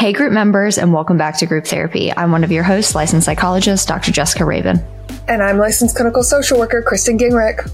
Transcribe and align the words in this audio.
Hey, 0.00 0.14
group 0.14 0.32
members, 0.32 0.78
and 0.78 0.94
welcome 0.94 1.18
back 1.18 1.36
to 1.40 1.46
Group 1.46 1.66
Therapy. 1.66 2.10
I'm 2.10 2.32
one 2.32 2.42
of 2.42 2.50
your 2.50 2.62
hosts, 2.62 2.94
licensed 2.94 3.26
psychologist, 3.26 3.86
Dr. 3.86 4.10
Jessica 4.10 4.44
Rabon. 4.44 4.82
And 5.28 5.42
I'm 5.42 5.58
licensed 5.58 5.94
clinical 5.94 6.22
social 6.22 6.58
worker, 6.58 6.80
Kristen 6.80 7.18
Gingrich. 7.18 7.70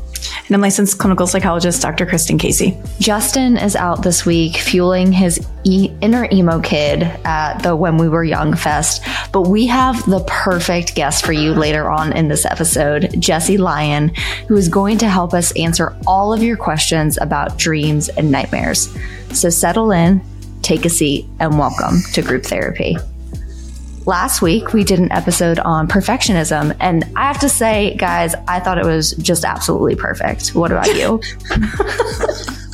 And 0.48 0.56
I'm 0.56 0.60
licensed 0.60 0.98
clinical 0.98 1.28
psychologist, 1.28 1.80
Dr. 1.82 2.04
Kristen 2.04 2.36
Casey. 2.36 2.76
Justin 2.98 3.56
is 3.56 3.76
out 3.76 4.02
this 4.02 4.26
week 4.26 4.56
fueling 4.56 5.12
his 5.12 5.38
e- 5.62 5.92
inner 6.00 6.26
emo 6.32 6.60
kid 6.60 7.04
at 7.24 7.58
the 7.58 7.76
When 7.76 7.96
We 7.96 8.08
Were 8.08 8.24
Young 8.24 8.56
Fest. 8.56 9.04
But 9.30 9.42
we 9.42 9.68
have 9.68 10.04
the 10.06 10.24
perfect 10.26 10.96
guest 10.96 11.24
for 11.24 11.32
you 11.32 11.54
later 11.54 11.88
on 11.88 12.12
in 12.12 12.26
this 12.26 12.44
episode, 12.44 13.14
Jesse 13.20 13.56
Lyon, 13.56 14.08
who 14.48 14.56
is 14.56 14.68
going 14.68 14.98
to 14.98 15.08
help 15.08 15.32
us 15.32 15.52
answer 15.52 15.96
all 16.08 16.32
of 16.32 16.42
your 16.42 16.56
questions 16.56 17.18
about 17.18 17.56
dreams 17.56 18.08
and 18.08 18.32
nightmares. 18.32 18.92
So 19.32 19.48
settle 19.48 19.92
in, 19.92 20.22
take 20.66 20.84
a 20.84 20.90
seat, 20.90 21.24
and 21.38 21.56
welcome 21.56 22.00
to 22.12 22.20
group 22.22 22.42
therapy. 22.42 22.96
Last 24.04 24.42
week, 24.42 24.72
we 24.72 24.82
did 24.82 24.98
an 24.98 25.12
episode 25.12 25.60
on 25.60 25.86
perfectionism, 25.86 26.76
and 26.80 27.04
I 27.14 27.28
have 27.28 27.38
to 27.40 27.48
say, 27.48 27.94
guys, 27.96 28.34
I 28.48 28.58
thought 28.58 28.76
it 28.76 28.84
was 28.84 29.12
just 29.12 29.44
absolutely 29.44 29.94
perfect. 29.94 30.56
What 30.56 30.72
about 30.72 30.88
you? 30.88 31.20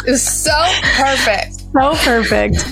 it's 0.07 0.23
so 0.23 0.53
perfect. 0.95 1.53
So 1.73 1.95
perfect. 1.97 2.65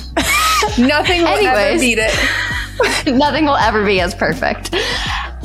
Nothing 0.79 1.23
will 1.23 1.29
Anyways, 1.29 1.46
ever 1.46 1.79
beat 1.79 1.98
it. 2.01 3.15
nothing 3.15 3.45
will 3.45 3.57
ever 3.57 3.84
be 3.84 4.01
as 4.01 4.15
perfect. 4.15 4.74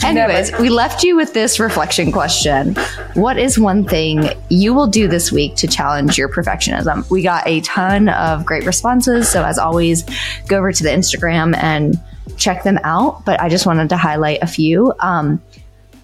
Anyways, 0.04 0.52
Never. 0.52 0.62
we 0.62 0.70
left 0.70 1.04
you 1.04 1.16
with 1.16 1.34
this 1.34 1.60
reflection 1.60 2.12
question. 2.12 2.76
What 3.14 3.38
is 3.38 3.58
one 3.58 3.86
thing 3.86 4.30
you 4.50 4.74
will 4.74 4.88
do 4.88 5.08
this 5.08 5.32
week 5.32 5.56
to 5.58 5.68
challenge 5.68 6.18
your 6.18 6.30
perfectionism? 6.30 7.10
We 7.10 7.24
got 7.24 7.48
a 7.48 7.62
ton 7.62 8.10
of 8.10 8.46
great 8.46 8.66
responses. 8.66 9.30
So, 9.30 9.44
as 9.44 9.58
always, 9.58 10.04
go 10.48 10.58
over 10.58 10.72
to 10.72 10.84
the 10.84 10.90
Instagram 10.90 11.56
and 11.58 12.00
check 12.38 12.64
them 12.64 12.80
out. 12.84 13.26
But 13.26 13.40
I 13.40 13.50
just 13.50 13.66
wanted 13.66 13.90
to 13.90 13.98
highlight 13.98 14.40
a 14.42 14.48
few. 14.48 14.94
Um, 15.00 15.42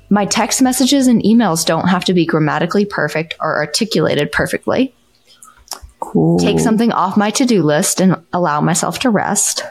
my 0.09 0.25
text 0.25 0.61
messages 0.61 1.07
and 1.07 1.21
emails 1.23 1.65
don't 1.65 1.87
have 1.87 2.05
to 2.05 2.13
be 2.13 2.25
grammatically 2.25 2.85
perfect 2.85 3.35
or 3.39 3.57
articulated 3.57 4.31
perfectly. 4.31 4.93
Cool. 5.99 6.39
Take 6.39 6.59
something 6.59 6.91
off 6.91 7.15
my 7.15 7.29
to 7.31 7.45
do 7.45 7.61
list 7.61 8.01
and 8.01 8.21
allow 8.33 8.59
myself 8.59 8.99
to 8.99 9.09
rest. 9.09 9.63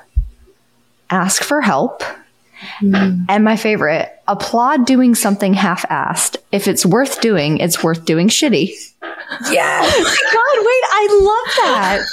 Ask 1.11 1.43
for 1.43 1.61
help. 1.61 2.03
Mm. 2.81 3.27
And 3.29 3.45
my 3.45 3.57
favorite, 3.57 4.11
applaud 4.29 4.87
doing 4.87 5.15
something 5.15 5.55
half 5.55 5.83
assed. 5.89 6.37
If 6.53 6.69
it's 6.69 6.85
worth 6.85 7.21
doing, 7.21 7.59
it's 7.59 7.83
worth 7.83 8.05
doing 8.05 8.29
shitty. 8.29 8.73
Yeah. 9.51 9.81
God, 9.91 10.59
wait, 10.59 10.85
I 10.93 11.09
love 11.23 11.57
that. 11.57 12.07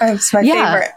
That's 0.00 0.32
my 0.32 0.40
yeah. 0.40 0.72
favorite. 0.72 0.92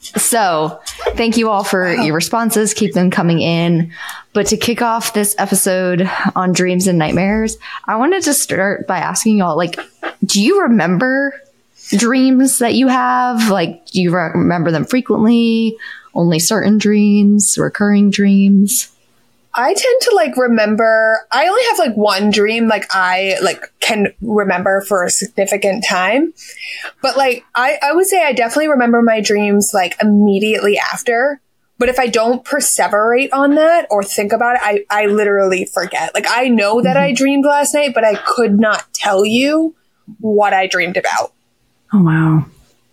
So, 0.00 0.80
thank 1.16 1.36
you 1.36 1.50
all 1.50 1.64
for 1.64 1.92
your 1.92 2.14
responses. 2.14 2.72
Keep 2.72 2.94
them 2.94 3.10
coming 3.10 3.40
in. 3.40 3.92
But 4.32 4.46
to 4.46 4.56
kick 4.56 4.80
off 4.80 5.12
this 5.12 5.34
episode 5.38 6.08
on 6.34 6.52
dreams 6.52 6.86
and 6.86 6.98
nightmares, 6.98 7.58
I 7.84 7.96
wanted 7.96 8.22
to 8.24 8.34
start 8.34 8.86
by 8.86 8.98
asking 8.98 9.38
y'all 9.38 9.56
like, 9.56 9.78
do 10.24 10.42
you 10.42 10.62
remember 10.62 11.34
dreams 11.90 12.58
that 12.58 12.74
you 12.74 12.88
have? 12.88 13.50
Like, 13.50 13.86
do 13.86 14.00
you 14.00 14.14
remember 14.14 14.70
them 14.70 14.84
frequently? 14.84 15.76
Only 16.14 16.38
certain 16.38 16.78
dreams, 16.78 17.56
recurring 17.58 18.10
dreams? 18.10 18.90
I 19.54 19.74
tend 19.74 20.00
to 20.02 20.14
like 20.14 20.36
remember, 20.36 21.26
I 21.32 21.48
only 21.48 21.62
have 21.70 21.78
like 21.78 21.96
one 21.96 22.30
dream, 22.30 22.68
like 22.68 22.86
I 22.90 23.36
like 23.42 23.72
can 23.80 24.12
remember 24.20 24.82
for 24.82 25.04
a 25.04 25.10
significant 25.10 25.84
time. 25.88 26.32
But 27.02 27.16
like, 27.16 27.44
I, 27.54 27.78
I 27.82 27.92
would 27.92 28.06
say 28.06 28.22
I 28.22 28.32
definitely 28.32 28.68
remember 28.68 29.02
my 29.02 29.20
dreams 29.20 29.72
like 29.74 29.96
immediately 30.00 30.78
after. 30.78 31.40
But 31.78 31.88
if 31.88 31.98
I 31.98 32.08
don't 32.08 32.44
perseverate 32.44 33.30
on 33.32 33.54
that 33.54 33.86
or 33.90 34.02
think 34.02 34.32
about 34.32 34.56
it, 34.56 34.62
I, 34.64 34.84
I 34.90 35.06
literally 35.06 35.64
forget. 35.64 36.14
Like 36.14 36.26
I 36.28 36.48
know 36.48 36.80
that 36.80 36.96
mm-hmm. 36.96 37.04
I 37.04 37.12
dreamed 37.12 37.44
last 37.44 37.74
night, 37.74 37.94
but 37.94 38.04
I 38.04 38.16
could 38.16 38.58
not 38.58 38.92
tell 38.92 39.24
you 39.24 39.74
what 40.20 40.52
I 40.52 40.66
dreamed 40.66 40.96
about. 40.96 41.32
Oh, 41.92 42.02
wow. 42.02 42.44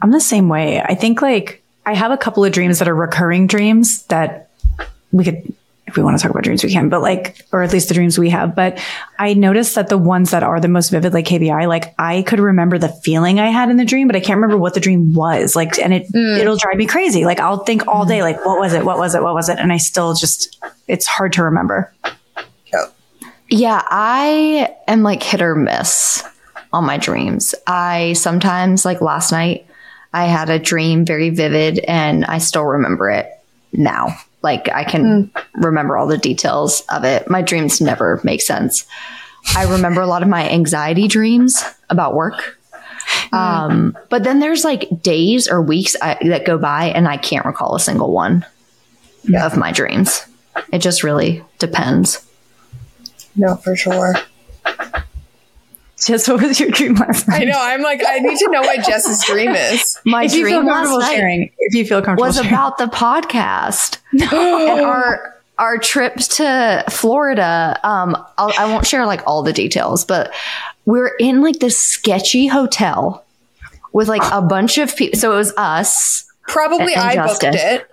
I'm 0.01 0.12
the 0.12 0.19
same 0.19 0.50
way. 0.50 0.81
I 0.81 0.95
think 0.95 1.22
like 1.22 1.63
I 1.85 1.94
have 1.94 2.12
a 2.12 2.18
couple 2.18 2.44
of 2.44 2.51
dreams 2.51 2.79
that 2.79 2.88
are 2.88 2.96
recurring 2.96 3.47
dreams 3.47 4.03
that 4.03 4.50
we 5.12 5.23
could 5.23 5.53
if 5.88 5.96
we 5.96 6.03
want 6.03 6.18
to 6.18 6.22
talk 6.22 6.31
about 6.31 6.44
dreams, 6.44 6.63
we 6.63 6.72
can, 6.72 6.90
but 6.90 7.01
like, 7.01 7.46
or 7.51 7.62
at 7.62 7.72
least 7.72 7.90
the 7.90 7.94
dreams 7.94 8.18
we 8.18 8.31
have. 8.31 8.56
But 8.56 8.84
I 9.19 9.35
noticed 9.35 9.75
that 9.75 9.88
the 9.88 10.00
ones 10.00 10.31
that 10.31 10.41
are 10.41 10.59
the 10.59 10.68
most 10.68 10.90
vivid, 10.90 11.13
like 11.13 11.25
KBI, 11.25 11.68
like 11.68 11.94
I 12.00 12.24
could 12.24 12.40
remember 12.40 12.79
the 12.79 12.90
feeling 12.90 13.40
I 13.40 13.47
had 13.51 13.69
in 13.69 13.78
the 13.78 13.85
dream, 13.85 14.07
but 14.07 14.16
I 14.16 14.19
can't 14.19 14.38
remember 14.38 14.57
what 14.57 14.74
the 14.74 14.79
dream 14.79 15.13
was. 15.13 15.56
Like, 15.56 15.78
and 15.78 15.94
it, 15.94 16.12
mm. 16.12 16.40
it'll 16.40 16.57
drive 16.57 16.78
me 16.78 16.88
crazy. 16.88 17.24
Like 17.24 17.40
I'll 17.40 17.63
think 17.63 17.88
all 17.88 18.06
day, 18.06 18.24
like, 18.24 18.44
what 18.45 18.59
was 18.59 18.74
it? 18.74 18.84
What 18.84 18.97
was 18.97 19.13
it? 19.13 19.22
What 19.22 19.35
was 19.35 19.47
it? 19.47 19.59
And 19.59 19.72
I 19.72 19.78
still 19.78 20.16
just, 20.16 20.59
it's 20.88 21.06
hard 21.06 21.34
to 21.34 21.44
remember. 21.44 21.94
Yeah. 23.50 23.81
I 23.85 24.75
am 24.88 25.03
like 25.03 25.22
hit 25.22 25.41
or 25.41 25.53
miss 25.56 26.24
on 26.74 26.84
my 26.84 26.97
dreams. 26.97 27.53
I 27.68 28.13
sometimes, 28.13 28.85
like 28.85 29.01
last 29.01 29.31
night, 29.31 29.64
I 30.15 30.27
had 30.27 30.49
a 30.49 30.57
dream 30.57 31.03
very 31.03 31.29
vivid 31.29 31.79
and 31.79 32.23
I 32.23 32.37
still 32.37 32.63
remember 32.63 33.09
it 33.09 33.29
now. 33.73 34.17
Like 34.41 34.69
I 34.69 34.85
can 34.85 35.27
mm. 35.27 35.43
remember 35.55 35.97
all 35.97 36.07
the 36.07 36.17
details 36.17 36.83
of 36.89 37.03
it. 37.03 37.29
My 37.29 37.41
dreams 37.41 37.81
never 37.81 38.21
make 38.23 38.41
sense. 38.41 38.85
I 39.57 39.69
remember 39.69 39.99
a 39.99 40.07
lot 40.07 40.23
of 40.23 40.29
my 40.29 40.49
anxiety 40.49 41.09
dreams 41.09 41.61
about 41.89 42.15
work. 42.15 42.57
Mm. 43.33 43.37
Um, 43.37 43.97
but 44.09 44.23
then 44.23 44.39
there's 44.39 44.63
like 44.63 44.87
days 45.01 45.49
or 45.49 45.61
weeks 45.61 45.97
I, 46.01 46.17
that 46.21 46.45
go 46.45 46.57
by 46.57 46.85
and 46.85 47.09
I 47.09 47.17
can't 47.17 47.45
recall 47.45 47.75
a 47.75 47.79
single 47.81 48.13
one 48.13 48.45
yeah. 49.25 49.45
of 49.45 49.57
my 49.57 49.73
dreams. 49.73 50.25
It 50.71 50.79
just 50.79 51.03
really 51.03 51.43
depends. 51.59 52.25
No, 53.35 53.57
for 53.57 53.75
sure. 53.75 54.15
Jess, 56.05 56.27
what 56.27 56.41
was 56.41 56.59
your 56.59 56.69
dream 56.69 56.93
last 56.95 57.27
night? 57.27 57.41
I 57.41 57.45
know. 57.45 57.57
I'm 57.59 57.81
like, 57.81 58.01
I 58.07 58.19
need 58.19 58.38
to 58.38 58.49
know 58.51 58.61
what 58.61 58.85
Jess's 58.85 59.23
dream 59.25 59.51
is. 59.55 59.99
My 60.05 60.25
if 60.25 60.31
dream 60.33 60.66
last 60.66 60.91
night 60.99 61.16
sharing, 61.16 61.51
if 61.57 61.73
you 61.73 61.85
feel 61.85 62.01
comfortable 62.01 62.27
was 62.27 62.35
sharing. 62.35 62.49
about 62.49 62.77
the 62.77 62.85
podcast. 62.85 63.97
And 64.13 64.81
our 64.81 65.35
our 65.57 65.77
trip 65.77 66.15
to 66.15 66.83
Florida. 66.89 67.79
Um, 67.83 68.15
I'll, 68.38 68.51
I 68.57 68.65
will 68.65 68.73
not 68.73 68.85
share 68.85 69.05
like 69.05 69.21
all 69.25 69.41
the 69.41 69.53
details, 69.53 70.05
but 70.05 70.33
we're 70.85 71.15
in 71.19 71.41
like 71.41 71.59
this 71.59 71.79
sketchy 71.79 72.47
hotel 72.47 73.23
with 73.94 74.07
like 74.07 74.21
a 74.31 74.41
bunch 74.41 74.77
of 74.77 74.95
people. 74.95 75.17
So 75.19 75.33
it 75.33 75.38
was 75.38 75.53
us. 75.57 76.29
Probably 76.47 76.94
and, 76.94 77.01
and 77.01 77.09
I 77.09 77.15
Justin. 77.15 77.51
booked 77.51 77.63
it. 77.63 77.89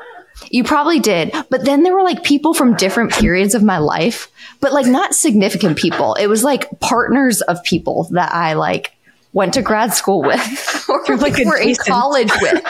You 0.50 0.64
probably 0.64 1.00
did. 1.00 1.32
But 1.50 1.64
then 1.64 1.82
there 1.82 1.94
were 1.94 2.03
like 2.03 2.22
people 2.22 2.54
from 2.54 2.75
different 2.76 3.12
periods 3.12 3.54
of 3.54 3.62
my 3.62 3.78
life, 3.78 4.30
but 4.60 4.72
like 4.72 4.86
not 4.86 5.14
significant 5.14 5.78
people. 5.78 6.14
It 6.14 6.26
was 6.26 6.44
like 6.44 6.69
partners 6.80 7.41
of 7.42 7.62
people 7.64 8.08
that 8.12 8.32
I 8.34 8.54
like 8.54 8.92
went 9.32 9.54
to 9.54 9.62
grad 9.62 9.94
school 9.94 10.22
with 10.22 10.86
or 11.08 11.16
like 11.16 11.36
were 11.44 11.56
in 11.56 11.75
college 11.75 12.31
with. 12.41 12.64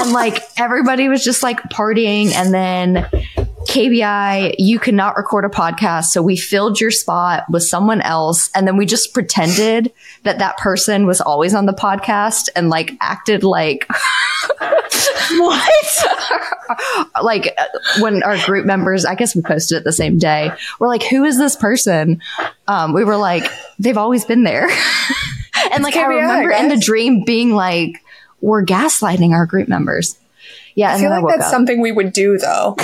and 0.00 0.12
like 0.12 0.42
everybody 0.56 1.08
was 1.08 1.24
just 1.24 1.42
like 1.42 1.60
partying 1.64 2.32
and 2.32 2.54
then 2.54 3.06
KBI, 3.68 4.54
you 4.56 4.78
cannot 4.78 5.18
record 5.18 5.44
a 5.44 5.50
podcast. 5.50 6.04
So 6.04 6.22
we 6.22 6.38
filled 6.38 6.80
your 6.80 6.90
spot 6.90 7.44
with 7.50 7.62
someone 7.62 8.00
else. 8.00 8.48
And 8.54 8.66
then 8.66 8.78
we 8.78 8.86
just 8.86 9.12
pretended 9.12 9.92
that 10.22 10.38
that 10.38 10.56
person 10.56 11.06
was 11.06 11.20
always 11.20 11.54
on 11.54 11.66
the 11.66 11.74
podcast 11.74 12.48
and 12.56 12.70
like 12.70 12.92
acted 13.02 13.44
like, 13.44 13.86
what? 15.32 16.04
like 17.22 17.54
when 18.00 18.22
our 18.22 18.42
group 18.46 18.64
members, 18.64 19.04
I 19.04 19.14
guess 19.14 19.36
we 19.36 19.42
posted 19.42 19.76
it 19.76 19.84
the 19.84 19.92
same 19.92 20.16
day. 20.16 20.50
We're 20.80 20.88
like, 20.88 21.02
who 21.02 21.24
is 21.24 21.36
this 21.36 21.54
person? 21.54 22.22
Um, 22.68 22.94
we 22.94 23.04
were 23.04 23.18
like, 23.18 23.44
they've 23.78 23.98
always 23.98 24.24
been 24.24 24.44
there. 24.44 24.66
and 25.72 25.84
like, 25.84 25.92
KBI, 25.92 26.04
I 26.04 26.06
remember 26.06 26.54
I 26.54 26.60
in 26.60 26.68
the 26.68 26.78
dream 26.78 27.22
being 27.26 27.52
like, 27.52 28.02
we're 28.40 28.64
gaslighting 28.64 29.32
our 29.32 29.44
group 29.44 29.68
members. 29.68 30.18
Yeah. 30.74 30.94
I 30.94 30.98
feel 30.98 31.10
like 31.10 31.26
that's 31.26 31.44
up. 31.46 31.50
something 31.50 31.82
we 31.82 31.92
would 31.92 32.14
do 32.14 32.38
though. 32.38 32.74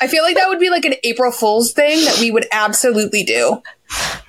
I 0.00 0.06
feel 0.06 0.22
like 0.22 0.36
that 0.36 0.48
would 0.48 0.60
be 0.60 0.70
like 0.70 0.84
an 0.84 0.94
April 1.04 1.32
Fool's 1.32 1.72
thing 1.72 2.04
that 2.04 2.18
we 2.20 2.30
would 2.30 2.46
absolutely 2.52 3.24
do. 3.24 3.62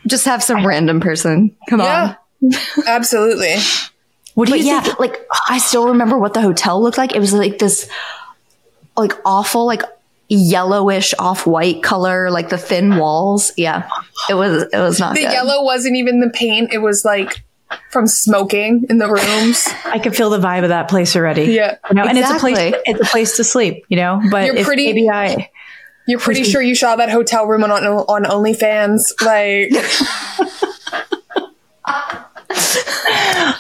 Just 0.08 0.26
have 0.26 0.44
some 0.44 0.66
random 0.66 1.00
person 1.00 1.56
come 1.70 1.80
yeah, 1.80 2.16
on. 2.42 2.54
absolutely. 2.88 3.56
What 4.34 4.46
do 4.46 4.54
but 4.54 4.60
you 4.60 4.68
yeah, 4.68 4.82
think? 4.82 5.00
Like 5.00 5.28
I 5.50 5.58
still 5.58 5.90
remember 5.90 6.18
what 6.18 6.34
the 6.34 6.42
hotel 6.42 6.82
looked 6.82 6.98
like. 6.98 7.14
It 7.14 7.20
was 7.20 7.34
like 7.34 7.60
this 7.60 7.90
like 8.96 9.14
awful, 9.26 9.66
like 9.66 9.82
yellowish 10.30 11.14
off-white 11.18 11.84
color, 11.84 12.30
like 12.30 12.50
the 12.50 12.58
thin 12.58 12.98
walls. 12.98 13.52
Yeah. 13.58 13.90
It 14.30 14.36
was 14.36 14.64
it 14.72 14.78
was 14.78 15.00
not 15.00 15.16
The 15.16 15.22
good. 15.22 15.32
yellow 15.34 15.64
wasn't 15.64 15.96
even 15.98 16.20
the 16.20 16.30
paint. 16.30 16.72
It 16.72 16.80
was 16.80 17.04
like 17.04 17.44
from 17.92 18.08
smoking 18.08 18.86
in 18.90 18.98
the 18.98 19.08
rooms. 19.08 19.68
I 19.86 20.00
can 20.00 20.14
feel 20.14 20.30
the 20.30 20.40
vibe 20.40 20.64
of 20.64 20.70
that 20.70 20.88
place 20.88 21.16
already. 21.16 21.46
Yeah. 21.46 21.78
You 21.90 21.96
know, 21.96 22.04
exactly. 22.04 22.10
and 22.10 22.18
it's 22.18 22.32
a 22.32 22.40
place 22.40 22.82
it's 22.86 23.02
a 23.02 23.12
place 23.12 23.38
to 23.38 23.44
sleep, 23.44 23.86
you 23.90 23.98
know. 23.98 24.22
But 24.32 24.46
You're 24.46 24.64
pretty, 24.64 24.86
maybe 24.88 25.10
I 25.10 25.50
you're 26.10 26.20
pretty 26.20 26.44
sure 26.44 26.62
you 26.62 26.76
saw 26.76 26.96
that 26.96 27.10
hotel 27.10 27.46
room 27.48 27.64
on 27.64 27.72
on 27.72 28.24
OnlyFans, 28.24 29.02
like. 29.24 29.72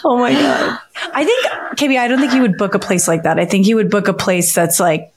oh 0.03 0.17
my 0.19 0.33
god! 0.33 0.79
I 1.13 1.25
think, 1.25 1.45
KB, 1.77 1.97
I 1.97 2.07
don't 2.07 2.19
think 2.19 2.33
you 2.33 2.41
would 2.41 2.57
book 2.57 2.75
a 2.75 2.79
place 2.79 3.07
like 3.07 3.23
that. 3.23 3.39
I 3.39 3.45
think 3.45 3.67
you 3.67 3.75
would 3.75 3.89
book 3.89 4.07
a 4.07 4.13
place 4.13 4.53
that's 4.53 4.79
like 4.79 5.13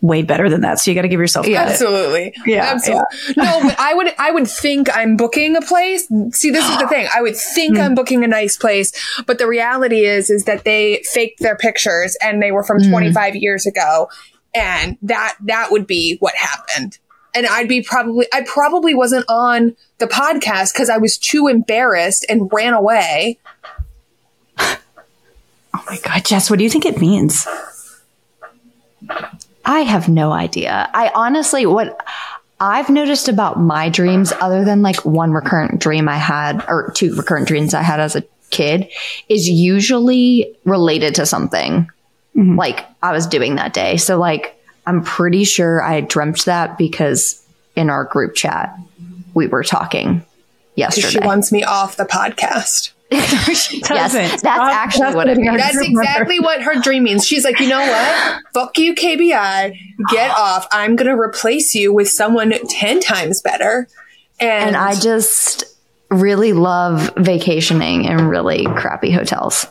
way 0.00 0.22
better 0.22 0.48
than 0.48 0.60
that. 0.60 0.78
So 0.78 0.90
you 0.90 0.94
got 0.94 1.02
to 1.02 1.08
give 1.08 1.18
yourself 1.18 1.44
credit. 1.46 1.58
Absolutely. 1.72 2.32
Yeah, 2.46 2.66
Absolutely. 2.66 3.02
No, 3.36 3.60
but 3.62 3.80
I 3.80 3.94
would 3.94 4.14
I 4.18 4.30
would 4.30 4.46
think 4.46 4.88
I'm 4.94 5.16
booking 5.16 5.56
a 5.56 5.60
place. 5.60 6.06
See, 6.32 6.50
this 6.50 6.68
is 6.68 6.78
the 6.78 6.86
thing. 6.88 7.08
I 7.14 7.22
would 7.22 7.36
think 7.36 7.76
Hmm. 7.76 7.82
I'm 7.82 7.94
booking 7.94 8.22
a 8.22 8.28
nice 8.28 8.56
place, 8.56 8.92
but 9.26 9.38
the 9.38 9.46
reality 9.48 10.04
is 10.04 10.30
is 10.30 10.44
that 10.44 10.64
they 10.64 11.02
faked 11.12 11.40
their 11.40 11.56
pictures 11.56 12.16
and 12.22 12.42
they 12.42 12.52
were 12.52 12.62
from 12.62 12.82
Hmm. 12.82 12.90
25 12.90 13.36
years 13.36 13.66
ago. 13.66 14.08
And 14.54 14.96
that 15.02 15.36
that 15.44 15.70
would 15.70 15.86
be 15.86 16.16
what 16.20 16.34
happened. 16.34 16.98
And 17.34 17.46
I'd 17.46 17.68
be 17.68 17.82
probably 17.82 18.26
I 18.32 18.42
probably 18.42 18.94
wasn't 18.94 19.26
on 19.28 19.76
the 19.98 20.06
podcast 20.06 20.72
because 20.72 20.88
I 20.88 20.98
was 20.98 21.18
too 21.18 21.46
embarrassed 21.46 22.24
and 22.28 22.50
ran 22.52 22.74
away. 22.74 23.38
Oh 25.74 25.84
my 25.88 25.98
God, 26.02 26.24
Jess, 26.24 26.50
what 26.50 26.58
do 26.58 26.64
you 26.64 26.70
think 26.70 26.86
it 26.86 27.00
means? 27.00 27.46
I 29.64 29.80
have 29.80 30.08
no 30.08 30.32
idea. 30.32 30.90
I 30.94 31.12
honestly, 31.14 31.66
what 31.66 32.00
I've 32.58 32.88
noticed 32.88 33.28
about 33.28 33.60
my 33.60 33.88
dreams, 33.88 34.32
other 34.40 34.64
than 34.64 34.82
like 34.82 35.04
one 35.04 35.32
recurrent 35.32 35.80
dream 35.80 36.08
I 36.08 36.16
had, 36.16 36.64
or 36.68 36.90
two 36.94 37.14
recurrent 37.14 37.46
dreams 37.46 37.74
I 37.74 37.82
had 37.82 38.00
as 38.00 38.16
a 38.16 38.24
kid, 38.50 38.88
is 39.28 39.48
usually 39.48 40.56
related 40.64 41.14
to 41.16 41.26
something 41.26 41.88
Mm-hmm. 42.36 42.56
like 42.56 42.86
I 43.02 43.12
was 43.12 43.26
doing 43.26 43.56
that 43.56 43.72
day. 43.72 43.96
So, 43.96 44.18
like, 44.18 44.54
I'm 44.86 45.02
pretty 45.02 45.44
sure 45.44 45.82
I 45.82 46.00
dreamt 46.00 46.44
that 46.44 46.78
because 46.78 47.44
in 47.74 47.90
our 47.90 48.04
group 48.04 48.34
chat, 48.34 48.76
we 49.34 49.46
were 49.46 49.64
talking 49.64 50.24
yesterday. 50.76 51.08
She 51.08 51.18
wants 51.18 51.52
me 51.52 51.64
off 51.64 51.96
the 51.96 52.04
podcast. 52.04 52.92
yes, 53.10 53.68
doesn't. 53.80 54.20
that's 54.22 54.40
Stop 54.40 54.72
actually 54.72 55.14
what 55.14 55.28
it 55.28 55.38
means. 55.38 55.56
That's 55.56 55.80
exactly 55.80 56.40
what 56.40 56.62
her 56.62 56.78
dream 56.80 57.04
means. 57.04 57.26
She's 57.26 57.42
like, 57.42 57.58
you 57.58 57.68
know 57.68 57.80
what? 57.80 58.42
Fuck 58.52 58.78
you, 58.78 58.94
KBI. 58.94 59.78
Get 60.10 60.30
off. 60.38 60.68
I'm 60.70 60.94
going 60.94 61.08
to 61.08 61.18
replace 61.18 61.74
you 61.74 61.92
with 61.92 62.10
someone 62.10 62.52
10 62.52 63.00
times 63.00 63.40
better. 63.40 63.88
And, 64.40 64.68
And 64.68 64.76
I 64.76 64.94
just 64.94 65.64
really 66.10 66.52
love 66.52 67.10
vacationing 67.16 68.04
in 68.04 68.28
really 68.28 68.66
crappy 68.76 69.10
hotels. 69.10 69.66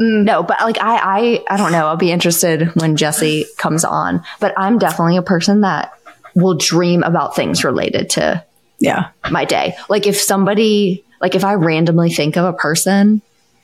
Mm, 0.00 0.24
no, 0.24 0.42
but 0.42 0.60
like 0.60 0.78
I, 0.78 0.96
I, 0.96 1.44
I 1.54 1.56
don't 1.56 1.72
know. 1.72 1.86
I'll 1.86 1.96
be 1.96 2.10
interested 2.12 2.68
when 2.74 2.96
Jesse 2.96 3.44
comes 3.58 3.84
on. 3.84 4.22
But 4.40 4.54
I'm 4.56 4.78
definitely 4.78 5.16
a 5.18 5.22
person 5.22 5.60
that 5.62 5.92
will 6.34 6.54
dream 6.56 7.02
about 7.02 7.36
things 7.36 7.62
related 7.64 8.08
to 8.10 8.44
Yeah. 8.78 9.08
my 9.30 9.44
day. 9.44 9.74
Like 9.90 10.06
if 10.06 10.16
somebody, 10.20 11.04
like 11.20 11.34
if 11.34 11.44
I 11.44 11.54
randomly 11.54 12.10
think 12.10 12.36
of 12.36 12.44
a 12.46 12.52
person 12.54 13.20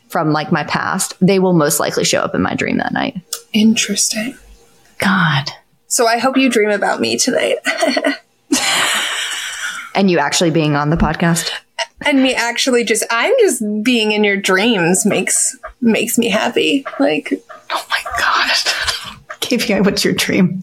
from 0.08 0.32
like 0.32 0.52
my 0.52 0.64
past, 0.64 1.14
they 1.20 1.38
will 1.38 1.54
most 1.54 1.80
likely 1.80 2.04
show 2.04 2.20
up 2.20 2.34
in 2.34 2.42
my 2.42 2.54
dream 2.54 2.76
that 2.78 2.92
night. 2.92 3.20
interesting. 3.52 4.36
God. 4.98 5.50
So 5.86 6.06
I 6.06 6.18
hope 6.18 6.36
you 6.36 6.50
dream 6.50 6.70
about 6.70 7.00
me 7.00 7.16
tonight. 7.16 7.56
And 9.94 10.08
you 10.08 10.18
actually 10.20 10.50
being 10.50 10.76
on 10.76 10.90
the 10.90 10.96
podcast. 10.96 11.50
And 12.06 12.22
me 12.22 12.34
actually 12.34 12.84
just, 12.84 13.04
I'm 13.10 13.34
just 13.40 13.62
being 13.82 14.12
in 14.12 14.24
your 14.24 14.36
dreams 14.36 15.04
makes, 15.04 15.56
makes 15.80 16.18
me 16.18 16.28
happy. 16.28 16.84
Like, 16.98 17.32
Oh 17.70 17.86
my 17.90 18.02
God. 18.18 18.50
KPI, 19.40 19.84
what's 19.84 20.04
your 20.04 20.14
dream? 20.14 20.62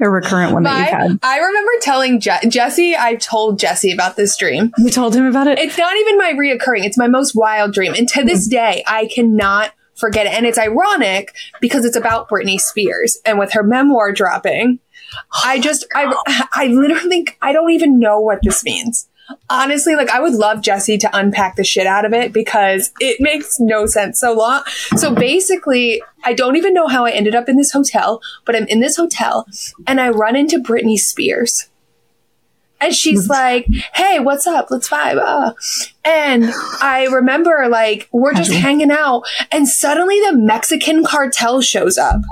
A 0.00 0.10
recurrent 0.10 0.52
one 0.52 0.64
that 0.64 0.78
you've 0.78 0.88
had. 0.88 1.18
I 1.22 1.38
remember 1.38 1.70
telling 1.80 2.18
Je- 2.18 2.48
Jesse, 2.48 2.96
I 2.96 3.14
told 3.16 3.58
Jesse 3.58 3.92
about 3.92 4.16
this 4.16 4.36
dream. 4.36 4.72
You 4.78 4.90
told 4.90 5.14
him 5.14 5.26
about 5.26 5.46
it? 5.46 5.58
It's 5.58 5.78
not 5.78 5.96
even 5.96 6.18
my 6.18 6.32
reoccurring. 6.32 6.84
It's 6.84 6.98
my 6.98 7.06
most 7.06 7.34
wild 7.36 7.72
dream. 7.72 7.94
And 7.94 8.08
to 8.08 8.24
this 8.24 8.48
mm-hmm. 8.48 8.56
day, 8.56 8.84
I 8.86 9.06
cannot 9.06 9.72
forget 9.94 10.26
it. 10.26 10.32
And 10.32 10.44
it's 10.44 10.58
ironic 10.58 11.34
because 11.60 11.84
it's 11.84 11.96
about 11.96 12.28
Britney 12.28 12.58
Spears 12.58 13.18
and 13.24 13.38
with 13.38 13.52
her 13.52 13.62
memoir 13.62 14.12
dropping. 14.12 14.80
I 15.44 15.60
just, 15.60 15.86
I, 15.94 16.12
I 16.52 16.66
literally, 16.66 17.28
I 17.40 17.52
don't 17.52 17.70
even 17.70 18.00
know 18.00 18.18
what 18.18 18.40
this 18.42 18.64
means. 18.64 19.08
Honestly, 19.48 19.94
like 19.94 20.10
I 20.10 20.20
would 20.20 20.34
love 20.34 20.62
Jesse 20.62 20.98
to 20.98 21.10
unpack 21.16 21.56
the 21.56 21.64
shit 21.64 21.86
out 21.86 22.04
of 22.04 22.12
it 22.12 22.32
because 22.32 22.92
it 23.00 23.18
makes 23.20 23.60
no 23.60 23.86
sense 23.86 24.18
so 24.20 24.32
long. 24.32 24.62
So 24.96 25.14
basically, 25.14 26.02
I 26.24 26.32
don't 26.32 26.56
even 26.56 26.74
know 26.74 26.88
how 26.88 27.04
I 27.04 27.10
ended 27.10 27.34
up 27.34 27.48
in 27.48 27.56
this 27.56 27.72
hotel, 27.72 28.20
but 28.44 28.56
I'm 28.56 28.66
in 28.66 28.80
this 28.80 28.96
hotel 28.96 29.46
and 29.86 30.00
I 30.00 30.10
run 30.10 30.36
into 30.36 30.58
Britney 30.58 30.98
Spears. 30.98 31.68
And 32.80 32.94
she's 32.94 33.28
like, 33.30 33.66
Hey, 33.94 34.18
what's 34.18 34.46
up? 34.46 34.70
Let's 34.70 34.88
vibe. 34.88 35.18
Uh. 35.18 35.52
And 36.04 36.52
I 36.80 37.06
remember 37.10 37.68
like, 37.70 38.08
we're 38.12 38.34
just 38.34 38.52
hanging 38.52 38.90
out 38.90 39.22
and 39.50 39.68
suddenly 39.68 40.18
the 40.28 40.36
Mexican 40.36 41.04
cartel 41.04 41.60
shows 41.60 41.96
up 41.96 42.22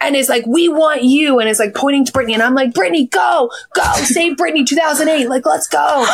and 0.00 0.14
is 0.14 0.28
like, 0.28 0.46
we 0.46 0.68
want 0.68 1.02
you. 1.02 1.40
And 1.40 1.48
is 1.48 1.58
like 1.58 1.74
pointing 1.74 2.04
to 2.04 2.12
Britney. 2.12 2.34
And 2.34 2.42
I'm 2.42 2.54
like, 2.54 2.72
Britney, 2.72 3.10
go, 3.10 3.50
go, 3.74 3.92
save 3.94 4.36
Britney 4.36 4.66
2008. 4.66 5.28
Like, 5.28 5.44
let's 5.44 5.66
go. 5.66 6.06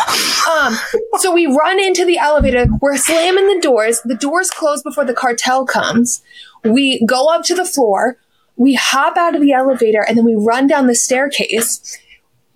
Um, 0.50 0.76
so 1.18 1.32
we 1.32 1.46
run 1.46 1.80
into 1.80 2.04
the 2.04 2.18
elevator. 2.18 2.66
We're 2.80 2.96
slamming 2.96 3.46
the 3.46 3.60
doors. 3.60 4.00
The 4.04 4.14
doors 4.14 4.50
close 4.50 4.82
before 4.82 5.04
the 5.04 5.14
cartel 5.14 5.66
comes. 5.66 6.22
We 6.64 7.04
go 7.06 7.26
up 7.26 7.44
to 7.44 7.54
the 7.54 7.64
floor. 7.64 8.18
We 8.56 8.74
hop 8.74 9.16
out 9.16 9.34
of 9.34 9.40
the 9.40 9.52
elevator 9.52 10.04
and 10.06 10.16
then 10.16 10.24
we 10.24 10.34
run 10.34 10.66
down 10.66 10.86
the 10.86 10.94
staircase. 10.94 11.98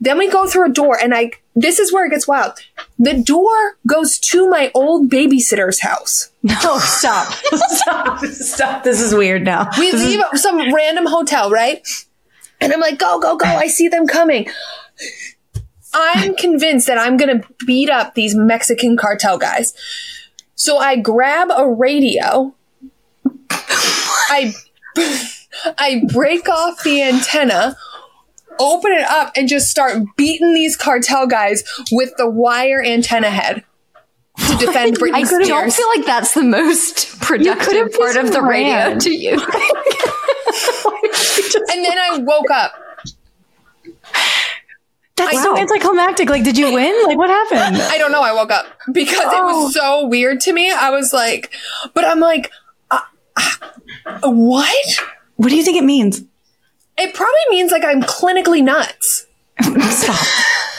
Then 0.00 0.18
we 0.18 0.30
go 0.30 0.46
through 0.46 0.70
a 0.70 0.72
door 0.72 0.98
and 1.00 1.14
I, 1.14 1.32
this 1.56 1.78
is 1.78 1.92
where 1.92 2.06
it 2.06 2.10
gets 2.10 2.28
wild. 2.28 2.52
The 2.98 3.14
door 3.14 3.76
goes 3.86 4.18
to 4.18 4.48
my 4.48 4.70
old 4.74 5.10
babysitter's 5.10 5.80
house. 5.80 6.30
no, 6.42 6.78
stop. 6.78 7.32
stop. 7.44 8.24
Stop. 8.24 8.84
This 8.84 9.00
is 9.00 9.14
weird 9.14 9.44
now. 9.44 9.68
We 9.78 9.92
leave 9.92 10.22
some 10.34 10.72
random 10.72 11.06
hotel, 11.06 11.50
right? 11.50 11.86
And 12.60 12.72
I'm 12.72 12.80
like, 12.80 12.98
go, 12.98 13.18
go, 13.20 13.36
go. 13.36 13.46
I 13.46 13.66
see 13.66 13.88
them 13.88 14.06
coming. 14.06 14.48
I'm 15.94 16.36
convinced 16.36 16.86
that 16.86 16.98
I'm 16.98 17.16
going 17.16 17.40
to 17.40 17.48
beat 17.66 17.90
up 17.90 18.14
these 18.14 18.34
Mexican 18.34 18.96
cartel 18.96 19.38
guys. 19.38 19.74
So 20.54 20.78
I 20.78 20.96
grab 20.96 21.48
a 21.56 21.68
radio. 21.68 22.54
I, 23.50 24.52
I 25.78 26.02
break 26.12 26.48
off 26.48 26.82
the 26.82 27.02
antenna, 27.02 27.76
open 28.58 28.93
it 28.93 29.02
up, 29.08 29.32
and 29.37 29.49
just 29.49 29.69
start 29.69 30.02
beating 30.16 30.55
these 30.55 30.76
cartel 30.76 31.26
guys 31.26 31.62
with 31.93 32.12
the 32.16 32.28
wire 32.28 32.82
antenna 32.82 33.31
head 33.31 33.64
to 34.49 34.56
defend 34.66 34.99
Britney 34.99 35.14
I 35.14 35.22
Spears. 35.25 35.49
don't 35.49 35.72
feel 35.72 35.87
like 35.96 36.06
that's 36.06 36.34
the 36.34 36.43
most 36.44 37.20
productive 37.20 37.93
part 37.93 38.16
of 38.16 38.32
the 38.32 38.43
radio 38.43 38.99
to 38.99 39.10
you. 39.10 39.31
and 41.70 41.84
then 41.84 41.99
I 41.99 42.19
woke 42.20 42.50
up. 42.50 42.72
That's 45.16 45.37
I 45.37 45.42
so 45.42 45.59
anticlimactic. 45.59 46.28
Like, 46.30 46.44
did 46.44 46.56
you 46.56 46.73
win? 46.73 47.06
Like, 47.06 47.18
what 47.18 47.28
happened? 47.28 47.82
I 47.82 47.99
don't 47.99 48.12
know. 48.12 48.23
I 48.23 48.32
woke 48.32 48.52
up 48.52 48.66
because 48.92 49.18
it 49.18 49.26
Oh. 49.32 49.64
was 49.64 49.75
so 49.75 50.06
weird 50.06 50.40
to 50.42 50.52
me. 50.52 50.71
I 50.71 50.90
was 50.90 51.12
like, 51.12 51.52
but 51.92 52.04
I'm 52.04 52.21
like, 52.21 52.52
uh, 52.90 53.00
uh, 54.06 54.30
what? 54.30 54.87
What 55.37 55.49
do 55.49 55.56
you 55.56 55.64
think 55.64 55.76
it 55.76 55.85
means? 55.85 56.23
It 56.99 57.14
probably 57.14 57.35
means 57.50 57.71
like 57.71 57.85
I'm 57.85 58.02
clinically 58.02 58.62
nuts. 58.62 59.26
Stop. 59.61 60.26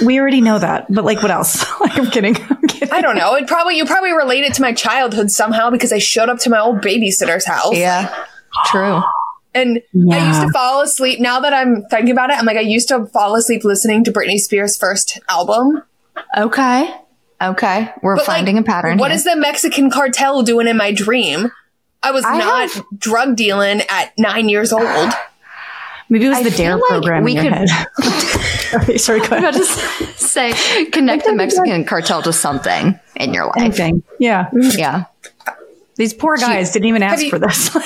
We 0.06 0.20
already 0.20 0.40
know 0.42 0.58
that, 0.60 0.86
but 0.94 1.04
like, 1.04 1.22
what 1.22 1.32
else? 1.32 1.66
Like, 1.82 1.98
I'm 1.98 2.08
kidding. 2.12 2.36
I'm 2.50 2.62
kidding. 2.68 2.92
I 2.92 3.02
don't 3.02 3.18
know. 3.18 3.36
It 3.36 3.48
probably 3.48 3.78
you 3.78 3.86
probably 3.86 4.12
relate 4.14 4.44
it 4.44 4.54
to 4.56 4.62
my 4.62 4.74
childhood 4.74 5.32
somehow 5.32 5.70
because 5.70 5.92
I 5.92 5.98
showed 5.98 6.30
up 6.30 6.40
to 6.40 6.50
my 6.50 6.60
old 6.60 6.78
babysitter's 6.82 7.46
house. 7.46 7.76
yeah, 7.76 8.14
true. 8.68 9.02
And 9.56 9.82
I 10.12 10.28
used 10.28 10.42
to 10.42 10.52
fall 10.54 10.82
asleep. 10.82 11.20
Now 11.20 11.40
that 11.40 11.54
I'm 11.54 11.84
thinking 11.90 12.12
about 12.12 12.30
it, 12.30 12.38
I'm 12.38 12.46
like, 12.46 12.58
I 12.58 12.62
used 12.62 12.88
to 12.90 13.08
fall 13.08 13.36
asleep 13.36 13.64
listening 13.64 14.04
to 14.04 14.12
Britney 14.12 14.38
Spears' 14.38 14.78
first 14.78 15.20
album. 15.28 15.82
Okay. 16.38 16.94
Okay. 17.42 17.92
We're 18.04 18.18
But, 18.18 18.26
finding 18.26 18.58
like, 18.58 18.66
a 18.66 18.68
pattern. 18.68 18.98
What 19.00 19.10
here. 19.12 19.16
is 19.16 19.24
the 19.24 19.36
Mexican 19.36 19.90
cartel 19.90 20.44
doing 20.44 20.68
in 20.68 20.78
my 20.78 20.92
dream? 20.92 21.52
I 22.04 22.12
was 22.12 22.24
I 22.26 22.38
not 22.38 22.70
have- 22.72 22.86
drug 22.98 23.36
dealing 23.36 23.82
at 23.90 24.14
nine 24.20 24.50
years 24.50 24.72
old. 24.72 25.12
Maybe 26.10 26.26
it 26.26 26.30
was 26.30 26.38
I 26.40 26.44
the 26.44 26.52
Dare 26.52 26.76
like 26.76 26.84
program 26.90 27.24
we 27.24 27.38
in 27.38 27.44
your 27.46 27.54
could- 27.54 27.70
head. 27.70 27.88
sorry, 28.72 28.98
sorry, 28.98 29.20
go 29.20 29.26
ahead. 29.38 29.40
about 29.40 29.54
to 29.54 29.64
say 30.18 30.86
connect 30.86 31.26
the 31.26 31.34
Mexican 31.36 31.86
cartel 31.86 32.22
to 32.24 32.34
something 32.34 33.00
in 33.16 33.34
your 33.34 33.46
life. 33.46 33.58
Anything. 33.58 34.04
Yeah. 34.20 34.50
Yeah. 34.54 35.06
These 35.98 36.14
poor 36.14 36.38
guys 36.38 36.72
didn't 36.72 36.88
even 36.88 37.04
ask 37.04 37.24
you- 37.24 37.30
for 37.30 37.40
this. 37.40 37.70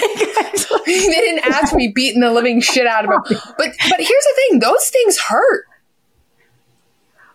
Like, 0.86 0.86
they 0.86 1.00
didn't 1.10 1.46
ask 1.48 1.74
me 1.74 1.92
beating 1.96 2.20
the 2.22 2.30
living 2.32 2.60
shit 2.62 2.86
out 2.86 3.06
of 3.06 3.10
them. 3.10 3.22
But 3.58 3.70
but 3.89 3.98
here's 4.00 4.08
the 4.10 4.34
thing: 4.50 4.60
those 4.60 4.89
things 4.89 5.18
hurt. 5.18 5.65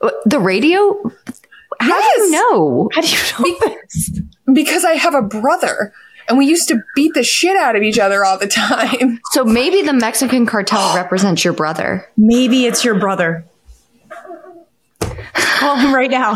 Uh, 0.01 0.11
the 0.27 0.39
radio. 0.39 1.11
How 1.81 2.01
do 2.17 2.23
you 2.23 2.31
know? 2.31 2.89
how 2.93 3.01
do 3.01 3.09
you 3.09 3.17
know 3.39 3.59
this? 3.61 4.21
because 4.53 4.85
I 4.85 4.93
have 4.95 5.15
a 5.15 5.23
brother, 5.23 5.93
and 6.29 6.39
we 6.39 6.47
used 6.47 6.69
to 6.69 6.83
beat 6.95 7.15
the 7.15 7.25
shit 7.25 7.57
out 7.57 7.77
of 7.77 7.83
each 7.83 7.99
other 7.99 8.25
all 8.25 8.39
the 8.39 8.47
time. 8.47 9.21
So 9.33 9.45
maybe 9.45 9.83
the 9.83 9.93
Mexican 9.93 10.47
cartel 10.47 10.97
represents 10.97 11.45
your 11.45 11.53
brother. 11.53 12.09
Maybe 12.17 12.65
it's 12.67 12.85
your 12.85 12.99
brother. 12.99 13.45
Call 15.35 15.77
him 15.77 15.95
right 15.95 16.11
now. 16.11 16.33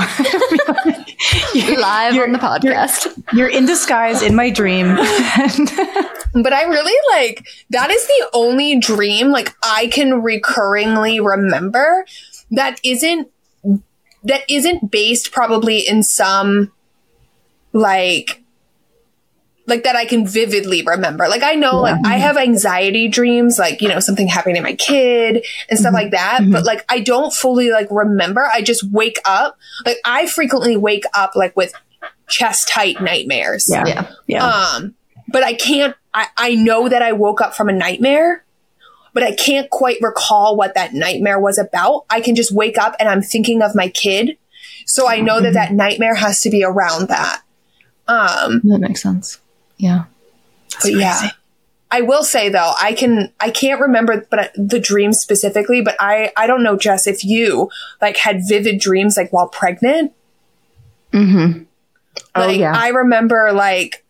you're, 1.55 1.81
Live 1.81 2.17
on 2.17 2.33
the 2.33 2.39
podcast. 2.39 3.23
You're 3.33 3.49
in 3.49 3.67
disguise 3.67 4.23
in 4.23 4.35
my 4.35 4.51
dream. 4.51 4.97
But 6.35 6.53
I 6.53 6.63
really 6.63 6.97
like 7.11 7.47
that 7.71 7.91
is 7.91 8.07
the 8.07 8.31
only 8.33 8.79
dream 8.79 9.31
like 9.31 9.55
I 9.63 9.89
can 9.89 10.23
recurringly 10.23 11.25
remember 11.25 12.07
that 12.51 12.81
isn't 12.83 13.31
that 14.25 14.43
isn't 14.49 14.91
based 14.91 15.33
probably 15.33 15.81
in 15.81 16.03
some 16.03 16.73
like 17.73 18.42
like 19.73 19.85
that 19.85 19.97
I 19.97 20.05
can 20.05 20.27
vividly 20.27 20.83
remember. 20.83 21.29
Like 21.29 21.43
I 21.43 21.55
know 21.55 21.81
like 21.81 21.97
I 22.05 22.19
have 22.19 22.37
anxiety 22.37 23.09
dreams 23.09 23.59
like 23.59 23.81
you 23.81 23.89
know 23.89 24.01
something 24.01 24.29
happening 24.29 24.57
to 24.57 24.63
my 24.63 24.75
kid 24.75 25.47
and 25.71 25.79
stuff 25.79 25.95
like 25.95 26.11
that, 26.11 26.41
but 26.51 26.65
like 26.65 26.85
I 26.91 27.01
don't 27.01 27.33
fully 27.33 27.71
like 27.71 27.89
remember. 27.91 28.47
I 28.53 28.61
just 28.61 28.85
wake 28.93 29.19
up. 29.25 29.57
Like 29.87 29.97
I 30.05 30.27
frequently 30.27 30.77
wake 30.77 31.05
up 31.15 31.35
like 31.35 31.57
with 31.57 31.73
chest 32.29 32.69
tight 32.69 33.01
nightmares. 33.01 33.67
yeah. 33.71 33.85
Yeah. 33.87 34.11
Yeah. 34.27 34.47
Um, 34.47 34.95
but 35.29 35.43
I 35.43 35.55
can't, 35.55 35.95
I, 36.13 36.27
I 36.37 36.55
know 36.55 36.89
that 36.89 37.01
I 37.03 37.13
woke 37.13 37.41
up 37.41 37.55
from 37.55 37.69
a 37.69 37.73
nightmare, 37.73 38.45
but 39.15 39.23
I 39.23 39.35
can't 39.35 39.71
quite 39.71 39.99
recall 40.01 40.57
what 40.57 40.75
that 40.75 40.93
nightmare 40.93 41.39
was 41.41 41.59
about. 41.59 42.05
I 42.11 42.21
can 42.21 42.35
just 42.35 42.53
wake 42.53 42.77
up 42.77 42.95
and 42.99 43.09
I'm 43.09 43.23
thinking 43.23 43.63
of 43.63 43.75
my 43.75 43.89
kid. 43.89 44.37
So 44.87 45.09
I 45.09 45.21
know 45.21 45.41
that 45.41 45.55
that 45.55 45.73
nightmare 45.73 46.15
has 46.15 46.41
to 46.43 46.51
be 46.51 46.63
around 46.65 47.09
that. 47.09 47.43
Um, 48.09 48.61
That 48.65 48.81
makes 48.81 49.01
sense. 49.03 49.39
Yeah. 49.83 50.05
but 50.81 50.93
yeah, 50.93 51.31
I 51.91 52.01
will 52.03 52.23
say 52.23 52.49
though, 52.49 52.73
I 52.81 52.93
can, 52.93 53.33
I 53.41 53.51
can't 53.51 53.81
remember, 53.81 54.27
but 54.31 54.39
I- 54.39 54.51
the 54.55 54.79
dream 54.79 55.13
specifically, 55.13 55.81
but 55.83 55.97
I, 56.01 56.31
I 56.37 56.47
don't 56.47 56.63
know, 56.63 56.77
Jess, 56.77 57.07
if 57.07 57.25
you 57.25 57.69
like 58.01 58.17
had 58.17 58.43
vivid 58.49 58.81
dreams 58.81 59.17
like 59.17 59.33
while 59.33 59.49
pregnant. 59.49 60.13
Mm-hmm. 61.13 61.65
Oh, 62.35 62.41
Like 62.41 62.59
yeah. 62.59 62.73
I 62.75 62.89
remember 62.89 63.53
like 63.53 64.05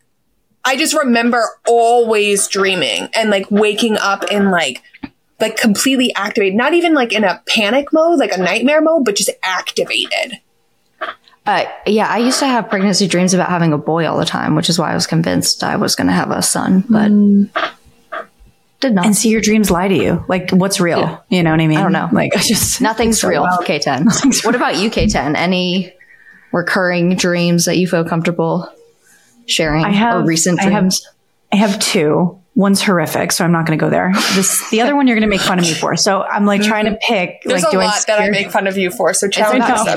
I 0.63 0.77
just 0.77 0.93
remember 0.93 1.43
always 1.67 2.47
dreaming 2.47 3.09
and 3.13 3.29
like 3.29 3.49
waking 3.51 3.97
up 3.97 4.23
in 4.31 4.51
like 4.51 4.81
like 5.41 5.57
completely 5.57 6.13
activated, 6.15 6.55
not 6.55 6.73
even 6.73 6.93
like 6.93 7.11
in 7.11 7.23
a 7.25 7.41
panic 7.47 7.91
mode, 7.91 8.19
like 8.19 8.31
a 8.31 8.37
nightmare 8.37 8.81
mode, 8.81 9.03
but 9.03 9.15
just 9.15 9.31
activated. 9.43 10.39
Uh, 11.45 11.65
yeah, 11.85 12.07
I 12.07 12.19
used 12.19 12.39
to 12.39 12.47
have 12.47 12.69
pregnancy 12.69 13.07
dreams 13.07 13.33
about 13.33 13.49
having 13.49 13.73
a 13.73 13.77
boy 13.77 14.07
all 14.07 14.17
the 14.17 14.25
time, 14.25 14.55
which 14.55 14.69
is 14.69 14.79
why 14.79 14.91
I 14.91 14.93
was 14.93 15.07
convinced 15.07 15.63
I 15.63 15.75
was 15.75 15.95
going 15.95 16.07
to 16.07 16.13
have 16.13 16.31
a 16.31 16.41
son, 16.41 16.85
but 16.89 17.09
did 18.79 18.93
not. 18.93 19.05
and 19.05 19.15
see 19.15 19.29
your 19.29 19.41
dreams 19.41 19.69
lie 19.69 19.87
to 19.87 19.95
you. 19.95 20.23
Like 20.27 20.51
what's 20.51 20.79
real? 20.79 20.99
Yeah. 20.99 21.19
You 21.29 21.43
know 21.43 21.51
what 21.51 21.59
I 21.59 21.67
mean? 21.67 21.77
I 21.77 21.83
don't 21.83 21.91
know. 21.91 22.09
Like 22.11 22.33
I 22.37 22.39
just 22.39 22.79
Nothing's 22.81 23.19
so 23.19 23.27
real. 23.27 23.43
K10. 23.45 24.45
what 24.45 24.55
about 24.55 24.77
you, 24.77 24.89
K10? 24.89 25.35
Any 25.35 25.93
recurring 26.51 27.15
dreams 27.15 27.65
that 27.65 27.77
you 27.77 27.87
feel 27.87 28.05
comfortable 28.05 28.69
sharing 29.45 29.83
I 29.83 29.91
have- 29.91 30.21
or 30.23 30.25
recent 30.25 30.59
I 30.59 30.63
have- 30.63 30.71
dreams? 30.83 31.07
I 31.51 31.57
have 31.57 31.77
two. 31.79 32.39
One's 32.55 32.83
horrific, 32.83 33.31
so 33.31 33.43
I'm 33.43 33.51
not 33.51 33.65
going 33.65 33.77
to 33.77 33.83
go 33.83 33.89
there. 33.89 34.11
This 34.35 34.69
the 34.69 34.81
other 34.81 34.95
one 34.95 35.07
you're 35.07 35.15
going 35.15 35.27
to 35.27 35.29
make 35.29 35.41
fun 35.41 35.57
of 35.57 35.65
me 35.65 35.73
for. 35.73 35.95
So 35.97 36.21
I'm 36.21 36.45
like 36.45 36.61
trying 36.61 36.85
to 36.85 36.95
pick. 37.01 37.41
There's 37.43 37.63
like, 37.63 37.73
a 37.73 37.75
do 37.75 37.81
I 37.81 37.85
lot 37.85 38.03
that 38.05 38.19
I 38.19 38.29
make 38.29 38.51
fun 38.51 38.67
of 38.67 38.77
you 38.77 38.91
for, 38.91 39.11
so 39.15 39.25
It's 39.25 39.35
challenge 39.35 39.63
about 39.65 39.87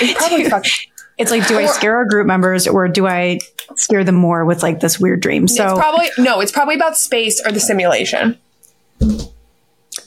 know. 0.00 0.06
yourself. 0.08 0.20
subject 0.20 0.50
porn. 0.50 0.50
It's 0.50 0.50
probably 0.50 0.92
It's 1.18 1.30
like, 1.30 1.48
do 1.48 1.58
I 1.58 1.66
scare 1.66 1.96
our 1.96 2.04
group 2.04 2.26
members 2.26 2.68
or 2.68 2.88
do 2.88 3.06
I 3.06 3.40
scare 3.76 4.04
them 4.04 4.16
more 4.16 4.44
with 4.44 4.62
like 4.62 4.80
this 4.80 5.00
weird 5.00 5.20
dream? 5.20 5.48
So 5.48 5.70
it's 5.70 5.78
probably 5.78 6.08
no, 6.18 6.40
it's 6.40 6.52
probably 6.52 6.74
about 6.74 6.96
space 6.96 7.44
or 7.44 7.52
the 7.52 7.60
simulation. 7.60 8.38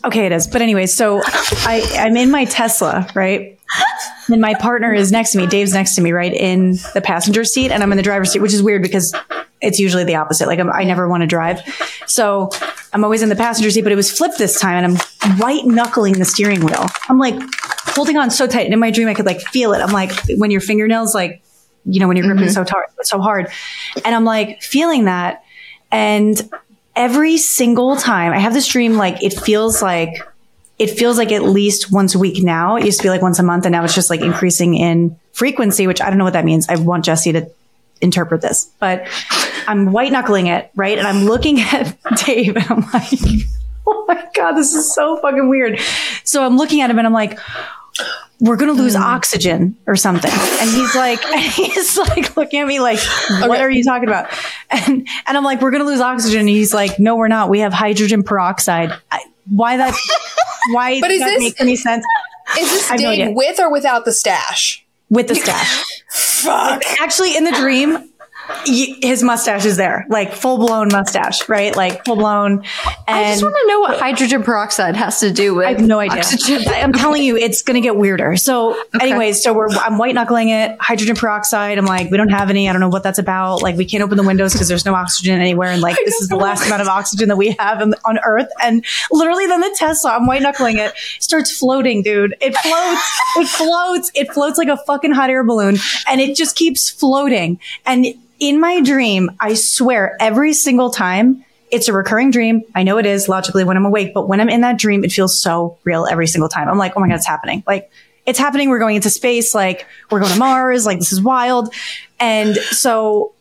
Okay, 0.05 0.25
it 0.25 0.31
is. 0.31 0.47
But 0.47 0.61
anyway, 0.61 0.85
so 0.85 1.21
I, 1.25 1.83
I'm 1.97 2.15
in 2.15 2.31
my 2.31 2.45
Tesla, 2.45 3.07
right? 3.15 3.59
And 4.31 4.39
my 4.39 4.53
partner 4.53 4.93
is 4.93 5.11
next 5.11 5.31
to 5.31 5.37
me. 5.37 5.47
Dave's 5.47 5.73
next 5.73 5.95
to 5.95 6.01
me, 6.01 6.11
right 6.11 6.33
in 6.33 6.77
the 6.93 7.01
passenger 7.03 7.43
seat, 7.43 7.71
and 7.71 7.83
I'm 7.83 7.91
in 7.91 7.97
the 7.97 8.03
driver's 8.03 8.31
seat, 8.31 8.39
which 8.39 8.53
is 8.53 8.63
weird 8.63 8.81
because 8.81 9.13
it's 9.61 9.79
usually 9.79 10.03
the 10.03 10.15
opposite. 10.15 10.47
Like 10.47 10.59
I'm, 10.59 10.71
I 10.71 10.83
never 10.83 11.07
want 11.07 11.21
to 11.21 11.27
drive, 11.27 11.61
so 12.05 12.49
I'm 12.93 13.03
always 13.03 13.21
in 13.21 13.29
the 13.29 13.35
passenger 13.35 13.71
seat. 13.71 13.81
But 13.81 13.91
it 13.91 13.95
was 13.95 14.11
flipped 14.11 14.37
this 14.37 14.59
time, 14.59 14.83
and 14.83 15.01
I'm 15.21 15.37
white 15.37 15.65
knuckling 15.65 16.13
the 16.13 16.25
steering 16.25 16.63
wheel. 16.63 16.85
I'm 17.09 17.17
like 17.17 17.35
holding 17.99 18.15
on 18.15 18.31
so 18.31 18.47
tight, 18.47 18.63
and 18.63 18.73
in 18.73 18.79
my 18.79 18.91
dream, 18.91 19.09
I 19.09 19.13
could 19.13 19.25
like 19.25 19.41
feel 19.41 19.73
it. 19.73 19.81
I'm 19.81 19.91
like 19.91 20.11
when 20.37 20.51
your 20.51 20.61
fingernails, 20.61 21.13
like 21.13 21.43
you 21.83 21.99
know, 21.99 22.07
when 22.07 22.15
you're 22.15 22.25
gripping 22.25 22.45
mm-hmm. 22.45 22.53
so 22.53 22.63
tar- 22.63 22.87
so 23.01 23.19
hard, 23.19 23.49
and 24.05 24.15
I'm 24.15 24.23
like 24.23 24.63
feeling 24.63 25.03
that, 25.05 25.43
and 25.91 26.49
every 26.95 27.37
single 27.37 27.97
time 27.97 28.31
I 28.31 28.39
have 28.39 28.53
this 28.53 28.67
dream, 28.67 28.93
like 28.95 29.21
it 29.21 29.33
feels 29.33 29.81
like 29.81 30.21
it 30.77 30.89
feels 30.91 31.17
like 31.17 31.33
at 31.33 31.43
least 31.43 31.91
once 31.91 32.15
a 32.15 32.19
week 32.19 32.41
now. 32.41 32.77
It 32.77 32.85
used 32.85 32.99
to 32.99 33.03
be 33.03 33.09
like 33.09 33.21
once 33.21 33.37
a 33.37 33.43
month, 33.43 33.65
and 33.65 33.73
now 33.73 33.83
it's 33.83 33.93
just 33.93 34.09
like 34.09 34.21
increasing 34.21 34.75
in 34.75 35.19
frequency, 35.33 35.87
which 35.87 36.01
I 36.01 36.09
don't 36.09 36.17
know 36.17 36.23
what 36.23 36.33
that 36.33 36.45
means. 36.45 36.69
I 36.69 36.77
want 36.77 37.03
Jesse 37.03 37.33
to 37.33 37.49
interpret 37.99 38.39
this, 38.39 38.71
but 38.79 39.05
I'm 39.67 39.91
white 39.91 40.13
knuckling 40.13 40.47
it, 40.47 40.71
right? 40.73 40.97
And 40.97 41.05
I'm 41.05 41.25
looking 41.25 41.59
at 41.73 41.97
Dave, 42.25 42.55
and 42.55 42.65
I'm 42.69 42.89
like, 42.93 43.09
oh 43.87 44.05
my 44.07 44.25
God, 44.33 44.53
this 44.53 44.73
is 44.73 44.95
so 44.95 45.17
fucking 45.17 45.49
weird. 45.49 45.81
So 46.23 46.45
I'm 46.45 46.55
looking 46.55 46.79
at 46.79 46.89
him, 46.89 46.97
and 46.97 47.05
I'm 47.05 47.13
like, 47.13 47.37
we're 48.39 48.55
going 48.55 48.73
to 48.73 48.81
lose 48.81 48.95
hmm. 48.95 49.01
oxygen 49.01 49.77
or 49.85 49.95
something. 49.95 50.31
And 50.31 50.69
he's 50.69 50.95
like, 50.95 51.23
and 51.31 51.41
he's 51.41 51.97
like 51.97 52.37
looking 52.37 52.61
at 52.61 52.67
me 52.67 52.79
like, 52.79 52.99
what 53.41 53.59
are 53.59 53.69
you 53.69 53.83
talking 53.83 54.07
about? 54.07 54.29
And, 54.69 55.07
and 55.27 55.37
I'm 55.37 55.43
like, 55.43 55.61
we're 55.61 55.71
going 55.71 55.83
to 55.83 55.89
lose 55.89 56.01
oxygen. 56.01 56.41
And 56.41 56.49
he's 56.49 56.73
like, 56.73 56.99
no, 56.99 57.15
we're 57.15 57.27
not. 57.27 57.49
We 57.49 57.59
have 57.59 57.73
hydrogen 57.73 58.23
peroxide. 58.23 58.93
I, 59.11 59.23
why 59.49 59.77
that, 59.77 59.93
why 60.71 60.99
But 61.01 61.09
does 61.09 61.15
is 61.15 61.21
that 61.21 61.29
this- 61.29 61.39
make 61.39 61.61
any 61.61 61.75
sense 61.75 62.05
Is 62.57 62.69
this 62.69 62.91
I 62.91 62.95
no 62.95 63.31
with 63.31 63.59
or 63.59 63.71
without 63.71 64.05
the 64.05 64.13
stash? 64.13 64.85
with 65.09 65.27
the 65.27 65.35
stash? 65.35 66.03
Fuck. 66.09 66.83
Actually, 66.99 67.35
in 67.35 67.43
the 67.43 67.51
dream, 67.51 68.09
his 68.65 69.23
mustache 69.23 69.65
is 69.65 69.77
there, 69.77 70.05
like 70.09 70.33
full 70.33 70.57
blown 70.57 70.89
mustache, 70.91 71.47
right? 71.47 71.75
Like 71.75 72.05
full 72.05 72.15
blown. 72.15 72.63
I 73.07 73.31
just 73.31 73.43
want 73.43 73.55
to 73.55 73.67
know 73.67 73.79
what 73.79 73.99
hydrogen 73.99 74.43
peroxide 74.43 74.95
has 74.95 75.19
to 75.19 75.31
do 75.31 75.55
with 75.55 75.65
I 75.67 75.71
have 75.71 75.81
no 75.81 75.99
idea. 75.99 76.19
oxygen. 76.19 76.67
I'm 76.67 76.93
telling 76.93 77.23
you, 77.23 77.37
it's 77.37 77.61
going 77.61 77.75
to 77.75 77.81
get 77.81 77.95
weirder. 77.95 78.37
So, 78.37 78.81
anyways, 78.99 79.43
so 79.43 79.53
we're 79.53 79.69
I'm 79.69 79.97
white 79.97 80.15
knuckling 80.15 80.49
it, 80.49 80.77
hydrogen 80.79 81.15
peroxide. 81.15 81.77
I'm 81.77 81.85
like, 81.85 82.11
we 82.11 82.17
don't 82.17 82.29
have 82.29 82.49
any. 82.49 82.69
I 82.69 82.73
don't 82.73 82.81
know 82.81 82.89
what 82.89 83.03
that's 83.03 83.19
about. 83.19 83.61
Like, 83.61 83.75
we 83.75 83.85
can't 83.85 84.03
open 84.03 84.17
the 84.17 84.23
windows 84.23 84.53
because 84.53 84.67
there's 84.67 84.85
no 84.85 84.93
oxygen 84.93 85.39
anywhere, 85.39 85.69
and 85.69 85.81
like 85.81 85.97
this 86.05 86.21
is 86.21 86.27
the 86.29 86.35
last 86.35 86.65
amount 86.65 86.81
of 86.81 86.87
oxygen 86.87 87.29
that 87.29 87.37
we 87.37 87.55
have 87.59 87.81
in, 87.81 87.93
on 88.05 88.19
Earth. 88.25 88.49
And 88.61 88.83
literally, 89.11 89.47
then 89.47 89.61
the 89.61 89.75
Tesla, 89.77 90.15
I'm 90.15 90.27
white 90.27 90.41
knuckling 90.41 90.77
it, 90.77 90.93
starts 91.19 91.55
floating, 91.57 92.01
dude. 92.01 92.35
It 92.41 92.55
floats. 92.57 93.19
it 93.37 93.47
floats. 93.47 94.11
It 94.15 94.31
floats 94.33 94.57
like 94.57 94.69
a 94.69 94.77
fucking 94.77 95.11
hot 95.11 95.29
air 95.29 95.43
balloon, 95.43 95.77
and 96.07 96.21
it 96.21 96.35
just 96.35 96.55
keeps 96.55 96.89
floating. 96.89 97.59
And 97.85 98.05
in 98.39 98.59
my 98.59 98.81
dream, 98.81 99.31
I 99.39 99.53
swear, 99.53 100.15
every 100.19 100.53
single 100.53 100.89
time. 100.89 101.45
It's 101.71 101.87
a 101.87 101.93
recurring 101.93 102.31
dream. 102.31 102.63
I 102.73 102.81
know 102.81 102.97
it 102.97 103.05
is 103.05 103.29
logically 103.29 103.63
when 103.63 103.77
I'm 103.77 103.85
awake, 103.85 104.13
but 104.15 104.27
when 104.27 104.41
I'm 104.41 104.49
in 104.49 104.61
that 104.61 104.79
dream, 104.79 105.03
it 105.03 105.11
feels 105.11 105.39
so 105.39 105.77
real 105.83 106.07
every 106.09 106.25
single 106.25 106.49
time. 106.49 106.67
I'm 106.67 106.79
like, 106.79 106.93
oh 106.95 106.99
my 106.99 107.07
God, 107.07 107.15
it's 107.15 107.27
happening. 107.27 107.63
Like, 107.67 107.91
it's 108.25 108.39
happening. 108.39 108.69
We're 108.69 108.79
going 108.79 108.95
into 108.95 109.11
space. 109.11 109.53
Like, 109.53 109.85
we're 110.09 110.19
going 110.19 110.31
to 110.31 110.39
Mars. 110.39 110.87
Like, 110.87 110.97
this 110.97 111.13
is 111.13 111.21
wild. 111.21 111.71
And 112.19 112.55
so 112.55 113.33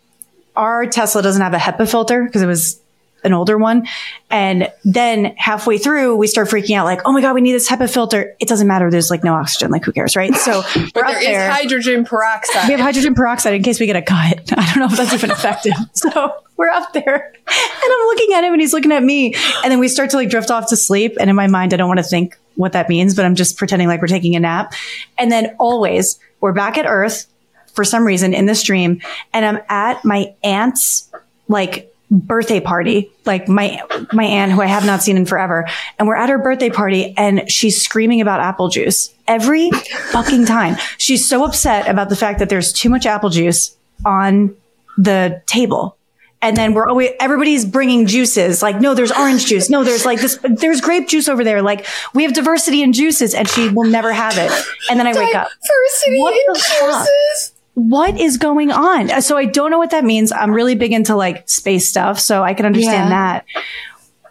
our 0.56 0.84
Tesla 0.86 1.22
doesn't 1.22 1.40
have 1.40 1.54
a 1.54 1.58
HEPA 1.58 1.90
filter 1.90 2.24
because 2.24 2.42
it 2.42 2.46
was 2.46 2.78
an 3.24 3.32
older 3.32 3.58
one. 3.58 3.86
And 4.30 4.70
then 4.84 5.34
halfway 5.36 5.78
through, 5.78 6.16
we 6.16 6.26
start 6.26 6.48
freaking 6.48 6.76
out 6.76 6.84
like, 6.84 7.00
oh 7.04 7.12
my 7.12 7.20
God, 7.20 7.34
we 7.34 7.40
need 7.40 7.52
this 7.52 7.68
HEPA 7.68 7.92
filter. 7.92 8.34
It 8.38 8.48
doesn't 8.48 8.66
matter. 8.66 8.90
There's 8.90 9.10
like 9.10 9.24
no 9.24 9.34
oxygen. 9.34 9.70
Like, 9.70 9.84
who 9.84 9.92
cares? 9.92 10.14
Right. 10.16 10.34
So 10.34 10.62
we're 10.76 10.88
But 10.94 11.02
there 11.02 11.18
is 11.18 11.24
there 11.24 11.50
hydrogen 11.50 12.04
peroxide. 12.04 12.66
we 12.68 12.72
have 12.72 12.80
hydrogen 12.80 13.14
peroxide 13.14 13.54
in 13.54 13.62
case 13.62 13.80
we 13.80 13.86
get 13.86 13.96
a 13.96 14.02
cut. 14.02 14.52
I 14.56 14.66
don't 14.66 14.78
know 14.78 14.86
if 14.86 14.96
that's 14.96 15.12
even 15.14 15.30
effective. 15.30 15.72
So 15.94 16.30
we're 16.56 16.68
up 16.68 16.92
there 16.92 17.32
and 17.32 17.92
I'm 17.92 18.06
looking 18.06 18.34
at 18.34 18.44
him 18.44 18.52
and 18.52 18.60
he's 18.60 18.72
looking 18.72 18.92
at 18.92 19.02
me. 19.02 19.34
And 19.62 19.70
then 19.72 19.78
we 19.78 19.88
start 19.88 20.10
to 20.10 20.16
like 20.16 20.28
drift 20.28 20.50
off 20.50 20.68
to 20.68 20.76
sleep. 20.76 21.16
And 21.18 21.28
in 21.30 21.36
my 21.36 21.46
mind, 21.46 21.72
I 21.74 21.76
don't 21.76 21.88
want 21.88 21.98
to 21.98 22.04
think 22.04 22.38
what 22.56 22.72
that 22.72 22.88
means, 22.88 23.14
but 23.14 23.24
I'm 23.24 23.34
just 23.34 23.56
pretending 23.56 23.88
like 23.88 24.00
we're 24.00 24.08
taking 24.08 24.36
a 24.36 24.40
nap. 24.40 24.74
And 25.16 25.30
then 25.30 25.54
always 25.58 26.18
we're 26.40 26.52
back 26.52 26.78
at 26.78 26.86
Earth 26.86 27.26
for 27.74 27.84
some 27.84 28.04
reason 28.04 28.34
in 28.34 28.46
this 28.46 28.62
dream. 28.62 29.00
And 29.32 29.44
I'm 29.44 29.60
at 29.68 30.04
my 30.04 30.34
aunt's 30.42 31.10
like 31.48 31.92
birthday 32.10 32.60
party, 32.60 33.10
like 33.26 33.48
my, 33.48 33.82
my 34.12 34.24
aunt 34.24 34.52
who 34.52 34.62
I 34.62 34.66
have 34.66 34.86
not 34.86 35.02
seen 35.02 35.16
in 35.16 35.26
forever. 35.26 35.68
And 35.98 36.08
we're 36.08 36.16
at 36.16 36.28
her 36.28 36.38
birthday 36.38 36.70
party 36.70 37.14
and 37.16 37.50
she's 37.50 37.80
screaming 37.80 38.20
about 38.20 38.40
apple 38.40 38.68
juice 38.68 39.14
every 39.26 39.70
fucking 40.10 40.46
time. 40.46 40.76
She's 40.96 41.28
so 41.28 41.44
upset 41.44 41.88
about 41.88 42.08
the 42.08 42.16
fact 42.16 42.38
that 42.38 42.48
there's 42.48 42.72
too 42.72 42.88
much 42.88 43.04
apple 43.06 43.30
juice 43.30 43.76
on 44.04 44.56
the 44.96 45.42
table. 45.46 45.96
And 46.40 46.56
then 46.56 46.72
we're 46.72 46.88
always, 46.88 47.10
everybody's 47.18 47.64
bringing 47.64 48.06
juices. 48.06 48.62
Like, 48.62 48.80
no, 48.80 48.94
there's 48.94 49.10
orange 49.10 49.46
juice. 49.46 49.68
No, 49.68 49.82
there's 49.82 50.06
like 50.06 50.20
this, 50.20 50.38
there's 50.44 50.80
grape 50.80 51.08
juice 51.08 51.28
over 51.28 51.42
there. 51.42 51.62
Like, 51.62 51.84
we 52.14 52.22
have 52.22 52.32
diversity 52.32 52.82
in 52.82 52.92
juices 52.92 53.34
and 53.34 53.48
she 53.48 53.68
will 53.68 53.88
never 53.90 54.12
have 54.12 54.38
it. 54.38 54.52
And 54.88 55.00
then 55.00 55.06
I 55.08 55.12
wake 55.12 55.34
up. 55.34 55.48
Diversity 55.48 56.20
in 56.20 56.54
fuck? 56.54 57.06
juices. 57.06 57.52
What 57.78 58.18
is 58.18 58.38
going 58.38 58.72
on? 58.72 59.10
Uh, 59.10 59.20
So 59.20 59.36
I 59.36 59.44
don't 59.44 59.70
know 59.70 59.78
what 59.78 59.90
that 59.90 60.04
means. 60.04 60.32
I'm 60.32 60.50
really 60.52 60.74
big 60.74 60.92
into 60.92 61.14
like 61.14 61.48
space 61.48 61.88
stuff. 61.88 62.18
So 62.18 62.42
I 62.42 62.52
can 62.54 62.66
understand 62.66 63.10
Yeah. 63.10 63.40
that. 63.42 63.44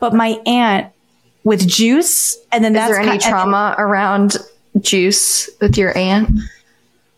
But 0.01 0.13
my 0.13 0.39
aunt 0.45 0.87
with 1.43 1.65
juice 1.65 2.37
and 2.51 2.63
then 2.63 2.73
Is 2.75 2.79
that's 2.79 2.91
there 2.91 2.99
any 2.99 3.09
kind- 3.11 3.23
and- 3.23 3.29
trauma 3.31 3.75
around 3.77 4.37
juice 4.81 5.49
with 5.61 5.77
your 5.77 5.97
aunt? 5.97 6.29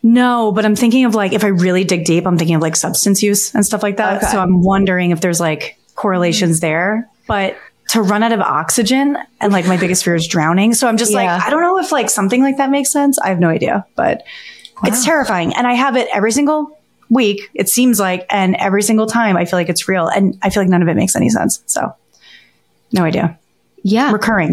No, 0.03 0.51
but 0.51 0.65
I'm 0.65 0.75
thinking 0.75 1.05
of 1.05 1.15
like 1.15 1.33
if 1.33 1.43
I 1.43 1.47
really 1.47 1.83
dig 1.83 2.05
deep, 2.05 2.25
I'm 2.27 2.37
thinking 2.37 2.55
of 2.55 2.61
like 2.61 2.75
substance 2.75 3.21
use 3.23 3.53
and 3.55 3.65
stuff 3.65 3.83
like 3.83 3.97
that. 3.97 4.17
Okay. 4.23 4.31
So 4.31 4.39
I'm 4.39 4.61
wondering 4.63 5.11
if 5.11 5.19
there's 5.21 5.39
like 5.39 5.77
correlations 5.95 6.59
there. 6.59 7.09
But 7.27 7.57
to 7.89 8.01
run 8.03 8.21
out 8.23 8.31
of 8.31 8.39
oxygen 8.39 9.17
and 9.41 9.51
like 9.51 9.65
my 9.67 9.77
biggest 9.77 10.03
fear 10.05 10.13
is 10.15 10.27
drowning. 10.27 10.73
So 10.75 10.87
I'm 10.87 10.95
just 10.97 11.11
Yeah. 11.11 11.17
like, 11.37 11.47
I 11.47 11.49
don't 11.49 11.61
know 11.61 11.79
if 11.79 11.91
like 11.91 12.09
something 12.09 12.41
like 12.43 12.57
that 12.57 12.69
makes 12.69 12.91
sense. 12.91 13.17
I 13.19 13.29
have 13.29 13.39
no 13.39 13.49
idea, 13.49 13.85
but 13.95 14.21
it's 14.83 15.03
terrifying. 15.05 15.53
And 15.55 15.65
I 15.67 15.73
have 15.73 15.95
it 15.95 16.07
every 16.13 16.31
single 16.31 16.77
week, 17.09 17.49
it 17.53 17.67
seems 17.69 17.99
like, 17.99 18.25
and 18.29 18.55
every 18.57 18.83
single 18.83 19.07
time 19.07 19.35
I 19.35 19.45
feel 19.45 19.57
like 19.59 19.69
it's 19.69 19.87
real. 19.87 20.07
And 20.07 20.37
I 20.41 20.49
feel 20.49 20.61
like 20.63 20.69
none 20.69 20.81
of 20.81 20.87
it 20.87 20.95
makes 20.95 21.15
any 21.15 21.29
sense. 21.29 21.63
So 21.65 21.95
no 22.91 23.03
idea. 23.03 23.37
Yeah. 23.83 24.11
Recurring. 24.11 24.51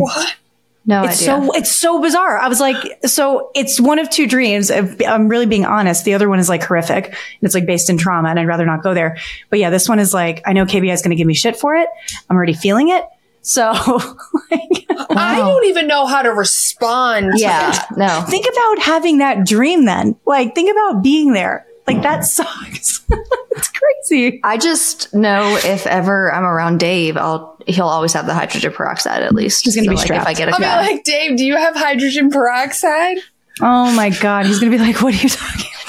No 0.88 1.02
It's 1.02 1.14
idea. 1.20 1.26
so 1.48 1.52
it's 1.54 1.72
so 1.72 2.00
bizarre. 2.00 2.38
I 2.38 2.46
was 2.48 2.60
like, 2.60 2.76
so 3.06 3.50
it's 3.56 3.80
one 3.80 3.98
of 3.98 4.08
two 4.08 4.28
dreams. 4.28 4.70
If 4.70 5.00
I'm 5.06 5.26
really 5.26 5.46
being 5.46 5.64
honest. 5.66 6.04
The 6.04 6.14
other 6.14 6.28
one 6.28 6.38
is 6.38 6.48
like 6.48 6.62
horrific. 6.62 7.06
And 7.06 7.16
it's 7.42 7.54
like 7.54 7.66
based 7.66 7.90
in 7.90 7.98
trauma, 7.98 8.28
and 8.28 8.38
I'd 8.38 8.46
rather 8.46 8.64
not 8.64 8.84
go 8.84 8.94
there. 8.94 9.16
But 9.50 9.58
yeah, 9.58 9.70
this 9.70 9.88
one 9.88 9.98
is 9.98 10.14
like, 10.14 10.42
I 10.46 10.52
know 10.52 10.64
KBI 10.64 10.92
is 10.92 11.02
going 11.02 11.10
to 11.10 11.16
give 11.16 11.26
me 11.26 11.34
shit 11.34 11.56
for 11.56 11.74
it. 11.74 11.88
I'm 12.30 12.36
already 12.36 12.52
feeling 12.52 12.88
it. 12.90 13.04
So 13.46 13.70
like, 14.50 14.86
I 14.90 15.36
don't 15.38 15.66
even 15.66 15.86
know 15.86 16.04
how 16.04 16.22
to 16.22 16.32
respond. 16.32 17.34
to 17.34 17.40
yeah. 17.40 17.70
that. 17.70 17.96
No. 17.96 18.24
think 18.28 18.44
about 18.44 18.84
having 18.84 19.18
that 19.18 19.46
dream. 19.46 19.84
Then, 19.84 20.16
like, 20.26 20.56
think 20.56 20.68
about 20.68 21.00
being 21.04 21.32
there. 21.32 21.64
Like 21.86 22.02
that 22.02 22.24
sucks. 22.24 23.04
it's 23.52 23.68
crazy. 23.68 24.40
I 24.42 24.56
just 24.58 25.14
know 25.14 25.56
if 25.62 25.86
ever 25.86 26.32
I'm 26.32 26.42
around 26.42 26.80
Dave, 26.80 27.16
I'll 27.16 27.56
he'll 27.68 27.86
always 27.86 28.12
have 28.14 28.26
the 28.26 28.34
hydrogen 28.34 28.72
peroxide 28.72 29.22
at 29.22 29.32
least. 29.32 29.64
He's 29.64 29.76
gonna 29.76 29.90
be 29.90 29.94
like, 29.94 30.10
if 30.10 30.26
I 30.26 30.34
get 30.34 30.48
a 30.48 30.52
I'll 30.52 30.58
be 30.58 30.64
yeah. 30.64 30.80
like, 30.80 31.04
Dave, 31.04 31.36
do 31.36 31.44
you 31.44 31.56
have 31.56 31.76
hydrogen 31.76 32.30
peroxide? 32.30 33.18
Oh 33.60 33.94
my 33.94 34.10
god, 34.10 34.46
he's 34.46 34.58
gonna 34.58 34.72
be 34.72 34.78
like, 34.78 35.00
"What 35.00 35.14
are 35.14 35.22
you 35.22 35.28
talking?" 35.28 35.70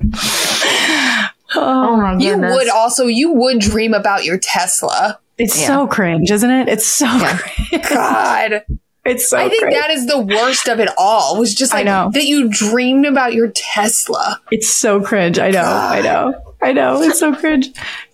About? 0.00 1.30
oh, 1.56 1.94
oh 1.94 1.96
my 1.96 2.12
god. 2.12 2.22
You 2.22 2.36
would 2.36 2.68
also, 2.68 3.06
you 3.06 3.32
would 3.32 3.60
dream 3.60 3.94
about 3.94 4.24
your 4.24 4.38
Tesla. 4.38 5.18
It's 5.38 5.60
Yeah. 5.60 5.66
so 5.66 5.86
cringe, 5.86 6.30
isn't 6.30 6.50
it? 6.50 6.68
It's 6.68 6.86
so 6.86 7.06
Yeah. 7.06 7.36
cringe. 7.70 7.88
God. 7.88 8.64
It's 9.04 9.28
so 9.28 9.36
I 9.36 9.48
think 9.50 9.62
cringe. 9.64 9.76
that 9.76 9.90
is 9.90 10.06
the 10.06 10.18
worst 10.18 10.66
of 10.68 10.80
it 10.80 10.88
all. 10.96 11.38
Was 11.38 11.54
just 11.54 11.74
I 11.74 11.78
like 11.78 11.86
know. 11.86 12.10
that 12.14 12.24
you 12.24 12.48
dreamed 12.48 13.04
about 13.04 13.34
your 13.34 13.50
Tesla. 13.54 14.40
It's 14.50 14.68
so 14.70 15.02
cringe. 15.02 15.38
I 15.38 15.50
know. 15.50 15.62
I 15.62 16.00
know. 16.00 16.34
I 16.62 16.72
know. 16.72 17.02
It's 17.02 17.18
so 17.18 17.34
cringe. 17.34 17.68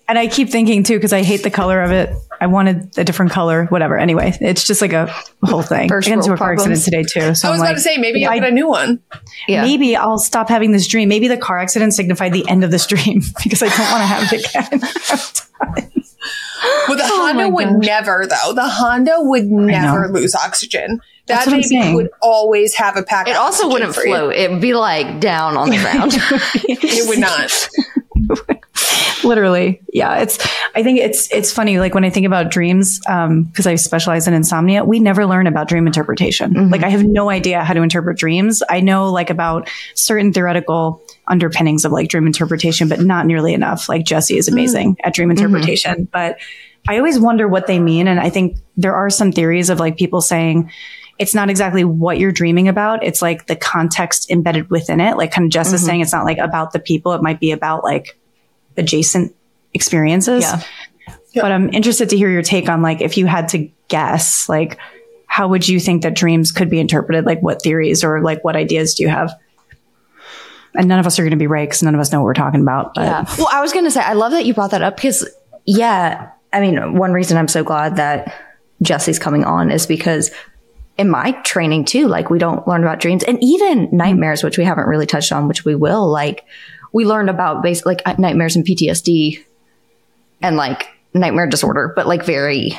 And 0.09 0.19
I 0.19 0.27
keep 0.27 0.49
thinking 0.51 0.83
too, 0.83 0.97
because 0.97 1.13
I 1.13 1.23
hate 1.23 1.45
the 1.45 1.51
color 1.51 1.81
of 1.83 1.93
it. 1.93 2.11
I 2.41 2.47
wanted 2.49 2.99
a 2.99 3.05
different 3.05 3.31
color, 3.31 3.67
whatever. 3.67 3.97
Anyway, 3.99 4.33
it's 4.41 4.67
just 4.67 4.81
like 4.81 4.93
a 4.93 5.07
whole 5.45 5.63
thing. 5.63 5.89
First 5.89 6.09
I 6.09 6.13
got 6.13 6.19
into 6.25 6.33
a 6.33 6.37
car 6.37 6.55
accident 6.55 6.83
today 6.83 7.05
too. 7.05 7.35
So 7.37 7.47
I 7.47 7.51
I'm 7.51 7.55
was 7.55 7.61
like, 7.61 7.69
about 7.69 7.75
to 7.75 7.81
say 7.83 7.97
maybe 7.99 8.27
I- 8.27 8.41
get 8.41 8.49
a 8.49 8.51
new 8.51 8.67
one. 8.67 9.01
yeah. 9.47 9.63
maybe 9.63 9.95
I'll 9.95 10.19
stop 10.19 10.49
having 10.49 10.73
this 10.73 10.89
dream. 10.89 11.09
Maybe 11.09 11.29
the 11.29 11.37
car 11.37 11.59
accident 11.59 11.95
signified 11.95 12.33
the 12.33 12.49
end 12.49 12.65
of 12.65 12.73
this 12.73 12.87
dream 12.87 13.21
because 13.45 13.63
I 13.63 13.69
don't 13.69 13.93
want 13.93 14.03
to 14.03 14.07
have 14.07 14.33
it 14.33 14.49
again. 14.49 15.91
Well, 16.89 16.97
the 16.97 17.03
Oh 17.07 17.27
Honda 17.27 17.49
would 17.49 17.69
gosh. 17.69 17.87
never 17.87 18.27
though. 18.27 18.53
The 18.53 18.69
Honda 18.69 19.17
would 19.19 19.47
never 19.47 20.09
lose 20.09 20.35
oxygen. 20.35 21.01
That's 21.27 21.45
That 21.47 21.53
what 21.53 21.65
I'm 21.65 21.71
baby 21.71 21.95
would 21.95 22.11
always 22.21 22.75
have 22.75 22.97
a 22.97 23.03
pack. 23.03 23.29
It 23.29 23.33
of 23.33 23.37
also 23.39 23.69
wouldn't 23.69 23.95
for 23.95 24.03
float. 24.03 24.35
It 24.35 24.51
would 24.51 24.61
be 24.61 24.75
like 24.75 25.21
down 25.21 25.57
on 25.57 25.71
the 25.71 25.77
ground. 25.81 26.13
It 26.65 27.09
would 27.09 27.19
not. 27.21 27.69
Literally. 29.23 29.83
Yeah. 29.93 30.19
It's, 30.19 30.39
I 30.75 30.83
think 30.83 30.99
it's, 30.99 31.31
it's 31.31 31.53
funny. 31.53 31.79
Like 31.79 31.95
when 31.95 32.05
I 32.05 32.11
think 32.11 32.27
about 32.27 32.51
dreams, 32.51 33.01
um, 33.07 33.53
cause 33.55 33.67
I 33.67 33.75
specialize 33.75 34.27
in 34.27 34.35
insomnia, 34.35 34.85
we 34.85 34.99
never 34.99 35.27
learn 35.27 35.47
about 35.47 35.69
dream 35.69 35.87
interpretation. 35.87 36.55
Mm-hmm. 36.55 36.73
Like 36.73 36.83
I 36.83 36.89
have 36.89 37.05
no 37.05 37.29
idea 37.29 37.63
how 37.63 37.75
to 37.75 37.83
interpret 37.83 38.17
dreams. 38.17 38.63
I 38.69 38.81
know 38.81 39.11
like 39.11 39.29
about 39.29 39.69
certain 39.95 40.33
theoretical 40.33 41.03
underpinnings 41.29 41.85
of 41.85 41.93
like 41.93 42.09
dream 42.09 42.27
interpretation, 42.27 42.89
but 42.89 43.01
not 43.01 43.27
nearly 43.27 43.53
enough. 43.53 43.89
Like 43.89 44.05
Jesse 44.05 44.39
is 44.39 44.47
mm-hmm. 44.47 44.55
amazing 44.55 44.97
at 45.05 45.15
dream 45.15 45.29
mm-hmm. 45.29 45.45
interpretation, 45.45 46.09
but 46.11 46.39
I 46.89 46.97
always 46.97 47.19
wonder 47.19 47.47
what 47.47 47.67
they 47.67 47.79
mean. 47.79 48.09
And 48.09 48.19
I 48.19 48.31
think 48.31 48.57
there 48.77 48.95
are 48.95 49.11
some 49.11 49.33
theories 49.33 49.69
of 49.69 49.79
like 49.79 49.99
people 49.99 50.23
saying, 50.23 50.71
it's 51.19 51.35
not 51.35 51.51
exactly 51.51 51.85
what 51.85 52.19
you're 52.19 52.33
dreaming 52.33 52.69
about. 52.69 53.05
It's 53.05 53.21
like 53.21 53.47
the 53.47 53.55
context 53.55 54.31
embedded 54.31 54.71
within 54.71 55.01
it. 55.01 55.19
Like 55.19 55.31
kind 55.31 55.45
of 55.45 55.51
Jess 55.51 55.75
is 55.75 55.85
saying, 55.85 56.01
it's 56.01 56.13
not 56.13 56.25
like 56.25 56.39
about 56.39 56.73
the 56.73 56.79
people. 56.79 57.13
It 57.13 57.21
might 57.21 57.39
be 57.39 57.53
about 57.53 57.85
like 57.85 58.19
adjacent 58.81 59.35
experiences. 59.75 60.43
Yeah. 60.43 60.63
But 61.43 61.53
I'm 61.53 61.73
interested 61.73 62.09
to 62.09 62.17
hear 62.17 62.29
your 62.29 62.43
take 62.43 62.69
on 62.69 62.83
like 62.83 63.01
if 63.01 63.17
you 63.17 63.27
had 63.27 63.49
to 63.51 63.71
guess, 63.89 64.49
like 64.49 64.79
how 65.27 65.47
would 65.47 65.69
you 65.69 65.79
think 65.79 66.03
that 66.03 66.15
dreams 66.15 66.51
could 66.51 66.69
be 66.69 66.81
interpreted? 66.81 67.25
Like 67.25 67.41
what 67.41 67.63
theories 67.63 68.03
or 68.03 68.21
like 68.21 68.43
what 68.43 68.57
ideas 68.57 68.95
do 68.95 69.05
you 69.05 69.09
have? 69.09 69.33
And 70.75 70.89
none 70.89 70.99
of 70.99 71.07
us 71.07 71.19
are 71.19 71.23
going 71.23 71.31
to 71.31 71.37
be 71.37 71.47
right 71.47 71.69
because 71.69 71.83
none 71.83 71.95
of 71.95 72.01
us 72.01 72.13
know 72.13 72.21
what 72.21 72.25
we're 72.25 72.35
talking 72.35 72.63
about. 72.63 72.95
But 72.95 73.05
Yeah. 73.05 73.25
Well, 73.39 73.49
I 73.53 73.61
was 73.61 73.73
going 73.73 73.85
to 73.85 73.91
say, 73.91 74.01
I 74.01 74.15
love 74.15 74.33
that 74.33 74.45
you 74.45 74.55
brought 74.55 74.73
that 74.73 74.83
up 74.83 74.97
because, 74.97 75.29
yeah, 75.67 76.31
I 76.53 76.61
mean, 76.61 76.95
one 76.97 77.13
reason 77.13 77.37
I'm 77.37 77.49
so 77.49 77.63
glad 77.63 77.97
that 77.97 78.35
Jesse's 78.83 79.19
coming 79.19 79.45
on 79.45 79.71
is 79.71 79.87
because 79.87 80.31
in 80.97 81.09
my 81.09 81.33
training 81.43 81.85
too, 81.85 82.09
like 82.09 82.29
we 82.29 82.39
don't 82.39 82.67
learn 82.69 82.83
about 82.83 83.01
dreams 83.01 83.23
and 83.25 83.39
even 83.43 83.89
nightmares, 83.93 84.43
which 84.43 84.59
we 84.59 84.65
haven't 84.65 84.87
really 84.87 85.07
touched 85.07 85.33
on, 85.33 85.49
which 85.49 85.65
we 85.65 85.75
will. 85.75 86.09
Like 86.09 86.45
we 86.93 87.05
learned 87.05 87.31
about 87.31 87.63
basically 87.63 87.97
like 88.05 88.19
nightmares 88.19 88.57
and 88.57 88.67
PTSD 88.67 89.45
and 90.43 90.57
like 90.57 90.89
nightmare 91.15 91.47
disorder, 91.47 91.93
but 91.95 92.07
like 92.07 92.25
very 92.25 92.79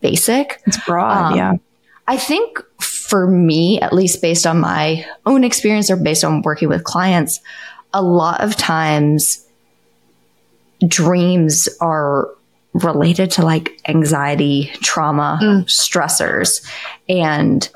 basic. 0.00 0.60
it's 0.66 0.82
broad. 0.84 1.32
Um, 1.32 1.38
yeah. 1.38 1.52
I 2.06 2.16
think 2.16 2.58
for 2.80 3.26
me, 3.26 3.80
at 3.80 3.92
least 3.92 4.20
based 4.20 4.46
on 4.46 4.60
my 4.60 5.06
own 5.24 5.44
experience 5.44 5.90
or 5.90 5.96
based 5.96 6.24
on 6.24 6.42
working 6.42 6.68
with 6.68 6.84
clients, 6.84 7.40
a 7.92 8.02
lot 8.02 8.40
of 8.42 8.56
times 8.56 9.46
dreams 10.86 11.68
are 11.80 12.28
related 12.72 13.30
to 13.32 13.44
like 13.44 13.80
anxiety, 13.86 14.72
trauma, 14.80 15.38
stressors. 15.66 16.66
And 17.08 17.68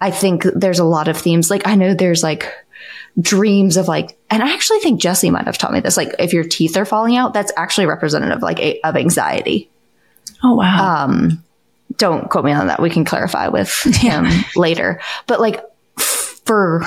I 0.00 0.10
think 0.10 0.44
there's 0.44 0.78
a 0.78 0.84
lot 0.84 1.08
of 1.08 1.16
themes. 1.16 1.50
Like, 1.50 1.66
I 1.66 1.74
know 1.74 1.94
there's 1.94 2.22
like 2.22 2.52
dreams 3.20 3.76
of 3.76 3.88
like, 3.88 4.16
and 4.30 4.42
I 4.42 4.52
actually 4.54 4.80
think 4.80 5.00
Jesse 5.00 5.30
might 5.30 5.44
have 5.46 5.58
taught 5.58 5.72
me 5.72 5.80
this. 5.80 5.96
Like, 5.96 6.14
if 6.18 6.32
your 6.32 6.44
teeth 6.44 6.76
are 6.76 6.84
falling 6.84 7.16
out, 7.16 7.34
that's 7.34 7.52
actually 7.56 7.86
representative 7.86 8.42
like 8.42 8.58
a, 8.60 8.80
of 8.82 8.96
anxiety 8.96 9.68
Oh, 10.42 10.56
wow. 10.56 11.04
um, 11.04 11.42
don't 11.98 12.28
quote 12.30 12.44
me 12.44 12.52
on 12.52 12.66
that. 12.68 12.80
We 12.82 12.90
can 12.90 13.04
clarify 13.04 13.48
with 13.48 13.70
him 13.96 14.26
later. 14.56 15.00
But 15.26 15.40
like 15.40 15.60
for 15.98 16.82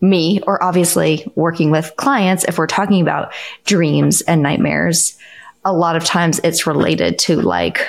me, 0.00 0.40
or 0.46 0.62
obviously 0.62 1.30
working 1.34 1.70
with 1.70 1.92
clients, 1.96 2.44
if 2.44 2.58
we're 2.58 2.66
talking 2.66 3.02
about 3.02 3.32
dreams 3.64 4.20
and 4.22 4.42
nightmares, 4.42 5.18
a 5.64 5.72
lot 5.72 5.96
of 5.96 6.04
times 6.04 6.40
it's 6.44 6.66
related 6.66 7.18
to 7.20 7.40
like 7.40 7.86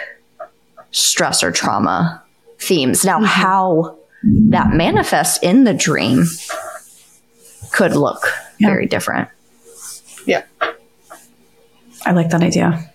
stress 0.92 1.44
or 1.44 1.52
trauma 1.52 2.24
themes. 2.60 3.04
Now, 3.06 3.22
how 3.22 3.98
that 4.24 4.72
manifests 4.74 5.38
in 5.44 5.66
the 5.66 5.74
dream 5.74 6.24
could 7.76 7.96
look 7.96 8.24
Yeah. 8.58 8.70
very 8.70 8.86
different. 8.88 9.28
Yeah. 10.26 10.44
I 12.06 12.12
like 12.12 12.30
that 12.30 12.42
idea. 12.42 12.92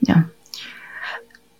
Yeah. 0.00 0.24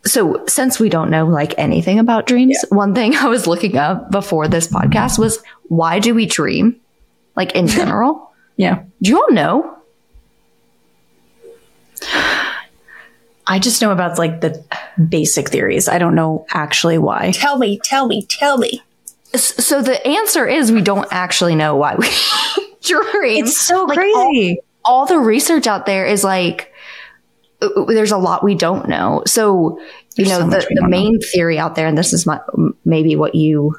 So, 0.07 0.45
since 0.47 0.79
we 0.79 0.89
don't 0.91 1.11
know 1.11 1.27
like 1.27 1.55
anything 1.59 1.99
about 1.99 2.27
dreams, 2.27 2.59
one 2.69 2.95
thing 2.95 3.17
I 3.25 3.27
was 3.29 3.47
looking 3.47 3.77
up 3.77 4.11
before 4.11 4.49
this 4.49 4.69
podcast 4.69 5.19
was 5.19 5.43
why 5.69 5.99
do 5.99 6.15
we 6.15 6.27
dream? 6.27 6.77
Like 7.37 7.53
in 7.55 7.67
general? 7.79 8.31
Yeah. 8.57 8.83
do 9.03 9.11
you 9.11 9.19
all 9.21 9.33
know? 9.33 9.71
I 13.47 13.59
just 13.59 13.83
know 13.83 13.91
about 13.93 14.19
like 14.19 14.41
the 14.41 14.65
basic 15.09 15.49
theories. 15.51 15.89
I 15.89 15.99
don't 15.99 16.15
know 16.15 16.47
actually 16.51 16.99
why. 16.99 17.33
Tell 17.33 17.59
me, 17.59 17.79
tell 17.83 18.07
me, 18.07 18.25
tell 18.29 18.57
me. 18.59 18.83
So, 19.37 19.83
the 19.83 20.05
answer 20.07 20.47
is 20.47 20.71
we 20.73 20.81
don't 20.83 21.09
actually 21.11 21.55
know 21.55 21.77
why 21.77 21.95
we 21.97 22.07
dream. 22.83 23.45
It's 23.45 23.57
so 23.59 23.85
Like, 23.85 23.99
crazy. 23.99 24.61
all, 24.85 25.01
all 25.01 25.07
the 25.07 25.19
research 25.19 25.67
out 25.67 25.87
there 25.87 26.07
is 26.07 26.23
like, 26.25 26.73
uh, 27.63 27.67
uh, 27.67 27.85
there's 27.87 28.13
a 28.13 28.19
lot 28.19 28.45
we 28.45 28.55
don't 28.55 28.89
know. 28.89 29.23
So, 29.27 29.79
you 30.17 30.25
There's 30.25 30.29
know, 30.29 30.39
so 30.41 30.45
the, 30.51 30.57
the 30.59 30.75
don't 30.77 30.83
know. 30.83 30.89
main 30.89 31.21
theory 31.21 31.59
out 31.59 31.75
there, 31.75 31.87
and 31.87 31.97
this 31.99 32.13
is 32.13 32.27
my, 32.27 32.41
maybe 32.85 33.17
what 33.17 33.35
you 33.35 33.75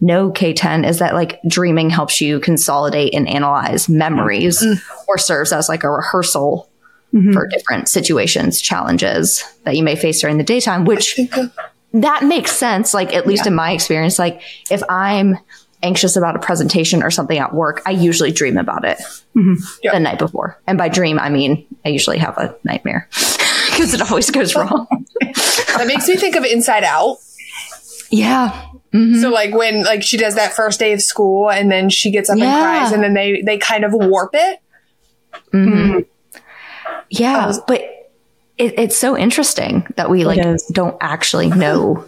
know, 0.00 0.30
K10, 0.30 0.86
is 0.88 0.98
that 0.98 1.14
like 1.14 1.40
dreaming 1.48 1.88
helps 1.90 2.20
you 2.20 2.40
consolidate 2.40 3.14
and 3.14 3.28
analyze 3.28 3.88
memories 3.88 4.62
or 5.08 5.18
serves 5.18 5.52
as 5.52 5.68
like 5.68 5.84
a 5.84 5.90
rehearsal 5.90 6.66
Mhm. 7.14 7.32
for 7.32 7.46
different 7.48 7.88
situations, 7.88 8.60
challenges 8.60 9.42
that 9.64 9.76
you 9.76 9.82
may 9.82 9.96
face 9.96 10.20
during 10.20 10.38
the 10.38 10.44
daytime, 10.44 10.84
which 10.84 11.18
that 11.92 12.24
makes 12.24 12.52
sense. 12.52 12.94
Like, 12.94 13.14
at 13.14 13.26
least 13.26 13.46
in 13.46 13.54
my 13.54 13.72
experience, 13.72 14.18
like 14.18 14.42
if 14.70 14.82
I'm 14.88 15.38
anxious 15.82 16.16
about 16.16 16.36
a 16.36 16.38
presentation 16.38 17.02
or 17.02 17.10
something 17.10 17.38
at 17.38 17.54
work, 17.54 17.82
I 17.86 17.90
usually 17.90 18.32
dream 18.32 18.58
about 18.58 18.84
it 18.84 18.98
mm-hmm. 19.36 19.54
Yeah. 19.82 19.92
the 19.92 20.00
night 20.00 20.18
before. 20.18 20.60
And 20.66 20.76
by 20.76 20.88
dream, 20.88 21.18
I 21.18 21.30
mean, 21.30 21.66
I 21.84 21.88
usually 21.88 22.18
have 22.18 22.36
a 22.38 22.54
nightmare 22.64 23.08
because 23.70 23.94
it 23.94 24.02
always 24.02 24.30
goes 24.30 24.54
oh. 24.54 24.60
wrong. 24.62 25.06
That 25.76 25.86
makes 25.86 26.06
me 26.08 26.16
think 26.16 26.36
of 26.36 26.44
Inside 26.44 26.84
Out. 26.84 27.18
yeah. 28.10 28.66
Mm-hmm. 28.92 29.20
So 29.22 29.30
like 29.30 29.54
when 29.54 29.84
like 29.84 30.02
she 30.02 30.16
does 30.16 30.34
that 30.34 30.52
first 30.52 30.80
day 30.80 30.92
of 30.92 31.00
school 31.00 31.48
and 31.48 31.70
then 31.70 31.88
she 31.88 32.10
gets 32.10 32.28
up 32.28 32.36
Yeah. 32.36 32.46
and 32.46 32.60
cries 32.62 32.92
and 32.92 33.02
then 33.02 33.14
they 33.14 33.40
they 33.40 33.56
kind 33.56 33.84
of 33.84 33.92
warp 33.94 34.30
it. 34.34 34.60
Mm-hmm. 35.54 36.00
Yeah, 37.08 37.46
was- 37.46 37.60
but 37.66 37.82
it, 38.60 38.78
it's 38.78 38.96
so 38.96 39.16
interesting 39.16 39.86
that 39.96 40.10
we 40.10 40.24
like 40.24 40.40
don't 40.72 40.96
actually 41.00 41.48
know 41.48 42.04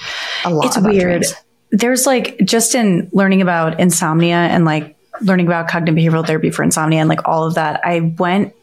a 0.44 0.50
lot. 0.50 0.66
it's 0.66 0.78
weird. 0.78 1.22
dreams. 1.22 1.34
There's 1.70 2.06
like 2.06 2.38
just 2.44 2.74
in 2.74 3.08
learning 3.12 3.42
about 3.42 3.80
insomnia 3.80 4.36
and 4.36 4.64
like 4.64 4.96
learning 5.20 5.46
about 5.46 5.68
cognitive 5.68 5.94
behavioral 5.94 6.26
therapy 6.26 6.50
for 6.50 6.62
insomnia 6.62 7.00
and 7.00 7.08
like 7.08 7.26
all 7.26 7.44
of 7.44 7.54
that, 7.54 7.80
I 7.84 8.00
went, 8.00 8.54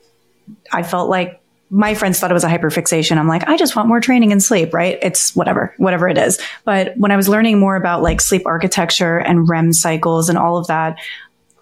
I 0.72 0.84
felt 0.84 1.10
like 1.10 1.42
my 1.70 1.94
friends 1.94 2.20
thought 2.20 2.30
it 2.30 2.34
was 2.34 2.44
a 2.44 2.50
hyperfixation. 2.50 3.18
I'm 3.18 3.30
like, 3.30 3.48
I 3.48 3.56
just 3.56 3.76
want 3.78 3.88
more 3.88 4.02
training 4.02 4.32
in 4.32 4.42
sleep, 4.42 4.74
right? 4.74 5.00
It's 5.02 5.34
whatever, 5.36 5.74
whatever 5.78 6.10
it 6.10 6.18
is. 6.18 6.38
But 6.66 6.98
when 6.98 7.12
I 7.12 7.16
was 7.16 7.30
learning 7.30 7.60
more 7.60 7.78
about 7.78 8.02
like 8.02 8.20
sleep 8.20 8.44
architecture 8.46 9.18
and 9.18 9.48
REM 9.48 9.72
cycles 9.72 10.28
and 10.28 10.38
all 10.38 10.58
of 10.58 10.68
that, 10.68 10.98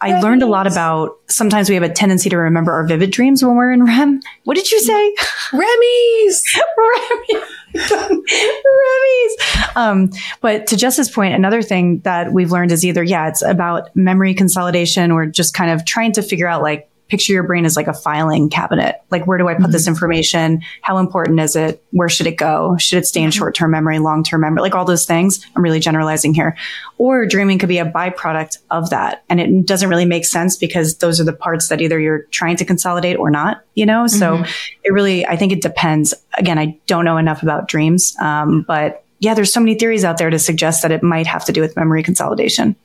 I 0.02 0.20
learned 0.22 0.44
a 0.44 0.46
lot 0.46 0.66
about 0.66 1.18
sometimes 1.28 1.70
we 1.70 1.76
have 1.76 1.84
a 1.84 1.90
tendency 1.90 2.30
to 2.30 2.38
remember 2.38 2.72
our 2.72 2.86
vivid 2.88 3.12
dreams 3.12 3.44
when 3.44 3.56
we're 3.56 3.72
in 3.72 3.84
REM. 3.84 4.22
What 4.46 4.56
did 4.56 4.72
you 4.72 4.80
say? 4.80 5.16
Remy's. 5.54 6.44
Remy's. 6.78 7.44
Remy's. 7.92 9.38
Um, 9.76 10.10
but 10.42 10.68
to 10.68 10.78
Jess's 10.78 11.10
point, 11.10 11.34
another 11.34 11.62
thing 11.62 12.00
that 12.00 12.32
we've 12.32 12.52
learned 12.52 12.72
is 12.72 12.86
either, 12.86 13.04
yeah, 13.04 13.28
it's 13.28 13.42
about 13.42 13.94
memory 13.96 14.34
consolidation 14.34 15.12
or 15.12 15.26
just 15.26 15.54
kind 15.54 15.72
of 15.72 15.86
trying 15.86 16.14
to 16.14 16.22
figure 16.22 16.48
out 16.48 16.62
like, 16.62 16.90
picture 17.10 17.34
your 17.34 17.44
brain 17.44 17.66
as 17.66 17.76
like 17.76 17.88
a 17.88 17.94
filing 17.94 18.50
cabinet. 18.50 19.02
Like, 19.10 19.26
where 19.26 19.38
do 19.38 19.48
I 19.48 19.56
put 19.56 19.72
this 19.72 19.84
mm-hmm. 19.84 19.90
information? 19.90 20.62
How 20.82 20.98
important 20.98 21.40
is 21.40 21.56
it? 21.56 21.84
Where 21.92 22.10
should 22.10 22.28
it 22.28 22.38
go? 22.38 22.78
Should 22.78 23.00
it 23.00 23.06
stay 23.06 23.22
in 23.22 23.30
mm-hmm. 23.30 23.38
short 23.38 23.56
term 23.56 23.72
memory, 23.72 24.00
long 24.00 24.24
term 24.24 24.42
memory? 24.42 24.62
Like 24.62 24.76
all 24.76 24.86
those 24.86 25.06
things. 25.06 25.46
I'm 25.56 25.64
really 25.64 25.80
generalizing 25.80 26.34
here. 26.34 26.56
Or 26.98 27.26
dreaming 27.26 27.60
could 27.60 27.70
be 27.70 27.80
a 27.80 27.86
byproduct 27.86 28.60
of 28.70 28.90
that. 28.92 29.24
And 29.30 29.40
it 29.40 29.66
doesn't 29.66 29.90
really 29.90 30.06
make 30.06 30.26
sense 30.26 30.56
because 30.56 30.98
those 30.98 31.20
are 31.20 31.24
the 31.24 31.34
parts 31.34 31.70
that 31.70 31.82
either 31.82 32.00
you're 32.00 32.24
trying 32.26 32.58
to 32.58 32.66
consolidate 32.66 33.18
or 33.18 33.30
not, 33.30 33.64
you 33.74 33.86
know? 33.86 34.08
So 34.08 34.38
mm-hmm. 34.38 34.44
it 34.84 34.94
really, 34.94 35.26
I 35.26 35.36
think 35.36 35.52
it 35.52 35.62
depends. 35.62 36.14
Again, 36.38 36.60
I 36.60 36.78
don't 36.88 37.06
know 37.06 37.18
enough 37.18 37.44
about 37.44 37.68
dreams. 37.68 38.16
Um, 38.22 38.64
but 38.68 39.04
yeah, 39.20 39.34
there's 39.34 39.52
so 39.52 39.60
many 39.60 39.76
theories 39.76 40.06
out 40.06 40.18
there 40.18 40.30
to 40.30 40.40
suggest 40.40 40.82
that 40.84 40.92
it 40.92 41.04
might 41.04 41.28
have 41.28 41.46
to 41.46 41.52
do 41.52 41.62
with 41.62 41.76
memory 41.76 42.04
consolidation. 42.04 42.76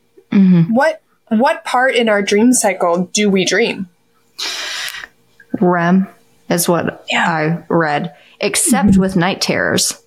What 0.74 1.00
what 1.28 1.64
part 1.64 1.94
in 1.94 2.08
our 2.08 2.22
dream 2.22 2.52
cycle 2.52 3.06
do 3.12 3.30
we 3.30 3.44
dream? 3.44 3.88
REM 5.60 6.08
is 6.50 6.68
what 6.68 7.04
Yeah. 7.10 7.28
I 7.28 7.64
read, 7.68 8.14
except 8.40 8.90
mm-hmm. 8.90 9.00
with 9.00 9.16
night 9.16 9.40
terrors. 9.40 10.00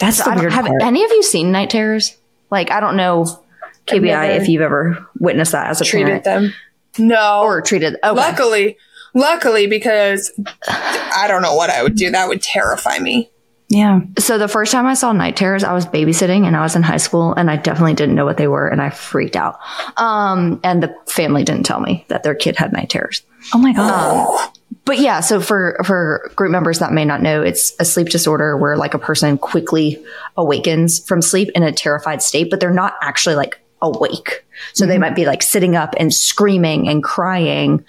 That's 0.00 0.18
So 0.18 0.24
the 0.24 0.30
I 0.30 0.36
weird 0.40 0.52
have 0.52 0.66
part. 0.66 0.82
any 0.82 1.04
of 1.04 1.10
you 1.10 1.22
seen 1.22 1.52
night 1.52 1.70
terrors? 1.70 2.16
Like, 2.50 2.70
I 2.70 2.80
don't 2.80 2.96
know, 2.96 3.40
KBI, 3.86 4.40
if 4.40 4.48
you've 4.48 4.62
ever 4.62 5.06
witnessed 5.18 5.52
that 5.52 5.68
as 5.70 5.80
a 5.80 5.84
Treated 5.84 6.06
parent 6.06 6.24
them. 6.24 6.54
No. 6.98 7.42
or 7.44 7.62
treated. 7.62 7.94
Okay. 8.04 8.10
luckily, 8.10 8.76
luckily 9.14 9.66
because 9.66 10.30
I 10.68 11.26
don't 11.28 11.40
know 11.42 11.54
what 11.54 11.70
I 11.70 11.82
would 11.82 11.94
do. 11.94 12.10
That 12.10 12.28
would 12.28 12.42
terrify 12.42 12.98
me. 12.98 13.30
Yeah. 13.72 14.00
So 14.18 14.36
the 14.36 14.48
first 14.48 14.70
time 14.70 14.84
I 14.84 14.92
saw 14.92 15.12
night 15.12 15.34
terrors, 15.34 15.64
I 15.64 15.72
was 15.72 15.86
babysitting 15.86 16.46
and 16.46 16.54
I 16.54 16.60
was 16.60 16.76
in 16.76 16.82
high 16.82 16.98
school 16.98 17.32
and 17.32 17.50
I 17.50 17.56
definitely 17.56 17.94
didn't 17.94 18.14
know 18.14 18.26
what 18.26 18.36
they 18.36 18.46
were 18.46 18.68
and 18.68 18.82
I 18.82 18.90
freaked 18.90 19.34
out. 19.34 19.58
Um, 19.96 20.60
and 20.62 20.82
the 20.82 20.94
family 21.06 21.42
didn't 21.42 21.64
tell 21.64 21.80
me 21.80 22.04
that 22.08 22.22
their 22.22 22.34
kid 22.34 22.56
had 22.56 22.74
night 22.74 22.90
terrors. 22.90 23.22
Oh 23.54 23.58
my 23.58 23.72
God. 23.72 24.50
But 24.84 24.98
yeah, 24.98 25.20
so 25.20 25.40
for 25.40 25.80
for 25.86 26.30
group 26.36 26.50
members 26.50 26.80
that 26.80 26.92
may 26.92 27.06
not 27.06 27.22
know, 27.22 27.42
it's 27.42 27.72
a 27.80 27.84
sleep 27.86 28.10
disorder 28.10 28.58
where 28.58 28.76
like 28.76 28.92
a 28.92 28.98
person 28.98 29.38
quickly 29.38 30.04
awakens 30.36 31.02
from 31.06 31.22
sleep 31.22 31.48
in 31.54 31.62
a 31.62 31.72
terrified 31.72 32.20
state, 32.20 32.50
but 32.50 32.60
they're 32.60 32.70
not 32.70 32.94
actually 33.00 33.36
like 33.36 33.58
awake. 33.80 34.44
So 34.74 34.84
they 34.84 34.98
might 34.98 35.14
be 35.14 35.24
like 35.24 35.42
sitting 35.42 35.76
up 35.76 35.94
and 35.96 36.12
screaming 36.12 36.88
and 36.88 37.02
crying. 37.02 37.86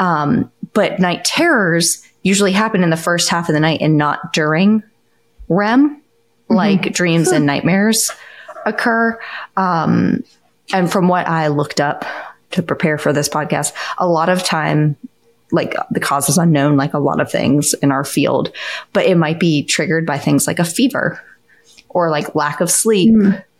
Um, 0.00 0.50
but 0.72 0.98
night 0.98 1.24
terrors 1.24 2.04
usually 2.24 2.52
happen 2.52 2.82
in 2.82 2.90
the 2.90 2.96
first 2.96 3.28
half 3.28 3.48
of 3.48 3.54
the 3.54 3.60
night 3.60 3.80
and 3.80 3.96
not 3.96 4.32
during 4.32 4.82
REM, 5.50 6.00
like 6.48 6.92
dreams 6.94 7.28
and 7.28 7.44
nightmares 7.52 8.10
occur. 8.64 9.18
Um, 9.56 10.24
and 10.72 10.90
from 10.90 11.08
what 11.08 11.28
I 11.28 11.48
looked 11.48 11.80
up 11.80 12.04
to 12.52 12.62
prepare 12.62 12.96
for 12.96 13.12
this 13.12 13.28
podcast, 13.28 13.72
a 13.98 14.08
lot 14.08 14.28
of 14.30 14.42
time, 14.42 14.96
like 15.52 15.74
the 15.90 16.00
cause 16.00 16.28
is 16.28 16.38
unknown, 16.38 16.76
like 16.76 16.94
a 16.94 16.98
lot 16.98 17.20
of 17.20 17.30
things 17.30 17.74
in 17.74 17.90
our 17.92 18.04
field, 18.04 18.52
but 18.92 19.04
it 19.04 19.16
might 19.16 19.38
be 19.40 19.64
triggered 19.64 20.06
by 20.06 20.16
things 20.16 20.46
like 20.46 20.58
a 20.60 20.64
fever 20.64 21.20
or 21.88 22.08
like 22.10 22.34
lack 22.36 22.60
of 22.60 22.70
sleep, 22.70 23.12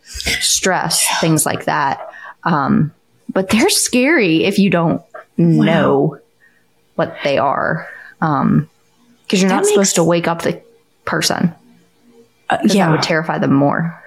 stress, 0.03 1.05
things 1.19 1.45
like 1.45 1.65
that. 1.65 2.09
Um, 2.43 2.93
but 3.33 3.49
they're 3.49 3.69
scary 3.69 4.45
if 4.45 4.57
you 4.57 4.69
don't 4.69 5.01
know 5.37 6.17
what 6.95 7.15
they 7.23 7.37
are. 7.37 7.89
Um, 8.21 8.69
cause 9.29 9.41
you're 9.41 9.49
That 9.49 9.55
not 9.55 9.61
makes- 9.63 9.73
supposed 9.73 9.95
to 9.95 10.03
wake 10.03 10.27
up 10.27 10.43
the 10.43 10.61
person. 11.05 11.53
Uh, 12.51 12.57
yeah. 12.65 12.85
That 12.85 12.91
would 12.91 13.01
terrify 13.01 13.39
them 13.39 13.53
more. 13.53 13.97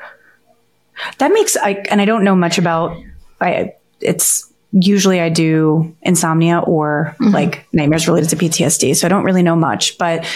That 1.18 1.32
makes 1.32 1.56
I 1.56 1.82
and 1.90 2.00
I 2.00 2.04
don't 2.04 2.22
know 2.22 2.36
much 2.36 2.58
about 2.58 2.96
I 3.40 3.74
it's 4.00 4.52
usually 4.70 5.20
I 5.20 5.28
do 5.28 5.96
insomnia 6.02 6.58
or 6.58 7.16
like 7.20 7.66
nightmares 7.72 8.06
related 8.06 8.30
to 8.30 8.36
PTSD. 8.36 8.94
So 8.96 9.06
I 9.06 9.08
don't 9.08 9.24
really 9.24 9.42
know 9.42 9.56
much, 9.56 9.98
but 9.98 10.26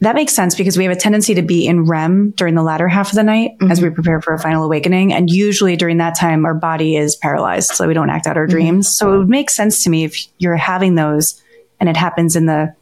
that 0.00 0.14
makes 0.14 0.34
sense 0.34 0.54
because 0.54 0.76
we 0.76 0.84
have 0.84 0.92
a 0.92 1.00
tendency 1.00 1.34
to 1.34 1.42
be 1.42 1.66
in 1.66 1.84
REM 1.84 2.30
during 2.32 2.54
the 2.54 2.62
latter 2.62 2.88
half 2.88 3.10
of 3.10 3.14
the 3.14 3.22
night 3.22 3.52
as 3.70 3.80
we 3.80 3.90
prepare 3.90 4.20
for 4.20 4.34
a 4.34 4.38
final 4.38 4.64
awakening. 4.64 5.12
And 5.12 5.30
usually 5.30 5.76
during 5.76 5.98
that 5.98 6.18
time, 6.18 6.44
our 6.44 6.54
body 6.54 6.96
is 6.96 7.16
paralyzed. 7.16 7.70
So 7.70 7.86
we 7.86 7.94
don't 7.94 8.10
act 8.10 8.26
out 8.26 8.36
our 8.36 8.46
dreams. 8.46 8.88
So 8.88 9.14
it 9.14 9.18
would 9.18 9.28
make 9.30 9.48
sense 9.48 9.82
to 9.84 9.90
me 9.90 10.04
if 10.04 10.26
you're 10.38 10.56
having 10.56 10.96
those 10.96 11.40
and 11.80 11.88
it 11.88 11.96
happens 11.96 12.36
in 12.36 12.46
the 12.46 12.74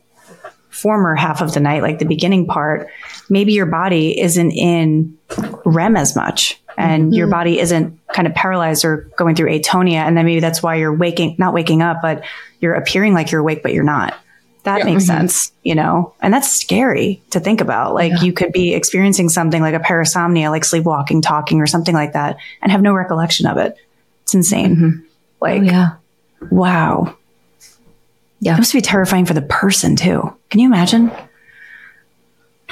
former 0.73 1.15
half 1.15 1.41
of 1.41 1.55
the 1.55 1.61
night, 1.61 1.83
like 1.83 1.99
the 1.99 2.05
beginning 2.05 2.47
part, 2.47 2.89
maybe 3.29 3.53
your 3.53 3.67
body 3.67 4.19
isn't 4.19 4.51
in 4.53 5.17
REM 5.65 5.97
as 5.97 6.17
much 6.17 6.61
and 6.77 7.15
your 7.15 7.27
mm-hmm. 7.27 7.33
body 7.33 7.61
isn't 7.61 7.99
kind 8.13 8.27
of 8.27 8.35
paralyzed 8.35 8.85
or 8.85 9.09
going 9.17 9.35
through 9.37 9.51
atonia. 9.51 9.99
And 9.99 10.17
then 10.17 10.25
maybe 10.25 10.41
that's 10.41 10.63
why 10.63 10.77
you're 10.77 10.95
waking, 10.95 11.37
not 11.39 11.55
waking 11.55 11.83
up, 11.83 11.99
but 12.03 12.25
you're 12.61 12.75
appearing 12.75 13.15
like 13.15 13.31
you're 13.31 13.41
awake, 13.41 13.63
but 13.63 13.73
you're 13.73 13.85
not. 13.85 14.19
That 14.65 14.85
makes 14.85 15.05
mm-hmm. 15.05 15.19
sense, 15.19 15.53
you 15.65 15.75
know, 15.75 16.15
and 16.21 16.33
that's 16.33 16.49
scary 16.49 17.21
to 17.31 17.41
think 17.41 17.61
about. 17.61 17.95
Like 17.95 18.23
you 18.23 18.33
could 18.33 18.53
be 18.53 18.75
experiencing 18.75 19.29
something 19.29 19.61
like 19.61 19.75
a 19.75 19.81
parasomnia, 19.81 20.51
like 20.51 20.65
sleepwalking, 20.65 21.21
talking, 21.21 21.61
or 21.61 21.67
something 21.67 21.95
like 21.95 22.13
that, 22.13 22.37
and 22.63 22.71
have 22.71 22.81
no 22.81 22.95
recollection 22.95 23.47
of 23.47 23.57
it. 23.57 23.77
It's 24.23 24.35
insane. 24.35 24.77
Mm-hmm. 24.77 25.07
Like, 25.41 25.63
oh, 25.63 25.65
Yeah. 25.65 25.91
wow. 26.51 27.17
Yeah. 28.43 28.55
It 28.55 28.59
must 28.59 28.73
be 28.73 28.81
terrifying 28.81 29.25
for 29.25 29.35
the 29.35 29.43
person 29.43 29.95
too. 29.95 30.37
Can 30.51 30.59
you 30.59 30.67
imagine? 30.67 31.13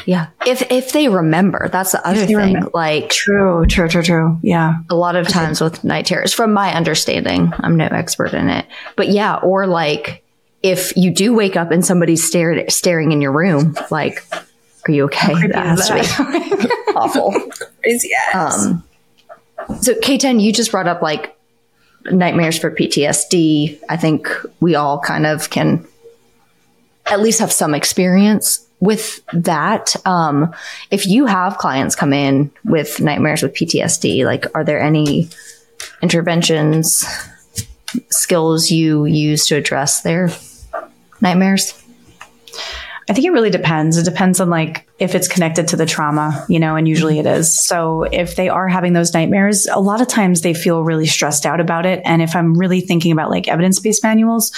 Yeah. 0.05 0.29
If 0.45 0.69
if 0.73 0.93
they 0.93 1.09
remember, 1.09 1.69
that's 1.69 1.93
the 1.93 2.05
other 2.05 2.27
thing. 2.27 2.37
remember. 2.37 2.71
Like 2.75 3.11
True, 3.11 3.67
true, 3.67 3.87
true, 3.89 4.03
true. 4.03 4.39
Yeah. 4.43 4.79
a 4.91 4.97
lot 4.97 5.15
of 5.15 5.29
times 5.29 5.61
with 5.61 5.85
night 5.85 6.07
terrors, 6.07 6.33
from 6.33 6.53
my 6.53 6.75
understanding, 6.75 7.53
I'm 7.59 7.77
no 7.77 7.85
expert 7.87 8.35
in 8.35 8.49
it. 8.49 8.67
But 8.97 9.11
yeah, 9.11 9.37
or 9.37 9.69
like 9.69 10.25
if 10.63 10.97
you 10.97 11.13
do 11.13 11.35
wake 11.35 11.55
up 11.55 11.71
and 11.71 11.87
somebody's 11.87 12.27
stared 12.27 12.71
staring 12.73 13.13
in 13.13 13.21
your 13.21 13.33
room, 13.33 13.77
like, 13.93 14.25
are 14.89 14.91
you 14.91 15.05
okay? 15.05 15.35
That 15.49 15.79
has 15.79 15.87
to 15.89 15.95
be 15.95 16.69
awful. 16.97 17.33
Crazy 17.83 18.11
ass. 18.35 18.67
Um, 18.67 18.85
so 19.81 19.95
K10, 19.95 20.41
you 20.43 20.53
just 20.53 20.71
brought 20.73 20.89
up 20.89 21.01
like 21.01 21.37
nightmares 22.07 22.59
for 22.59 22.71
PTSD. 22.71 23.79
I 23.89 23.97
think 23.97 24.29
we 24.61 24.75
all 24.75 24.99
kind 25.01 25.27
of 25.27 25.51
can 25.51 25.87
at 27.07 27.21
least 27.21 27.41
have 27.41 27.53
some 27.53 27.75
experience 27.75 28.67
with 28.81 29.21
that. 29.33 29.95
Um, 30.07 30.55
if 30.91 31.07
you 31.07 31.27
have 31.27 31.59
clients 31.59 31.95
come 31.95 32.13
in 32.13 32.51
with 32.65 33.01
nightmares 33.01 33.43
with 33.43 33.55
PTSD, 33.55 34.25
like, 34.25 34.47
are 34.55 34.65
there 34.65 34.81
any 34.81 35.29
interventions, 36.03 37.05
skills 38.09 38.71
you 38.71 39.05
use 39.05 39.47
to 39.47 39.57
address 39.57 40.03
their 40.03 40.31
nightmares? 41.21 41.75
I 43.11 43.13
think 43.13 43.27
it 43.27 43.33
really 43.33 43.51
depends. 43.51 43.99
It 43.99 44.05
depends 44.05 44.39
on 44.39 44.51
like 44.51 44.89
if 45.01 45.17
it's 45.17 45.27
connected 45.27 45.67
to 45.69 45.77
the 45.77 45.85
trauma, 45.85 46.47
you 46.49 46.61
know, 46.61 46.77
and 46.77 46.87
usually 46.87 47.19
it 47.19 47.27
is. 47.27 47.53
So 47.53 48.05
if 48.05 48.37
they 48.37 48.49
are 48.49 48.69
having 48.69 48.93
those 48.93 49.13
nightmares, 49.13 49.67
a 49.67 49.81
lot 49.81 50.01
of 50.01 50.07
times 50.07 50.43
they 50.43 50.55
feel 50.55 50.85
really 50.85 51.07
stressed 51.07 51.45
out 51.45 51.59
about 51.59 51.87
it. 51.87 52.01
And 52.05 52.23
if 52.23 52.37
I'm 52.37 52.57
really 52.57 52.81
thinking 52.81 53.11
about 53.11 53.29
like 53.29 53.49
evidence 53.49 53.81
based 53.81 54.05
manuals, 54.05 54.53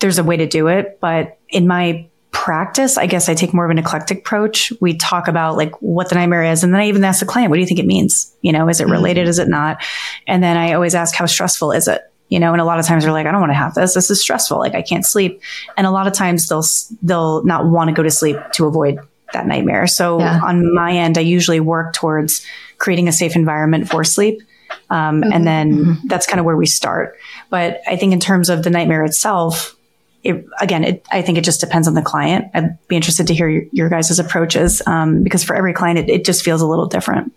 there's 0.00 0.18
a 0.18 0.24
way 0.24 0.38
to 0.38 0.46
do 0.46 0.68
it. 0.68 0.98
But 0.98 1.38
in 1.50 1.66
my 1.66 2.08
practice, 2.30 2.96
I 2.96 3.04
guess 3.04 3.28
I 3.28 3.34
take 3.34 3.52
more 3.52 3.66
of 3.66 3.70
an 3.70 3.78
eclectic 3.78 4.20
approach. 4.20 4.72
We 4.80 4.96
talk 4.96 5.28
about 5.28 5.58
like 5.58 5.82
what 5.82 6.08
the 6.08 6.14
nightmare 6.14 6.44
is. 6.44 6.64
And 6.64 6.72
then 6.72 6.80
I 6.80 6.88
even 6.88 7.04
ask 7.04 7.20
the 7.20 7.26
client, 7.26 7.50
what 7.50 7.56
do 7.56 7.60
you 7.60 7.66
think 7.66 7.80
it 7.80 7.86
means? 7.86 8.34
You 8.40 8.52
know, 8.52 8.66
is 8.70 8.80
it 8.80 8.84
mm-hmm. 8.84 8.92
related? 8.92 9.28
Is 9.28 9.38
it 9.38 9.48
not? 9.48 9.84
And 10.26 10.42
then 10.42 10.56
I 10.56 10.72
always 10.72 10.94
ask, 10.94 11.14
how 11.14 11.26
stressful 11.26 11.72
is 11.72 11.86
it? 11.86 12.00
You 12.28 12.38
know, 12.40 12.52
and 12.52 12.60
a 12.60 12.64
lot 12.64 12.78
of 12.78 12.84
times 12.86 13.04
they're 13.04 13.12
like, 13.12 13.26
I 13.26 13.32
don't 13.32 13.40
want 13.40 13.50
to 13.50 13.54
have 13.58 13.74
this. 13.74 13.94
This 13.94 14.10
is 14.10 14.20
stressful. 14.20 14.58
Like 14.58 14.74
I 14.74 14.82
can't 14.82 15.04
sleep. 15.06 15.40
And 15.76 15.86
a 15.86 15.90
lot 15.90 16.06
of 16.06 16.12
times 16.12 16.46
they'll, 16.48 16.64
they'll 17.02 17.42
not 17.44 17.66
want 17.66 17.88
to 17.88 17.94
go 17.94 18.02
to 18.02 18.10
sleep 18.10 18.36
to 18.54 18.66
avoid 18.66 18.98
that 19.32 19.46
nightmare. 19.46 19.86
So 19.86 20.18
Yeah. 20.18 20.40
on 20.42 20.74
my 20.74 20.92
end, 20.92 21.16
I 21.16 21.22
usually 21.22 21.60
work 21.60 21.94
towards 21.94 22.44
creating 22.76 23.08
a 23.08 23.12
safe 23.12 23.34
environment 23.34 23.88
for 23.88 24.04
sleep. 24.04 24.42
Um, 24.90 25.22
And 25.24 25.46
then 25.46 25.98
that's 26.04 26.26
kind 26.26 26.38
of 26.38 26.44
where 26.46 26.56
we 26.56 26.66
start. 26.66 27.16
But 27.50 27.80
I 27.86 27.96
think 27.96 28.12
in 28.12 28.20
terms 28.20 28.50
of 28.50 28.62
the 28.62 28.70
nightmare 28.70 29.04
itself, 29.04 29.74
it, 30.22 30.44
again, 30.60 30.84
it, 30.84 31.06
I 31.10 31.22
think 31.22 31.38
it 31.38 31.44
just 31.44 31.60
depends 31.60 31.88
on 31.88 31.94
the 31.94 32.02
client. 32.02 32.50
I'd 32.52 32.76
be 32.88 32.96
interested 32.96 33.26
to 33.28 33.34
hear 33.34 33.48
your, 33.48 33.62
your 33.72 33.88
guys' 33.88 34.18
approaches 34.18 34.82
um, 34.86 35.22
because 35.22 35.44
for 35.44 35.54
every 35.56 35.72
client, 35.72 35.98
it, 35.98 36.10
it 36.10 36.24
just 36.26 36.42
feels 36.44 36.60
a 36.60 36.66
little 36.66 36.86
different. 36.86 37.32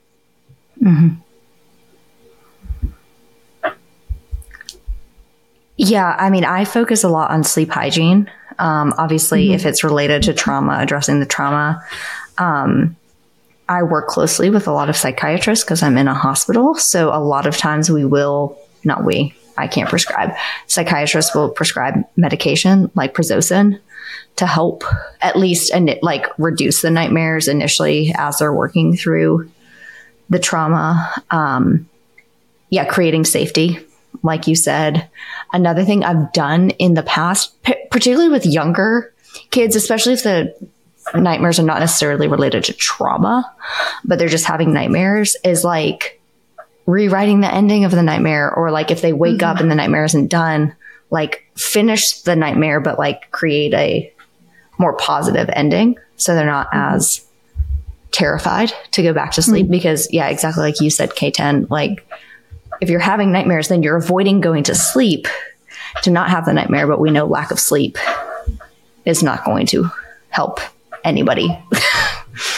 Yeah, 5.84 6.15
I 6.20 6.30
mean, 6.30 6.46
I 6.46 6.63
focus 6.63 7.04
a 7.04 7.10
lot 7.10 7.32
on 7.32 7.44
sleep 7.44 7.72
hygiene. 7.72 8.30
Um, 8.60 8.94
obviously, 9.00 9.54
if 9.54 9.65
it's 9.65 9.84
related 9.84 10.22
to 10.24 10.34
trauma, 10.34 10.78
addressing 10.80 11.20
the 11.20 11.26
trauma. 11.26 11.84
Um, 12.38 12.96
I 13.67 13.82
work 13.82 14.08
closely 14.08 14.52
with 14.52 14.67
a 14.67 14.72
lot 14.72 14.89
of 14.89 14.96
psychiatrists 14.96 15.65
because 15.65 15.82
I'm 15.82 15.98
in 15.98 16.08
a 16.08 16.13
hospital. 16.13 16.76
So 16.76 17.10
a 17.10 17.17
lot 17.17 17.48
of 17.48 17.58
times 17.58 17.89
we 17.89 18.06
will, 18.06 18.60
not 18.84 19.04
we, 19.04 19.34
I 19.58 19.65
can't 19.65 19.89
prescribe. 19.89 20.36
Psychiatrists 20.67 21.34
will 21.34 21.50
prescribe 21.50 21.96
medication 22.15 22.91
like 22.94 23.15
prazosin 23.15 23.80
to 24.36 24.46
help 24.46 24.84
at 25.20 25.36
least 25.36 25.74
and 25.74 25.98
like 26.04 26.28
reduce 26.38 26.84
the 26.84 26.91
nightmares 26.91 27.48
initially 27.48 28.13
as 28.15 28.38
they're 28.38 28.54
working 28.54 28.96
through 28.96 29.50
the 30.30 30.38
trauma. 30.38 31.12
Um, 31.32 31.89
yeah, 32.70 32.86
creating 32.86 33.26
safety, 33.26 33.80
like 34.24 34.47
you 34.47 34.56
said. 34.56 35.10
Another 35.54 35.84
thing 35.84 36.04
I've 36.04 36.32
done 36.34 36.71
in 36.71 36.93
the 36.93 37.04
past, 37.04 37.62
p- 37.63 37.76
particularly 37.89 38.30
with 38.30 38.45
younger 38.45 39.13
kids, 39.50 39.76
especially 39.76 40.13
if 40.13 40.24
the 40.24 40.56
nightmares 41.15 41.60
are 41.60 41.63
not 41.63 41.80
necessarily 41.80 42.28
related 42.28 42.63
to 42.65 42.74
trauma, 42.74 43.52
but 44.06 44.19
they're 44.19 44.28
just 44.28 44.45
having 44.45 44.74
nightmares, 44.74 45.36
is 45.43 45.63
like 45.63 46.21
rewriting 46.86 47.41
the 47.41 47.54
ending 47.54 47.86
of 47.86 47.91
the 47.91 48.04
nightmare, 48.04 48.54
or 48.54 48.71
like 48.71 48.91
if 48.91 49.02
they 49.02 49.13
wake 49.13 49.43
up 49.43 49.56
mm-hmm. 49.56 49.63
and 49.63 49.71
the 49.71 49.76
nightmare 49.76 50.06
isn't 50.06 50.28
done, 50.28 50.76
like 51.10 51.45
finish 51.56 52.21
the 52.21 52.36
nightmare, 52.36 52.80
but 52.80 53.00
like 53.00 53.32
create 53.32 53.74
a 53.74 54.13
more 54.78 54.93
positive 54.97 55.50
ending 55.54 55.95
so 56.17 56.36
they're 56.36 56.45
not 56.45 56.67
as 56.74 57.26
terrified 58.12 58.74
to 58.91 59.04
go 59.04 59.13
back 59.13 59.32
to 59.32 59.41
sleep 59.41 59.65
mm-hmm. 59.65 59.71
because 59.71 60.12
yeah 60.12 60.28
exactly 60.28 60.63
like 60.63 60.82
you 60.82 60.89
said 60.89 61.12
k10 61.12 61.69
like 61.69 62.06
if 62.82 62.89
you're 62.89 63.00
having 63.00 63.32
nightmares, 63.32 63.70
then 63.70 63.84
you're 63.84 63.96
avoiding 63.96 64.41
going 64.41 64.63
to 64.63 64.76
sleep 64.76 65.28
to 66.04 66.12
not 66.12 66.30
have 66.30 66.46
the 66.46 66.54
nightmare. 66.54 66.88
But 66.88 67.00
we 67.00 67.12
know 67.12 67.26
lack 67.26 67.52
of 67.52 67.60
sleep 67.60 67.98
is 69.06 69.24
not 69.24 69.46
going 69.46 69.67
to 69.67 69.89
help 70.30 70.60
anybody. 71.04 71.58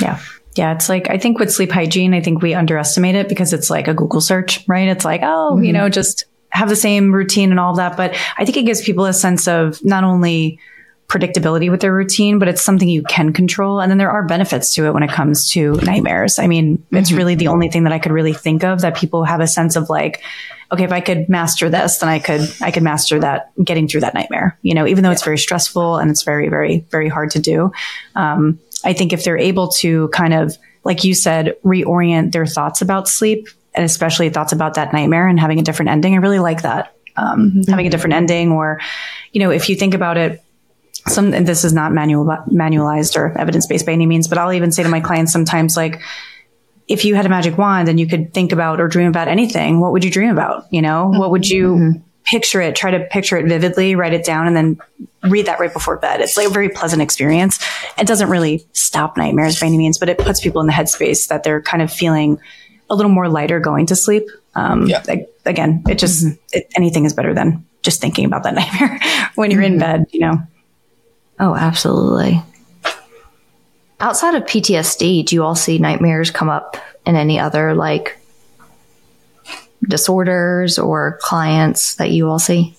Yeah. 0.02 0.20
Yeah. 0.56 0.74
It's 0.74 0.88
like, 0.88 1.10
I 1.10 1.18
think 1.18 1.40
with 1.40 1.52
sleep 1.52 1.72
hygiene, 1.72 2.14
I 2.14 2.22
think 2.22 2.42
we 2.42 2.54
underestimate 2.54 3.16
it 3.16 3.28
because 3.28 3.54
it's 3.54 3.70
like 3.70 3.88
a 3.88 3.94
Google 3.94 4.22
search, 4.22 4.64
right? 4.68 4.88
It's 4.88 5.04
like, 5.04 5.22
oh, 5.24 5.58
you 5.58 5.64
mm-hmm. 5.64 5.74
know, 5.74 5.90
just 5.90 6.26
have 6.50 6.70
the 6.70 6.76
same 6.76 7.12
routine 7.14 7.50
and 7.50 7.60
all 7.60 7.72
of 7.72 7.78
that. 7.78 7.98
But 7.98 8.16
I 8.38 8.46
think 8.46 8.58
it 8.58 8.64
gives 8.64 8.82
people 8.82 9.06
a 9.06 9.14
sense 9.14 9.48
of 9.48 9.84
not 9.84 10.04
only 10.04 10.60
predictability 11.14 11.70
with 11.70 11.82
their 11.82 11.94
routine, 11.94 12.40
but 12.40 12.48
it's 12.48 12.62
something 12.62 12.90
you 12.90 13.04
can 13.04 13.32
control. 13.32 13.80
And 13.80 13.92
then 13.92 14.00
there 14.00 14.10
are 14.10 14.26
benefits 14.26 14.74
to 14.74 14.88
it 14.88 14.94
when 14.94 15.04
it 15.04 15.12
comes 15.12 15.50
to 15.52 15.74
nightmares. 15.84 16.40
I 16.40 16.48
mean, 16.48 16.84
it's 16.92 17.12
really 17.12 17.36
the 17.36 17.48
only 17.48 17.70
thing 17.70 17.84
that 17.84 17.94
I 17.94 18.00
could 18.00 18.12
really 18.12 18.34
think 18.34 18.64
of 18.64 18.82
that 18.82 18.98
people 18.98 19.24
have 19.24 19.40
a 19.40 19.48
sense 19.48 19.76
of 19.76 19.90
like, 19.90 20.24
okay, 20.72 20.84
if 20.84 20.92
I 20.92 21.02
could 21.02 21.30
master 21.30 21.70
this, 21.70 22.00
then 22.00 22.10
I 22.10 22.18
could, 22.18 22.42
I 22.60 22.72
could 22.72 22.82
master 22.82 23.20
that 23.20 23.52
getting 23.64 23.88
through 23.88 24.02
that 24.02 24.16
nightmare, 24.16 24.58
you 24.64 24.74
know, 24.74 24.88
even 24.88 25.04
though 25.04 25.12
it's 25.12 25.24
very 25.24 25.38
stressful 25.38 25.98
and 25.98 26.10
it's 26.10 26.24
very, 26.24 26.50
very, 26.50 26.80
very 26.90 27.10
hard 27.10 27.30
to 27.32 27.40
do. 27.40 27.72
Um, 28.16 28.60
I 28.84 28.94
think 28.94 29.14
if 29.14 29.24
they're 29.24 29.38
able 29.38 29.68
to 29.80 30.08
kind 30.10 30.34
of, 30.34 30.58
like 30.84 31.04
you 31.04 31.14
said, 31.14 31.56
reorient 31.64 32.32
their 32.32 32.48
thoughts 32.48 32.82
about 32.82 33.08
sleep 33.08 33.48
and 33.76 33.86
especially 33.86 34.30
thoughts 34.30 34.52
about 34.52 34.74
that 34.74 34.94
nightmare 34.94 35.28
and 35.28 35.40
having 35.40 35.60
a 35.60 35.64
different 35.64 35.92
ending, 35.92 36.16
I 36.16 36.18
really 36.18 36.40
like 36.40 36.64
that. 36.64 36.96
Um, 37.16 37.62
Having 37.68 37.86
a 37.86 37.90
different 37.92 38.16
ending, 38.16 38.52
or, 38.52 38.82
you 39.32 39.40
know, 39.40 39.52
if 39.52 39.70
you 39.70 39.76
think 39.76 39.94
about 39.94 40.18
it, 40.18 40.44
some, 41.08 41.34
and 41.34 41.48
this 41.48 41.64
is 41.64 41.74
not 41.74 41.92
manual, 41.92 42.26
manualized 42.26 43.18
or 43.18 43.38
evidence 43.38 43.68
based 43.68 43.86
by 43.86 43.92
any 43.92 44.06
means, 44.06 44.28
but 44.28 44.38
I'll 44.38 44.54
even 44.54 44.72
say 44.72 44.84
to 44.84 44.90
my 44.90 45.00
clients 45.00 45.34
sometimes, 45.34 45.76
like, 45.76 46.02
if 46.88 47.06
you 47.06 47.16
had 47.16 47.26
a 47.26 47.30
magic 47.30 47.58
wand 47.58 47.90
and 47.90 48.00
you 48.00 48.08
could 48.08 48.34
think 48.34 48.52
about 48.52 48.80
or 48.80 48.88
dream 48.88 49.08
about 49.08 49.28
anything, 49.28 49.80
what 49.80 49.92
would 49.92 50.04
you 50.04 50.12
dream 50.12 50.32
about? 50.32 50.66
You 50.72 50.82
know, 50.82 51.10
what 51.10 51.32
would 51.32 51.48
you 51.48 51.76
mm-hmm. 51.76 52.00
picture 52.26 52.62
it? 52.62 52.76
Try 52.76 52.92
to 52.92 53.06
picture 53.06 53.38
it 53.38 53.48
vividly, 53.48 53.96
write 53.96 54.14
it 54.14 54.26
down, 54.26 54.48
and 54.48 54.56
then 54.56 54.78
read 55.30 55.46
that 55.46 55.60
right 55.60 55.72
before 55.72 55.98
bed. 55.98 56.20
It's 56.20 56.36
like 56.36 56.48
a 56.48 56.52
very 56.52 56.70
pleasant 56.70 57.02
experience. 57.02 57.60
It 57.98 58.06
doesn't 58.06 58.30
really 58.30 58.68
stop 58.74 59.18
nightmares 59.18 59.60
by 59.60 59.68
any 59.68 59.78
means, 59.78 59.98
but 59.98 60.10
it 60.10 60.18
puts 60.18 60.42
people 60.42 60.62
in 60.62 60.68
the 60.68 60.74
headspace 60.74 61.28
that 61.30 61.44
they're 61.44 61.62
kind 61.62 61.82
of 61.82 61.92
feeling 61.92 62.40
a 62.90 62.96
little 62.96 63.12
more 63.12 63.30
lighter 63.30 63.60
going 63.60 63.86
to 63.88 63.96
sleep. 63.96 64.24
Um, 64.56 64.86
Yeah. 64.86 65.04
like, 65.08 65.30
again, 65.46 65.84
it 65.88 65.98
just, 65.98 66.26
mm-hmm. 66.26 66.36
it, 66.52 66.68
anything 66.76 67.06
is 67.06 67.14
better 67.14 67.34
than 67.34 67.66
just 67.82 68.02
thinking 68.02 68.26
about 68.26 68.44
that 68.44 68.54
nightmare 68.56 69.00
when 69.36 69.52
you're 69.52 69.62
in 69.62 69.74
mm-hmm. 69.74 69.80
bed, 69.80 70.06
you 70.12 70.20
know? 70.20 70.38
Oh, 71.40 71.56
absolutely. 71.56 72.42
Outside 74.00 74.36
of 74.36 74.44
PTSD, 74.44 75.26
do 75.26 75.36
you 75.36 75.44
all 75.44 75.56
see 75.56 75.78
nightmares 75.78 76.32
come 76.32 76.50
up 76.50 76.78
in 77.06 77.16
any 77.16 77.40
other 77.40 77.74
like 77.74 78.18
disorders 79.88 80.80
or 80.80 81.20
clients 81.22 81.96
that 81.96 82.12
you 82.12 82.30
all 82.30 82.40
see? 82.40 82.76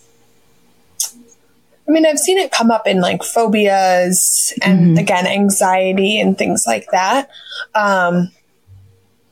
I 1.87 1.91
mean, 1.91 2.07
I've 2.07 2.19
seen 2.19 2.39
it 2.39 2.51
come 2.51 2.71
up 2.71 2.87
in 2.87 3.01
like 3.01 3.23
phobias 3.23 4.55
and 4.63 4.99
again, 4.99 5.27
anxiety 5.27 6.19
and 6.19 6.37
things 6.37 6.65
like 6.67 6.87
that. 6.93 7.31
Um, 7.75 8.31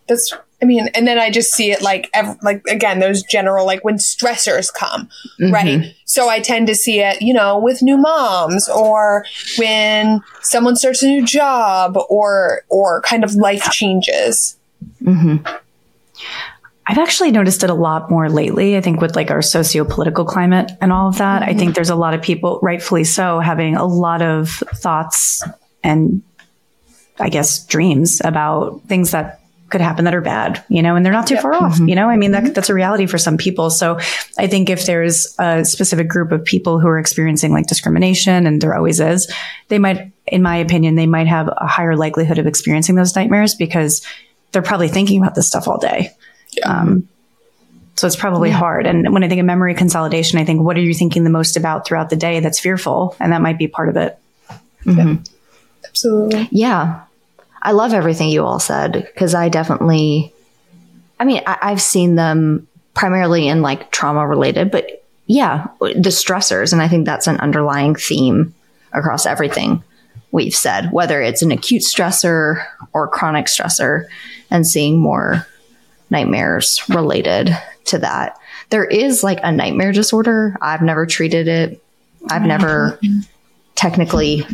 that's, 0.06 0.34
I 0.62 0.64
mean, 0.64 0.88
and 0.94 1.08
then 1.08 1.18
I 1.18 1.28
just 1.28 1.52
see 1.52 1.72
it 1.72 1.82
like, 1.82 2.08
ev- 2.14 2.38
like 2.40 2.64
again, 2.68 3.00
those 3.00 3.24
general, 3.24 3.66
like 3.66 3.84
when 3.84 3.96
stressors 3.96 4.72
come, 4.72 5.08
right? 5.40 5.80
Mm-hmm. 5.80 5.90
So 6.04 6.28
I 6.28 6.38
tend 6.38 6.68
to 6.68 6.74
see 6.76 7.00
it, 7.00 7.20
you 7.20 7.34
know, 7.34 7.58
with 7.58 7.82
new 7.82 7.96
moms 7.96 8.68
or 8.68 9.24
when 9.58 10.20
someone 10.40 10.76
starts 10.76 11.02
a 11.02 11.06
new 11.06 11.26
job 11.26 11.98
or, 12.08 12.62
or 12.68 13.02
kind 13.02 13.24
of 13.24 13.34
life 13.34 13.70
changes. 13.72 14.56
Mm-hmm. 15.02 15.44
I've 16.86 16.98
actually 16.98 17.32
noticed 17.32 17.64
it 17.64 17.70
a 17.70 17.74
lot 17.74 18.10
more 18.10 18.28
lately. 18.28 18.76
I 18.76 18.80
think 18.80 19.00
with 19.00 19.16
like 19.16 19.30
our 19.30 19.42
socio-political 19.42 20.24
climate 20.24 20.70
and 20.80 20.92
all 20.92 21.08
of 21.08 21.18
that, 21.18 21.42
I 21.42 21.48
mm-hmm. 21.48 21.58
think 21.58 21.74
there's 21.74 21.90
a 21.90 21.96
lot 21.96 22.14
of 22.14 22.22
people, 22.22 22.60
rightfully 22.62 23.04
so, 23.04 23.40
having 23.40 23.76
a 23.76 23.84
lot 23.84 24.22
of 24.22 24.48
thoughts 24.50 25.42
and 25.82 26.22
I 27.18 27.28
guess 27.28 27.64
dreams 27.66 28.20
about 28.24 28.82
things 28.88 29.10
that 29.12 29.41
could 29.72 29.80
happen 29.80 30.04
that 30.04 30.14
are 30.14 30.20
bad, 30.20 30.64
you 30.68 30.82
know, 30.82 30.94
and 30.94 31.04
they're 31.04 31.12
not 31.12 31.26
too 31.26 31.36
far 31.38 31.54
off, 31.54 31.74
mm-hmm. 31.74 31.88
you 31.88 31.96
know, 31.96 32.08
I 32.08 32.16
mean, 32.16 32.30
that, 32.30 32.44
mm-hmm. 32.44 32.52
that's 32.52 32.70
a 32.70 32.74
reality 32.74 33.06
for 33.06 33.18
some 33.18 33.36
people. 33.36 33.70
So 33.70 33.98
I 34.38 34.46
think 34.46 34.70
if 34.70 34.86
there's 34.86 35.34
a 35.40 35.64
specific 35.64 36.06
group 36.06 36.30
of 36.30 36.44
people 36.44 36.78
who 36.78 36.86
are 36.86 36.98
experiencing 36.98 37.52
like 37.52 37.66
discrimination 37.66 38.46
and 38.46 38.60
there 38.60 38.74
always 38.76 39.00
is, 39.00 39.32
they 39.68 39.80
might, 39.80 40.12
in 40.26 40.42
my 40.42 40.56
opinion, 40.56 40.94
they 40.94 41.06
might 41.06 41.26
have 41.26 41.48
a 41.48 41.66
higher 41.66 41.96
likelihood 41.96 42.38
of 42.38 42.46
experiencing 42.46 42.94
those 42.94 43.16
nightmares 43.16 43.56
because 43.56 44.06
they're 44.52 44.62
probably 44.62 44.88
thinking 44.88 45.20
about 45.20 45.34
this 45.34 45.48
stuff 45.48 45.66
all 45.66 45.78
day. 45.78 46.12
Um, 46.64 47.08
so 47.94 48.06
it's 48.06 48.16
probably 48.16 48.50
hard. 48.50 48.86
And 48.86 49.12
when 49.12 49.24
I 49.24 49.28
think 49.28 49.40
of 49.40 49.46
memory 49.46 49.74
consolidation, 49.74 50.38
I 50.38 50.44
think, 50.44 50.62
what 50.62 50.76
are 50.76 50.80
you 50.80 50.94
thinking 50.94 51.24
the 51.24 51.30
most 51.30 51.56
about 51.56 51.86
throughout 51.86 52.10
the 52.10 52.16
day 52.16 52.40
that's 52.40 52.60
fearful? 52.60 53.16
And 53.18 53.32
that 53.32 53.42
might 53.42 53.58
be 53.58 53.68
part 53.68 53.88
of 53.88 53.96
it. 53.96 54.18
Mm-hmm. 54.84 55.22
Absolutely. 55.86 56.48
Yeah. 56.50 57.02
I 57.62 57.72
love 57.72 57.94
everything 57.94 58.28
you 58.28 58.44
all 58.44 58.58
said 58.58 58.92
because 58.92 59.34
I 59.34 59.48
definitely, 59.48 60.34
I 61.20 61.24
mean, 61.24 61.42
I, 61.46 61.58
I've 61.62 61.80
seen 61.80 62.16
them 62.16 62.66
primarily 62.94 63.46
in 63.46 63.62
like 63.62 63.92
trauma 63.92 64.26
related, 64.26 64.70
but 64.72 65.04
yeah, 65.26 65.68
the 65.80 66.10
stressors. 66.10 66.72
And 66.72 66.82
I 66.82 66.88
think 66.88 67.06
that's 67.06 67.28
an 67.28 67.38
underlying 67.38 67.94
theme 67.94 68.52
across 68.92 69.24
everything 69.24 69.82
we've 70.32 70.54
said, 70.54 70.90
whether 70.90 71.22
it's 71.22 71.42
an 71.42 71.52
acute 71.52 71.82
stressor 71.82 72.66
or 72.92 73.06
chronic 73.06 73.46
stressor, 73.46 74.06
and 74.50 74.66
seeing 74.66 74.98
more 74.98 75.46
nightmares 76.10 76.82
related 76.88 77.56
to 77.84 77.98
that. 77.98 78.38
There 78.70 78.84
is 78.84 79.22
like 79.22 79.38
a 79.42 79.52
nightmare 79.52 79.92
disorder. 79.92 80.56
I've 80.60 80.82
never 80.82 81.06
treated 81.06 81.48
it. 81.48 81.82
I've 82.30 82.42
never 82.42 82.98
mm-hmm. 83.02 83.20
Technically 83.82 84.46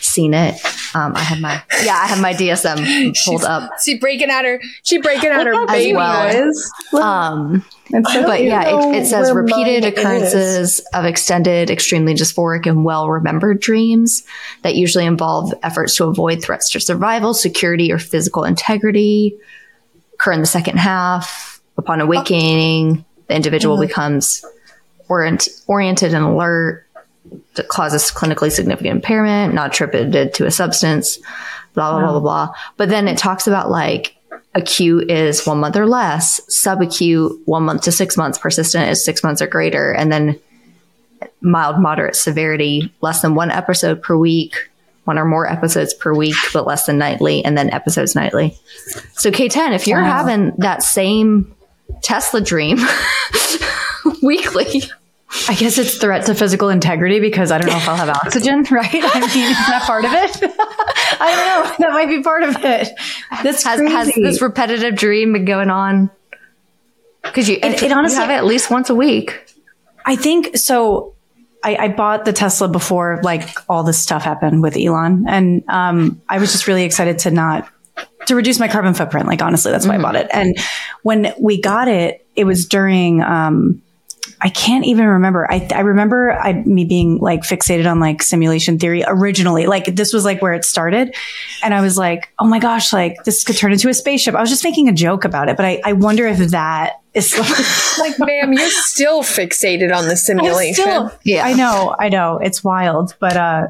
seen 0.00 0.34
it. 0.34 0.54
Um, 0.94 1.14
I 1.14 1.20
have 1.20 1.40
my 1.40 1.62
yeah, 1.84 2.00
I 2.02 2.06
have 2.06 2.20
my 2.20 2.34
DSM 2.34 3.16
pulled 3.24 3.44
up. 3.44 3.70
She 3.84 3.98
breaking 3.98 4.30
out 4.30 4.44
her, 4.44 4.60
she 4.82 4.98
breaking 4.98 5.30
out 5.30 5.46
her 5.46 5.54
As 5.54 5.70
baby 5.70 5.94
well. 5.94 6.32
voice. 6.32 6.70
Um, 6.94 7.64
don't 7.90 8.02
but 8.02 8.42
yeah, 8.42 8.90
it, 8.90 9.02
it 9.02 9.06
says 9.06 9.32
repeated 9.32 9.84
occurrences 9.84 10.80
of 10.92 11.04
extended, 11.04 11.70
extremely 11.70 12.14
dysphoric, 12.14 12.66
and 12.66 12.84
well 12.84 13.08
remembered 13.08 13.60
dreams 13.60 14.24
that 14.62 14.74
usually 14.74 15.06
involve 15.06 15.54
efforts 15.62 15.94
to 15.96 16.04
avoid 16.04 16.42
threats 16.42 16.70
to 16.70 16.80
survival, 16.80 17.32
security, 17.32 17.92
or 17.92 17.98
physical 17.98 18.42
integrity 18.44 19.38
occur 20.14 20.32
in 20.32 20.40
the 20.40 20.46
second 20.46 20.78
half. 20.78 21.62
Upon 21.78 22.00
awakening, 22.00 23.04
the 23.28 23.36
individual 23.36 23.78
becomes 23.78 24.44
orient, 25.08 25.48
oriented 25.66 26.14
and 26.14 26.24
alert, 26.24 26.85
that 27.54 27.68
causes 27.68 28.10
clinically 28.10 28.50
significant 28.52 28.96
impairment, 28.96 29.54
not 29.54 29.68
attributed 29.72 30.34
to 30.34 30.46
a 30.46 30.50
substance, 30.50 31.18
blah, 31.74 31.90
blah, 31.92 32.00
blah, 32.00 32.10
blah, 32.12 32.20
blah. 32.20 32.54
But 32.76 32.88
then 32.88 33.08
it 33.08 33.18
talks 33.18 33.46
about 33.46 33.70
like 33.70 34.14
acute 34.54 35.10
is 35.10 35.46
one 35.46 35.58
month 35.58 35.76
or 35.76 35.86
less, 35.86 36.40
subacute 36.48 37.38
one 37.44 37.62
month 37.64 37.82
to 37.82 37.92
six 37.92 38.16
months, 38.16 38.38
persistent 38.38 38.88
is 38.90 39.04
six 39.04 39.22
months 39.22 39.42
or 39.42 39.46
greater, 39.46 39.92
and 39.92 40.10
then 40.12 40.38
mild, 41.40 41.78
moderate 41.80 42.16
severity, 42.16 42.92
less 43.00 43.22
than 43.22 43.34
one 43.34 43.50
episode 43.50 44.02
per 44.02 44.16
week, 44.16 44.54
one 45.04 45.18
or 45.18 45.24
more 45.24 45.50
episodes 45.50 45.94
per 45.94 46.14
week, 46.14 46.34
but 46.52 46.66
less 46.66 46.86
than 46.86 46.98
nightly, 46.98 47.44
and 47.44 47.56
then 47.56 47.70
episodes 47.70 48.14
nightly. 48.14 48.56
So 49.14 49.30
K10, 49.30 49.72
if 49.74 49.86
you're 49.86 50.02
Wow. 50.02 50.10
having 50.10 50.52
that 50.58 50.82
same 50.82 51.54
Tesla 52.02 52.40
dream 52.40 52.78
weekly, 54.22 54.82
I 55.48 55.54
guess 55.54 55.78
it's 55.78 55.96
threat 55.98 56.26
to 56.26 56.34
physical 56.34 56.68
integrity 56.68 57.20
because 57.20 57.50
I 57.50 57.58
don't 57.58 57.68
know 57.70 57.76
if 57.76 57.88
I'll 57.88 57.96
have 57.96 58.08
oxygen, 58.24 58.64
right? 58.70 58.88
I 58.92 59.20
mean, 59.34 59.50
is 59.50 59.56
that 59.68 59.82
part 59.86 60.04
of 60.04 60.12
it? 60.12 60.52
I 61.20 61.34
don't 61.64 61.80
know. 61.80 61.86
That 61.86 61.92
might 61.92 62.08
be 62.08 62.22
part 62.22 62.42
of 62.42 62.56
it. 62.64 62.88
That's 63.42 63.62
has, 63.64 63.80
has 63.80 64.14
this 64.14 64.42
repetitive 64.42 64.94
dream 64.96 65.32
been 65.32 65.44
going 65.44 65.70
on? 65.70 66.10
Because 67.22 67.48
you, 67.48 67.56
It- 67.62 67.82
it, 67.82 67.92
honestly- 67.92 68.16
you 68.16 68.20
have 68.22 68.30
it 68.30 68.34
at 68.34 68.44
least 68.44 68.70
once 68.70 68.90
a 68.90 68.94
week. 68.94 69.46
I 70.04 70.16
think 70.16 70.56
so. 70.56 71.14
I, 71.64 71.76
I 71.76 71.88
bought 71.88 72.24
the 72.24 72.32
Tesla 72.32 72.68
before 72.68 73.18
like 73.24 73.48
all 73.68 73.82
this 73.82 73.98
stuff 73.98 74.22
happened 74.22 74.62
with 74.62 74.76
Elon, 74.76 75.24
and 75.28 75.64
um, 75.68 76.22
I 76.28 76.38
was 76.38 76.52
just 76.52 76.68
really 76.68 76.84
excited 76.84 77.18
to 77.20 77.30
not 77.32 77.68
to 78.26 78.36
reduce 78.36 78.60
my 78.60 78.68
carbon 78.68 78.94
footprint. 78.94 79.26
Like 79.26 79.42
honestly, 79.42 79.72
that's 79.72 79.86
why 79.86 79.96
I 79.96 79.98
bought 80.02 80.14
it. 80.14 80.28
And 80.32 80.56
when 81.02 81.34
we 81.40 81.60
got 81.60 81.88
it, 81.88 82.24
it 82.36 82.44
was 82.44 82.66
during. 82.66 83.20
Um, 83.22 83.82
I 84.40 84.48
can't 84.48 84.84
even 84.84 85.06
remember. 85.06 85.50
I, 85.50 85.66
I 85.74 85.80
remember 85.80 86.32
I, 86.32 86.52
me 86.52 86.84
being 86.84 87.18
like 87.18 87.42
fixated 87.42 87.90
on 87.90 88.00
like 88.00 88.22
simulation 88.22 88.78
theory 88.78 89.02
originally. 89.06 89.66
Like 89.66 89.94
this 89.96 90.12
was 90.12 90.24
like 90.24 90.42
where 90.42 90.52
it 90.52 90.64
started. 90.64 91.14
And 91.62 91.72
I 91.72 91.80
was 91.80 91.96
like, 91.96 92.28
oh 92.38 92.46
my 92.46 92.58
gosh, 92.58 92.92
like 92.92 93.16
this 93.24 93.44
could 93.44 93.56
turn 93.56 93.72
into 93.72 93.88
a 93.88 93.94
spaceship. 93.94 94.34
I 94.34 94.40
was 94.40 94.50
just 94.50 94.64
making 94.64 94.88
a 94.88 94.92
joke 94.92 95.24
about 95.24 95.48
it, 95.48 95.56
but 95.56 95.64
I, 95.66 95.80
I 95.84 95.92
wonder 95.94 96.26
if 96.26 96.38
that 96.50 97.00
is 97.14 97.32
Like, 97.98 98.18
ma'am, 98.18 98.52
you're 98.52 98.68
still 98.70 99.22
fixated 99.22 99.94
on 99.96 100.06
the 100.08 100.16
simulation. 100.16 100.84
still- 100.84 101.12
Yeah. 101.24 101.44
I 101.46 101.54
know, 101.54 101.96
I 101.98 102.08
know. 102.10 102.38
It's 102.38 102.62
wild. 102.62 103.14
But 103.18 103.36
uh 103.36 103.68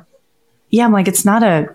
yeah, 0.71 0.85
I'm 0.85 0.93
like, 0.93 1.07
it's 1.09 1.25
not 1.25 1.43
a 1.45 1.75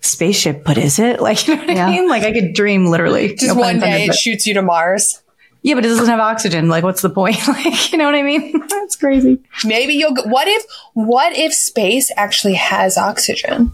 spaceship, 0.00 0.64
but 0.64 0.76
is 0.78 0.98
it? 0.98 1.20
Like 1.22 1.46
you 1.46 1.54
know 1.56 1.62
what 1.64 1.76
Yeah. 1.76 1.86
I 1.86 1.90
mean? 1.90 2.08
Like 2.08 2.24
I 2.24 2.32
could 2.32 2.54
dream 2.54 2.86
literally. 2.86 3.28
Just 3.36 3.54
No 3.54 3.60
one 3.60 3.76
intended, 3.76 3.96
day 3.98 4.04
it 4.04 4.08
but- 4.08 4.16
shoots 4.16 4.46
you 4.46 4.54
to 4.54 4.62
Mars. 4.62 5.22
Yeah, 5.62 5.74
but 5.74 5.84
it 5.84 5.88
doesn't 5.88 6.06
have 6.06 6.18
oxygen. 6.18 6.68
Like, 6.68 6.82
what's 6.82 7.02
the 7.02 7.10
point? 7.10 7.36
Like, 7.48 7.92
you 7.92 7.98
know 7.98 8.06
what 8.06 8.14
I 8.14 8.22
mean? 8.22 8.60
That's 8.68 8.96
crazy. 8.96 9.40
Maybe 9.64 9.94
you'll. 9.94 10.14
Go, 10.14 10.22
what 10.22 10.48
if? 10.48 10.64
What 10.94 11.36
if 11.36 11.52
space 11.52 12.10
actually 12.16 12.54
has 12.54 12.98
oxygen? 12.98 13.72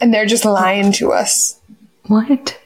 And 0.00 0.14
they're 0.14 0.26
just 0.26 0.44
lying 0.44 0.92
to 0.92 1.12
us. 1.12 1.60
What? 2.06 2.58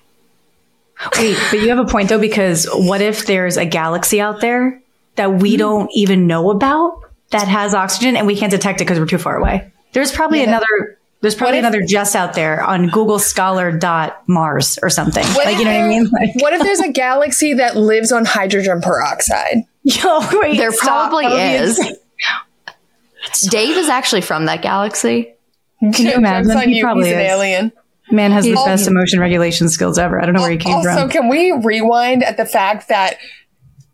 Wait, 1.18 1.36
but 1.50 1.60
you 1.60 1.68
have 1.70 1.78
a 1.78 1.84
point 1.84 2.08
though, 2.08 2.20
because 2.20 2.66
what 2.72 3.00
if 3.00 3.26
there's 3.26 3.56
a 3.56 3.64
galaxy 3.64 4.20
out 4.20 4.40
there 4.40 4.80
that 5.16 5.34
we 5.34 5.52
mm-hmm. 5.52 5.58
don't 5.58 5.90
even 5.94 6.26
know 6.26 6.50
about 6.50 7.00
that 7.30 7.48
has 7.48 7.74
oxygen 7.74 8.16
and 8.16 8.26
we 8.26 8.36
can't 8.36 8.52
detect 8.52 8.80
it 8.80 8.84
because 8.84 9.00
we're 9.00 9.06
too 9.06 9.18
far 9.18 9.36
away? 9.36 9.72
There's 9.92 10.12
probably 10.12 10.44
another. 10.44 10.98
There's 11.24 11.34
probably 11.34 11.56
if- 11.56 11.62
another 11.64 11.82
Jess 11.82 12.14
out 12.14 12.34
there 12.34 12.62
on 12.62 12.88
Google 12.88 13.18
Scholar 13.18 13.72
dot 13.72 14.22
Mars 14.28 14.78
or 14.82 14.90
something. 14.90 15.24
What 15.28 15.46
like 15.46 15.54
if 15.54 15.58
you 15.60 15.64
know 15.64 15.70
what 15.72 15.84
I 15.84 15.88
mean? 15.88 16.04
Like, 16.12 16.30
What 16.42 16.52
if 16.52 16.60
there's 16.62 16.80
a 16.80 16.92
galaxy 16.92 17.54
that 17.54 17.76
lives 17.76 18.12
on 18.12 18.26
hydrogen 18.26 18.82
peroxide? 18.82 19.64
yo, 19.82 20.20
wait, 20.34 20.58
There 20.58 20.70
stop. 20.70 21.08
probably 21.10 21.26
That 21.28 21.62
is. 21.62 21.80
Dave 23.50 23.76
is 23.76 23.88
actually 23.88 24.20
from 24.20 24.44
that 24.46 24.60
galaxy. 24.62 25.32
Can 25.80 26.06
you 26.06 26.12
imagine? 26.12 26.52
Jokes 26.52 26.64
He 26.66 26.76
you, 26.76 26.82
probably 26.84 27.04
he's 27.06 27.14
an 27.14 27.20
is. 27.20 27.30
alien. 27.30 27.72
Man 28.10 28.32
has 28.32 28.44
the 28.44 28.50
He's- 28.50 28.64
best 28.64 28.86
emotion 28.86 29.18
regulation 29.18 29.68
skills 29.70 29.98
ever. 29.98 30.20
I 30.20 30.26
don't 30.26 30.34
know 30.34 30.42
where 30.42 30.50
he 30.50 30.58
came 30.58 30.74
also, 30.74 30.88
from. 30.88 30.98
Also, 30.98 31.08
can 31.08 31.28
we 31.28 31.52
rewind 31.52 32.22
at 32.22 32.36
the 32.36 32.44
fact 32.44 32.88
that 32.88 33.16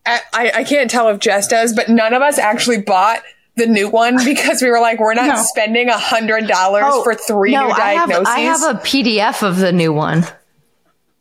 I, 0.04 0.20
I, 0.32 0.52
I 0.56 0.64
can't 0.64 0.90
tell 0.90 1.08
if 1.10 1.20
Jess 1.20 1.46
does, 1.46 1.72
but 1.72 1.88
none 1.88 2.12
of 2.12 2.22
us 2.22 2.38
actually 2.38 2.82
bought 2.82 3.22
the 3.56 3.66
new 3.66 3.88
one 3.88 4.16
because 4.24 4.62
we 4.62 4.70
were 4.70 4.80
like, 4.80 4.98
we're 5.00 5.14
not 5.14 5.26
No. 5.28 5.42
spending 5.42 5.88
a 5.88 5.98
hundred 5.98 6.46
dollars 6.46 6.84
oh, 6.86 7.02
for 7.02 7.14
three 7.14 7.52
no, 7.52 7.66
new 7.66 7.72
I 7.72 7.92
have. 7.94 8.10
I 8.26 8.40
have 8.40 8.62
a 8.62 8.78
PDF 8.80 9.42
of 9.46 9.58
the 9.58 9.72
new 9.72 9.92
one 9.92 10.24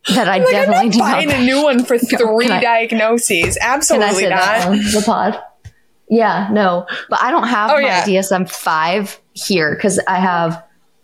that 0.07 0.27
I 0.29 0.37
like, 0.37 0.47
I'm 0.47 0.51
definitely 0.51 0.85
not 0.85 0.93
do 0.93 0.99
buying 0.99 1.27
not. 1.29 1.37
a 1.39 1.43
new 1.43 1.63
one 1.63 1.83
for 1.85 1.97
three 1.99 2.47
Can 2.47 2.51
I- 2.57 2.61
diagnoses. 2.61 3.57
Can 3.57 3.69
I 3.71 3.73
Absolutely 3.75 4.23
not. 4.29 4.39
that 4.39 4.67
on 4.67 4.77
the 4.77 5.03
pod? 5.05 5.39
Yeah, 6.11 6.49
no, 6.51 6.87
but 7.09 7.21
I 7.21 7.29
don't 7.29 7.47
have 7.47 7.69
Oh, 7.69 7.75
my 7.75 7.81
yeah. 7.81 8.03
DSM 8.05 8.49
five 8.49 9.19
here 9.33 9.75
because 9.75 9.99
I 9.99 10.15
have 10.19 10.63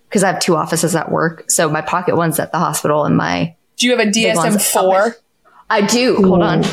because 0.09 0.23
I 0.23 0.31
have 0.31 0.39
two 0.39 0.55
offices 0.55 0.95
at 0.95 1.11
work. 1.11 1.51
So 1.51 1.69
my 1.69 1.81
pocket 1.81 2.15
one's 2.15 2.39
at 2.39 2.51
the 2.51 2.57
hospital, 2.57 3.05
and 3.05 3.15
my 3.15 3.55
Do 3.77 3.85
you 3.85 3.95
have 3.95 4.07
a 4.07 4.09
DSM 4.09 4.59
four? 4.59 5.15
I 5.69 5.81
do. 5.81 6.15
Hold 6.23 6.41
on. 6.41 6.63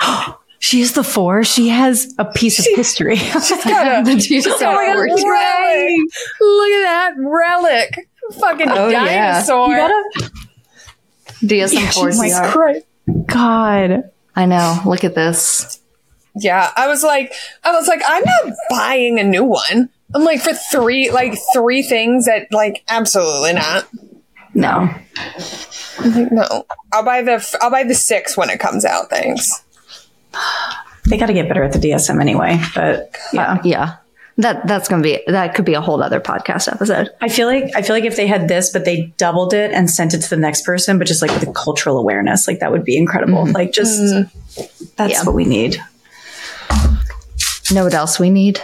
She's 0.62 0.92
the 0.92 1.02
four. 1.02 1.42
She 1.42 1.68
has 1.68 2.14
a 2.18 2.24
piece 2.26 2.58
of 2.58 2.66
history. 2.76 3.16
She's 3.16 3.50
Got 3.64 4.02
a- 4.02 4.04
The 4.04 4.16
DSM 4.16 4.44
Look 4.46 4.60
at 4.62 5.08
four. 5.18 5.32
that 5.32 5.96
relic. 5.96 6.06
Look 6.40 6.70
at 6.70 6.82
that 6.82 7.14
relic. 7.18 8.08
Fucking 8.38 8.68
Oh, 8.70 8.88
yeah. 8.88 9.32
dinosaur. 9.32 9.68
You 9.70 9.76
gotta- 9.76 10.30
DSM 11.42 11.94
four. 11.94 12.10
Jesus 12.10 12.38
CR. 12.38 12.46
Christ. 12.48 12.86
God. 13.26 14.10
I 14.36 14.46
know. 14.46 14.80
Look 14.84 15.02
at 15.04 15.14
this. 15.14 15.80
Yeah, 16.36 16.70
I 16.76 16.86
was 16.86 17.02
like, 17.02 17.32
I 17.64 17.72
was 17.72 17.88
like, 17.88 18.02
I'm 18.06 18.22
not 18.24 18.54
buying 18.70 19.18
a 19.18 19.24
new 19.24 19.44
one. 19.44 19.88
I'm 20.14 20.24
like 20.24 20.40
for 20.40 20.52
three, 20.70 21.10
like 21.10 21.34
three 21.52 21.82
things 21.82 22.26
that, 22.26 22.46
like, 22.52 22.84
absolutely 22.88 23.54
not. 23.54 23.88
No. 24.54 24.90
I'm 25.98 26.12
like, 26.14 26.32
no, 26.32 26.64
I'll 26.92 27.02
buy 27.04 27.22
the, 27.22 27.58
I'll 27.60 27.70
buy 27.70 27.82
the 27.84 27.94
six 27.94 28.36
when 28.36 28.48
it 28.50 28.60
comes 28.60 28.84
out. 28.84 29.10
Thanks. 29.10 29.50
They 31.08 31.16
got 31.16 31.26
to 31.26 31.32
get 31.32 31.48
better 31.48 31.62
at 31.64 31.72
the 31.72 31.78
DSM 31.78 32.20
anyway. 32.20 32.60
But 32.74 33.16
yeah. 33.32 33.52
Uh, 33.52 33.58
yeah. 33.64 33.96
That 34.36 34.66
that's 34.66 34.88
gonna 34.88 35.02
be 35.02 35.20
that 35.26 35.54
could 35.54 35.66
be 35.66 35.74
a 35.74 35.82
whole 35.82 36.02
other 36.02 36.18
podcast 36.20 36.72
episode. 36.72 37.10
I 37.20 37.28
feel 37.28 37.46
like 37.46 37.64
I 37.74 37.82
feel 37.82 37.94
like 37.94 38.04
if 38.04 38.16
they 38.16 38.26
had 38.26 38.48
this, 38.48 38.70
but 38.70 38.86
they 38.86 39.12
doubled 39.18 39.52
it 39.52 39.70
and 39.72 39.90
sent 39.90 40.14
it 40.14 40.20
to 40.22 40.30
the 40.30 40.36
next 40.38 40.64
person, 40.64 40.96
but 40.98 41.06
just 41.06 41.20
like 41.20 41.30
with 41.32 41.46
a 41.46 41.52
cultural 41.52 41.98
awareness, 41.98 42.48
like 42.48 42.60
that 42.60 42.72
would 42.72 42.84
be 42.84 42.96
incredible. 42.96 43.44
Mm-hmm. 43.44 43.52
Like 43.54 43.72
just 43.72 44.00
mm-hmm. 44.00 44.92
that's 44.96 45.12
Yeah. 45.12 45.24
what 45.24 45.34
we 45.34 45.44
need. 45.44 45.82
Know 47.72 47.84
what 47.84 47.94
else 47.94 48.18
we 48.18 48.30
need? 48.30 48.60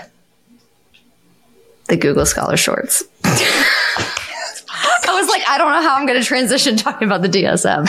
The 1.89 1.97
Google 1.97 2.27
Scholar 2.27 2.57
Shorts. 2.57 3.05
I 3.25 5.21
was 5.21 5.29
like, 5.29 5.43
I 5.49 5.59
don't 5.59 5.71
know 5.71 5.83
how 5.83 5.95
I'm 5.97 6.07
going 6.07 6.19
to 6.19 6.27
transition 6.27 6.77
talking 6.77 7.07
about 7.07 7.23
the 7.23 7.29
DSM. 7.29 7.89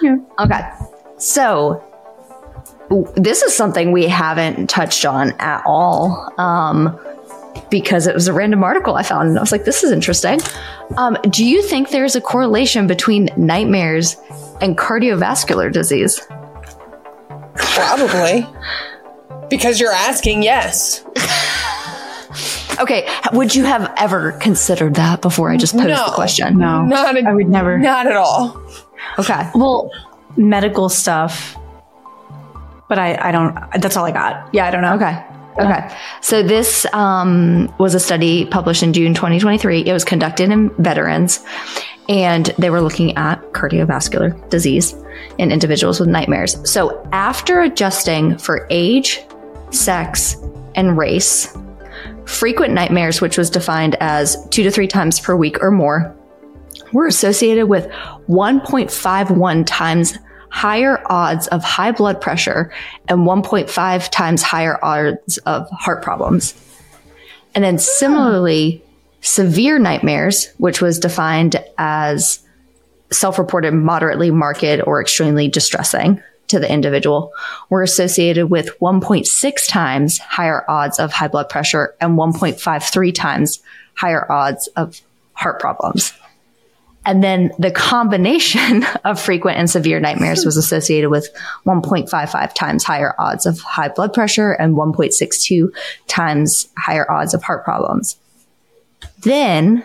Yeah. 0.00 0.16
Okay. 0.38 0.60
So, 1.18 1.82
this 3.16 3.42
is 3.42 3.54
something 3.54 3.92
we 3.92 4.06
haven't 4.08 4.68
touched 4.68 5.04
on 5.06 5.32
at 5.38 5.62
all 5.66 6.30
um, 6.38 6.98
because 7.70 8.06
it 8.06 8.14
was 8.14 8.28
a 8.28 8.32
random 8.32 8.62
article 8.64 8.94
I 8.96 9.02
found. 9.02 9.28
And 9.30 9.38
I 9.38 9.40
was 9.40 9.52
like, 9.52 9.64
this 9.64 9.82
is 9.82 9.90
interesting. 9.92 10.40
Um, 10.96 11.16
do 11.30 11.44
you 11.44 11.62
think 11.62 11.90
there's 11.90 12.16
a 12.16 12.20
correlation 12.20 12.86
between 12.86 13.28
nightmares 13.36 14.16
and 14.60 14.76
cardiovascular 14.76 15.72
disease? 15.72 16.20
Probably. 17.54 18.46
Because 19.48 19.80
you're 19.80 19.92
asking, 19.92 20.42
yes. 20.42 21.04
Okay. 22.80 23.06
Would 23.32 23.54
you 23.54 23.64
have 23.64 23.92
ever 23.98 24.32
considered 24.32 24.94
that 24.94 25.20
before 25.20 25.50
I 25.50 25.56
just 25.56 25.74
posed 25.74 25.88
No. 25.88 26.06
the 26.06 26.12
question? 26.12 26.58
No. 26.58 26.84
Not 26.84 27.16
a- 27.16 27.28
I 27.28 27.32
would 27.32 27.48
never. 27.48 27.78
Not 27.78 28.06
at 28.06 28.16
all. 28.16 28.60
Okay. 29.18 29.50
Well, 29.54 29.90
medical 30.36 30.88
stuff. 30.88 31.56
But 32.92 32.98
I, 32.98 33.28
I 33.28 33.32
don't 33.32 33.56
that's 33.80 33.96
all 33.96 34.04
I 34.04 34.10
got. 34.10 34.50
Yeah, 34.52 34.66
I 34.66 34.70
don't 34.70 34.82
know. 34.82 34.96
Okay. 34.96 35.24
Okay. 35.58 35.96
So 36.20 36.42
this 36.42 36.84
um, 36.92 37.74
was 37.78 37.94
a 37.94 37.98
study 37.98 38.44
published 38.44 38.82
in 38.82 38.92
June 38.92 39.14
2023. 39.14 39.86
It 39.86 39.92
was 39.94 40.04
conducted 40.04 40.50
in 40.50 40.68
veterans, 40.76 41.42
and 42.10 42.52
they 42.58 42.68
were 42.68 42.82
looking 42.82 43.16
at 43.16 43.40
cardiovascular 43.52 44.46
disease 44.50 44.94
in 45.38 45.50
individuals 45.50 46.00
with 46.00 46.10
nightmares. 46.10 46.70
So 46.70 47.02
after 47.12 47.62
adjusting 47.62 48.36
for 48.36 48.66
age, 48.68 49.22
sex, 49.70 50.36
and 50.74 50.98
race, 50.98 51.56
frequent 52.26 52.74
nightmares, 52.74 53.22
which 53.22 53.38
was 53.38 53.48
defined 53.48 53.96
as 54.00 54.36
two 54.50 54.64
to 54.64 54.70
three 54.70 54.86
times 54.86 55.18
per 55.18 55.34
week 55.34 55.62
or 55.62 55.70
more, 55.70 56.14
were 56.92 57.06
associated 57.06 57.68
with 57.68 57.88
1.51 58.28 59.64
times 59.66 60.18
higher 60.52 61.02
odds 61.06 61.46
of 61.48 61.64
high 61.64 61.90
blood 61.90 62.20
pressure 62.20 62.70
and 63.08 63.20
1.5 63.20 64.10
times 64.10 64.42
higher 64.42 64.78
odds 64.84 65.38
of 65.38 65.66
heart 65.70 66.02
problems. 66.02 66.54
And 67.54 67.64
then 67.64 67.78
similarly, 67.78 68.84
severe 69.22 69.78
nightmares, 69.78 70.52
which 70.58 70.82
was 70.82 70.98
defined 70.98 71.56
as 71.78 72.40
self 73.10 73.38
reported 73.38 73.72
moderately 73.72 74.30
marked 74.30 74.64
or 74.86 75.00
extremely 75.00 75.48
distressing 75.48 76.22
to 76.48 76.58
the 76.58 76.70
individual 76.70 77.32
were 77.70 77.82
associated 77.82 78.48
with 78.48 78.78
1.6 78.80 79.68
times 79.68 80.18
higher 80.18 80.64
odds 80.68 80.98
of 80.98 81.12
high 81.12 81.28
blood 81.28 81.48
pressure 81.48 81.94
and 81.98 82.18
1.53 82.18 83.14
times 83.14 83.62
higher 83.94 84.30
odds 84.30 84.66
of 84.76 85.00
heart 85.32 85.60
problems. 85.60 86.12
And 87.04 87.22
then 87.22 87.50
the 87.58 87.70
combination 87.70 88.84
of 89.04 89.20
frequent 89.20 89.58
and 89.58 89.68
severe 89.68 90.00
nightmares 90.00 90.44
was 90.44 90.56
associated 90.56 91.10
with 91.10 91.28
1.55 91.66 92.54
times 92.54 92.84
higher 92.84 93.14
odds 93.18 93.46
of 93.46 93.60
high 93.60 93.88
blood 93.88 94.12
pressure 94.12 94.52
and 94.52 94.76
1.62 94.76 95.68
times 96.06 96.68
higher 96.78 97.10
odds 97.10 97.34
of 97.34 97.42
heart 97.42 97.64
problems. 97.64 98.16
Then, 99.22 99.84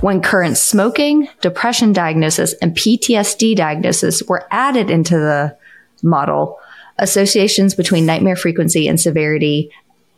when 0.00 0.22
current 0.22 0.56
smoking, 0.56 1.28
depression 1.40 1.92
diagnosis, 1.92 2.54
and 2.54 2.76
PTSD 2.76 3.54
diagnosis 3.54 4.22
were 4.24 4.46
added 4.50 4.90
into 4.90 5.16
the 5.16 5.56
model, 6.02 6.58
associations 6.98 7.74
between 7.76 8.06
nightmare 8.06 8.36
frequency 8.36 8.88
and 8.88 9.00
severity 9.00 9.70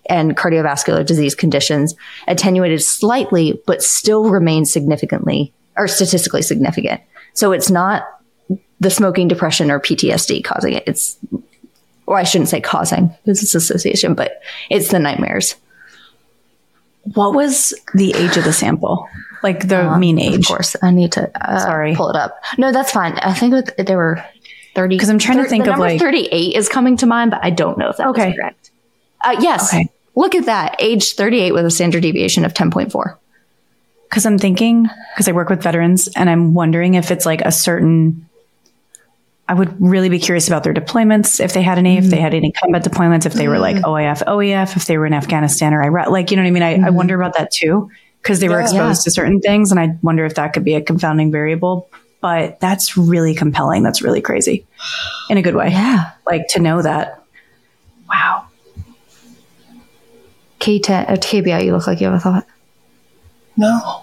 and 0.08 0.36
cardiovascular 0.36 1.04
disease 1.04 1.34
conditions 1.34 1.94
attenuated 2.26 2.82
slightly, 2.82 3.60
but 3.66 3.82
still 3.82 4.30
remained 4.30 4.66
significantly 4.66 5.52
are 5.76 5.88
statistically 5.88 6.42
significant. 6.42 7.00
So 7.34 7.52
it's 7.52 7.70
not 7.70 8.04
the 8.80 8.90
smoking 8.90 9.28
depression 9.28 9.70
or 9.70 9.80
PTSD 9.80 10.42
causing 10.44 10.74
it. 10.74 10.84
It's, 10.86 11.18
or 12.06 12.18
I 12.18 12.24
shouldn't 12.24 12.48
say 12.48 12.60
causing 12.60 13.14
because 13.24 13.42
it's 13.42 13.54
association, 13.54 14.14
but 14.14 14.40
it's 14.68 14.88
the 14.88 14.98
nightmares. 14.98 15.56
What 17.14 17.34
was 17.34 17.72
the 17.94 18.14
age 18.14 18.36
of 18.36 18.44
the 18.44 18.52
sample? 18.52 19.08
Like 19.42 19.68
the 19.68 19.90
uh, 19.90 19.98
mean 19.98 20.18
age? 20.18 20.40
Of 20.40 20.46
course. 20.46 20.76
I 20.82 20.90
need 20.90 21.12
to 21.12 21.30
uh, 21.40 21.58
Sorry. 21.60 21.94
pull 21.94 22.10
it 22.10 22.16
up. 22.16 22.42
No, 22.58 22.72
that's 22.72 22.92
fine. 22.92 23.14
I 23.18 23.32
think 23.32 23.74
there 23.76 23.96
were 23.96 24.24
30. 24.74 24.96
Because 24.96 25.08
I'm 25.08 25.18
trying 25.18 25.38
30, 25.38 25.46
to 25.46 25.50
think 25.50 25.66
of 25.66 25.78
like. 25.78 25.98
38 25.98 26.56
is 26.56 26.68
coming 26.68 26.96
to 26.98 27.06
mind, 27.06 27.30
but 27.30 27.40
I 27.42 27.50
don't 27.50 27.78
know 27.78 27.88
if 27.88 27.96
that's 27.96 28.10
okay. 28.10 28.34
correct. 28.34 28.70
Uh, 29.22 29.36
yes. 29.40 29.72
Okay. 29.72 29.88
Look 30.14 30.34
at 30.34 30.46
that. 30.46 30.76
Age 30.78 31.14
38 31.14 31.52
with 31.52 31.64
a 31.64 31.70
standard 31.70 32.02
deviation 32.02 32.44
of 32.44 32.52
10.4. 32.54 33.16
Cause 34.10 34.26
I'm 34.26 34.38
thinking, 34.38 34.88
cause 35.16 35.28
I 35.28 35.32
work 35.32 35.48
with 35.48 35.62
veterans 35.62 36.08
and 36.16 36.28
I'm 36.28 36.52
wondering 36.52 36.94
if 36.94 37.12
it's 37.12 37.24
like 37.24 37.42
a 37.42 37.52
certain, 37.52 38.28
I 39.48 39.54
would 39.54 39.80
really 39.80 40.08
be 40.08 40.18
curious 40.18 40.48
about 40.48 40.64
their 40.64 40.74
deployments, 40.74 41.38
if 41.38 41.52
they 41.52 41.62
had 41.62 41.78
any, 41.78 41.96
mm-hmm. 41.96 42.04
if 42.04 42.10
they 42.10 42.16
mm. 42.18 42.22
had 42.22 42.34
any 42.34 42.50
combat 42.50 42.84
deployments, 42.84 43.24
if 43.24 43.34
they 43.34 43.44
mm-hmm. 43.44 43.52
were 43.52 43.58
like 43.60 43.76
mm. 43.76 43.82
OIF, 43.82 44.24
OEF, 44.26 44.76
if 44.76 44.86
they 44.86 44.98
were 44.98 45.06
in 45.06 45.12
Afghanistan 45.12 45.72
or 45.72 45.82
Iraq, 45.82 46.08
like, 46.10 46.30
you 46.30 46.36
know 46.36 46.42
what 46.42 46.48
I 46.48 46.50
mean? 46.50 46.62
I, 46.62 46.74
mm-hmm. 46.74 46.84
I 46.86 46.90
wonder 46.90 47.14
about 47.14 47.36
that 47.38 47.52
too, 47.52 47.88
cause 48.22 48.40
they 48.40 48.48
were 48.48 48.60
exposed 48.60 49.02
yeah. 49.02 49.04
to 49.04 49.10
certain 49.12 49.40
things. 49.40 49.70
And 49.70 49.78
I 49.78 49.96
wonder 50.02 50.24
if 50.24 50.34
that 50.34 50.54
could 50.54 50.64
be 50.64 50.74
a 50.74 50.82
confounding 50.82 51.30
variable, 51.30 51.88
but 52.20 52.58
that's 52.58 52.96
really 52.96 53.34
compelling. 53.34 53.84
That's 53.84 54.02
really 54.02 54.20
crazy 54.20 54.66
in 55.28 55.38
a 55.38 55.42
good 55.42 55.54
way. 55.54 55.68
Yeah. 55.70 56.10
Like 56.26 56.48
to 56.48 56.60
know 56.60 56.82
that. 56.82 57.22
Wow. 58.08 58.46
Kate, 60.58 60.90
or 60.90 60.94
uh, 60.94 61.16
Tabia, 61.16 61.64
you 61.64 61.72
look 61.72 61.86
like 61.86 62.00
you 62.00 62.06
have 62.06 62.14
a 62.14 62.20
thought. 62.20 62.46
No, 63.60 64.02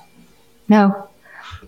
No, 0.69 1.09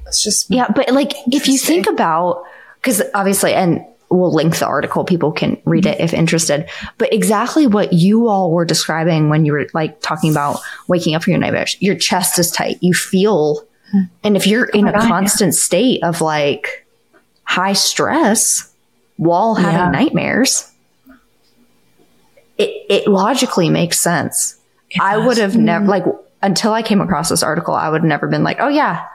it's 0.07 0.21
just 0.23 0.49
Yeah, 0.49 0.67
but 0.73 0.91
like 0.93 1.13
if 1.31 1.47
you 1.47 1.57
think 1.57 1.87
about 1.87 2.43
because 2.75 3.01
obviously, 3.13 3.53
and 3.53 3.83
we'll 4.09 4.33
link 4.33 4.57
the 4.57 4.65
article, 4.65 5.03
people 5.03 5.31
can 5.31 5.57
read 5.65 5.85
it 5.85 5.99
if 5.99 6.13
interested. 6.13 6.69
But 6.97 7.11
exactly 7.13 7.67
what 7.67 7.91
you 7.93 8.27
all 8.29 8.51
were 8.51 8.65
describing 8.65 9.29
when 9.29 9.45
you 9.45 9.51
were 9.53 9.67
like 9.73 10.01
talking 10.01 10.31
about 10.31 10.59
waking 10.87 11.13
up 11.15 11.23
from 11.23 11.31
your 11.31 11.39
nightmares, 11.41 11.75
your 11.81 11.95
chest 11.95 12.39
is 12.39 12.49
tight, 12.51 12.77
you 12.81 12.93
feel, 12.93 13.65
and 14.23 14.35
if 14.37 14.45
you're 14.47 14.65
in 14.65 14.87
a 14.87 14.91
God, 14.91 15.01
yeah. 15.03 15.07
constant 15.07 15.55
state 15.55 16.03
of 16.03 16.21
like 16.21 16.85
high 17.43 17.73
stress 17.73 18.71
while 19.17 19.55
having 19.55 19.75
Yeah. 19.75 19.91
nightmares, 19.91 20.71
it 22.57 22.69
it 22.89 23.07
logically 23.07 23.69
makes 23.69 23.99
sense. 23.99 24.55
I 24.99 25.17
would 25.17 25.37
have 25.37 25.55
never 25.55 25.85
like 25.85 26.05
until 26.41 26.73
I 26.73 26.81
came 26.81 27.01
across 27.01 27.29
this 27.29 27.43
article, 27.43 27.73
I 27.73 27.89
would 27.89 28.01
have 28.01 28.07
never 28.07 28.27
been 28.27 28.43
like, 28.43 28.57
oh 28.59 28.67
yeah, 28.69 29.05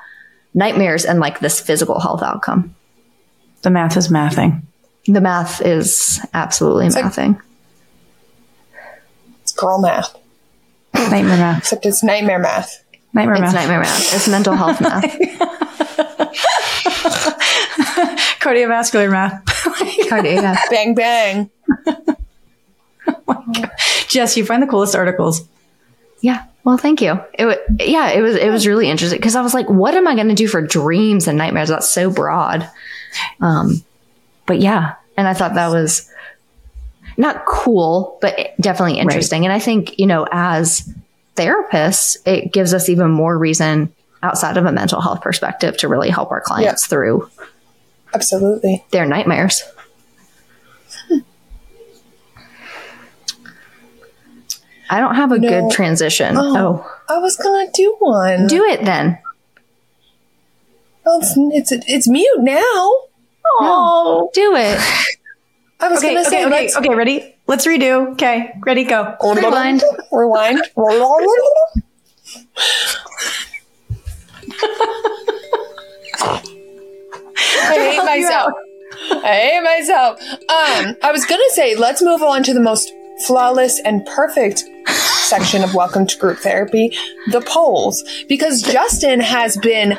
nightmares 0.55 1.05
and 1.05 1.21
like 1.21 1.41
this 1.41 1.61
physical 1.61 2.01
health 2.01 2.23
outcome. 2.23 2.75
The 3.63 3.71
math 3.71 3.97
is 3.97 4.09
mathing. 4.09 4.63
The 5.07 5.21
math 5.21 5.61
is 5.63 6.21
absolutely 6.35 6.89
like- 6.91 7.05
mathing. 7.07 7.41
it's 9.43 9.53
girl 9.53 9.81
math, 9.81 10.17
Nightmare 10.95 11.37
math. 11.37 11.59
except 11.59 11.87
it's 11.87 12.03
nightmare 12.03 12.39
math. 12.39 12.83
Nightmare 13.13 13.35
it's 13.35 13.41
math. 13.43 13.55
nightmare 13.55 13.81
math. 13.81 14.15
It's 14.15 14.29
mental 14.29 14.55
health 14.55 14.81
math. 14.81 15.05
Cardiovascular 18.41 19.11
math. 19.11 19.45
Cardio, 20.09 20.43
yeah. 20.43 20.57
Bang 20.71 20.95
bang. 20.95 21.51
Oh 23.27 23.45
Jess, 24.09 24.37
you 24.37 24.45
find 24.47 24.63
the 24.63 24.67
coolest 24.67 24.95
articles. 24.95 25.47
Yeah. 26.21 26.45
Well, 26.65 26.79
thank 26.79 27.03
you. 27.03 27.21
It 27.35 27.63
yeah, 27.79 28.11
it 28.11 28.23
was 28.23 28.37
it 28.37 28.51
was 28.51 28.67
really 28.67 28.89
interesting 28.89 29.19
because 29.19 29.37
I 29.37 29.43
was 29.43 29.53
like, 29.53 29.69
what 29.69 29.95
am 29.95 30.09
I 30.09 30.15
going 30.15 30.29
to 30.29 30.35
do 30.35 30.49
for 30.49 30.63
dreams 30.63 31.29
and 31.29 31.37
nightmares? 31.37 31.69
That's 31.69 31.91
so 31.91 32.11
broad. 32.11 32.69
Um, 33.41 33.85
but 34.47 34.61
yeah, 34.61 34.95
and 35.17 35.29
I 35.29 35.35
thought 35.35 35.55
that 35.55 35.69
was 35.69 36.11
not 37.19 37.45
cool, 37.47 38.19
but 38.23 38.55
definitely 38.59 38.99
interesting. 38.99 39.45
And 39.45 39.53
I 39.53 39.59
think 39.59 39.99
you 39.99 40.07
know, 40.07 40.27
as 40.33 40.91
therapists, 41.37 42.17
it 42.27 42.53
gives 42.53 42.73
us 42.73 42.89
even 42.89 43.11
more 43.11 43.37
reason 43.37 43.93
outside 44.23 44.57
of 44.57 44.65
a 44.65 44.73
mental 44.73 45.03
health 45.03 45.21
perspective 45.21 45.77
to 45.77 45.89
really 45.89 46.09
help 46.09 46.31
our 46.31 46.41
clients 46.41 46.87
through 46.87 47.29
Absolutely. 48.15 48.83
their 48.91 49.05
nightmares. 49.05 49.63
I 54.91 55.01
don't 55.01 55.15
have 55.15 55.33
a 55.33 55.39
No. 55.39 55.49
good 55.49 55.71
transition. 55.73 56.37
Oh. 56.39 56.85
I 57.09 57.19
was 57.19 57.37
gonna 57.37 57.71
do 57.73 57.97
one. 57.99 58.47
Do 58.47 58.65
it 58.65 58.85
then. 58.85 59.19
Well, 61.05 61.21
it's, 61.21 61.71
it's 61.71 61.85
it's 61.89 62.09
mute 62.09 62.39
now. 62.41 62.91
Oh, 63.61 64.31
do 64.35 64.55
it. 64.57 64.81
I 65.81 65.89
was 65.89 65.99
Okay, 65.99 66.15
gonna 66.15 66.25
say 66.25 66.45
okay, 66.47 66.67
okay, 66.69 66.79
okay, 66.79 66.95
ready? 66.95 67.35
Let's 67.47 67.67
redo. 67.67 68.13
Okay, 68.13 68.55
ready, 68.65 68.85
go. 68.85 69.15
Rewind. 69.23 69.83
Rewind. 70.11 70.63
I 76.47 77.75
hate 77.91 78.05
myself. 78.05 78.53
I 79.25 79.33
hate 79.35 79.63
myself. 79.63 80.21
Um, 80.23 80.97
I 81.03 81.11
was 81.13 81.25
gonna 81.27 81.43
say 81.51 81.75
let's 81.75 82.03
move 82.03 82.23
on 82.23 82.43
to 82.45 82.55
the 82.55 82.61
most 82.61 82.93
flawless 83.27 83.81
and 83.81 84.05
perfect 84.07 84.65
section 84.87 85.63
of 85.65 85.75
Welcome 85.75 86.07
to 86.07 86.19
Group 86.19 86.39
Therapy, 86.39 86.93
the 87.31 87.41
polls, 87.41 88.03
because 88.29 88.63
Justin 88.63 89.21
has 89.21 89.57
been, 89.59 89.99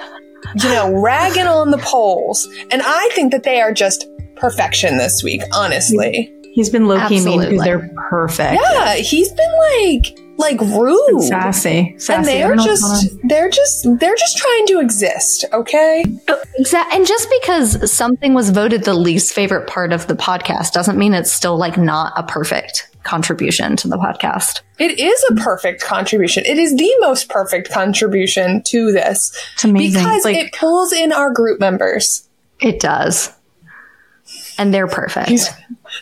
you 0.61 0.69
know, 0.69 1.01
ragging 1.01 1.47
on 1.47 1.71
the 1.71 1.77
polls, 1.79 2.47
and 2.71 2.81
I 2.83 3.09
think 3.13 3.31
that 3.31 3.43
they 3.43 3.61
are 3.61 3.73
just 3.73 4.05
perfection 4.35 4.97
this 4.97 5.23
week. 5.23 5.41
Honestly, 5.53 6.31
He's 6.53 6.69
been 6.69 6.87
low 6.87 7.05
key 7.09 7.23
mean 7.23 7.41
because 7.41 7.63
they're 7.65 7.91
perfect. 8.09 8.61
yeah, 8.61 8.95
he's 8.95 9.29
been 9.29 9.51
like 9.81 10.17
like 10.37 10.59
rude. 10.61 11.23
Sassy. 11.23 11.95
Sassy. 11.97 12.13
and 12.13 12.25
they're 12.25 12.47
don't 12.47 12.57
know 12.57 12.65
what's 12.65 12.81
going 12.81 13.01
just 13.09 13.17
they're 13.27 13.49
just 13.49 13.99
they're 13.99 14.15
just 14.15 14.37
trying 14.37 14.67
to 14.67 14.79
exist 14.79 15.45
okay 15.51 16.03
Exactly. 16.57 16.97
And 16.97 17.05
just 17.07 17.29
because 17.41 17.91
something 17.91 18.33
was 18.33 18.49
voted 18.51 18.83
the 18.85 18.93
least 18.93 19.33
favorite 19.33 19.67
part 19.67 19.91
of 19.91 20.07
the 20.07 20.13
podcast 20.13 20.71
doesn't 20.71 20.97
mean 20.97 21.13
it's 21.13 21.31
still 21.31 21.57
like 21.57 21.77
not 21.77 22.13
a 22.17 22.23
perfect 22.23 22.89
contribution 23.05 23.75
to 23.77 23.87
the 23.87 23.97
podcast. 23.97 24.61
it 24.79 24.99
is 24.99 25.25
a 25.31 25.35
perfect 25.35 25.81
contribution 25.81 26.43
it 26.45 26.57
is 26.57 26.75
the 26.75 26.91
most 26.99 27.29
perfect 27.29 27.71
contribution 27.71 28.61
to 28.65 28.91
this 28.91 29.31
It's 29.53 29.63
amazing. 29.63 29.93
because 30.03 30.25
like, 30.25 30.35
it 30.37 30.53
pulls 30.53 30.91
in 30.91 31.13
our 31.13 31.31
group 31.31 31.59
members 31.59 32.27
It 32.59 32.79
does. 32.79 33.31
And 34.57 34.73
they're 34.73 34.87
perfect. 34.87 35.29
he's 35.29 35.47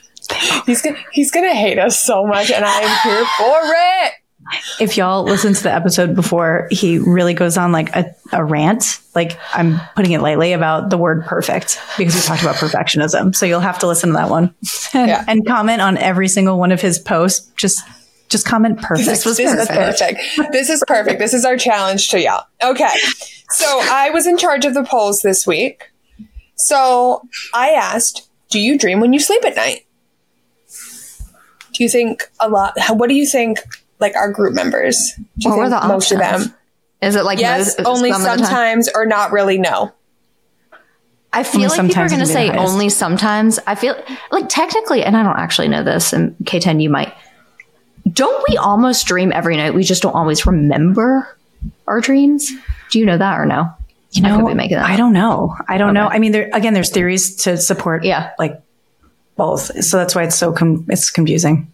he's 0.66 0.82
gonna 0.82 0.98
he's 1.12 1.32
gonna 1.32 1.54
hate 1.54 1.78
us 1.78 2.00
so 2.00 2.26
much 2.26 2.50
and 2.50 2.64
i 2.66 2.80
am 2.82 3.00
here 3.04 3.26
for 3.38 3.60
it 4.06 4.14
if 4.80 4.98
y'all 4.98 5.24
listen 5.24 5.54
to 5.54 5.64
the 5.64 5.72
episode 5.74 6.16
before, 6.16 6.68
he 6.72 7.00
really 7.00 7.34
goes 7.34 7.58
on 7.58 7.72
like 7.72 7.96
a, 7.96 8.16
a 8.32 8.44
rant. 8.44 9.00
Like 9.16 9.38
I'm 9.54 9.80
putting 9.96 10.12
it 10.12 10.22
lightly 10.22 10.54
about 10.54 10.90
the 10.90 10.98
word 10.98 11.26
perfect 11.26 11.80
because 11.98 12.16
we 12.16 12.22
talked 12.22 12.42
about 12.42 12.56
perfectionism. 12.56 13.36
So 13.36 13.46
you'll 13.46 13.60
have 13.60 13.80
to 13.80 13.88
listen 13.88 14.10
to 14.10 14.14
that 14.16 14.30
one 14.30 14.54
and, 14.94 15.08
Yeah. 15.10 15.24
and 15.28 15.46
comment 15.46 15.82
on 15.82 15.98
every 15.98 16.28
single 16.28 16.58
one 16.60 16.72
of 16.72 16.82
his 16.82 17.00
posts. 17.00 17.52
Just, 17.56 17.82
just 18.30 18.46
comment 18.48 18.82
perfect. 18.82 19.08
this, 19.08 19.24
this 19.24 19.40
is 19.40 19.68
perfect 19.68 20.20
this 20.52 20.70
is 20.70 20.84
perfect 20.88 21.20
this 21.20 21.36
is 21.36 21.46
our 21.46 21.56
challenge 21.56 22.10
to 22.10 22.20
y'all 22.20 22.44
okay 22.64 22.90
so 23.52 23.66
i 23.92 24.10
was 24.10 24.26
in 24.26 24.38
charge 24.40 24.66
of 24.66 24.74
the 24.74 24.84
polls 24.84 25.22
this 25.22 25.46
week 25.46 25.92
so 26.56 27.22
i 27.54 27.70
asked 27.70 28.28
do 28.50 28.60
you 28.60 28.76
dream 28.76 29.00
when 29.00 29.14
you 29.14 29.20
sleep 29.20 29.46
at 29.46 29.56
night 29.56 29.86
do 31.74 31.84
you 31.84 31.90
think 31.90 32.24
a 32.40 32.50
lot 32.50 32.74
what 32.92 33.08
do 33.08 33.14
you 33.14 33.28
think 33.28 33.60
like 34.04 34.16
our 34.16 34.32
group 34.32 34.54
members 34.54 35.14
do 35.40 35.50
What 35.50 35.58
were 35.58 35.70
think 35.70 35.82
the 35.82 35.88
most 35.88 36.12
of 36.12 36.20
them 36.20 36.54
Is 37.02 37.16
it 37.16 37.24
like 37.26 37.40
yes 37.40 37.76
most- 37.80 37.88
only 37.88 38.12
some 38.12 38.22
of 38.22 38.28
the 38.38 38.44
time? 38.44 38.82
sometimes 38.84 38.90
or 38.94 39.06
not 39.08 39.32
really 39.32 39.58
no 39.58 39.92
I 41.36 41.42
feel 41.44 41.64
Only 41.64 41.78
like 41.78 41.88
people 41.88 42.04
are 42.04 42.10
going 42.10 42.20
to 42.20 42.28
say 42.28 42.52
only 42.52 42.90
sometimes. 42.90 43.58
I 43.66 43.74
feel 43.74 43.96
like 44.32 44.50
technically, 44.50 45.04
and 45.04 45.18
I 45.18 45.24
don't 45.24 45.40
actually 45.40 45.68
know 45.68 45.84
this, 45.84 46.14
and 46.14 46.36
K10, 46.44 46.80
you 46.80 46.92
might. 46.92 47.12
Don't 48.08 48.46
we 48.48 48.56
almost 48.58 49.08
dream 49.08 49.32
every 49.34 49.58
night? 49.58 49.74
We 49.74 49.84
just 49.84 50.04
don't 50.04 50.14
always 50.14 50.46
remember 50.46 51.36
our 51.88 52.02
dreams. 52.02 52.52
Do 52.92 53.00
you 53.00 53.08
know 53.08 53.18
that 53.18 53.40
or 53.40 53.48
no? 53.48 53.68
You 54.12 54.24
I 54.26 54.30
know, 54.30 54.38
could 54.42 54.50
be 54.50 54.54
making 54.54 54.78
that 54.78 54.86
I 54.88 54.96
don't 54.96 55.12
know. 55.14 55.56
I 55.68 55.80
don't 55.80 55.96
know. 55.96 56.06
I 56.08 56.20
mean, 56.20 56.34
there 56.34 56.52
again, 56.54 56.76
there's 56.76 56.92
theories 56.92 57.36
to 57.46 57.58
support, 57.58 58.04
Yeah. 58.04 58.34
like 58.38 58.62
both. 59.36 59.84
So 59.84 59.98
that's 59.98 60.14
why 60.14 60.26
it's 60.26 60.36
so 60.38 60.52
com- 60.54 60.86
it's 60.88 61.10
confusing. 61.10 61.73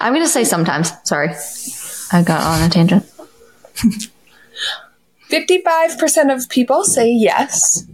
I'm 0.00 0.12
going 0.12 0.24
to 0.24 0.30
say 0.30 0.44
sometimes. 0.44 0.92
Sorry. 1.04 1.30
I 2.12 2.22
got 2.22 2.42
on 2.42 2.62
a 2.62 2.68
tangent. 2.68 3.04
55% 5.30 6.34
of 6.34 6.48
people 6.48 6.84
say 6.84 7.10
yes. 7.10 7.84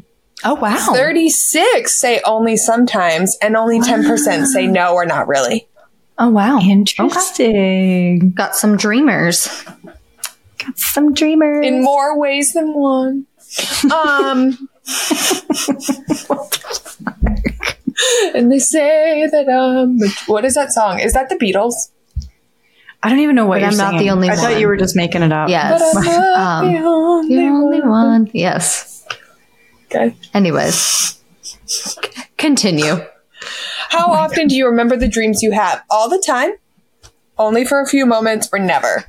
Oh 0.44 0.54
wow! 0.54 0.88
36 0.92 1.94
say 1.94 2.20
only 2.24 2.56
sometimes, 2.56 3.38
and 3.40 3.56
only 3.56 3.78
10% 3.78 4.46
say 4.46 4.66
no 4.66 4.92
or 4.92 5.06
not 5.06 5.28
really. 5.28 5.68
Oh, 6.18 6.28
wow. 6.28 6.60
Interesting. 6.60 8.32
Got 8.32 8.54
some 8.54 8.76
dreamers. 8.76 9.48
Got 10.58 10.78
some 10.78 11.14
dreamers. 11.14 11.66
In 11.66 11.82
more 11.82 12.18
ways 12.18 12.52
than 12.52 12.74
one. 12.74 13.26
Um, 13.92 14.68
and 18.34 18.50
they 18.50 18.58
say 18.58 19.26
that 19.30 19.48
um, 19.48 19.98
what 20.26 20.44
is 20.44 20.54
that 20.54 20.72
song? 20.72 20.98
Is 21.00 21.12
that 21.14 21.28
the 21.28 21.36
Beatles? 21.36 21.74
I 23.02 23.08
don't 23.08 23.18
even 23.20 23.34
know 23.34 23.46
what 23.46 23.56
But 23.56 23.72
you're 23.72 23.82
I'm 23.82 23.92
not 23.94 23.98
the 23.98 24.10
only 24.10 24.30
I 24.30 24.36
thought 24.36 24.60
you 24.60 24.66
were 24.68 24.76
just 24.76 24.94
making 24.94 25.22
it 25.22 25.32
up. 25.32 25.48
Yes. 25.48 25.80
But 25.94 25.98
I'm 25.98 26.04
not 26.16 26.38
Um, 26.64 26.72
the 26.72 26.78
only, 26.80 27.36
The 27.36 27.42
only 27.42 27.80
one. 27.80 27.90
one. 27.90 28.30
Yes. 28.32 29.04
Okay. 29.86 30.14
Anyways, 30.32 31.18
c- 31.66 32.00
continue. 32.38 33.04
How 33.88 34.06
often 34.12 34.46
do 34.46 34.54
you 34.56 34.66
remember 34.66 34.96
the 34.96 35.08
dreams 35.08 35.42
you 35.42 35.50
have? 35.52 35.82
All 35.90 36.08
the 36.08 36.22
time? 36.24 36.52
Only 37.36 37.64
for 37.64 37.80
a 37.80 37.86
few 37.86 38.06
moments 38.06 38.48
or 38.52 38.58
never? 38.60 39.04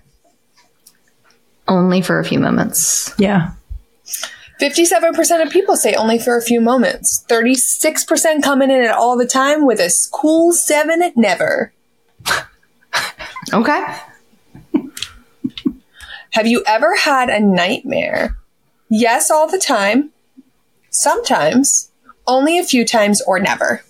Only 1.68 2.02
for 2.02 2.20
a 2.20 2.26
few 2.26 2.40
moments. 2.40 3.14
Yeah. 3.18 3.52
57% 4.62 5.42
of 5.46 5.52
people 5.52 5.76
say 5.76 5.94
only 5.96 6.20
for 6.20 6.38
a 6.38 6.42
few 6.42 6.62
moments. 6.62 7.26
36% 7.28 8.44
coming 8.44 8.70
in 8.72 8.82
at 8.82 8.96
all 8.96 9.18
the 9.18 9.26
time 9.28 9.66
with 9.66 9.80
a 9.80 9.92
cool 10.12 10.52
7 10.54 11.02
at 11.02 11.18
never. 11.18 11.74
Okay. 13.52 13.84
Have 16.32 16.48
you 16.48 16.64
ever 16.66 16.96
had 16.96 17.30
a 17.30 17.40
nightmare? 17.40 18.38
Yes, 18.90 19.30
all 19.30 19.48
the 19.48 19.60
time. 19.60 20.12
Sometimes. 20.90 21.92
Only 22.26 22.58
a 22.58 22.64
few 22.64 22.86
times 22.86 23.22
or 23.22 23.40
never. 23.40 23.84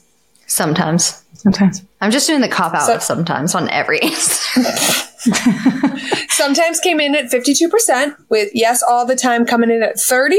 Sometimes. 0.47 1.23
Sometimes. 1.33 1.83
I'm 2.01 2.11
just 2.11 2.27
doing 2.27 2.41
the 2.41 2.47
cop 2.49 2.73
out 2.73 2.87
So- 2.87 2.95
of 2.95 3.03
sometimes 3.03 3.53
on 3.55 3.69
every 3.69 4.01
answer. 4.03 4.61
Sometimes 6.29 6.79
came 6.79 6.99
in 6.99 7.15
at 7.15 7.25
52%, 7.25 8.15
with 8.29 8.49
yes, 8.53 8.83
all 8.83 9.05
the 9.05 9.15
time 9.15 9.45
coming 9.45 9.69
in 9.69 9.83
at 9.83 9.99
30. 9.99 10.37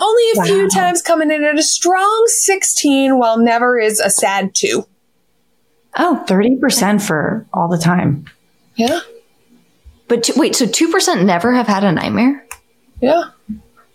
Only 0.00 0.22
a 0.30 0.44
few 0.44 0.68
times 0.68 1.02
coming 1.02 1.30
in 1.30 1.44
at 1.44 1.58
a 1.58 1.62
strong 1.62 2.24
16, 2.26 3.18
while 3.18 3.38
never 3.38 3.78
is 3.78 4.00
a 4.00 4.10
sad 4.10 4.54
2. 4.54 4.84
Oh, 5.98 6.24
30% 6.26 7.02
for 7.06 7.46
all 7.52 7.68
the 7.68 7.78
time. 7.78 8.26
Yeah. 8.74 9.00
But 10.08 10.24
t- 10.24 10.34
wait, 10.36 10.54
so 10.54 10.66
2% 10.66 11.24
never 11.24 11.54
have 11.54 11.66
had 11.66 11.84
a 11.84 11.92
nightmare? 11.92 12.46
Yeah. 13.00 13.30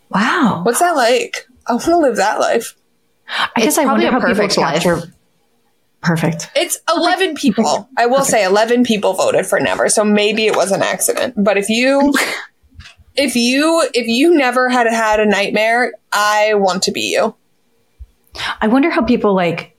Wow. 0.10 0.62
What's 0.64 0.80
that 0.80 0.96
like? 0.96 1.48
I 1.68 1.74
want 1.74 1.86
to 1.86 1.98
live 1.98 2.16
that 2.18 2.40
life. 2.40 2.76
I 3.28 3.50
It's 3.58 3.66
guess 3.66 3.78
I 3.78 3.84
probably 3.84 4.06
wonder 4.06 4.18
a 4.18 4.22
how 4.22 4.28
people 4.28 4.48
perfect 4.48 4.58
life. 4.58 5.12
Perfect. 6.02 6.49
It's 6.56 6.80
11 6.95 7.36
people. 7.36 7.88
I 7.95 8.08
will 8.08 8.24
say 8.24 8.43
11 8.43 8.84
people 8.84 9.14
voted 9.14 9.45
for 9.45 9.60
never, 9.60 9.88
so 9.88 10.04
maybe 10.04 10.47
it 10.47 10.56
was 10.56 10.72
an 10.72 10.82
accident. 10.82 11.36
But 11.38 11.58
if 11.58 11.70
you 11.70 12.14
if 13.16 13.36
you 13.36 13.88
if 13.93 14.08
you 14.08 14.36
never 14.36 14.68
had 14.70 14.88
had 14.88 15.20
a 15.20 15.26
nightmare, 15.26 15.93
I 16.12 16.56
want 16.56 16.84
to 16.84 16.91
be 16.91 17.14
you. 17.14 17.36
I 18.60 18.68
wonder 18.68 18.89
how 18.89 19.04
people 19.04 19.36
like 19.36 19.78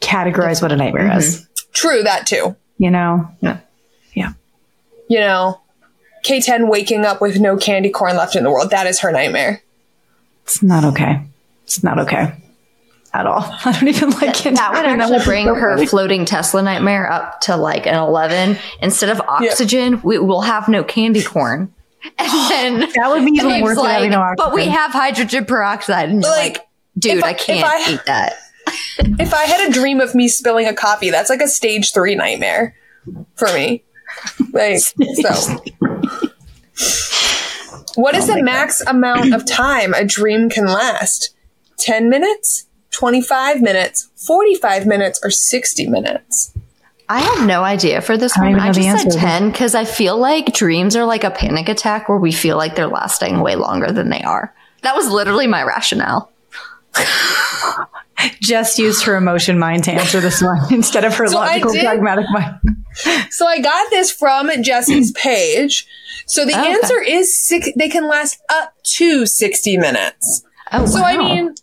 categorize 0.00 0.62
what 0.62 0.70
a 0.70 0.76
nightmare 0.76 1.08
mm-hmm. 1.08 1.18
is. 1.18 1.48
True 1.72 2.02
that 2.04 2.26
too. 2.26 2.54
You 2.78 2.90
know? 2.90 3.28
Yeah. 3.40 3.58
Yeah. 4.14 4.34
You 5.08 5.20
know, 5.20 5.60
K10 6.24 6.68
waking 6.68 7.04
up 7.04 7.20
with 7.20 7.40
no 7.40 7.56
candy 7.56 7.90
corn 7.90 8.16
left 8.16 8.36
in 8.36 8.44
the 8.44 8.50
world, 8.50 8.70
that 8.70 8.86
is 8.86 9.00
her 9.00 9.10
nightmare. 9.10 9.62
It's 10.44 10.62
not 10.62 10.84
okay. 10.84 11.22
It's 11.64 11.82
not 11.82 11.98
okay 11.98 12.34
at 13.14 13.26
all. 13.26 13.40
I 13.64 13.72
don't 13.72 13.88
even 13.88 14.10
like 14.10 14.44
it. 14.46 14.54
That 14.54 14.72
would 14.72 14.84
actually 14.84 15.24
bring 15.24 15.46
her 15.46 15.86
floating 15.86 16.24
Tesla 16.24 16.62
nightmare 16.62 17.10
up 17.10 17.40
to 17.42 17.56
like 17.56 17.86
an 17.86 17.94
11. 17.94 18.56
Instead 18.82 19.10
of 19.10 19.20
oxygen, 19.22 20.00
we 20.02 20.18
will 20.18 20.42
have 20.42 20.68
no 20.68 20.84
candy 20.84 21.22
corn. 21.22 21.72
And 22.18 22.28
then 22.50 22.80
That 22.94 23.08
would 23.10 23.24
be 23.24 23.32
even 23.32 23.60
worse 23.60 23.74
than 23.76 23.84
like, 23.84 23.92
having 23.94 24.10
no 24.12 24.32
But 24.36 24.54
we 24.54 24.66
have 24.66 24.92
hydrogen 24.92 25.44
peroxide. 25.46 26.08
And 26.08 26.22
you're 26.22 26.30
Like, 26.30 26.58
like, 26.58 26.66
dude, 26.96 27.24
I- 27.24 27.28
I, 27.28 27.32
can't 27.34 27.64
I- 27.66 27.92
eat 27.94 28.00
that. 28.06 28.34
If 29.20 29.34
I 29.34 29.42
had 29.44 29.68
a 29.68 29.72
dream 29.72 29.98
of 30.00 30.14
me 30.14 30.28
spilling 30.28 30.66
a 30.66 30.74
coffee, 30.74 31.10
that's 31.10 31.28
like 31.30 31.40
a 31.40 31.48
stage 31.48 31.92
three 31.92 32.14
nightmare 32.14 32.76
for 33.34 33.48
me. 33.52 33.82
Like, 34.52 34.78
so. 34.78 35.58
What 37.96 38.14
is 38.14 38.26
the 38.28 38.40
max 38.42 38.80
amount 38.82 39.34
of 39.34 39.44
time 39.44 39.92
a 39.94 40.04
dream 40.04 40.48
can 40.50 40.66
last? 40.66 41.34
10 41.78 42.08
minutes, 42.08 42.66
25 42.98 43.60
minutes, 43.62 44.08
45 44.26 44.86
minutes, 44.86 45.20
or 45.22 45.30
60 45.30 45.86
minutes? 45.86 46.52
I 47.08 47.20
have 47.20 47.46
no 47.46 47.62
idea 47.62 48.00
for 48.02 48.16
this 48.16 48.36
I 48.36 48.40
one. 48.42 48.50
even 48.50 48.60
I 48.60 48.72
just 48.72 48.88
said 48.88 49.06
answer. 49.06 49.18
10 49.18 49.50
because 49.52 49.74
I 49.74 49.84
feel 49.84 50.18
like 50.18 50.52
dreams 50.52 50.96
are 50.96 51.04
like 51.04 51.24
a 51.24 51.30
panic 51.30 51.68
attack 51.68 52.08
where 52.08 52.18
we 52.18 52.32
feel 52.32 52.56
like 52.56 52.74
they're 52.74 52.88
lasting 52.88 53.40
way 53.40 53.54
longer 53.54 53.92
than 53.92 54.10
they 54.10 54.20
are. 54.22 54.52
That 54.82 54.94
was 54.96 55.08
literally 55.08 55.46
my 55.46 55.62
rationale. 55.62 56.30
just 58.40 58.78
used 58.78 59.04
her 59.04 59.16
emotion 59.16 59.58
mind 59.58 59.84
to 59.84 59.92
answer 59.92 60.20
this 60.20 60.42
one 60.42 60.58
instead 60.72 61.04
of 61.04 61.14
her 61.16 61.26
So 61.28 61.36
logical, 61.36 61.72
did- 61.72 61.84
pragmatic 61.84 62.26
mind. 62.30 62.58
So 63.30 63.46
I 63.46 63.60
got 63.60 63.90
this 63.90 64.10
from 64.10 64.50
Jesse's 64.62 65.12
page. 65.16 65.86
So 66.26 66.44
the 66.44 66.52
oh, 66.56 66.60
Okay. 66.60 66.72
answer 66.72 67.00
is 67.00 67.38
six, 67.38 67.68
they 67.76 67.88
can 67.88 68.08
last 68.08 68.40
up 68.50 68.74
to 68.96 69.24
60 69.24 69.76
minutes. 69.78 70.42
Oh, 70.72 70.84
So 70.84 71.02
I 71.04 71.16
mean, 71.16 71.54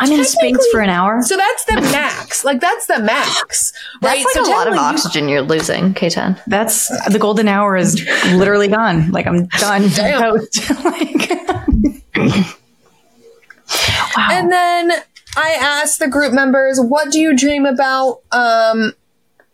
I'm 0.00 0.10
in 0.12 0.24
Spinks 0.24 0.66
for 0.72 0.80
an 0.80 0.88
hour. 0.90 1.22
so 1.22 1.36
that's 1.36 1.64
the 1.66 1.74
max. 1.92 2.44
Like 2.44 2.60
that's 2.60 2.86
the 2.86 2.98
max, 3.00 3.72
that's 4.00 4.02
right? 4.02 4.24
like 4.24 4.34
so 4.34 4.42
a 4.42 4.50
lot 4.50 4.66
of 4.66 4.74
you- 4.74 4.80
oxygen 4.80 5.28
you're 5.28 5.42
losing, 5.42 5.94
K10. 5.94 6.40
That's 6.46 6.88
the 7.10 7.18
golden 7.18 7.46
hour 7.48 7.76
is 7.76 8.02
literally 8.32 8.68
gone. 8.68 9.10
Like 9.12 9.26
I'm 9.26 9.46
done. 9.58 9.88
Damn. 9.94 10.20
Toast. 10.38 10.70
like, 10.84 11.30
wow. 14.16 14.28
And 14.30 14.50
then 14.50 14.92
I 15.36 15.56
asked 15.60 15.98
the 16.00 16.08
group 16.08 16.32
members, 16.32 16.80
what 16.80 17.12
do 17.12 17.20
you 17.20 17.36
dream 17.36 17.66
about 17.66 18.22
um, 18.32 18.92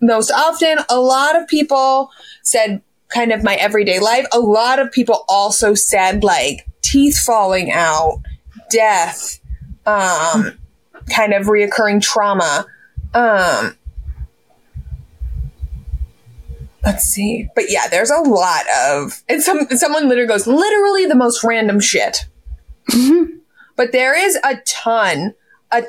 most 0.01 0.30
often? 0.30 0.78
A 0.88 0.99
lot 0.99 1.36
of 1.36 1.47
people 1.49 2.11
said 2.42 2.82
kind 3.09 3.32
of 3.32 3.42
my 3.42 3.55
everyday 3.57 3.99
life. 4.01 4.26
A 4.32 4.40
lot 4.40 4.78
of 4.78 4.90
people 4.90 5.24
also 5.28 5.74
said 5.74 6.24
like 6.24 6.66
teeth 6.82 7.18
falling 7.18 7.70
out, 7.70 8.20
death, 8.70 9.38
um, 9.87 10.59
kind 11.14 11.32
of 11.32 11.47
reoccurring 11.47 12.03
trauma. 12.03 12.66
Um, 13.14 13.76
let's 16.84 17.05
see. 17.05 17.49
But 17.55 17.64
yeah, 17.68 17.89
there's 17.89 18.11
a 18.11 18.18
lot 18.18 18.64
of, 18.84 19.22
and 19.28 19.43
some, 19.43 19.66
someone 19.70 20.09
literally 20.09 20.28
goes, 20.28 20.47
literally 20.47 21.07
the 21.07 21.14
most 21.14 21.43
random 21.45 21.80
shit 21.80 22.26
but 23.76 23.93
there 23.93 24.18
is 24.18 24.37
a 24.45 24.57
ton, 24.66 25.34
a 25.70 25.84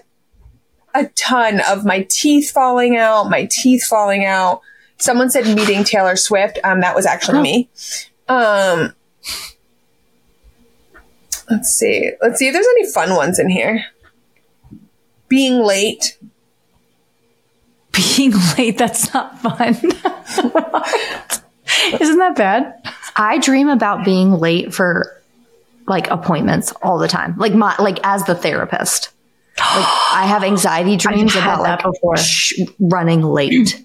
a 0.94 1.06
ton 1.16 1.62
of 1.68 1.86
my 1.86 2.06
teeth 2.10 2.52
falling 2.52 2.98
out, 2.98 3.30
my 3.30 3.48
teeth 3.50 3.84
falling 3.84 4.26
out. 4.26 4.62
Someone 4.98 5.30
said 5.30 5.46
meeting 5.56 5.84
Taylor 5.84 6.16
Swift. 6.16 6.60
Um, 6.64 6.82
that 6.82 6.96
was 6.96 7.06
actually 7.06 7.42
me. 7.42 7.70
Um, 8.28 8.94
let's 11.50 11.70
see. 11.70 12.12
Let's 12.22 12.40
see 12.40 12.48
if 12.48 12.54
there's 12.54 12.68
any 12.68 12.92
fun 12.92 13.16
ones 13.16 13.40
in 13.40 13.50
here. 13.50 13.86
Being 15.28 15.64
late. 15.64 16.18
being 17.92 18.34
late, 18.58 18.78
that's 18.78 19.14
not 19.14 19.40
fun. 19.40 19.76
Isn't 22.02 22.18
that 22.18 22.36
bad? 22.36 22.74
I 23.16 23.38
dream 23.40 23.70
about 23.70 24.06
being 24.06 24.34
late 24.34 24.74
for 24.74 25.14
like 25.88 26.10
appointments 26.10 26.72
all 26.82 26.98
the 26.98 27.08
time. 27.08 27.36
Like 27.38 27.54
my 27.54 27.76
like 27.80 28.00
as 28.04 28.24
the 28.26 28.36
therapist. 28.36 29.10
Like 29.58 29.88
I 30.14 30.26
have 30.28 30.44
anxiety 30.44 30.98
dreams 30.98 31.34
had 31.34 31.44
about 31.44 31.64
that 31.64 31.84
like 31.84 31.94
before. 31.94 32.18
sh- 32.18 32.60
running 32.80 33.24
late, 33.24 33.84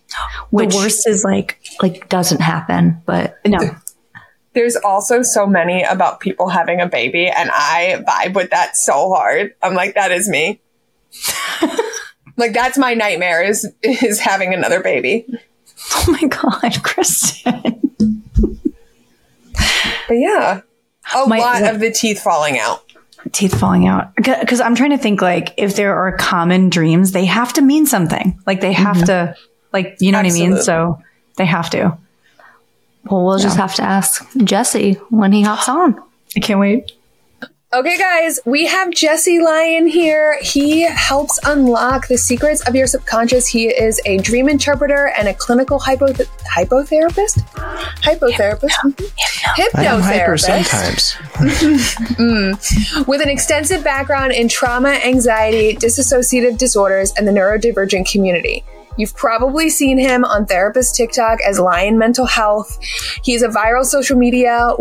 which 0.51 0.71
the 0.71 0.77
worst 0.77 1.09
is 1.09 1.25
like 1.25 1.61
like 1.81 2.09
doesn't 2.09 2.41
happen. 2.41 3.01
But 3.07 3.39
no. 3.47 3.59
There's 4.55 4.77
also 4.77 5.23
so 5.23 5.47
many 5.47 5.83
about 5.83 6.21
people 6.21 6.49
having 6.49 6.81
a 6.81 6.87
baby, 6.87 7.29
and 7.29 7.51
I 7.53 8.05
vibe 8.07 8.35
with 8.35 8.51
that 8.51 8.77
so 8.77 9.13
hard. 9.15 9.55
I'm 9.63 9.75
like, 9.75 9.95
that 9.95 10.13
is 10.13 10.29
me. 10.29 10.61
like 12.37 12.53
that's 12.53 12.79
my 12.79 12.95
nightmare 12.95 13.43
is 13.43 13.71
is 13.83 14.21
having 14.21 14.53
another 14.55 14.83
baby. 14.83 15.27
Oh 15.95 16.05
my 16.09 16.29
god, 16.29 16.83
Kristen. 16.83 17.81
But 20.09 20.15
yeah, 20.15 20.61
a 21.15 21.27
My- 21.27 21.39
lot 21.39 21.63
of 21.63 21.81
the 21.81 21.91
teeth 21.91 22.21
falling 22.23 22.59
out. 22.59 22.85
Teeth 23.31 23.59
falling 23.59 23.87
out. 23.87 24.15
Because 24.17 24.61
I'm 24.61 24.75
trying 24.75 24.91
to 24.91 24.99
think 24.99 25.23
like 25.23 25.55
if 25.57 25.77
there 25.77 25.95
are 25.95 26.17
common 26.17 26.71
dreams, 26.71 27.13
they 27.13 27.25
have 27.25 27.53
to 27.55 27.63
mean 27.63 27.87
something. 27.87 28.39
Like 28.47 28.61
they 28.61 28.73
have 28.73 28.97
mm-hmm. 28.97 29.07
to, 29.07 29.37
like, 29.73 29.97
you 30.01 30.11
know 30.11 30.19
what 30.19 30.27
I 30.27 30.33
mean? 30.33 30.61
So 30.61 31.01
they 31.37 31.47
have 31.47 31.71
to. 31.71 31.97
Well, 33.11 33.25
we'll 33.25 33.39
just 33.39 33.57
have 33.57 33.75
to 33.77 33.83
ask 33.83 34.25
Jesse 34.45 34.95
when 35.11 35.33
he 35.33 35.43
hops 35.43 35.69
on. 35.69 36.01
I 36.37 36.41
can't 36.41 36.61
wait. 36.61 36.93
Okay, 37.75 37.97
guys, 37.97 38.39
we 38.45 38.67
have 38.67 38.91
Jesse 38.91 39.41
Lyon 39.41 39.87
here. 39.87 40.39
He 40.43 40.83
helps 40.83 41.41
unlock 41.47 42.07
the 42.07 42.19
secrets 42.19 42.61
of 42.69 42.75
your 42.75 42.87
subconscious. 42.87 43.47
He 43.47 43.69
is 43.69 43.99
a 44.05 44.19
dream 44.19 44.47
interpreter 44.51 45.11
and 45.17 45.27
a 45.27 45.33
clinical 45.33 45.79
hypo 45.79 46.09
hypotherapist. 46.09 47.41
Hypotherapist. 48.03 48.69
Mhm. 48.85 49.71
I 49.75 49.85
am 49.87 50.01
hyper 50.03 50.35
Hypnotherapist. 50.37 51.17
sometimes. 51.39 53.07
With 53.09 53.23
an 53.23 53.31
extensive 53.31 53.83
background 53.83 54.33
in 54.33 54.49
trauma, 54.49 54.91
anxiety, 54.91 55.75
dissociative 55.75 56.59
disorders, 56.59 57.15
and 57.17 57.27
the 57.27 57.33
neurodivergent 57.33 58.07
community. 58.11 58.65
You've 58.99 59.15
probably 59.17 59.71
seen 59.71 59.99
him 59.99 60.25
on 60.25 60.47
Therapist 60.47 60.95
TikTok 60.95 61.39
as 61.47 61.59
Lyon 61.59 61.99
Mental 61.99 62.27
Health. 62.27 62.79
He's 63.23 63.43
a 63.43 63.49
viral 63.49 63.85
social 63.85 64.19
media, 64.19 64.73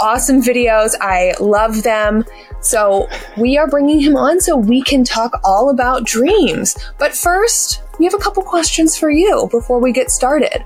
awesome 0.00 0.42
videos. 0.42 0.94
I 1.00 1.34
love 1.40 1.82
them. 1.82 2.24
So 2.60 3.08
we 3.36 3.56
are 3.58 3.68
bringing 3.68 4.00
him 4.00 4.16
on 4.16 4.40
so 4.40 4.56
we 4.56 4.82
can 4.82 5.04
talk 5.04 5.40
all 5.44 5.70
about 5.70 6.04
dreams. 6.04 6.76
But 6.98 7.14
first, 7.14 7.82
we 7.98 8.04
have 8.04 8.14
a 8.14 8.18
couple 8.18 8.42
questions 8.42 8.96
for 8.96 9.10
you 9.10 9.48
before 9.50 9.80
we 9.80 9.92
get 9.92 10.10
started. 10.10 10.64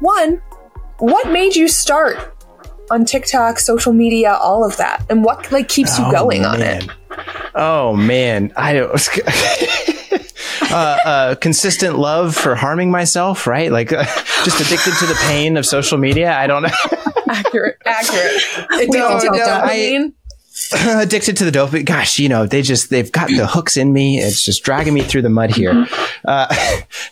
One, 0.00 0.42
what 0.98 1.30
made 1.30 1.54
you 1.54 1.68
start 1.68 2.32
on 2.90 3.04
TikTok, 3.04 3.58
social 3.58 3.92
media, 3.92 4.34
all 4.34 4.64
of 4.64 4.76
that? 4.78 5.04
And 5.08 5.24
what 5.24 5.50
like 5.52 5.68
keeps 5.68 5.98
you 5.98 6.04
Oh, 6.06 6.10
going 6.10 6.44
on 6.44 6.60
it? 6.60 6.88
Oh 7.54 7.94
man, 7.94 8.52
I 8.56 8.72
don't. 8.74 8.90
uh, 10.70 10.98
uh, 11.04 11.34
consistent 11.36 11.98
love 11.98 12.34
for 12.34 12.54
harming 12.54 12.90
myself, 12.90 13.46
right? 13.46 13.70
Like 13.72 13.92
uh, 13.92 14.04
just 14.44 14.60
addicted 14.60 14.94
to 14.98 15.06
the 15.06 15.18
pain 15.26 15.56
of 15.56 15.66
social 15.66 15.98
media. 15.98 16.32
I 16.36 16.46
don't 16.46 16.62
know. 16.62 16.68
Accurate, 17.28 17.78
accurate. 17.86 18.88
We 18.90 18.98
all 18.98 19.16
Addicted 19.16 19.38
to 19.38 19.44
felt 19.44 19.64
that. 19.64 19.64
dopamine. 19.64 20.12
addicted 21.02 21.36
to 21.38 21.44
the 21.44 21.50
dopamine. 21.50 21.84
Gosh, 21.84 22.18
you 22.18 22.28
know, 22.28 22.46
they 22.46 22.60
just, 22.62 22.90
they've 22.90 23.10
got 23.10 23.28
the 23.28 23.46
hooks 23.46 23.76
in 23.76 23.92
me. 23.92 24.18
It's 24.18 24.42
just 24.42 24.62
dragging 24.62 24.92
me 24.94 25.00
through 25.02 25.22
the 25.22 25.30
mud 25.30 25.50
here. 25.50 25.86
Uh, 26.24 26.54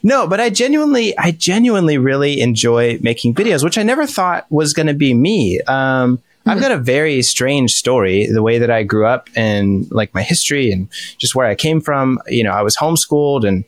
no, 0.03 0.27
but 0.29 0.39
I 0.39 0.51
genuinely, 0.51 1.17
I 1.19 1.31
genuinely 1.33 1.97
really 1.99 2.41
enjoy 2.41 2.99
making 3.01 3.35
videos, 3.35 3.65
which 3.65 3.79
I 3.79 3.83
never 3.83 4.07
thought 4.07 4.47
was 4.51 4.75
going 4.75 4.87
to 4.87 4.95
be 4.95 5.15
me. 5.15 5.61
Um, 5.63 6.21
I've 6.47 6.61
got 6.61 6.73
a 6.73 6.79
very 6.79 7.23
strange 7.23 7.73
story, 7.75 8.27
the 8.27 8.43
way 8.43 8.59
that 8.59 8.71
I 8.71 8.83
grew 8.83 9.07
up 9.07 9.29
and 9.37 9.91
like 9.91 10.13
my 10.15 10.23
history 10.23 10.73
and 10.73 10.89
just 11.19 11.35
where 11.35 11.47
I 11.47 11.55
came 11.55 11.81
from. 11.81 12.19
You 12.27 12.45
know, 12.45 12.53
I 12.53 12.63
was 12.63 12.77
homeschooled 12.77 13.47
and 13.47 13.65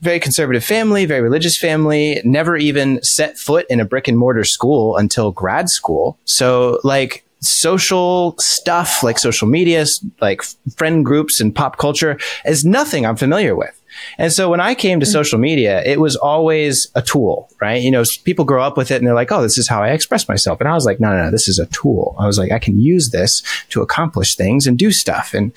very 0.00 0.20
conservative 0.20 0.64
family, 0.64 1.06
very 1.06 1.20
religious 1.20 1.56
family, 1.56 2.20
never 2.24 2.56
even 2.56 3.02
set 3.02 3.38
foot 3.38 3.66
in 3.70 3.80
a 3.80 3.84
brick 3.84 4.08
and 4.08 4.18
mortar 4.18 4.44
school 4.44 4.96
until 4.96 5.30
grad 5.30 5.70
school. 5.70 6.18
So 6.24 6.80
like 6.84 7.24
social 7.40 8.34
stuff 8.38 9.02
like 9.02 9.18
social 9.18 9.46
media, 9.46 9.84
like 10.20 10.42
friend 10.76 11.04
groups 11.04 11.40
and 11.40 11.54
pop 11.54 11.78
culture 11.78 12.18
is 12.44 12.64
nothing 12.64 13.06
I'm 13.06 13.16
familiar 13.16 13.54
with. 13.54 13.77
And 14.18 14.32
so 14.32 14.50
when 14.50 14.60
I 14.60 14.74
came 14.74 15.00
to 15.00 15.06
mm-hmm. 15.06 15.12
social 15.12 15.38
media, 15.38 15.82
it 15.84 16.00
was 16.00 16.16
always 16.16 16.88
a 16.94 17.02
tool, 17.02 17.50
right? 17.60 17.80
You 17.82 17.90
know, 17.90 18.04
people 18.24 18.44
grow 18.44 18.62
up 18.62 18.76
with 18.76 18.90
it 18.90 18.96
and 18.96 19.06
they're 19.06 19.14
like, 19.14 19.32
oh, 19.32 19.42
this 19.42 19.58
is 19.58 19.68
how 19.68 19.82
I 19.82 19.90
express 19.90 20.28
myself. 20.28 20.60
And 20.60 20.68
I 20.68 20.74
was 20.74 20.84
like, 20.84 21.00
no, 21.00 21.10
no, 21.10 21.24
no, 21.24 21.30
this 21.30 21.48
is 21.48 21.58
a 21.58 21.66
tool. 21.66 22.16
I 22.18 22.26
was 22.26 22.38
like, 22.38 22.52
I 22.52 22.58
can 22.58 22.78
use 22.80 23.10
this 23.10 23.42
to 23.70 23.82
accomplish 23.82 24.36
things 24.36 24.66
and 24.66 24.78
do 24.78 24.90
stuff. 24.90 25.34
And 25.34 25.52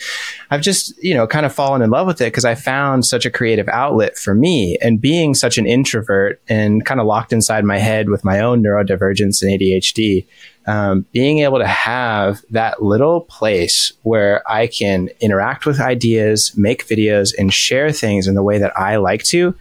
I've 0.50 0.62
just, 0.62 0.94
you 1.04 1.14
know, 1.14 1.28
kind 1.28 1.46
of 1.46 1.54
fallen 1.54 1.82
in 1.82 1.90
love 1.90 2.08
with 2.08 2.22
it 2.22 2.26
because 2.26 2.46
I 2.46 2.56
found 2.56 3.06
such 3.06 3.26
a 3.26 3.32
creative 3.32 3.68
outlet 3.70 4.18
for 4.18 4.36
me. 4.36 4.78
And 4.82 5.02
being 5.02 5.34
such 5.34 5.58
an 5.58 5.66
introvert 5.66 6.42
and 6.48 6.86
kind 6.86 7.00
of 7.00 7.08
locked 7.08 7.34
inside 7.34 7.64
my 7.64 7.78
head 7.78 8.10
with 8.10 8.24
my 8.24 8.40
own 8.40 8.64
neurodivergence 8.64 9.42
and 9.42 9.60
ADHD, 9.60 10.26
um, 10.68 11.06
being 11.12 11.40
able 11.40 11.60
to 11.60 11.68
have 11.68 12.42
that 12.50 12.84
little 12.84 13.22
place 13.22 13.94
where 14.04 14.50
I 14.50 14.68
can 14.68 15.10
interact 15.20 15.66
with 15.66 15.80
ideas, 15.80 16.54
make 16.56 16.88
videos, 16.88 17.34
and 17.38 17.54
share 17.54 17.92
things 17.92 18.28
in 18.28 18.36
the 18.36 18.44
way 18.44 18.58
that 18.60 18.78
I 18.78 18.98
like 18.98 19.24
to. 19.26 19.56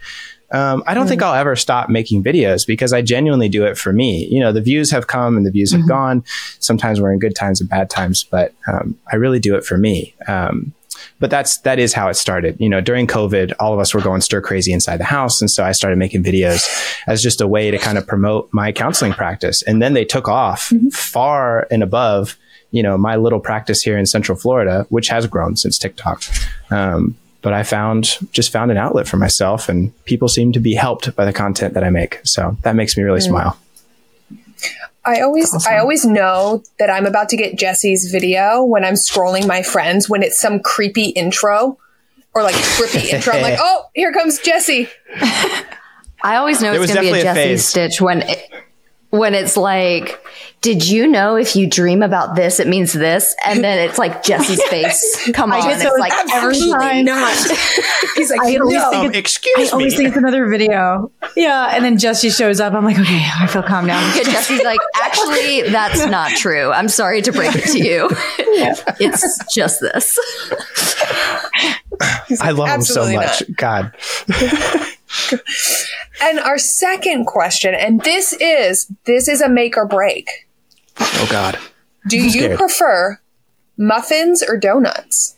Um, 0.51 0.83
I 0.85 0.93
don't 0.93 1.07
think 1.07 1.21
I'll 1.21 1.33
ever 1.33 1.55
stop 1.55 1.89
making 1.89 2.23
videos 2.23 2.67
because 2.67 2.91
I 2.91 3.01
genuinely 3.01 3.47
do 3.47 3.65
it 3.65 3.77
for 3.77 3.93
me. 3.93 4.27
You 4.29 4.41
know, 4.41 4.51
the 4.51 4.61
views 4.61 4.91
have 4.91 5.07
come 5.07 5.37
and 5.37 5.45
the 5.45 5.51
views 5.51 5.71
have 5.71 5.87
gone. 5.87 6.25
Sometimes 6.59 6.99
we're 6.99 7.13
in 7.13 7.19
good 7.19 7.35
times 7.35 7.61
and 7.61 7.69
bad 7.69 7.89
times, 7.89 8.23
but 8.23 8.53
um, 8.67 8.97
I 9.11 9.15
really 9.15 9.39
do 9.39 9.55
it 9.55 9.63
for 9.63 9.77
me. 9.77 10.13
Um, 10.27 10.73
but 11.21 11.29
that's 11.29 11.59
that 11.59 11.79
is 11.79 11.93
how 11.93 12.09
it 12.09 12.15
started. 12.15 12.59
You 12.59 12.67
know, 12.67 12.81
during 12.81 13.07
COVID, 13.07 13.53
all 13.59 13.73
of 13.73 13.79
us 13.79 13.93
were 13.93 14.01
going 14.01 14.19
stir 14.19 14.41
crazy 14.41 14.73
inside 14.73 14.97
the 14.97 15.05
house, 15.05 15.39
and 15.39 15.49
so 15.49 15.63
I 15.63 15.71
started 15.71 15.97
making 15.97 16.23
videos 16.23 16.67
as 17.07 17.23
just 17.23 17.39
a 17.39 17.47
way 17.47 17.71
to 17.71 17.77
kind 17.77 17.97
of 17.97 18.05
promote 18.05 18.49
my 18.51 18.71
counseling 18.73 19.13
practice. 19.13 19.61
And 19.61 19.81
then 19.81 19.93
they 19.93 20.03
took 20.03 20.27
off 20.27 20.73
far 20.91 21.67
and 21.71 21.83
above, 21.83 22.37
you 22.71 22.81
know, 22.83 22.97
my 22.97 23.15
little 23.15 23.39
practice 23.39 23.83
here 23.83 23.97
in 23.97 24.07
Central 24.07 24.37
Florida, 24.37 24.85
which 24.89 25.07
has 25.09 25.27
grown 25.27 25.55
since 25.55 25.77
TikTok. 25.77 26.23
Um, 26.71 27.15
but 27.43 27.53
I 27.53 27.63
found 27.63 28.17
just 28.31 28.51
found 28.51 28.71
an 28.71 28.77
outlet 28.77 29.07
for 29.07 29.17
myself, 29.17 29.69
and 29.69 29.93
people 30.05 30.27
seem 30.27 30.51
to 30.53 30.59
be 30.59 30.73
helped 30.73 31.15
by 31.15 31.25
the 31.25 31.33
content 31.33 31.75
that 31.75 31.83
I 31.83 31.91
make. 31.91 32.19
So 32.23 32.57
that 32.63 32.75
makes 32.75 32.97
me 32.97 33.03
really 33.03 33.21
smile. 33.21 33.57
I 35.03 35.21
always 35.21 35.65
I 35.67 35.79
always 35.79 36.05
know 36.05 36.63
that 36.77 36.89
I'm 36.89 37.05
about 37.05 37.29
to 37.29 37.37
get 37.37 37.57
Jesse's 37.57 38.11
video 38.11 38.63
when 38.63 38.85
I'm 38.85 38.93
scrolling 38.93 39.47
my 39.47 39.63
friends 39.63 40.07
when 40.07 40.21
it's 40.21 40.39
some 40.39 40.59
creepy 40.59 41.09
intro 41.09 41.77
or 42.33 42.43
like 42.43 42.55
trippy 42.55 43.05
intro. 43.13 43.33
I'm 43.33 43.41
like, 43.41 43.59
oh, 43.59 43.85
here 43.95 44.13
comes 44.13 44.39
Jesse. 44.39 44.87
I 46.23 46.35
always 46.35 46.61
know 46.61 46.71
There 46.71 46.83
it's 46.83 46.93
going 46.93 47.05
to 47.07 47.13
be 47.13 47.19
a 47.19 47.23
Jesse 47.23 47.57
stitch 47.57 47.99
when 47.99 48.21
it, 48.21 48.51
when 49.09 49.33
it's 49.33 49.57
like, 49.57 50.23
did 50.61 50.87
you 50.87 51.07
know 51.07 51.35
if 51.35 51.55
you 51.55 51.67
dream 51.67 52.03
about 52.03 52.35
this, 52.35 52.59
it 52.59 52.67
means 52.67 52.93
this? 52.93 53.35
And 53.43 53.63
then 53.63 53.89
it's 53.89 53.97
like 53.97 54.23
Jesse's 54.23 54.61
face 54.69 55.31
come 55.33 55.51
on. 55.51 55.61
get 55.63 55.81
It's 55.81 55.83
so 55.83 55.99
like 55.99 56.13
every 56.31 56.49
Absolutely 56.51 56.77
time. 56.77 57.05
not. 57.05 57.35
He's 58.15 58.29
like, 58.29 58.41
I 58.41 58.55
always 58.57 58.75
no. 58.75 58.89
think 58.91 59.05
Um, 59.07 59.13
excuse 59.15 59.69
I 59.69 59.73
always 59.73 59.93
me. 59.93 59.97
think 59.97 60.07
it's 60.09 60.17
another 60.17 60.47
video. 60.47 61.11
Yeah. 61.35 61.71
And 61.73 61.83
then 61.85 61.97
Jesse 61.97 62.29
shows 62.29 62.59
up. 62.59 62.73
I'm 62.73 62.83
like, 62.83 62.99
okay, 62.99 63.25
I 63.39 63.47
feel 63.47 63.63
calm 63.63 63.87
now. 63.87 63.99
And 63.99 64.25
Jesse's 64.25 64.61
like, 64.63 64.79
actually, 64.95 65.61
that's 65.63 66.05
not 66.07 66.31
true. 66.31 66.71
I'm 66.71 66.89
sorry 66.89 67.21
to 67.21 67.31
break 67.31 67.55
it 67.55 67.67
to 67.71 67.79
you. 67.79 68.09
it's 68.99 69.53
just 69.53 69.79
this. 69.79 70.19
I 72.41 72.51
love 72.51 72.67
him 72.67 72.81
so 72.81 73.01
absolutely 73.01 73.15
much. 73.15 73.43
God. 73.55 73.95
And 76.21 76.39
our 76.39 76.57
second 76.59 77.25
question, 77.25 77.73
and 77.73 78.01
this 78.01 78.33
is 78.33 78.91
this 79.05 79.27
is 79.27 79.41
a 79.41 79.49
make 79.49 79.75
or 79.75 79.87
break. 79.87 80.29
Oh 80.99 81.27
God. 81.31 81.57
Do 82.07 82.17
you 82.17 82.29
scared. 82.29 82.59
prefer 82.59 83.19
muffins 83.77 84.43
or 84.43 84.55
donuts? 84.57 85.35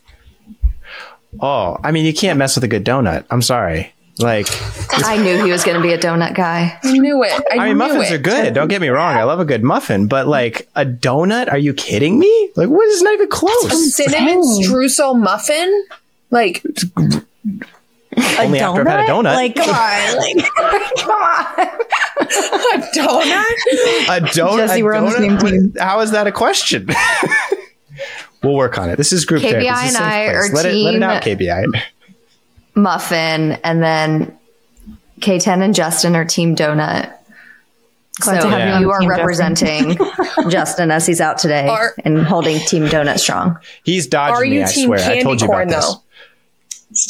Oh, 1.39 1.77
I 1.83 1.91
mean, 1.91 2.05
you 2.05 2.13
can't 2.13 2.37
mess 2.37 2.55
with 2.55 2.65
a 2.65 2.67
good 2.67 2.85
donut. 2.85 3.25
I'm 3.31 3.41
sorry. 3.41 3.93
Like, 4.19 4.47
I 4.91 5.17
knew 5.17 5.43
he 5.43 5.51
was 5.51 5.63
going 5.63 5.77
to 5.77 5.81
be 5.81 5.91
a 5.91 5.97
donut 5.97 6.35
guy. 6.35 6.77
I 6.83 6.97
knew 6.97 7.23
it. 7.23 7.31
I, 7.51 7.55
I 7.55 7.57
mean, 7.59 7.67
knew 7.69 7.75
muffins 7.75 8.11
it. 8.11 8.13
are 8.13 8.17
good. 8.19 8.53
Don't 8.53 8.67
get 8.67 8.79
me 8.79 8.89
wrong. 8.89 9.15
I 9.15 9.23
love 9.23 9.39
a 9.39 9.45
good 9.45 9.63
muffin, 9.63 10.07
but 10.07 10.27
like 10.27 10.69
a 10.75 10.85
donut? 10.85 11.51
Are 11.51 11.57
you 11.57 11.73
kidding 11.73 12.19
me? 12.19 12.51
Like, 12.55 12.69
what 12.69 12.87
is 12.89 13.01
not 13.01 13.13
even 13.13 13.29
close? 13.29 13.95
Cinnamon 13.95 14.41
streusel 14.43 15.19
muffin? 15.19 15.85
Like 16.29 16.63
Only 18.39 18.59
after 18.59 18.81
I've 18.81 18.87
had 18.87 18.99
a 19.01 19.11
donut. 19.11 19.35
Like, 19.35 19.55
come 19.55 19.69
on. 19.69 20.17
Like, 20.17 20.95
come 20.97 21.11
on. 21.11 21.67
a 22.19 22.87
donut? 22.95 23.45
a 24.07 24.21
donut. 24.21 24.57
Jesse, 24.57 24.81
a 24.81 24.83
we're 24.83 24.93
on 24.93 25.05
the 25.05 25.11
same 25.11 25.37
team. 25.39 25.73
How 25.79 25.99
is 26.01 26.11
that 26.11 26.27
a 26.27 26.31
question? 26.31 26.87
we'll 28.43 28.55
work 28.55 28.77
on 28.77 28.89
it. 28.89 28.97
This 28.97 29.11
is 29.11 29.25
group 29.25 29.41
KBI 29.41 29.49
therapy. 29.49 29.69
This 29.69 29.89
is 29.89 29.95
and 29.95 30.03
I 30.03 30.25
place. 30.25 30.51
are 30.51 30.53
let 30.53 30.65
it 30.67 30.75
let 30.75 30.95
it 30.95 31.03
out, 31.03 31.23
KBI. 31.23 31.81
Muffin, 32.75 33.53
and 33.63 33.81
then 33.83 34.37
K10 35.19 35.63
and 35.63 35.75
Justin 35.75 36.15
are 36.15 36.25
Team 36.25 36.55
Donut. 36.55 37.13
Glad 38.19 38.41
so 38.41 38.49
to 38.49 38.55
have 38.55 38.79
you 38.79 38.87
you 38.87 38.91
are 38.91 39.07
representing 39.07 39.97
Justin 40.49 40.91
as 40.91 41.05
he's 41.07 41.19
out 41.19 41.39
today 41.39 41.67
Are- 41.67 41.95
and 42.05 42.19
holding 42.19 42.59
Team 42.59 42.83
Donut 42.85 43.17
strong. 43.19 43.57
He's 43.83 44.05
dodging 44.07 44.35
Are 44.35 44.41
me. 44.41 44.57
you 44.57 44.63
I 44.63 44.67
team 44.71 44.85
swear. 44.85 44.99
I 44.99 45.03
candy 45.03 45.23
told 45.23 45.41
you 45.41 45.47
corn 45.47 45.67
about 45.69 45.75
this. 45.75 45.95
though? 45.95 45.99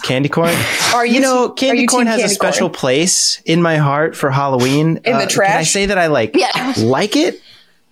Candy 0.07 0.29
corn. 0.29 0.55
Are 0.95 1.05
you, 1.05 1.15
You 1.15 1.19
know, 1.19 1.49
candy 1.49 1.81
you 1.81 1.87
corn 1.87 2.05
team 2.05 2.17
has 2.19 2.31
a 2.31 2.33
special 2.33 2.69
corn? 2.69 2.79
place 2.79 3.41
in 3.45 3.61
my 3.61 3.75
heart 3.77 4.15
for 4.15 4.31
Halloween. 4.31 4.97
In 5.03 5.17
the 5.17 5.25
Uh, 5.25 5.27
Can 5.27 5.57
I 5.57 5.63
say 5.63 5.87
that 5.87 5.97
I 5.97 6.07
like 6.07 6.37
Yeah. 6.37 6.73
like 6.77 7.17
it? 7.17 7.41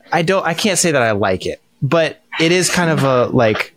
I 0.09 0.21
don't. 0.21 0.45
I 0.45 0.53
can't 0.53 0.79
say 0.79 0.91
that 0.91 1.01
I 1.01 1.11
like 1.11 1.45
it, 1.45 1.61
but 1.81 2.21
it 2.39 2.53
is 2.53 2.69
kind 2.69 2.89
of 2.91 3.03
a 3.03 3.25
like 3.25 3.73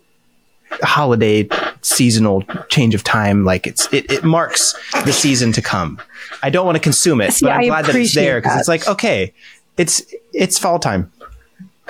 holiday 0.81 1.43
seasonal 1.85 2.43
change 2.69 2.95
of 2.95 3.03
time. 3.03 3.45
Like 3.45 3.67
it's 3.67 3.91
it, 3.93 4.11
it 4.11 4.23
marks 4.23 4.73
the 5.05 5.13
season 5.13 5.51
to 5.53 5.61
come. 5.61 5.99
I 6.43 6.49
don't 6.49 6.65
want 6.65 6.75
to 6.75 6.81
consume 6.81 7.21
it, 7.21 7.33
See, 7.33 7.45
but 7.45 7.51
I'm 7.53 7.61
I 7.61 7.65
glad 7.67 7.85
that 7.85 7.95
it's 7.95 8.15
there 8.15 8.39
because 8.41 8.59
it's 8.59 8.67
like 8.67 8.87
okay, 8.87 9.33
it's 9.77 10.01
it's 10.33 10.57
fall 10.57 10.79
time. 10.79 11.11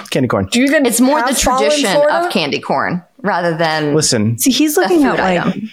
Candy 0.10 0.28
corn. 0.28 0.48
Do 0.48 0.60
you 0.60 0.66
even 0.66 0.86
It's 0.86 1.00
more 1.00 1.22
the 1.22 1.28
have 1.28 1.38
fall 1.40 1.64
in 1.64 1.70
tradition 1.70 2.02
of 2.12 2.30
candy 2.30 2.60
corn 2.60 3.02
rather 3.22 3.56
than 3.56 3.96
Listen, 3.96 4.38
See, 4.38 4.52
he's 4.52 4.76
looking 4.76 5.04
at 5.06 5.18
like 5.18 5.40
item. 5.46 5.72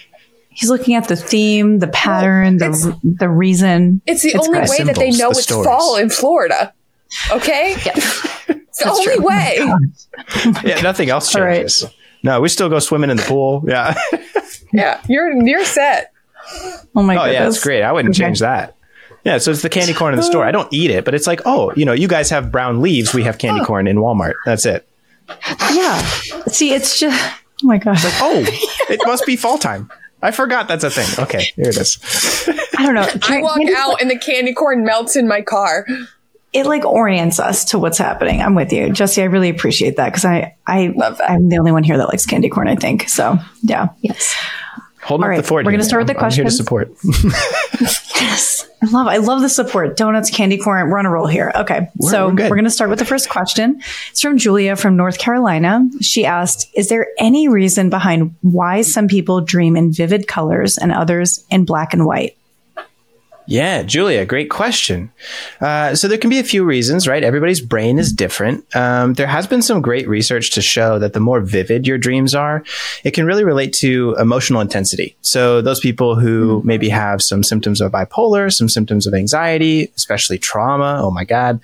he's 0.49 0.69
looking 0.69 0.95
at 0.95 1.09
the 1.09 1.17
theme, 1.17 1.79
the 1.79 1.89
pattern, 1.89 2.55
it's- 2.55 2.83
the 2.83 2.97
the 3.03 3.29
reason. 3.29 4.01
It's 4.05 4.21
the 4.21 4.29
It's 4.29 4.47
only 4.47 4.59
great. 4.59 4.69
way 4.69 4.83
that 4.85 4.95
they 4.95 5.09
know 5.11 5.29
the 5.31 5.37
it's 5.39 5.43
stories. 5.43 5.67
fall 5.67 5.97
in 5.97 6.09
Florida. 6.09 6.73
Okay? 7.31 7.75
Yeah. 7.85 7.93
It's 8.75 8.83
the 8.83 8.89
only 8.89 9.19
way. 9.19 9.57
Oh 9.59 10.61
yeah, 10.65 10.81
nothing 10.81 11.09
else 11.11 11.35
All 11.35 11.43
right. 11.43 11.69
Changes. 12.23 12.35
No, 12.35 12.41
we 12.41 12.49
still 12.49 12.69
go 12.69 12.79
swimming 12.79 13.09
in 13.09 13.17
the 13.17 13.23
pool. 13.23 13.63
Yeah. 13.67 13.93
Yeah. 14.75 14.99
You're 15.07 15.31
you're 15.45 15.65
set. 15.65 16.11
Oh 16.95 17.03
my 17.03 17.13
god. 17.13 17.21
Oh 17.21 17.25
goodness. 17.25 17.33
yeah, 17.33 17.47
it's 17.47 17.63
great. 17.63 17.83
I 17.83 17.91
wouldn't 17.91 18.15
Okay. 18.15 18.23
change 18.25 18.39
that. 18.39 18.75
Yeah, 19.23 19.37
so 19.37 19.51
it's 19.51 19.61
the 19.61 19.69
candy 19.69 19.93
corn 19.93 20.13
in 20.15 20.17
the 20.17 20.23
store. 20.23 20.43
I 20.43 20.51
don't 20.51 20.67
eat 20.73 20.89
it, 20.89 21.05
but 21.05 21.13
it's 21.13 21.27
like, 21.27 21.41
oh, 21.45 21.71
you 21.75 21.85
know, 21.85 21.93
you 21.93 22.07
guys 22.07 22.31
have 22.31 22.51
brown 22.51 22.81
leaves. 22.81 23.13
We 23.13 23.23
have 23.23 23.37
candy 23.37 23.63
corn 23.63 23.85
in 23.87 23.97
Walmart. 23.97 24.33
That's 24.45 24.65
it. 24.65 24.89
Yeah. 25.71 26.01
See, 26.47 26.73
it's 26.73 26.99
just 26.99 27.15
oh 27.63 27.67
my 27.67 27.77
gosh. 27.77 27.99
Oh, 28.03 28.43
it 28.89 28.99
must 29.05 29.27
be 29.27 29.35
fall 29.35 29.59
time. 29.59 29.91
I 30.23 30.31
forgot 30.31 30.67
that's 30.67 30.83
a 30.83 30.89
thing. 30.89 31.23
Okay, 31.23 31.43
here 31.55 31.69
it 31.69 31.77
is. 31.77 31.99
I 32.77 32.83
don't 32.85 32.95
know. 32.95 33.07
I 33.27 33.41
walk 33.43 33.59
out 33.77 34.01
and 34.01 34.09
the 34.09 34.17
candy 34.17 34.53
corn 34.53 34.83
melts 34.83 35.15
in 35.15 35.27
my 35.27 35.41
car. 35.43 35.85
It 36.53 36.65
like 36.65 36.85
orients 36.85 37.39
us 37.39 37.65
to 37.65 37.79
what's 37.79 37.97
happening. 37.97 38.41
I'm 38.41 38.55
with 38.55 38.71
you, 38.71 38.91
Jesse. 38.91 39.21
I 39.21 39.25
really 39.25 39.49
appreciate 39.49 39.97
that 39.97 40.09
because 40.09 40.25
I 40.25 40.55
I 40.67 40.93
Love 40.95 41.17
that. 41.17 41.29
I'm 41.31 41.49
the 41.49 41.57
only 41.57 41.71
one 41.71 41.83
here 41.83 41.97
that 41.97 42.07
likes 42.09 42.25
candy 42.25 42.49
corn. 42.49 42.67
I 42.67 42.75
think 42.75 43.09
so. 43.09 43.37
Yeah. 43.63 43.87
yes. 44.01 44.35
Holding 45.01 45.23
All 45.23 45.27
up 45.27 45.29
right, 45.31 45.37
the 45.41 45.43
fort. 45.47 45.65
we're 45.65 45.71
gonna 45.71 45.83
start 45.83 46.01
with 46.01 46.15
the 46.15 46.17
I'm- 46.17 46.25
I'm 46.25 46.31
here 46.31 46.45
to 46.45 46.49
questions. 46.49 46.57
support. 46.57 46.93
Yes. 48.21 48.69
I 48.81 48.85
love 48.89 49.07
I 49.07 49.17
love 49.17 49.41
the 49.41 49.49
support. 49.49 49.97
Donuts, 49.97 50.29
candy 50.29 50.57
corn. 50.57 50.89
We're 50.89 50.97
on 50.97 51.05
a 51.05 51.09
roll 51.09 51.27
here. 51.27 51.51
Okay. 51.55 51.89
so 52.01 52.27
we're 52.29 52.35
we're 52.35 52.49
going 52.55 52.63
to 52.63 52.69
start 52.69 52.89
with 52.89 52.99
the 52.99 53.05
first 53.05 53.29
question. 53.29 53.81
It's 54.11 54.21
from 54.21 54.37
Julia 54.37 54.75
from 54.77 54.95
North 54.95 55.17
Carolina. 55.17 55.85
She 56.01 56.25
asked, 56.25 56.69
is 56.73 56.87
there 56.89 57.07
any 57.17 57.47
reason 57.49 57.89
behind 57.89 58.33
why 58.41 58.81
some 58.81 59.07
people 59.07 59.41
dream 59.41 59.75
in 59.75 59.91
vivid 59.91 60.27
colors 60.27 60.77
and 60.77 60.91
others 60.93 61.43
in 61.49 61.65
black 61.65 61.93
and 61.93 62.05
white? 62.05 62.37
Yeah, 63.45 63.83
Julia, 63.83 64.25
great 64.25 64.49
question. 64.49 65.11
Uh, 65.59 65.95
so 65.95 66.07
there 66.07 66.17
can 66.17 66.29
be 66.29 66.39
a 66.39 66.43
few 66.43 66.63
reasons, 66.63 67.07
right? 67.07 67.23
Everybody's 67.23 67.59
brain 67.59 67.99
is 67.99 68.13
different. 68.13 68.63
Um, 68.75 69.15
there 69.15 69.27
has 69.27 69.47
been 69.47 69.61
some 69.61 69.81
great 69.81 70.07
research 70.07 70.51
to 70.51 70.61
show 70.61 70.97
that 70.99 71.11
the 71.11 71.19
more 71.19 71.41
vivid 71.41 71.85
your 71.85 71.97
dreams 71.97 72.33
are, 72.33 72.63
it 73.03 73.11
can 73.11 73.25
really 73.25 73.43
relate 73.43 73.73
to 73.73 74.15
emotional 74.17 74.61
intensity. 74.61 75.17
So 75.21 75.61
those 75.61 75.81
people 75.81 76.15
who 76.15 76.61
maybe 76.63 76.87
have 76.89 77.21
some 77.21 77.43
symptoms 77.43 77.81
of 77.81 77.91
bipolar, 77.91 78.51
some 78.51 78.69
symptoms 78.69 79.05
of 79.05 79.13
anxiety, 79.13 79.91
especially 79.97 80.37
trauma. 80.37 80.99
Oh 81.01 81.11
my 81.11 81.25
God. 81.25 81.59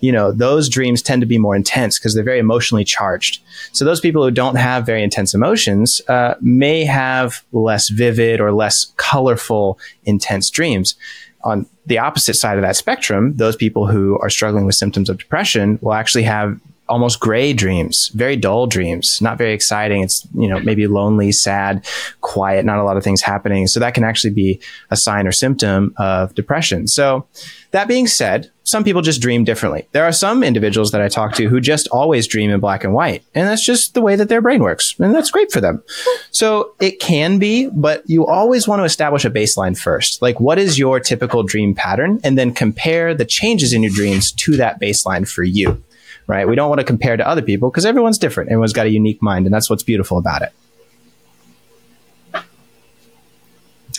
You 0.00 0.10
know, 0.10 0.32
those 0.32 0.68
dreams 0.68 1.00
tend 1.00 1.22
to 1.22 1.26
be 1.26 1.38
more 1.38 1.54
intense 1.54 1.98
because 1.98 2.14
they're 2.14 2.24
very 2.24 2.40
emotionally 2.40 2.84
charged. 2.84 3.40
So 3.72 3.84
those 3.84 4.00
people 4.00 4.24
who 4.24 4.32
don't 4.32 4.56
have 4.56 4.84
very 4.84 5.02
intense 5.02 5.32
emotions 5.32 6.00
uh, 6.08 6.34
may 6.40 6.84
have 6.84 7.44
less 7.52 7.88
vivid 7.88 8.40
or 8.40 8.52
less 8.52 8.92
colorful, 8.96 9.78
intense 10.04 10.50
dreams. 10.50 10.94
On 11.42 11.66
the 11.86 11.98
opposite 11.98 12.34
side 12.34 12.58
of 12.58 12.62
that 12.62 12.76
spectrum, 12.76 13.36
those 13.36 13.56
people 13.56 13.86
who 13.86 14.18
are 14.20 14.30
struggling 14.30 14.66
with 14.66 14.74
symptoms 14.74 15.08
of 15.08 15.18
depression 15.18 15.78
will 15.80 15.94
actually 15.94 16.24
have 16.24 16.60
almost 16.90 17.20
gray 17.20 17.52
dreams, 17.52 18.10
very 18.14 18.36
dull 18.36 18.66
dreams, 18.66 19.18
not 19.22 19.38
very 19.38 19.54
exciting. 19.54 20.02
It's, 20.02 20.26
you 20.34 20.48
know, 20.48 20.60
maybe 20.60 20.86
lonely, 20.86 21.32
sad, 21.32 21.86
quiet, 22.20 22.64
not 22.66 22.78
a 22.78 22.84
lot 22.84 22.96
of 22.96 23.04
things 23.04 23.22
happening. 23.22 23.66
So 23.66 23.80
that 23.80 23.94
can 23.94 24.04
actually 24.04 24.34
be 24.34 24.60
a 24.90 24.96
sign 24.96 25.26
or 25.26 25.32
symptom 25.32 25.94
of 25.96 26.34
depression. 26.34 26.86
So 26.88 27.26
that 27.70 27.88
being 27.88 28.08
said, 28.08 28.50
some 28.64 28.84
people 28.84 29.02
just 29.02 29.20
dream 29.20 29.44
differently. 29.44 29.88
There 29.92 30.04
are 30.04 30.12
some 30.12 30.42
individuals 30.42 30.90
that 30.90 31.00
I 31.00 31.08
talk 31.08 31.34
to 31.34 31.48
who 31.48 31.60
just 31.60 31.88
always 31.88 32.26
dream 32.26 32.50
in 32.50 32.60
black 32.60 32.84
and 32.84 32.92
white, 32.92 33.24
and 33.34 33.48
that's 33.48 33.64
just 33.64 33.94
the 33.94 34.00
way 34.00 34.16
that 34.16 34.28
their 34.28 34.40
brain 34.40 34.62
works, 34.62 34.94
and 34.98 35.14
that's 35.14 35.30
great 35.30 35.50
for 35.50 35.60
them. 35.60 35.82
So 36.30 36.72
it 36.80 37.00
can 37.00 37.38
be, 37.38 37.68
but 37.68 38.02
you 38.06 38.26
always 38.26 38.68
want 38.68 38.80
to 38.80 38.84
establish 38.84 39.24
a 39.24 39.30
baseline 39.30 39.78
first. 39.78 40.22
Like, 40.22 40.38
what 40.38 40.58
is 40.58 40.78
your 40.78 41.00
typical 41.00 41.42
dream 41.42 41.74
pattern? 41.74 42.20
And 42.22 42.38
then 42.38 42.52
compare 42.52 43.14
the 43.14 43.24
changes 43.24 43.72
in 43.72 43.82
your 43.82 43.92
dreams 43.92 44.30
to 44.32 44.56
that 44.56 44.80
baseline 44.80 45.28
for 45.28 45.42
you, 45.42 45.82
right? 46.30 46.46
We 46.48 46.54
don't 46.54 46.68
want 46.68 46.78
to 46.78 46.84
compare 46.84 47.16
to 47.16 47.26
other 47.26 47.42
people 47.42 47.70
because 47.70 47.84
everyone's 47.84 48.16
different. 48.18 48.50
Everyone's 48.50 48.72
got 48.72 48.86
a 48.86 48.90
unique 48.90 49.20
mind, 49.20 49.46
and 49.46 49.54
that's 49.54 49.68
what's 49.68 49.82
beautiful 49.82 50.16
about 50.16 50.42
it. 50.42 50.52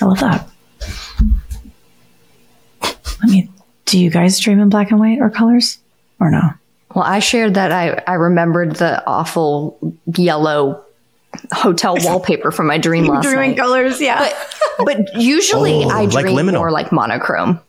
I 0.01 0.05
love 0.05 0.19
that. 0.19 0.47
I 2.81 3.27
mean, 3.27 3.53
do 3.85 3.99
you 3.99 4.09
guys 4.09 4.39
dream 4.39 4.59
in 4.59 4.69
black 4.69 4.89
and 4.89 4.99
white 4.99 5.19
or 5.19 5.29
colors 5.29 5.77
or 6.19 6.31
no? 6.31 6.49
Well, 6.95 7.03
I 7.03 7.19
shared 7.19 7.53
that 7.53 7.71
I, 7.71 8.01
I 8.07 8.13
remembered 8.15 8.77
the 8.77 9.05
awful 9.05 9.77
yellow 10.17 10.83
hotel 11.53 11.95
wallpaper 11.99 12.51
from 12.51 12.67
my 12.67 12.77
dream 12.77 13.05
last 13.05 13.25
night. 13.25 13.57
colors, 13.57 14.01
yeah. 14.01 14.33
But 14.83 15.15
usually 15.15 15.83
Oh, 15.83 15.89
I 15.89 16.05
like 16.05 16.25
dream 16.25 16.35
liminal. 16.35 16.55
more 16.55 16.71
like 16.71 16.91
monochrome. 16.91 17.59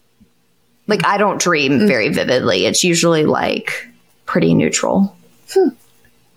Like 0.86 1.04
I 1.04 1.18
don't 1.18 1.40
dream 1.40 1.80
mm. 1.80 1.86
very 1.86 2.08
vividly. 2.08 2.66
It's 2.66 2.82
usually 2.82 3.24
like 3.24 3.88
pretty 4.32 4.54
neutral 4.54 5.14
hmm. 5.50 5.68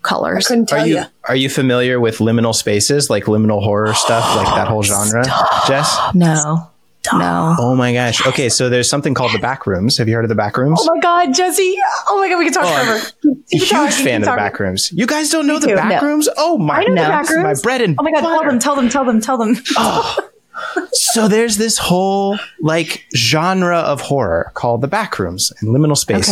colors. 0.02 0.46
Couldn't 0.46 0.66
tell 0.66 0.80
Are 0.80 0.86
you 0.86 0.96
you. 0.98 1.04
are 1.24 1.34
you 1.34 1.48
familiar 1.48 1.98
with 1.98 2.18
liminal 2.18 2.54
spaces, 2.54 3.08
like 3.08 3.24
liminal 3.24 3.62
horror 3.62 3.94
stuff, 3.94 4.36
like 4.36 4.54
that 4.54 4.68
whole 4.68 4.82
genre, 4.82 5.24
Jess? 5.66 5.98
No. 6.14 6.68
No. 7.14 7.54
Oh 7.58 7.74
my 7.76 7.92
gosh. 7.94 8.26
Okay, 8.26 8.48
so 8.48 8.68
there's 8.68 8.90
something 8.90 9.14
called 9.14 9.32
the 9.32 9.38
back 9.38 9.66
rooms. 9.66 9.96
Have 9.96 10.08
you 10.08 10.16
heard 10.16 10.24
of 10.24 10.28
the 10.28 10.34
back 10.34 10.58
rooms? 10.58 10.78
oh 10.82 10.94
my 10.94 11.00
God, 11.00 11.32
Jesse. 11.32 11.76
Oh 12.08 12.18
my 12.20 12.28
God, 12.28 12.38
we 12.38 12.44
can 12.44 12.52
talk 12.52 12.66
forever. 12.66 13.06
Keep 13.22 13.62
Huge 13.62 13.70
talking, 13.70 14.04
fan 14.04 14.22
of 14.22 14.28
the 14.28 14.36
back 14.36 14.58
rooms. 14.58 14.92
You 14.92 15.06
guys 15.06 15.30
don't 15.30 15.46
know 15.46 15.58
the 15.58 15.68
too. 15.68 15.76
back 15.76 16.02
No. 16.02 16.08
rooms? 16.08 16.28
Oh 16.36 16.58
my 16.58 16.80
I 16.80 16.84
know 16.84 16.94
No. 16.94 17.02
the 17.04 17.08
back 17.08 17.30
my 17.30 17.54
bread 17.62 17.80
and 17.80 17.94
Oh 17.98 18.02
my 18.02 18.10
God, 18.10 18.20
tell 18.22 18.44
them, 18.44 18.58
tell 18.58 18.74
them, 18.74 18.90
tell 18.90 19.04
them, 19.06 19.20
tell 19.22 19.38
them. 19.38 20.24
So 20.92 21.28
there's 21.28 21.56
this 21.56 21.78
whole 21.78 22.38
like 22.60 23.06
genre 23.14 23.78
of 23.78 24.00
horror 24.00 24.50
called 24.54 24.80
the 24.80 24.88
back 24.88 25.18
rooms 25.18 25.52
and 25.60 25.70
liminal 25.70 25.96
spaces. 25.96 26.28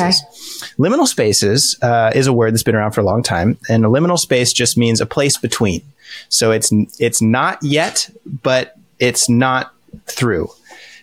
Liminal 0.78 1.06
spaces 1.06 1.76
uh, 1.82 2.10
is 2.14 2.26
a 2.26 2.32
word 2.32 2.52
that's 2.52 2.62
been 2.62 2.74
around 2.74 2.92
for 2.92 3.00
a 3.00 3.04
long 3.04 3.22
time, 3.22 3.58
and 3.68 3.84
a 3.84 3.88
liminal 3.88 4.18
space 4.18 4.52
just 4.52 4.76
means 4.76 5.00
a 5.00 5.06
place 5.06 5.36
between. 5.36 5.82
So 6.28 6.50
it's 6.50 6.70
it's 6.98 7.20
not 7.22 7.62
yet, 7.62 8.10
but 8.42 8.76
it's 8.98 9.28
not 9.28 9.72
through. 10.06 10.50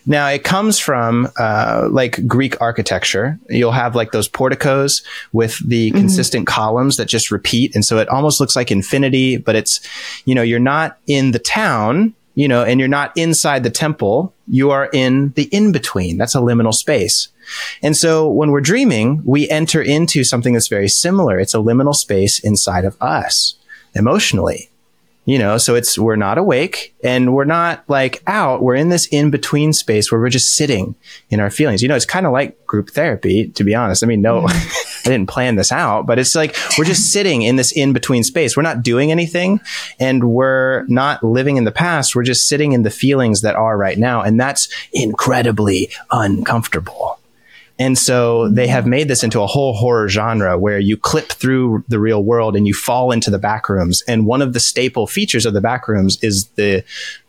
Now 0.05 0.28
it 0.28 0.43
comes 0.43 0.80
from 0.80 1.30
uh, 1.39 1.88
like 1.91 2.26
Greek 2.28 2.59
architecture. 2.59 3.38
You'll 3.49 3.72
have 3.72 3.95
like 3.95 4.11
those 4.11 4.28
porticos 4.28 5.03
with 5.32 5.59
the 5.67 5.91
consistent 5.91 6.47
columns 6.47 6.97
that 6.97 7.05
just 7.05 7.30
repeat, 7.32 7.76
and 7.76 7.86
so 7.86 7.99
it 7.99 8.09
almost 8.09 8.39
looks 8.39 8.55
like 8.55 8.72
infinity. 8.72 9.38
But 9.38 9.55
it's, 9.55 9.80
you 10.26 10.34
know, 10.34 10.41
you're 10.41 10.59
not 10.59 10.97
in 11.07 11.32
the 11.32 11.39
town, 11.39 12.13
you 12.34 12.48
know, 12.48 12.64
and 12.64 12.80
you're 12.80 12.90
not 12.90 13.12
inside 13.16 13.64
the 13.64 13.70
temple. 13.70 14.34
You 14.48 14.72
are 14.72 14.90
in 14.94 15.32
the 15.36 15.44
in 15.52 15.72
between. 15.72 16.18
That's 16.18 16.36
a 16.36 16.40
liminal 16.40 16.74
space. 16.74 17.28
And 17.82 17.96
so 17.96 18.30
when 18.30 18.52
we're 18.52 18.62
dreaming, 18.62 19.22
we 19.26 19.50
enter 19.50 19.82
into 19.82 20.24
something 20.24 20.54
that's 20.54 20.68
very 20.68 20.88
similar. 20.88 21.40
It's 21.40 21.54
a 21.54 21.58
liminal 21.58 21.96
space 21.96 22.40
inside 22.40 22.86
of 22.86 22.96
us 23.02 23.56
emotionally 23.94 24.70
you 25.26 25.38
know 25.38 25.57
so 25.57 25.76
it's 25.76 25.97
we're 25.97 26.15
not 26.15 26.38
awake 26.38 26.95
and 27.03 27.34
we're 27.34 27.45
not 27.45 27.84
like 27.88 28.24
out. 28.28 28.61
We're 28.61 28.76
in 28.76 28.89
this 28.89 29.05
in 29.07 29.32
between 29.32 29.74
space 29.74 30.11
where 30.11 30.19
we're 30.19 30.30
just 30.30 30.55
sitting 30.55 30.95
in 31.30 31.39
our 31.39 31.49
feelings. 31.49 31.82
You 31.82 31.88
know 31.88 31.95
it's 31.95 32.05
kind 32.05 32.26
of 32.26 32.32
like 32.32 32.65
group 32.65 32.89
therapy 32.89 33.49
to 33.49 33.63
be 33.63 33.76
honest. 33.76 34.03
I 34.03 34.07
mean 34.07 34.22
no 34.22 34.41
mm-hmm. 34.41 34.88
i 35.07 35.09
didn't 35.09 35.30
plan 35.30 35.55
this 35.55 35.72
out 35.72 36.05
but 36.05 36.19
it's 36.19 36.36
like 36.36 36.55
we're 36.78 36.86
just 36.86 37.11
sitting 37.11 37.41
in 37.41 37.55
this 37.55 37.72
in 37.72 37.93
between 37.93 38.24
space. 38.24 38.57
We're 38.57 38.63
not 38.63 38.84
doing 38.84 39.11
anything 39.11 39.59
and 39.99 40.32
we're 40.32 40.86
not 40.88 41.24
living 41.24 41.57
in 41.57 41.63
the 41.63 41.72
past. 41.72 42.15
We're 42.15 42.24
just 42.24 42.47
sitting 42.47 42.72
in 42.72 42.84
the 42.84 42.91
feelings 42.91 43.41
that 43.41 43.55
are 43.55 43.78
right 43.78 43.97
now 43.97 44.22
and 44.22 44.39
that's 44.39 44.69
incredibly 44.93 45.89
uncomfortable 46.11 47.20
and 47.82 47.98
so 47.98 48.48
they 48.48 48.68
have 48.68 48.86
made 48.86 49.08
this 49.08 49.24
into 49.24 49.42
a 49.42 49.48
whole 49.48 49.74
horror 49.74 50.08
genre 50.08 50.56
where 50.56 50.78
you 50.78 50.96
clip 50.96 51.30
through 51.30 51.84
the 51.88 52.00
real 52.00 52.24
world 52.24 52.56
and 52.56 52.68
you 52.68 52.76
fall 52.76 53.12
into 53.12 53.32
the 53.32 53.40
back 53.40 53.68
rooms. 53.70 54.04
And 54.08 54.28
one 54.28 54.44
of 54.44 54.54
the 54.54 54.60
staple 54.60 55.08
features 55.08 55.48
of 55.48 55.56
the 55.56 55.62
back 55.62 55.88
rooms 55.88 56.24
is 56.24 56.46
the 56.50 56.84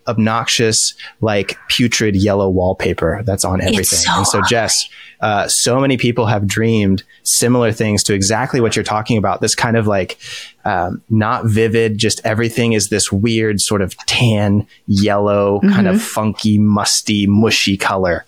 obnoxious, 0.06 0.92
like 1.22 1.56
putrid 1.68 2.16
yellow 2.16 2.50
wallpaper 2.50 3.22
that's 3.24 3.46
on 3.46 3.62
everything. 3.62 4.00
so 4.00 4.12
and 4.12 4.26
so, 4.26 4.42
Jess, 4.42 4.90
uh, 5.22 5.48
so 5.48 5.80
many 5.80 5.96
people 5.96 6.26
have 6.26 6.46
dreamed 6.46 7.02
similar 7.22 7.72
things 7.72 8.02
to 8.02 8.12
exactly 8.12 8.60
what 8.60 8.76
you're 8.76 8.82
talking 8.82 9.16
about. 9.16 9.40
This 9.40 9.54
kind 9.54 9.78
of 9.78 9.86
like 9.86 10.18
um, 10.66 11.00
not 11.08 11.46
vivid, 11.46 11.96
just 11.96 12.20
everything 12.24 12.74
is 12.74 12.90
this 12.90 13.10
weird 13.10 13.58
sort 13.58 13.80
of 13.80 13.96
tan, 14.04 14.66
yellow, 14.86 15.60
kind 15.60 15.88
of 15.88 16.02
funky, 16.02 16.58
musty, 16.58 17.26
mushy 17.26 17.78
color. 17.78 18.26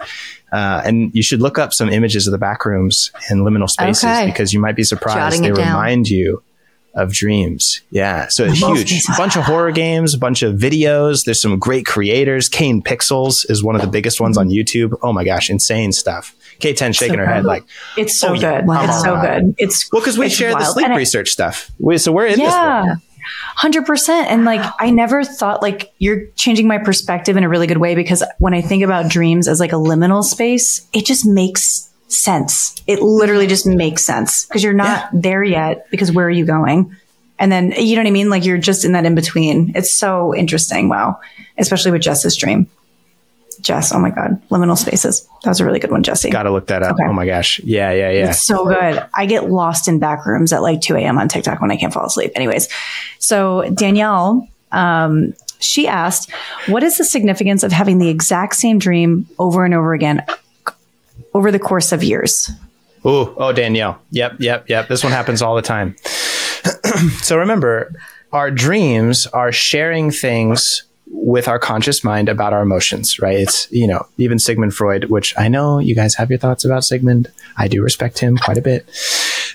Uh, 0.55 0.83
and 0.85 1.11
you 1.15 1.23
should 1.23 1.41
look 1.43 1.59
up 1.59 1.73
some 1.73 1.89
images 1.89 2.27
of 2.29 2.31
the 2.31 2.39
back 2.39 2.65
rooms 2.65 3.11
and 3.29 3.41
liminal 3.41 3.69
spaces 3.69 4.05
Okay. 4.05 4.27
because 4.27 4.53
you 4.55 4.61
might 4.61 4.77
be 4.77 4.85
surprised. 4.85 5.19
Jotting 5.19 5.43
they 5.43 5.49
it 5.49 5.57
remind 5.67 6.09
you 6.09 6.43
of 6.95 7.13
dreams. 7.13 7.83
Yeah. 7.91 8.29
So 8.29 8.45
it's 8.45 8.59
huge. 8.61 8.93
A 9.09 9.17
bunch 9.19 9.35
of 9.37 9.43
horror 9.43 9.73
games, 9.73 10.15
a 10.15 10.19
bunch 10.19 10.43
of 10.45 10.55
videos. 10.55 11.25
There's 11.25 11.41
some 11.43 11.59
great 11.59 11.87
creators. 11.87 12.49
Kane 12.49 12.81
Pixels 12.83 13.45
is 13.51 13.65
one 13.65 13.75
of 13.75 13.81
the 13.83 13.89
biggest 13.89 14.21
ones 14.21 14.39
on 14.39 14.49
YouTube. 14.49 14.97
Oh 15.03 15.13
my 15.13 15.25
gosh, 15.25 15.51
insane 15.51 15.91
stuff. 15.91 16.37
K10 16.61 16.95
shaking 16.95 17.15
So 17.15 17.19
her 17.19 17.27
head 17.27 17.45
like, 17.45 17.65
It's 17.97 18.17
so 18.17 18.29
Oh, 18.29 18.33
yeah. 18.35 18.61
good. 18.61 18.71
It's 18.85 19.03
so 19.03 19.21
good. 19.21 19.55
It's 19.59 19.93
well, 19.93 20.03
because 20.03 20.17
we 20.19 20.29
share 20.29 20.53
the 20.53 20.65
sleep 20.65 20.89
research 20.91 21.31
stuff. 21.31 21.73
We, 21.81 21.99
so 21.99 22.13
we're 22.13 22.27
in 22.27 22.39
this. 22.39 22.49
Yeah. 22.49 22.85
world. 22.85 22.99
Hundred 23.57 23.87
percent. 23.87 24.31
And 24.31 24.45
like, 24.45 24.65
I 24.79 24.91
never 24.91 25.25
thought 25.25 25.63
like 25.63 25.93
you're 25.99 26.27
changing 26.37 26.69
my 26.69 26.79
perspective 26.79 27.37
in 27.37 27.45
a 27.45 27.49
really 27.49 27.67
good 27.67 27.79
way 27.79 27.95
because 27.95 28.23
when 28.39 28.55
I 28.55 28.61
think 28.61 28.83
about 28.83 29.11
dreams 29.11 29.49
as 29.49 29.61
like 29.61 29.73
a 29.73 29.77
liminal 29.77 30.23
space, 30.23 30.87
it 30.93 31.05
just 31.07 31.27
makes 31.27 31.91
sense. 32.09 32.81
It 32.87 33.03
literally 33.03 33.47
just 33.47 33.67
makes 33.67 34.05
sense 34.05 34.47
because 34.47 34.63
you're 34.63 34.73
not 34.73 35.09
there 35.13 35.43
yet 35.43 35.91
because 35.91 36.13
where 36.13 36.27
are 36.27 36.31
you 36.31 36.45
going? 36.45 36.95
And 37.39 37.51
then, 37.51 37.73
you 37.73 37.97
know 37.97 38.03
what 38.03 38.09
I 38.09 38.13
mean? 38.13 38.31
Like 38.31 38.45
you're 38.45 38.59
just 38.59 38.85
in 38.85 38.93
that 38.93 39.05
in 39.05 39.15
between. 39.15 39.73
It's 39.75 39.91
so 39.91 40.35
interesting. 40.35 40.89
Wow. 40.89 41.21
Especially 41.59 41.91
with 41.91 42.03
Jess's 42.03 42.37
dream. 42.37 42.69
Jess, 43.65 43.93
oh 43.93 43.99
my 43.99 44.11
God. 44.11 44.41
Liminal 44.51 44.77
spaces. 44.77 45.27
That 45.43 45.49
was 45.49 45.59
a 45.59 45.65
really 45.65 45.79
good 45.79 45.91
one, 45.91 46.03
Jesse. 46.03 46.29
Got 46.31 46.45
to 46.45 46.53
look 46.53 46.67
that 46.67 46.83
up. 46.83 46.93
Okay. 46.93 47.05
Oh 47.09 47.13
my 47.15 47.27
gosh. 47.27 47.59
Yeah, 47.61 47.91
yeah, 47.93 48.11
yeah. 48.11 48.29
It's 48.29 48.45
so 48.45 48.67
good. 48.67 49.03
I 49.15 49.25
get 49.27 49.51
lost 49.51 49.89
in 49.89 49.99
back 49.99 50.27
rooms 50.27 50.53
at 50.53 50.63
like 50.63 50.83
2 50.83 50.95
a.m. 50.97 51.19
on 51.19 51.29
TikTok 51.29 51.61
when 51.63 51.71
I 51.71 51.77
can't 51.77 51.93
fall 51.93 52.05
asleep. 52.05 52.31
Anyways, 52.37 52.69
so 53.19 53.69
Danielle, 53.71 54.47
um, 54.71 55.33
she 55.61 55.89
asked, 55.89 56.31
What 56.67 56.83
is 56.83 56.99
the 56.99 57.05
significance 57.05 57.63
of 57.63 57.73
having 57.73 57.99
the 57.99 58.11
exact 58.11 58.57
same 58.57 58.79
dream 58.79 59.27
over 59.39 59.65
and 59.65 59.73
over 59.73 59.95
again 59.95 60.25
over 61.33 61.51
the 61.51 61.59
course 61.59 61.91
of 61.91 62.05
years? 62.05 62.51
Oh, 63.03 63.35
oh, 63.39 63.53
Danielle. 63.53 63.99
Yep, 64.11 64.37
yep, 64.41 64.69
yep. 64.69 64.89
This 64.89 65.03
one 65.03 65.13
happens 65.13 65.41
all 65.41 65.57
the 65.57 65.63
time. 65.63 65.97
so 67.23 67.39
remember, 67.39 67.93
our 68.33 68.51
dreams 68.51 69.27
are 69.29 69.53
sharing 69.53 70.11
things 70.11 70.85
with 71.07 71.49
our 71.49 71.59
conscious 71.59 72.03
mind 72.03 72.29
about 72.29 72.53
our 72.53 72.63
emotions, 72.63 73.19
right? 73.19 73.39
It's, 73.39 73.71
you 73.71 73.87
know, 73.87 74.07
even 74.19 74.39
Sigmund 74.39 74.75
Freud, 74.75 75.05
which 75.05 75.35
I 75.39 75.49
know 75.49 75.79
you 75.79 75.95
guys 75.95 76.15
have 76.15 76.31
your 76.31 76.39
thoughts 76.39 76.65
about 76.65 76.85
Sigmund. 76.85 77.31
I 77.57 77.69
do 77.69 77.83
respect 77.83 78.19
him 78.19 78.37
quite 78.37 78.59
a 78.59 78.63
bit. 78.63 78.87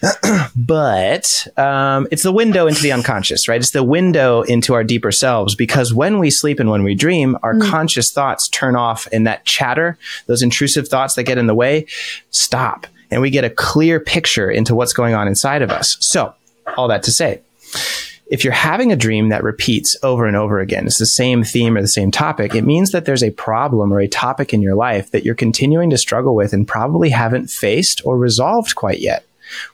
but 0.56 1.48
um, 1.58 2.08
it's 2.12 2.24
the 2.24 2.32
window 2.32 2.68
into 2.68 2.82
the 2.82 2.92
unconscious, 2.92 3.48
right? 3.48 3.60
It's 3.60 3.72
the 3.72 3.84
window 3.84 4.42
into 4.44 4.74
our 4.74 4.84
deeper 4.84 5.12
selves 5.12 5.56
because 5.56 5.94
when 5.94 6.20
we 6.20 6.30
sleep 6.30 6.60
and 6.60 6.70
when 6.70 6.84
we 6.84 6.96
dream, 6.96 7.38
our 7.44 7.58
conscious 7.60 8.12
thoughts 8.12 8.48
turn 8.48 8.76
off 8.76 9.08
and 9.12 9.28
that 9.28 9.46
chatter, 9.46 9.98
those 10.28 10.42
intrusive 10.42 10.88
thoughts 10.88 11.16
that 11.16 11.24
get 11.24 11.38
in 11.38 11.48
the 11.48 11.56
way, 11.56 11.86
stop. 12.30 12.88
And 13.12 13.22
we 13.22 13.30
get 13.30 13.44
a 13.44 13.50
clear 13.50 14.00
picture 14.00 14.52
into 14.52 14.76
what's 14.76 14.94
going 14.94 15.16
on 15.16 15.28
inside 15.28 15.62
of 15.62 15.72
us. 15.72 15.98
So, 16.00 16.34
all 16.78 16.88
that 16.90 17.04
to 17.04 17.12
say, 17.12 17.42
if 18.30 18.44
you're 18.44 18.54
having 18.54 18.92
a 18.92 18.96
dream 18.96 19.30
that 19.30 19.44
repeats 19.44 19.96
over 20.04 20.26
and 20.26 20.38
over 20.38 20.60
again, 20.60 20.86
it's 20.86 21.00
the 21.00 21.06
same 21.06 21.44
theme 21.44 21.76
or 21.76 21.82
the 21.82 21.88
same 21.88 22.12
topic, 22.12 22.54
it 22.54 22.64
means 22.64 22.92
that 22.92 23.06
there's 23.06 23.24
a 23.24 23.32
problem 23.32 23.92
or 23.92 24.00
a 24.00 24.08
topic 24.08 24.54
in 24.54 24.62
your 24.62 24.76
life 24.76 25.12
that 25.12 25.26
you're 25.26 25.36
continuing 25.36 25.90
to 25.90 25.98
struggle 25.98 26.36
with 26.36 26.54
and 26.54 26.68
probably 26.68 27.10
haven't 27.10 27.50
faced 27.50 28.02
or 28.06 28.18
resolved 28.18 28.76
quite 28.76 29.00
yet. 29.00 29.26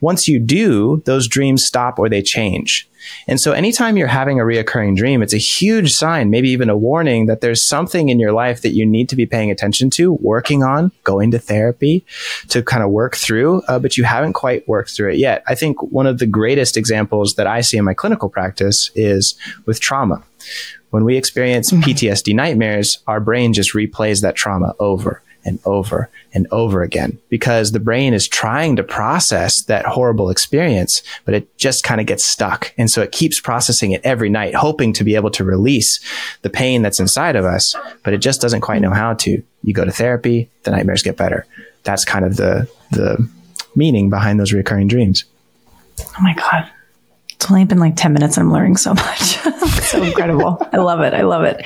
Once 0.02 0.28
you 0.28 0.40
do, 0.40 1.02
those 1.06 1.28
dreams 1.28 1.66
stop 1.66 2.00
or 2.00 2.10
they 2.10 2.22
change. 2.22 2.90
And 3.28 3.40
so 3.40 3.52
anytime 3.52 3.98
you're 3.98 4.08
having 4.08 4.40
a 4.40 4.44
reoccurring 4.44 4.96
dream, 4.96 5.22
it's 5.22 5.34
a 5.34 5.38
huge 5.38 5.94
sign, 5.94 6.30
maybe 6.30 6.50
even 6.50 6.70
a 6.70 6.78
warning 6.78 7.28
that 7.28 7.42
there's 7.42 7.64
something 7.64 8.10
in 8.10 8.20
your 8.20 8.32
life 8.32 8.62
that 8.62 8.74
you 8.74 8.86
need 8.86 9.10
to 9.10 9.16
be 9.16 9.26
paying 9.26 9.52
attention 9.52 9.90
to, 9.92 10.14
working 10.14 10.64
on, 10.64 10.92
going 11.04 11.32
to 11.32 11.40
therapy 11.40 12.06
to 12.50 12.64
kind 12.64 12.84
of 12.84 12.90
work 12.90 13.16
through, 13.16 13.62
uh, 13.68 13.80
but 13.80 13.98
you 13.98 14.04
haven't 14.04 14.34
quite 14.34 14.68
worked 14.68 14.92
through 14.92 15.12
it 15.12 15.18
yet. 15.18 15.44
I 15.48 15.56
think 15.56 15.82
one 15.82 16.08
of 16.08 16.20
the 16.20 16.26
greatest 16.26 16.78
examples 16.78 17.36
that 17.36 17.48
I 17.48 17.62
see 17.62 17.78
in 17.78 17.86
my 17.86 17.94
clinical 17.94 18.30
practice 18.30 18.92
is 18.96 19.36
with 19.66 19.80
trauma. 19.80 20.24
When 20.90 21.04
we 21.04 21.18
experience 21.18 21.72
PTSD 21.72 22.34
nightmares, 22.34 23.00
our 23.08 23.20
brain 23.20 23.54
just 23.54 23.74
replays 23.74 24.22
that 24.22 24.36
trauma 24.36 24.76
over 24.80 25.22
and 25.46 25.60
over 25.64 26.10
and 26.34 26.48
over 26.52 26.82
again 26.82 27.18
because 27.30 27.72
the 27.72 27.80
brain 27.80 28.14
is 28.14 28.28
trying 28.28 28.76
to 28.76 28.84
process 28.84 29.62
that 29.64 29.86
horrible 29.86 30.30
experience, 30.30 31.04
but 31.24 31.34
it 31.34 31.58
just 31.58 31.84
kind 31.84 32.02
of 32.02 32.08
gets 32.08 32.26
stuck. 32.26 32.74
And 32.78 32.90
so 32.90 33.02
it 33.02 33.12
keeps 33.12 33.40
processing 33.40 33.92
it 33.92 34.02
every 34.04 34.30
night, 34.30 34.56
hoping 34.56 34.92
to 34.94 35.04
be 35.04 35.16
able 35.16 35.32
to 35.32 35.44
release 35.44 36.00
the 36.42 36.50
pain 36.50 36.82
that's 36.82 37.00
inside 37.00 37.36
of 37.36 37.46
us, 37.46 37.76
but 38.04 38.14
it 38.14 38.18
just 38.18 38.42
doesn't 38.42 38.62
quite 38.62 38.82
know 38.82 38.92
how 38.92 39.14
to. 39.14 39.42
You 39.64 39.74
go 39.74 39.86
to 39.86 39.92
therapy, 39.92 40.50
the 40.64 40.72
nightmares 40.72 41.04
get 41.04 41.18
better. 41.18 41.46
That's 41.84 42.06
kind 42.06 42.26
of 42.26 42.38
the, 42.38 42.70
the 42.92 43.28
meaning 43.76 44.10
behind 44.10 44.40
those 44.40 44.54
recurring 44.54 44.88
dreams. 44.88 45.24
Oh 46.00 46.22
my 46.22 46.34
God. 46.34 46.70
It's 47.36 47.52
only 47.52 47.66
been 47.66 47.80
like 47.80 47.96
10 47.96 48.14
minutes 48.14 48.38
and 48.38 48.48
I'm 48.48 48.54
learning 48.54 48.78
so 48.78 48.94
much. 48.94 49.20
so 49.84 50.02
incredible. 50.02 50.58
I 50.72 50.78
love 50.78 51.02
it. 51.02 51.14
I 51.14 51.22
love 51.22 51.44
it. 51.44 51.64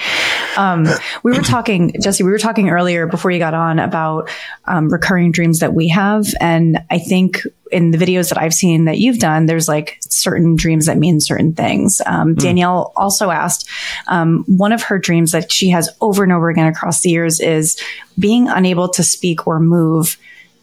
Um, 0.58 0.86
we 1.24 1.32
were 1.32 1.44
talking, 1.44 1.94
Jesse, 2.02 2.24
we 2.24 2.32
were 2.32 2.40
talking 2.40 2.70
earlier 2.70 3.08
before 3.08 3.32
you 3.32 3.40
got 3.40 3.54
on 3.54 3.80
about 3.80 4.30
um, 4.66 4.90
recurring 4.90 5.32
dreams 5.32 5.60
that 5.60 5.74
we 5.74 5.88
have. 5.90 6.34
And 6.42 6.84
I 6.90 6.98
think 6.98 7.44
in 7.72 7.92
the 7.92 7.98
videos 7.98 8.30
that 8.30 8.38
I've 8.38 8.54
seen 8.54 8.86
that 8.86 8.98
you've 8.98 9.20
done, 9.20 9.46
there's 9.46 9.68
like 9.68 10.00
certain 10.02 10.56
dreams 10.56 10.88
that 10.88 10.98
mean 10.98 11.20
certain 11.20 11.54
things. 11.54 12.02
Um, 12.06 12.34
Danielle 12.34 12.92
also 12.96 13.30
asked 13.30 13.70
um, 14.08 14.44
one 14.48 14.72
of 14.72 14.82
her 14.84 14.98
dreams 14.98 15.32
that 15.32 15.52
she 15.52 15.70
has 15.70 15.90
over 16.02 16.24
and 16.24 16.34
over 16.34 16.50
again 16.50 16.68
across 16.68 17.02
the 17.02 17.10
years 17.10 17.40
is 17.40 17.80
being 18.18 18.48
unable 18.48 18.90
to 18.90 19.04
speak 19.04 19.48
or 19.48 19.60
move 19.60 20.18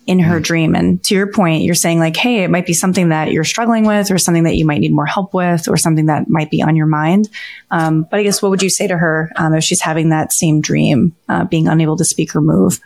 in 0.06 0.20
her 0.20 0.38
dream. 0.38 0.74
And 0.74 1.02
to 1.04 1.14
your 1.14 1.32
point, 1.32 1.62
you're 1.62 1.74
saying 1.74 1.98
like, 1.98 2.16
hey, 2.16 2.44
it 2.44 2.50
might 2.50 2.64
be 2.64 2.72
something 2.72 3.08
that 3.08 3.32
you're 3.32 3.44
struggling 3.44 3.84
with 3.84 4.10
or 4.10 4.18
something 4.18 4.44
that 4.44 4.56
you 4.56 4.64
might 4.64 4.78
need 4.78 4.92
more 4.92 5.06
help 5.06 5.34
with 5.34 5.68
or 5.68 5.76
something 5.76 6.06
that 6.06 6.28
might 6.28 6.50
be 6.50 6.62
on 6.62 6.76
your 6.76 6.86
mind. 6.86 7.28
Um, 7.70 8.06
but 8.08 8.20
I 8.20 8.22
guess 8.22 8.40
what 8.40 8.50
would 8.50 8.62
you 8.62 8.70
say 8.70 8.86
to 8.86 8.96
her 8.96 9.32
um, 9.36 9.54
if 9.54 9.64
she's 9.64 9.80
having 9.80 10.10
that 10.10 10.32
same 10.32 10.60
dream, 10.60 11.16
uh, 11.28 11.44
being 11.44 11.66
unable 11.66 11.96
to 11.96 12.04
speak 12.04 12.36
or 12.36 12.40
move? 12.40 12.80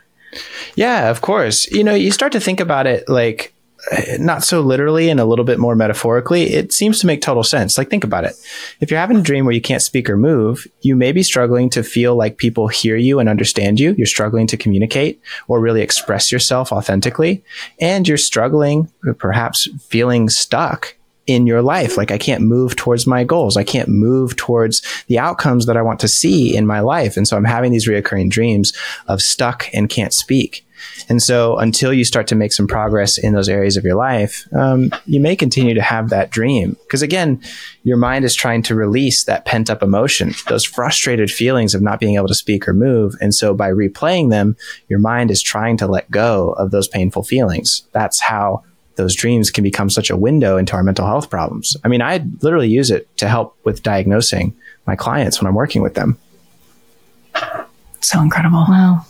Yeah, 0.76 1.10
of 1.10 1.20
course. 1.20 1.70
You 1.70 1.84
know, 1.84 1.94
you 1.94 2.10
start 2.10 2.32
to 2.32 2.40
think 2.40 2.60
about 2.60 2.86
it 2.86 3.08
like 3.08 3.52
not 4.18 4.44
so 4.44 4.60
literally 4.60 5.08
and 5.08 5.20
a 5.20 5.24
little 5.24 5.44
bit 5.44 5.58
more 5.58 5.74
metaphorically, 5.74 6.42
it 6.54 6.72
seems 6.72 7.00
to 7.00 7.06
make 7.06 7.22
total 7.22 7.42
sense. 7.42 7.78
Like, 7.78 7.90
think 7.90 8.04
about 8.04 8.24
it. 8.24 8.34
If 8.80 8.90
you're 8.90 9.00
having 9.00 9.18
a 9.18 9.22
dream 9.22 9.44
where 9.44 9.54
you 9.54 9.60
can't 9.60 9.82
speak 9.82 10.08
or 10.08 10.16
move, 10.16 10.66
you 10.80 10.96
may 10.96 11.12
be 11.12 11.22
struggling 11.22 11.70
to 11.70 11.82
feel 11.82 12.14
like 12.14 12.36
people 12.36 12.68
hear 12.68 12.96
you 12.96 13.18
and 13.18 13.28
understand 13.28 13.80
you. 13.80 13.94
You're 13.96 14.06
struggling 14.06 14.46
to 14.48 14.56
communicate 14.56 15.20
or 15.48 15.60
really 15.60 15.82
express 15.82 16.30
yourself 16.30 16.72
authentically. 16.72 17.42
And 17.80 18.06
you're 18.06 18.18
struggling, 18.18 18.90
perhaps 19.18 19.68
feeling 19.88 20.28
stuck 20.28 20.96
in 21.26 21.46
your 21.46 21.62
life. 21.62 21.96
Like 21.96 22.10
I 22.10 22.18
can't 22.18 22.42
move 22.42 22.76
towards 22.76 23.06
my 23.06 23.24
goals. 23.24 23.56
I 23.56 23.62
can't 23.62 23.88
move 23.88 24.36
towards 24.36 24.82
the 25.06 25.18
outcomes 25.18 25.66
that 25.66 25.76
I 25.76 25.82
want 25.82 26.00
to 26.00 26.08
see 26.08 26.56
in 26.56 26.66
my 26.66 26.80
life. 26.80 27.16
And 27.16 27.26
so 27.28 27.36
I'm 27.36 27.44
having 27.44 27.70
these 27.70 27.88
reoccurring 27.88 28.30
dreams 28.30 28.72
of 29.06 29.22
stuck 29.22 29.68
and 29.72 29.88
can't 29.88 30.12
speak. 30.12 30.66
And 31.08 31.22
so 31.22 31.56
until 31.56 31.92
you 31.92 32.04
start 32.04 32.26
to 32.28 32.34
make 32.34 32.52
some 32.52 32.66
progress 32.66 33.18
in 33.18 33.32
those 33.32 33.48
areas 33.48 33.76
of 33.76 33.84
your 33.84 33.96
life, 33.96 34.46
um, 34.54 34.90
you 35.06 35.20
may 35.20 35.36
continue 35.36 35.74
to 35.74 35.82
have 35.82 36.10
that 36.10 36.30
dream. 36.30 36.76
Because 36.82 37.02
again, 37.02 37.42
your 37.82 37.96
mind 37.96 38.24
is 38.24 38.34
trying 38.34 38.62
to 38.64 38.74
release 38.74 39.24
that 39.24 39.44
pent 39.44 39.70
up 39.70 39.82
emotion, 39.82 40.34
those 40.48 40.64
frustrated 40.64 41.30
feelings 41.30 41.74
of 41.74 41.82
not 41.82 42.00
being 42.00 42.16
able 42.16 42.28
to 42.28 42.34
speak 42.34 42.68
or 42.68 42.72
move. 42.72 43.14
And 43.20 43.34
so 43.34 43.54
by 43.54 43.70
replaying 43.70 44.30
them, 44.30 44.56
your 44.88 44.98
mind 44.98 45.30
is 45.30 45.42
trying 45.42 45.76
to 45.78 45.86
let 45.86 46.10
go 46.10 46.50
of 46.52 46.70
those 46.70 46.88
painful 46.88 47.24
feelings. 47.24 47.82
That's 47.92 48.20
how 48.20 48.64
those 48.96 49.14
dreams 49.14 49.50
can 49.50 49.64
become 49.64 49.88
such 49.88 50.10
a 50.10 50.16
window 50.16 50.58
into 50.58 50.74
our 50.74 50.82
mental 50.82 51.06
health 51.06 51.30
problems. 51.30 51.76
I 51.82 51.88
mean, 51.88 52.02
I 52.02 52.24
literally 52.42 52.68
use 52.68 52.90
it 52.90 53.14
to 53.16 53.28
help 53.28 53.56
with 53.64 53.82
diagnosing 53.82 54.54
my 54.86 54.94
clients 54.94 55.40
when 55.40 55.48
I'm 55.48 55.54
working 55.54 55.82
with 55.82 55.94
them. 55.94 56.18
So 58.00 58.20
incredible. 58.20 58.64
Wow. 58.68 59.06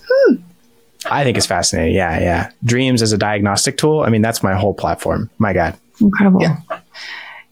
I 1.06 1.24
think 1.24 1.36
it's 1.36 1.46
fascinating. 1.46 1.94
Yeah, 1.94 2.18
yeah. 2.20 2.50
Dreams 2.64 3.02
as 3.02 3.12
a 3.12 3.18
diagnostic 3.18 3.78
tool. 3.78 4.00
I 4.00 4.10
mean, 4.10 4.22
that's 4.22 4.42
my 4.42 4.54
whole 4.54 4.74
platform. 4.74 5.30
My 5.38 5.52
God. 5.52 5.78
Incredible. 6.00 6.42
Yeah. 6.42 6.58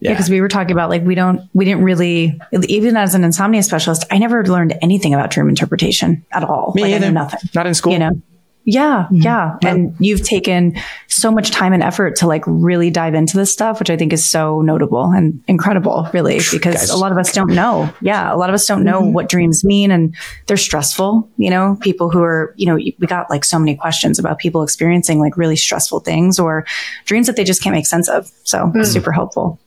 Yeah, 0.01 0.11
because 0.11 0.29
we 0.29 0.39
were 0.39 0.47
talking 0.47 0.71
about 0.71 0.89
like 0.89 1.03
we 1.03 1.13
don't 1.13 1.41
we 1.53 1.65
didn't 1.65 1.83
really 1.83 2.39
even 2.53 2.95
as 2.95 3.15
an 3.15 3.25
insomnia 3.25 3.61
specialist, 3.63 4.05
I 4.09 4.17
never 4.17 4.45
learned 4.45 4.77
anything 4.81 5.13
about 5.13 5.29
dream 5.29 5.49
interpretation 5.49 6.25
at 6.31 6.41
all. 6.43 6.71
Me 6.73 6.83
like 6.83 6.91
I 6.91 6.95
either. 6.95 7.07
knew 7.07 7.13
nothing. 7.13 7.39
Not 7.53 7.67
in 7.67 7.73
school. 7.73 7.91
You 7.91 7.99
know? 7.99 8.21
Mm-hmm. 8.67 8.71
Yeah, 8.71 9.07
yeah. 9.11 9.57
And 9.63 9.95
you've 9.99 10.23
taken 10.23 10.75
so 11.07 11.31
much 11.31 11.49
time 11.49 11.73
and 11.73 11.81
effort 11.81 12.17
to 12.17 12.27
like 12.27 12.43
really 12.45 12.91
dive 12.91 13.15
into 13.15 13.37
this 13.37 13.51
stuff, 13.51 13.79
which 13.79 13.89
I 13.89 13.97
think 13.97 14.13
is 14.13 14.25
so 14.25 14.61
notable 14.61 15.05
and 15.05 15.41
incredible, 15.47 16.07
really, 16.13 16.39
because 16.51 16.75
Guys. 16.75 16.89
a 16.89 16.97
lot 16.97 17.11
of 17.11 17.17
us 17.17 17.31
don't 17.31 17.53
know. 17.53 17.91
Yeah, 18.01 18.33
a 18.33 18.37
lot 18.37 18.49
of 18.49 18.53
us 18.53 18.67
don't 18.67 18.83
know 18.83 19.01
mm-hmm. 19.01 19.13
what 19.13 19.29
dreams 19.29 19.63
mean 19.63 19.91
and 19.91 20.15
they're 20.47 20.57
stressful. 20.57 21.27
You 21.37 21.49
know, 21.49 21.77
people 21.81 22.09
who 22.09 22.21
are, 22.21 22.53
you 22.57 22.65
know, 22.65 22.75
we 22.75 23.07
got 23.07 23.29
like 23.29 23.43
so 23.43 23.57
many 23.57 23.75
questions 23.75 24.19
about 24.19 24.37
people 24.37 24.61
experiencing 24.61 25.19
like 25.19 25.37
really 25.37 25.55
stressful 25.55 26.01
things 26.01 26.37
or 26.37 26.65
dreams 27.05 27.27
that 27.27 27.35
they 27.35 27.43
just 27.43 27.63
can't 27.63 27.75
make 27.75 27.87
sense 27.87 28.07
of. 28.07 28.31
So 28.43 28.71
it's 28.75 28.91
super 28.91 29.11
helpful. 29.11 29.59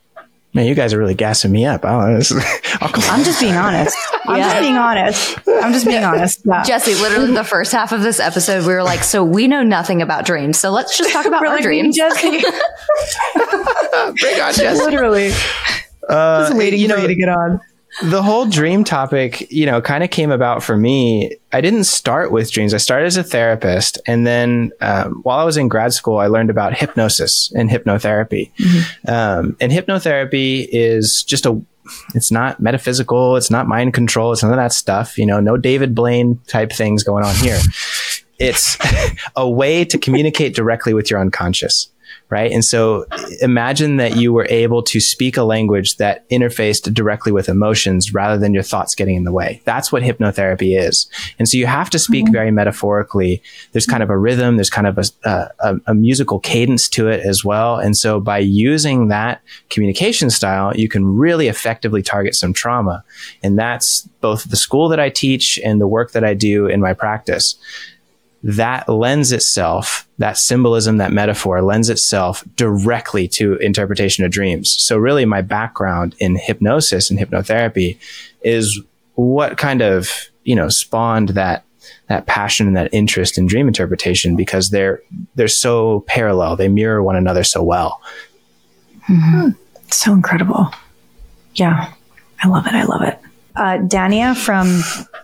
Man, 0.54 0.66
you 0.66 0.74
guys 0.74 0.92
are 0.92 0.98
really 0.98 1.14
gassing 1.14 1.50
me 1.50 1.64
up. 1.64 1.84
I'll, 1.86 2.00
I'll 2.80 2.88
come 2.90 3.04
I'm 3.06 3.24
just 3.24 3.40
being 3.40 3.54
honest. 3.56 3.96
I'm 4.26 4.38
just 4.42 4.60
being 4.60 4.76
honest. 4.76 5.38
I'm 5.48 5.72
just 5.72 5.86
being 5.86 6.04
honest. 6.04 6.42
Yeah. 6.44 6.62
Jesse, 6.62 6.94
literally 6.94 7.32
the 7.32 7.44
first 7.44 7.72
half 7.72 7.92
of 7.92 8.02
this 8.02 8.20
episode, 8.20 8.66
we 8.66 8.74
were 8.74 8.82
like, 8.82 9.02
so 9.02 9.24
we 9.24 9.48
know 9.48 9.62
nothing 9.62 10.02
about 10.02 10.26
dreams. 10.26 10.58
So 10.58 10.70
let's 10.70 10.96
just 10.98 11.10
talk 11.12 11.24
about 11.24 11.46
our 11.46 11.60
dreams. 11.60 11.96
Jesse. 11.96 12.30
Bring 14.20 14.40
on 14.40 14.52
Jess. 14.54 14.78
Literally. 14.78 15.32
Uh, 16.08 16.48
Just 16.48 16.56
waiting 16.58 16.80
you 16.80 16.88
for 16.88 16.98
you 16.98 17.08
to 17.08 17.14
get 17.14 17.28
on. 17.28 17.60
The 18.00 18.22
whole 18.22 18.46
dream 18.46 18.84
topic, 18.84 19.50
you 19.50 19.66
know, 19.66 19.80
kind 19.82 20.02
of 20.02 20.10
came 20.10 20.30
about 20.30 20.62
for 20.62 20.76
me. 20.76 21.36
I 21.52 21.60
didn't 21.60 21.84
start 21.84 22.32
with 22.32 22.50
dreams. 22.50 22.72
I 22.72 22.78
started 22.78 23.06
as 23.06 23.16
a 23.18 23.22
therapist. 23.22 23.98
And 24.06 24.26
then 24.26 24.72
um, 24.80 25.20
while 25.22 25.38
I 25.38 25.44
was 25.44 25.56
in 25.56 25.68
grad 25.68 25.92
school, 25.92 26.18
I 26.18 26.28
learned 26.28 26.48
about 26.48 26.74
hypnosis 26.74 27.52
and 27.54 27.68
hypnotherapy. 27.68 28.50
Um, 29.06 29.56
and 29.60 29.70
hypnotherapy 29.70 30.66
is 30.70 31.22
just 31.22 31.44
a, 31.44 31.60
it's 32.14 32.32
not 32.32 32.60
metaphysical. 32.60 33.36
It's 33.36 33.50
not 33.50 33.68
mind 33.68 33.92
control. 33.92 34.32
It's 34.32 34.42
none 34.42 34.52
of 34.52 34.58
that 34.58 34.72
stuff. 34.72 35.18
You 35.18 35.26
know, 35.26 35.40
no 35.40 35.58
David 35.58 35.94
Blaine 35.94 36.40
type 36.46 36.72
things 36.72 37.04
going 37.04 37.24
on 37.24 37.34
here. 37.36 37.58
It's 38.38 38.78
a 39.36 39.48
way 39.48 39.84
to 39.84 39.98
communicate 39.98 40.54
directly 40.54 40.94
with 40.94 41.10
your 41.10 41.20
unconscious 41.20 41.91
right? 42.32 42.50
And 42.50 42.64
so 42.64 43.04
imagine 43.42 43.98
that 43.98 44.16
you 44.16 44.32
were 44.32 44.46
able 44.48 44.82
to 44.84 45.00
speak 45.00 45.36
a 45.36 45.42
language 45.42 45.98
that 45.98 46.26
interfaced 46.30 46.92
directly 46.94 47.30
with 47.30 47.46
emotions 47.46 48.14
rather 48.14 48.38
than 48.38 48.54
your 48.54 48.62
thoughts 48.62 48.94
getting 48.94 49.16
in 49.16 49.24
the 49.24 49.32
way. 49.32 49.60
That's 49.66 49.92
what 49.92 50.02
hypnotherapy 50.02 50.80
is. 50.80 51.10
And 51.38 51.46
so 51.46 51.58
you 51.58 51.66
have 51.66 51.90
to 51.90 51.98
speak 51.98 52.24
mm-hmm. 52.24 52.32
very 52.32 52.50
metaphorically. 52.50 53.42
There's 53.72 53.84
kind 53.84 54.02
of 54.02 54.08
a 54.08 54.16
rhythm, 54.16 54.56
there's 54.56 54.70
kind 54.70 54.86
of 54.86 54.96
a, 54.96 55.50
a, 55.60 55.76
a 55.88 55.94
musical 55.94 56.40
cadence 56.40 56.88
to 56.90 57.08
it 57.08 57.20
as 57.20 57.44
well. 57.44 57.76
And 57.76 57.98
so 57.98 58.18
by 58.18 58.38
using 58.38 59.08
that 59.08 59.42
communication 59.68 60.30
style, 60.30 60.74
you 60.74 60.88
can 60.88 61.04
really 61.04 61.48
effectively 61.48 62.00
target 62.00 62.34
some 62.34 62.54
trauma. 62.54 63.04
And 63.42 63.58
that's 63.58 64.08
both 64.22 64.44
the 64.44 64.56
school 64.56 64.88
that 64.88 65.00
I 65.00 65.10
teach 65.10 65.60
and 65.62 65.82
the 65.82 65.86
work 65.86 66.12
that 66.12 66.24
I 66.24 66.32
do 66.32 66.66
in 66.66 66.80
my 66.80 66.94
practice 66.94 67.56
that 68.42 68.88
lends 68.88 69.30
itself, 69.30 70.08
that 70.18 70.36
symbolism, 70.36 70.96
that 70.96 71.12
metaphor 71.12 71.62
lends 71.62 71.88
itself 71.88 72.44
directly 72.56 73.28
to 73.28 73.56
interpretation 73.56 74.24
of 74.24 74.32
dreams. 74.32 74.74
So 74.82 74.96
really 74.96 75.24
my 75.24 75.42
background 75.42 76.16
in 76.18 76.36
hypnosis 76.36 77.10
and 77.10 77.18
hypnotherapy 77.18 77.98
is 78.42 78.80
what 79.14 79.58
kind 79.58 79.80
of, 79.80 80.10
you 80.44 80.56
know, 80.56 80.68
spawned 80.68 81.30
that 81.30 81.64
that 82.08 82.26
passion 82.26 82.66
and 82.66 82.76
that 82.76 82.92
interest 82.92 83.38
in 83.38 83.46
dream 83.46 83.68
interpretation 83.68 84.36
because 84.36 84.70
they're 84.70 85.02
they're 85.34 85.48
so 85.48 86.00
parallel. 86.06 86.56
They 86.56 86.68
mirror 86.68 87.02
one 87.02 87.16
another 87.16 87.44
so 87.44 87.62
well. 87.62 88.00
Mm-hmm. 89.08 89.50
So 89.90 90.12
incredible. 90.12 90.72
Yeah. 91.54 91.92
I 92.42 92.48
love 92.48 92.66
it. 92.66 92.74
I 92.74 92.84
love 92.84 93.02
it. 93.02 93.18
Uh, 93.56 93.78
Dania 93.78 94.36
from 94.36 94.66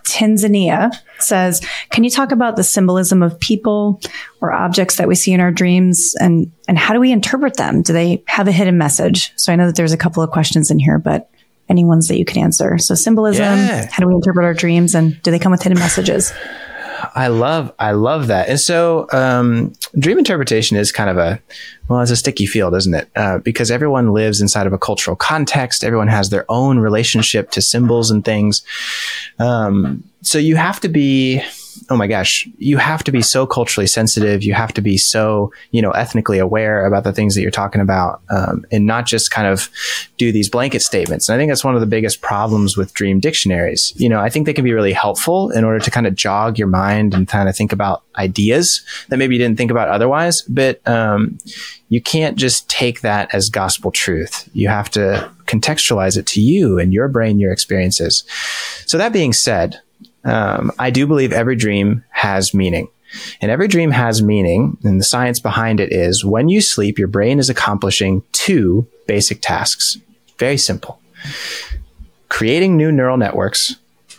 Tanzania 0.03 0.91
says, 1.19 1.65
Can 1.89 2.03
you 2.03 2.09
talk 2.09 2.31
about 2.31 2.55
the 2.55 2.63
symbolism 2.63 3.23
of 3.23 3.39
people 3.39 4.01
or 4.41 4.51
objects 4.51 4.97
that 4.97 5.07
we 5.07 5.15
see 5.15 5.33
in 5.33 5.39
our 5.39 5.51
dreams 5.51 6.15
and, 6.19 6.51
and 6.67 6.77
how 6.77 6.93
do 6.93 6.99
we 6.99 7.11
interpret 7.11 7.57
them? 7.57 7.81
Do 7.81 7.93
they 7.93 8.23
have 8.27 8.47
a 8.47 8.51
hidden 8.51 8.77
message? 8.77 9.31
So 9.35 9.51
I 9.51 9.55
know 9.55 9.65
that 9.67 9.75
there's 9.75 9.93
a 9.93 9.97
couple 9.97 10.21
of 10.23 10.29
questions 10.31 10.71
in 10.71 10.79
here, 10.79 10.99
but 10.99 11.29
any 11.69 11.85
ones 11.85 12.07
that 12.07 12.17
you 12.17 12.25
can 12.25 12.41
answer. 12.43 12.77
So 12.79 12.95
symbolism, 12.95 13.43
Yeah. 13.59 13.87
how 13.91 14.01
do 14.01 14.07
we 14.07 14.15
interpret 14.15 14.43
our 14.45 14.53
dreams 14.55 14.95
and 14.95 15.21
do 15.21 15.29
they 15.31 15.39
come 15.39 15.51
with 15.51 15.61
hidden 15.61 15.77
messages? 15.77 16.33
I 17.15 17.27
love, 17.27 17.73
I 17.79 17.91
love 17.91 18.27
that. 18.27 18.49
And 18.49 18.59
so, 18.59 19.07
um, 19.11 19.73
dream 19.97 20.17
interpretation 20.17 20.77
is 20.77 20.91
kind 20.91 21.09
of 21.09 21.17
a, 21.17 21.41
well, 21.87 22.01
it's 22.01 22.11
a 22.11 22.15
sticky 22.15 22.45
field, 22.45 22.75
isn't 22.75 22.93
it? 22.93 23.09
Uh, 23.15 23.39
because 23.39 23.71
everyone 23.71 24.13
lives 24.13 24.41
inside 24.41 24.67
of 24.67 24.73
a 24.73 24.77
cultural 24.77 25.15
context. 25.15 25.83
Everyone 25.83 26.07
has 26.07 26.29
their 26.29 26.45
own 26.49 26.79
relationship 26.79 27.51
to 27.51 27.61
symbols 27.61 28.11
and 28.11 28.23
things. 28.23 28.63
Um, 29.39 30.03
so 30.21 30.37
you 30.37 30.55
have 30.55 30.79
to 30.81 30.89
be, 30.89 31.41
oh 31.89 31.97
my 31.97 32.07
gosh, 32.07 32.47
you 32.57 32.77
have 32.77 33.03
to 33.03 33.11
be 33.11 33.21
so 33.21 33.45
culturally 33.45 33.87
sensitive. 33.87 34.43
You 34.43 34.53
have 34.53 34.73
to 34.73 34.81
be 34.81 34.97
so, 34.97 35.51
you 35.71 35.81
know, 35.81 35.91
ethnically 35.91 36.39
aware 36.39 36.85
about 36.85 37.03
the 37.03 37.13
things 37.13 37.35
that 37.35 37.41
you're 37.41 37.51
talking 37.51 37.81
about, 37.81 38.21
um, 38.29 38.65
and 38.71 38.85
not 38.85 39.05
just 39.05 39.31
kind 39.31 39.47
of 39.47 39.69
do 40.17 40.31
these 40.31 40.49
blanket 40.49 40.81
statements. 40.81 41.29
And 41.29 41.35
I 41.35 41.37
think 41.39 41.51
that's 41.51 41.63
one 41.63 41.75
of 41.75 41.81
the 41.81 41.87
biggest 41.87 42.21
problems 42.21 42.77
with 42.77 42.93
dream 42.93 43.19
dictionaries. 43.19 43.93
You 43.95 44.09
know, 44.09 44.19
I 44.19 44.29
think 44.29 44.45
they 44.45 44.53
can 44.53 44.63
be 44.63 44.73
really 44.73 44.93
helpful 44.93 45.49
in 45.51 45.63
order 45.63 45.79
to 45.79 45.91
kind 45.91 46.07
of 46.07 46.15
jog 46.15 46.57
your 46.57 46.67
mind 46.67 47.13
and 47.13 47.27
kind 47.27 47.49
of 47.49 47.55
think 47.55 47.71
about 47.71 48.03
ideas 48.17 48.81
that 49.09 49.17
maybe 49.17 49.35
you 49.35 49.39
didn't 49.39 49.57
think 49.57 49.71
about 49.71 49.87
otherwise. 49.89 50.41
But, 50.43 50.85
um, 50.87 51.37
you 51.89 52.01
can't 52.01 52.37
just 52.37 52.69
take 52.69 53.01
that 53.01 53.33
as 53.33 53.49
gospel 53.49 53.91
truth. 53.91 54.47
You 54.53 54.67
have 54.67 54.91
to 54.91 55.31
contextualize 55.45 56.17
it 56.17 56.27
to 56.27 56.41
you 56.41 56.77
and 56.77 56.93
your 56.93 57.07
brain, 57.07 57.39
your 57.39 57.51
experiences. 57.51 58.23
So 58.85 58.97
that 58.99 59.11
being 59.11 59.33
said, 59.33 59.81
um, 60.23 60.71
I 60.79 60.89
do 60.89 61.07
believe 61.07 61.31
every 61.31 61.55
dream 61.55 62.03
has 62.09 62.53
meaning. 62.53 62.87
And 63.41 63.49
every 63.49 63.67
dream 63.67 63.91
has 63.91 64.21
meaning. 64.21 64.77
And 64.83 64.99
the 64.99 65.05
science 65.05 65.39
behind 65.39 65.79
it 65.79 65.91
is 65.91 66.23
when 66.23 66.49
you 66.49 66.61
sleep, 66.61 66.99
your 66.99 67.07
brain 67.07 67.39
is 67.39 67.49
accomplishing 67.49 68.23
two 68.31 68.87
basic 69.07 69.41
tasks. 69.41 69.97
Very 70.37 70.57
simple. 70.57 70.99
Creating 72.29 72.77
new 72.77 72.91
neural 72.91 73.17
networks 73.17 73.75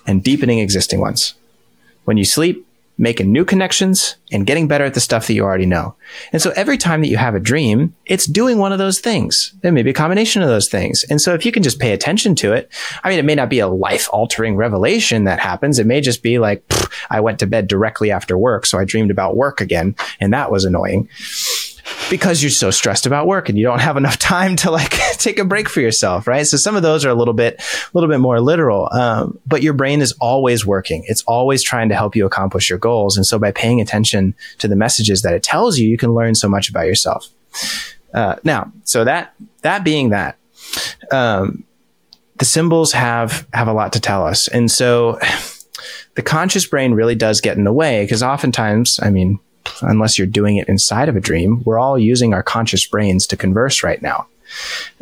and 0.06 0.24
deepening 0.24 0.58
existing 0.58 1.00
ones. 1.00 1.34
When 2.04 2.16
you 2.16 2.24
sleep, 2.24 2.66
making 3.00 3.32
new 3.32 3.46
connections 3.46 4.16
and 4.30 4.46
getting 4.46 4.68
better 4.68 4.84
at 4.84 4.92
the 4.92 5.00
stuff 5.00 5.26
that 5.26 5.32
you 5.32 5.42
already 5.42 5.64
know. 5.64 5.96
And 6.32 6.42
so 6.42 6.50
every 6.50 6.76
time 6.76 7.00
that 7.00 7.08
you 7.08 7.16
have 7.16 7.34
a 7.34 7.40
dream, 7.40 7.96
it's 8.04 8.26
doing 8.26 8.58
one 8.58 8.72
of 8.72 8.78
those 8.78 9.00
things. 9.00 9.54
There 9.62 9.72
may 9.72 9.82
be 9.82 9.90
a 9.90 9.94
combination 9.94 10.42
of 10.42 10.48
those 10.48 10.68
things. 10.68 11.02
And 11.08 11.18
so 11.18 11.32
if 11.32 11.46
you 11.46 11.50
can 11.50 11.62
just 11.62 11.80
pay 11.80 11.92
attention 11.92 12.34
to 12.36 12.52
it, 12.52 12.70
I 13.02 13.08
mean, 13.08 13.18
it 13.18 13.24
may 13.24 13.34
not 13.34 13.48
be 13.48 13.58
a 13.58 13.68
life 13.68 14.06
altering 14.12 14.54
revelation 14.54 15.24
that 15.24 15.40
happens. 15.40 15.78
It 15.78 15.86
may 15.86 16.02
just 16.02 16.22
be 16.22 16.38
like, 16.38 16.62
I 17.08 17.20
went 17.20 17.38
to 17.38 17.46
bed 17.46 17.68
directly 17.68 18.10
after 18.10 18.36
work. 18.36 18.66
So 18.66 18.78
I 18.78 18.84
dreamed 18.84 19.10
about 19.10 19.34
work 19.34 19.62
again. 19.62 19.96
And 20.20 20.34
that 20.34 20.50
was 20.50 20.66
annoying 20.66 21.08
because 22.08 22.42
you're 22.42 22.50
so 22.50 22.70
stressed 22.70 23.06
about 23.06 23.26
work 23.26 23.48
and 23.48 23.56
you 23.56 23.64
don't 23.64 23.80
have 23.80 23.96
enough 23.96 24.18
time 24.18 24.56
to 24.56 24.70
like 24.70 24.90
take 25.12 25.38
a 25.38 25.44
break 25.44 25.68
for 25.68 25.80
yourself, 25.80 26.26
right? 26.26 26.46
So 26.46 26.56
some 26.56 26.76
of 26.76 26.82
those 26.82 27.04
are 27.04 27.10
a 27.10 27.14
little 27.14 27.34
bit, 27.34 27.60
a 27.60 27.90
little 27.94 28.08
bit 28.08 28.20
more 28.20 28.40
literal. 28.40 28.88
Um, 28.92 29.38
but 29.46 29.62
your 29.62 29.72
brain 29.72 30.00
is 30.00 30.12
always 30.20 30.66
working. 30.66 31.04
It's 31.06 31.22
always 31.22 31.62
trying 31.62 31.88
to 31.88 31.94
help 31.94 32.16
you 32.16 32.26
accomplish 32.26 32.68
your 32.68 32.78
goals. 32.78 33.16
And 33.16 33.26
so 33.26 33.38
by 33.38 33.52
paying 33.52 33.80
attention 33.80 34.34
to 34.58 34.68
the 34.68 34.76
messages 34.76 35.22
that 35.22 35.34
it 35.34 35.42
tells 35.42 35.78
you, 35.78 35.88
you 35.88 35.96
can 35.96 36.12
learn 36.14 36.34
so 36.34 36.48
much 36.48 36.68
about 36.68 36.86
yourself. 36.86 37.28
Uh, 38.12 38.36
now, 38.44 38.72
so 38.84 39.04
that, 39.04 39.34
that 39.62 39.84
being 39.84 40.10
that, 40.10 40.36
um, 41.12 41.64
the 42.38 42.44
symbols 42.44 42.92
have, 42.92 43.46
have 43.52 43.68
a 43.68 43.72
lot 43.72 43.92
to 43.92 44.00
tell 44.00 44.26
us. 44.26 44.48
And 44.48 44.70
so 44.70 45.18
the 46.14 46.22
conscious 46.22 46.66
brain 46.66 46.92
really 46.92 47.14
does 47.14 47.40
get 47.40 47.56
in 47.56 47.64
the 47.64 47.72
way 47.72 48.04
because 48.04 48.22
oftentimes, 48.22 48.98
I 49.02 49.10
mean, 49.10 49.38
unless 49.82 50.18
you're 50.18 50.26
doing 50.26 50.56
it 50.56 50.68
inside 50.68 51.08
of 51.08 51.16
a 51.16 51.20
dream, 51.20 51.62
we're 51.64 51.78
all 51.78 51.98
using 51.98 52.34
our 52.34 52.42
conscious 52.42 52.86
brains 52.86 53.26
to 53.28 53.36
converse 53.36 53.82
right 53.82 54.00
now. 54.02 54.26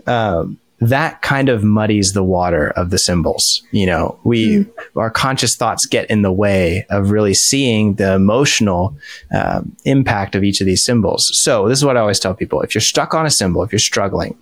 Um, 0.07 0.59
that 0.81 1.23
kind 1.23 1.49
of 1.49 1.65
muddies 1.65 2.13
the 2.13 2.23
water 2.23 2.69
of 2.71 2.91
the 2.91 2.99
symbols. 2.99 3.63
You 3.73 3.87
know, 3.87 4.19
we, 4.23 4.65
our 4.95 5.11
conscious 5.11 5.57
thoughts 5.57 5.87
get 5.87 6.09
in 6.09 6.23
the 6.23 6.33
way 6.33 6.87
of 6.89 7.11
really 7.11 7.35
seeing 7.35 7.95
the 7.95 8.15
emotional 8.15 8.97
um, 9.35 9.77
impact 9.85 10.37
of 10.37 10.45
each 10.45 10.61
of 10.61 10.67
these 10.67 10.85
symbols. 10.85 11.37
So 11.37 11.69
this 11.69 11.79
is 11.79 11.85
what 11.85 11.97
I 11.97 12.01
always 12.01 12.21
tell 12.21 12.35
people. 12.35 12.63
If 12.63 12.75
you're 12.75 12.83
stuck 12.83 13.13
on 13.13 13.27
a 13.27 13.31
symbol, 13.31 13.63
if 13.65 13.73
you're 13.73 13.81
struggling, 13.81 14.39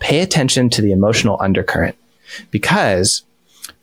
pay 0.00 0.20
attention 0.20 0.70
to 0.70 0.82
the 0.82 0.90
emotional 0.90 1.36
undercurrent 1.40 1.96
because 2.50 3.22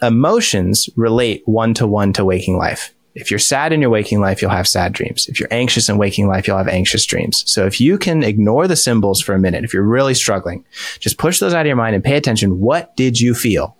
emotions 0.01 0.89
relate 0.97 1.41
one 1.45 1.73
to 1.75 1.87
one 1.87 2.11
to 2.13 2.25
waking 2.25 2.57
life. 2.57 2.93
If 3.15 3.29
you're 3.29 3.39
sad 3.39 3.71
in 3.71 3.81
your 3.81 3.91
waking 3.91 4.21
life, 4.21 4.41
you'll 4.41 4.51
have 4.51 4.67
sad 4.67 4.91
dreams. 4.91 5.27
If 5.27 5.39
you're 5.39 5.51
anxious 5.51 5.87
in 5.87 5.97
waking 5.97 6.27
life, 6.27 6.47
you'll 6.47 6.57
have 6.57 6.67
anxious 6.67 7.05
dreams. 7.05 7.43
So 7.49 7.65
if 7.65 7.79
you 7.79 7.97
can 7.97 8.23
ignore 8.23 8.67
the 8.67 8.75
symbols 8.75 9.21
for 9.21 9.33
a 9.33 9.39
minute, 9.39 9.63
if 9.63 9.73
you're 9.73 9.83
really 9.83 10.15
struggling, 10.15 10.65
just 10.99 11.17
push 11.17 11.39
those 11.39 11.53
out 11.53 11.61
of 11.61 11.67
your 11.67 11.75
mind 11.75 11.95
and 11.95 12.03
pay 12.03 12.15
attention. 12.15 12.59
What 12.59 12.95
did 12.95 13.19
you 13.19 13.35
feel? 13.35 13.77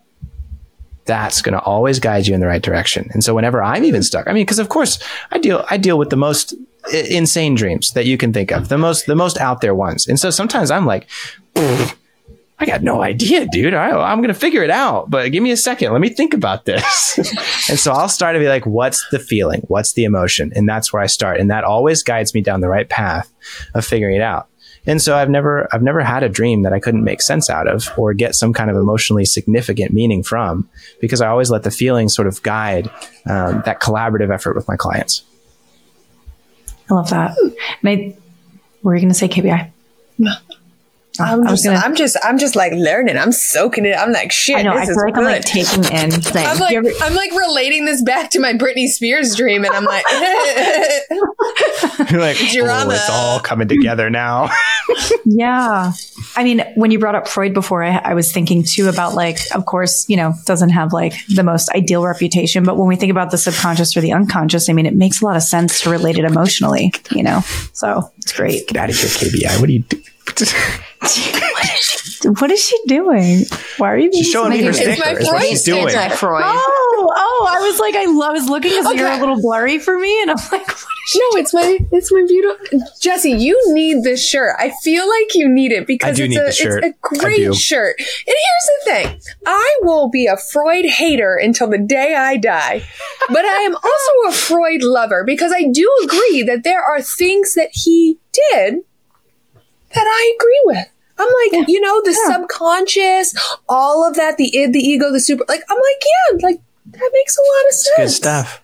That's 1.06 1.42
going 1.42 1.54
to 1.54 1.62
always 1.62 2.00
guide 2.00 2.28
you 2.28 2.36
in 2.36 2.40
the 2.40 2.48
right 2.48 2.62
direction. 2.62 3.10
And 3.12 3.24
so 3.24 3.34
whenever 3.34 3.62
I'm 3.62 3.84
even 3.84 4.04
stuck, 4.04 4.28
I 4.28 4.34
mean, 4.34 4.46
because 4.46 4.60
of 4.60 4.70
course 4.70 5.00
I 5.32 5.40
deal, 5.40 5.66
I 5.70 5.78
deal 5.78 5.98
with 5.98 6.12
the 6.12 6.16
most 6.16 6.54
insane 6.94 7.56
dreams 7.56 7.92
that 7.92 8.06
you 8.06 8.18
can 8.18 8.34
think 8.34 8.52
of, 8.52 8.70
the 8.70 8.78
most, 8.78 9.08
the 9.08 9.16
most 9.16 9.38
out 9.40 9.62
there 9.62 9.74
ones. 9.74 10.08
And 10.08 10.20
so 10.20 10.30
sometimes 10.30 10.70
I'm 10.70 10.86
like, 10.86 11.08
I 12.64 12.66
got 12.66 12.82
no 12.82 13.02
idea, 13.02 13.46
dude. 13.46 13.74
I, 13.74 13.90
I'm 13.90 14.20
going 14.20 14.34
to 14.34 14.40
figure 14.40 14.64
it 14.64 14.70
out, 14.70 15.10
but 15.10 15.30
give 15.34 15.44
me 15.44 15.52
a 15.52 15.58
second. 15.58 15.92
Let 15.92 16.00
me 16.00 16.08
think 16.08 16.34
about 16.34 16.64
this. 16.64 17.18
and 17.70 17.78
so 17.78 17.92
I'll 17.92 18.08
start 18.08 18.36
to 18.36 18.40
be 18.40 18.48
like, 18.48 18.66
what's 18.66 19.06
the 19.10 19.20
feeling? 19.20 19.60
What's 19.68 19.92
the 19.92 20.06
emotion? 20.06 20.54
And 20.56 20.68
that's 20.68 20.94
where 20.94 21.02
I 21.02 21.08
start. 21.08 21.42
And 21.42 21.52
that 21.52 21.66
always 21.66 22.04
guides 22.04 22.34
me 22.34 22.40
down 22.40 22.62
the 22.62 22.70
right 22.70 22.88
path 22.88 23.30
of 23.74 23.84
figuring 23.84 24.16
it 24.16 24.22
out. 24.22 24.48
And 24.86 25.02
so 25.02 25.18
I've 25.18 25.30
never, 25.30 25.68
I've 25.74 25.82
never 25.82 26.00
had 26.00 26.24
a 26.24 26.30
dream 26.30 26.64
that 26.64 26.72
I 26.72 26.80
couldn't 26.80 27.04
make 27.04 27.22
sense 27.22 27.50
out 27.50 27.68
of 27.68 27.92
or 27.98 28.14
get 28.14 28.34
some 28.34 28.54
kind 28.54 28.70
of 28.70 28.78
emotionally 28.78 29.26
significant 29.26 29.92
meaning 29.92 30.24
from 30.24 30.70
because 31.02 31.20
I 31.20 31.28
always 31.28 31.52
let 31.52 31.64
the 31.64 31.72
feeling 31.72 32.08
sort 32.08 32.30
of 32.30 32.42
guide 32.44 32.90
um, 33.26 33.62
that 33.66 33.82
collaborative 33.82 34.34
effort 34.34 34.56
with 34.56 34.70
my 34.70 34.78
clients. 34.78 35.24
I 36.90 36.94
love 36.94 37.10
that. 37.10 37.36
And 37.82 37.90
I, 37.90 38.18
were 38.84 38.96
you 38.96 39.02
going 39.02 39.12
to 39.12 39.20
say, 39.20 39.28
KBI? 39.28 39.70
Oh, 41.20 41.24
I'm 41.26 41.48
I 41.48 41.52
was 41.52 41.62
just, 41.62 41.66
gonna- 41.66 41.80
I'm 41.86 41.96
just, 41.96 42.18
I'm 42.24 42.38
just 42.40 42.56
like 42.56 42.74
learning. 42.74 43.18
I'm 43.18 43.32
soaking 43.32 43.86
it. 43.86 43.96
I'm 43.96 44.12
like, 44.12 44.32
shit. 44.32 44.58
I 44.58 44.62
know. 44.64 44.74
this 44.80 44.90
I 44.90 44.92
is 44.92 44.98
feel 44.98 45.06
like 45.06 45.18
I'm 45.18 45.24
like 45.24 45.44
taking 45.44 45.84
in. 45.86 46.12
Things. 46.22 46.36
I'm 46.36 46.58
like, 46.58 46.76
ever- 46.76 46.90
I'm 47.02 47.14
like 47.14 47.32
relating 47.32 47.86
this 47.86 48.02
back 48.02 48.32
to 48.32 48.40
my 48.40 48.54
Britney 48.54 48.88
Spears 48.88 49.36
dream, 49.36 49.64
and 49.64 49.74
I'm 49.76 49.86
like, 49.86 50.06
You're 52.12 52.20
like, 52.20 52.38
You're 52.54 52.70
oh, 52.70 52.90
it's 52.90 53.10
all 53.10 53.40
coming 53.40 53.68
together 53.68 54.10
now. 54.10 54.50
yeah. 55.26 55.92
I 56.36 56.44
mean, 56.44 56.64
when 56.76 56.90
you 56.92 56.98
brought 57.00 57.16
up 57.16 57.28
Freud 57.28 57.54
before, 57.54 57.84
I, 57.84 57.98
I 57.98 58.14
was 58.16 58.32
thinking 58.32 58.64
too 58.64 58.90
about 58.90 59.14
like, 59.14 59.38
of 59.54 59.66
course, 59.66 60.08
you 60.10 60.18
know, 60.18 60.34
doesn't 60.46 60.70
have 60.70 60.94
like 60.94 61.14
the 61.28 61.44
most 61.44 61.70
ideal 61.76 62.04
reputation, 62.04 62.64
but 62.64 62.78
when 62.78 62.88
we 62.88 62.96
think 62.96 63.12
about 63.12 63.30
the 63.32 63.38
subconscious 63.38 63.96
or 63.96 64.02
the 64.02 64.14
unconscious, 64.14 64.68
I 64.70 64.74
mean, 64.74 64.86
it 64.88 64.96
makes 64.96 65.22
a 65.22 65.26
lot 65.26 65.36
of 65.36 65.44
sense 65.44 65.82
to 65.82 65.90
relate 65.92 66.18
it 66.18 66.26
emotionally, 66.26 66.92
you 67.12 67.22
know? 67.24 67.42
So 67.74 68.12
it's 68.18 68.32
great. 68.34 68.68
Get 68.68 68.78
out 68.78 68.90
of 68.90 68.96
here, 68.96 69.10
KBI. 69.10 69.60
What 69.60 69.70
are 69.70 69.74
you 69.74 69.80
doing? 69.80 70.04
What 72.40 72.52
is 72.52 72.64
she 72.66 72.78
doing? 72.88 73.46
Why 73.78 73.92
are 73.92 73.98
you 73.98 74.10
being 74.10 74.24
She's 74.24 74.32
showing 74.32 74.52
me 74.52 74.62
her 74.64 74.70
It's 74.70 74.78
sticker. 74.80 75.20
Is 75.20 75.28
what 75.28 75.42
she's 75.44 75.64
doing. 75.64 75.90
Anti 75.90 76.10
Freud. 76.16 76.44
Oh, 76.46 77.14
oh, 77.16 77.48
I 77.52 77.60
was 77.60 77.80
like, 77.80 77.96
I, 77.96 78.06
lo- 78.06 78.28
I 78.28 78.32
was 78.32 78.48
looking 78.48 78.72
as 78.72 78.94
you're 78.96 79.08
a 79.12 79.20
little 79.20 79.42
blurry 79.42 79.78
for 79.78 80.00
me, 80.00 80.22
and 80.22 80.32
I'm 80.32 80.38
like, 80.38 80.52
what 80.68 80.72
is 80.72 80.86
she 81.06 81.20
No, 81.20 81.26
it's 81.40 81.54
my 81.54 81.78
it's 81.92 82.12
my 82.14 82.24
beautiful 82.26 82.80
Jesse. 83.02 83.32
You 83.32 83.74
need 83.74 84.04
this 84.04 84.26
shirt. 84.26 84.56
I 84.58 84.72
feel 84.84 85.08
like 85.08 85.36
you 85.36 85.50
need 85.50 85.74
it 85.74 85.86
because 85.86 86.12
I 86.12 86.14
do 86.16 86.24
it's 86.24 86.30
need 86.34 86.40
a 86.42 86.46
the 86.46 86.52
shirt. 86.54 86.84
it's 86.86 86.96
a 86.96 87.16
I 87.18 87.20
do. 87.20 87.20
great 87.46 87.56
shirt. 87.56 87.96
And 88.00 88.08
here's 88.28 88.70
the 88.70 88.92
thing: 89.20 89.36
I 89.46 89.80
will 89.82 90.10
be 90.10 90.26
a 90.28 90.38
Freud 90.38 90.86
hater 90.86 91.36
until 91.36 91.68
the 91.70 91.78
day 91.78 92.16
I 92.16 92.38
die, 92.38 92.84
but 93.28 93.44
I 93.44 93.64
am 93.64 93.76
also 93.76 94.30
a 94.30 94.32
Freud 94.32 94.82
lover 94.82 95.26
because 95.26 95.52
I 95.52 95.66
do 95.74 95.92
agree 96.06 96.44
that 96.44 96.64
there 96.64 96.82
are 96.82 97.02
things 97.02 97.54
that 97.56 97.70
he 97.74 98.18
did 98.32 98.76
that 99.94 100.06
I 100.08 100.36
agree 100.40 100.62
with. 100.66 100.88
I'm 101.18 101.28
like, 101.52 101.68
you 101.70 101.80
know, 101.80 102.02
the 102.04 102.14
subconscious, 102.32 103.36
all 103.70 104.08
of 104.08 104.16
that, 104.16 104.38
the 104.38 104.56
id, 104.58 104.74
the 104.74 104.80
ego, 104.80 105.12
the 105.12 105.20
super. 105.20 105.46
Like, 105.48 105.62
I'm 105.70 105.78
like, 105.78 106.04
yeah, 106.42 106.48
like 106.48 106.62
that 106.88 107.10
makes 107.14 107.38
a 107.38 107.42
lot 107.42 107.70
of 107.70 107.74
sense. 107.76 107.96
Good 107.98 108.16
stuff. 108.16 108.62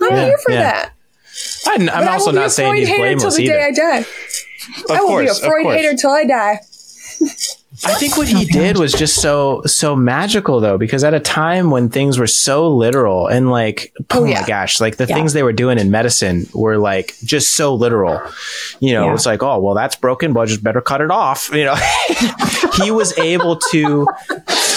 I'm 0.00 0.10
Yeah, 0.16 0.24
here 0.26 0.38
for 0.38 0.52
yeah. 0.52 0.60
that. 0.62 0.92
I'm, 1.66 1.86
But 1.86 1.94
I'm 1.94 2.08
I 2.08 2.12
also 2.12 2.26
will 2.26 2.32
be 2.32 2.38
a 2.38 2.40
not 2.42 2.52
saying 2.52 2.68
Freud 2.70 2.78
he's 2.80 2.88
hater 2.88 3.04
until 3.06 3.30
blameless 3.30 3.36
the 3.36 3.46
day 3.46 3.64
I 3.64 3.70
die. 3.70 3.98
Of 4.00 4.90
I 4.90 5.00
will 5.00 5.08
course, 5.08 5.22
be 5.24 5.28
a 5.28 5.32
of 5.32 5.38
Freud 5.52 5.62
course. 5.64 5.76
hater 5.76 5.90
until 5.90 6.10
I 6.10 6.24
die. 6.24 6.60
I 7.84 7.94
think 7.94 8.16
what 8.16 8.28
he 8.28 8.44
did 8.44 8.78
was 8.78 8.92
just 8.92 9.20
so 9.20 9.62
so 9.66 9.96
magical 9.96 10.60
though, 10.60 10.78
because 10.78 11.02
at 11.02 11.12
a 11.12 11.18
time 11.18 11.70
when 11.72 11.88
things 11.88 12.18
were 12.18 12.26
so 12.28 12.68
literal 12.72 13.26
and 13.26 13.50
like, 13.50 13.92
oh, 14.10 14.20
Oh, 14.22 14.26
my 14.26 14.44
gosh, 14.46 14.80
like 14.80 14.96
the 14.96 15.06
Yeah. 15.06 15.16
things 15.16 15.32
they 15.32 15.42
were 15.42 15.52
doing 15.52 15.78
in 15.80 15.90
medicine 15.90 16.46
were 16.54 16.76
like 16.78 17.16
just 17.24 17.54
so 17.56 17.74
literal. 17.74 18.20
You 18.78 18.92
know, 18.92 19.06
Yeah. 19.06 19.14
it's 19.14 19.26
like, 19.26 19.42
oh 19.42 19.58
well, 19.58 19.74
that's 19.74 19.96
broken, 19.96 20.32
but 20.32 20.40
I 20.40 20.44
just 20.46 20.62
better 20.62 20.80
cut 20.80 21.00
it 21.00 21.10
off. 21.10 21.50
You 21.52 21.64
know, 21.64 21.74
he 22.80 22.90
was 22.92 23.16
able 23.18 23.56
to 23.72 24.06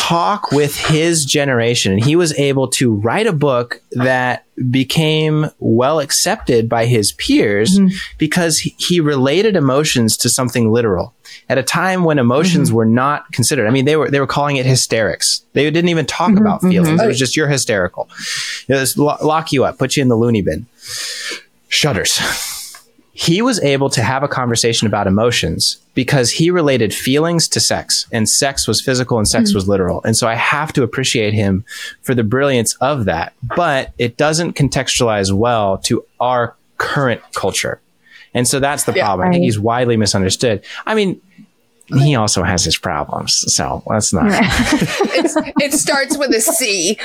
talk 0.08 0.52
with 0.54 0.78
his 0.78 1.26
generation, 1.26 1.92
and 1.92 2.04
he 2.04 2.16
was 2.16 2.34
able 2.40 2.70
to 2.70 2.94
write 2.94 3.28
a 3.28 3.34
book 3.34 3.82
that 3.92 4.46
became 4.72 5.48
well 5.60 6.00
accepted 6.00 6.70
by 6.70 6.86
his 6.86 7.12
peers 7.12 7.78
mm-hmm. 7.78 7.94
because 8.18 8.60
he, 8.60 9.02
related 9.02 9.56
emotions 9.56 10.16
to 10.18 10.30
something 10.30 10.72
literal 10.72 11.14
at 11.50 11.58
a 11.58 11.64
time 11.64 12.06
when 12.06 12.20
emotions 12.20 12.70
mm-hmm. 12.70 12.78
were 12.78 12.86
not 12.86 13.32
considered. 13.34 13.68
I 13.68 13.70
mean, 13.70 13.84
they 13.84 13.98
were 13.98 14.10
they 14.10 14.20
were 14.20 14.28
calling 14.28 14.56
it 14.56 14.66
hysterics. 14.66 15.44
They 15.54 15.70
didn't 15.70 15.90
even 15.90 16.06
talk 16.06 16.30
mm-hmm. 16.30 16.38
about 16.38 16.62
feelings. 16.62 17.02
It 17.02 17.08
was 17.08 17.20
just 17.20 17.36
you're 17.36 17.50
hysterical. 17.50 18.10
It 18.68 18.76
was 18.76 18.98
lo- 18.98 19.18
lock 19.22 19.52
you 19.52 19.66
up, 19.66 19.78
put 19.78 19.98
you 19.98 20.02
in 20.02 20.08
the 20.08 20.16
loony 20.16 20.42
bin. 20.42 20.66
Shudders. 21.70 22.54
He 23.20 23.42
was 23.42 23.60
able 23.64 23.90
to 23.90 24.04
have 24.04 24.22
a 24.22 24.28
conversation 24.28 24.86
about 24.86 25.08
emotions 25.08 25.78
because 25.96 26.30
he 26.30 26.52
related 26.52 26.94
feelings 26.94 27.48
to 27.48 27.60
sex, 27.60 28.06
and 28.12 28.30
sex 28.30 28.68
was 28.68 28.80
physical 28.80 29.18
and 29.18 29.28
sex 29.28 29.50
hmm. 29.50 29.56
was 29.56 29.68
literal. 29.68 30.04
And 30.04 30.16
so 30.16 30.28
I 30.28 30.36
have 30.36 30.72
to 30.74 30.84
appreciate 30.84 31.34
him 31.34 31.66
for 32.04 32.14
the 32.14 32.24
brilliance 32.24 32.76
of 32.76 33.06
that. 33.06 33.34
But 33.56 33.92
it 33.98 34.18
doesn't 34.18 34.54
contextualize 34.54 35.34
well 35.34 35.80
to 35.80 36.06
our 36.20 36.56
current 36.78 37.22
culture. 37.34 37.82
And 38.36 38.48
so 38.48 38.60
that's 38.60 38.84
the 38.84 38.94
Yeah. 38.94 39.06
problem. 39.06 39.30
I 39.30 39.32
think 39.32 39.42
Right. 39.42 39.46
he's 39.46 39.58
widely 39.58 39.98
misunderstood. 39.98 40.62
I 40.86 40.94
mean, 40.94 41.20
he 41.96 42.16
also 42.16 42.44
has 42.44 42.66
his 42.66 42.78
problems. 42.78 43.54
So 43.54 43.82
let's 43.86 44.14
not. 44.14 44.28
It's, 45.20 45.36
it 45.60 45.74
starts 45.74 46.18
with 46.18 46.32
a 46.32 46.42
C. 46.42 47.00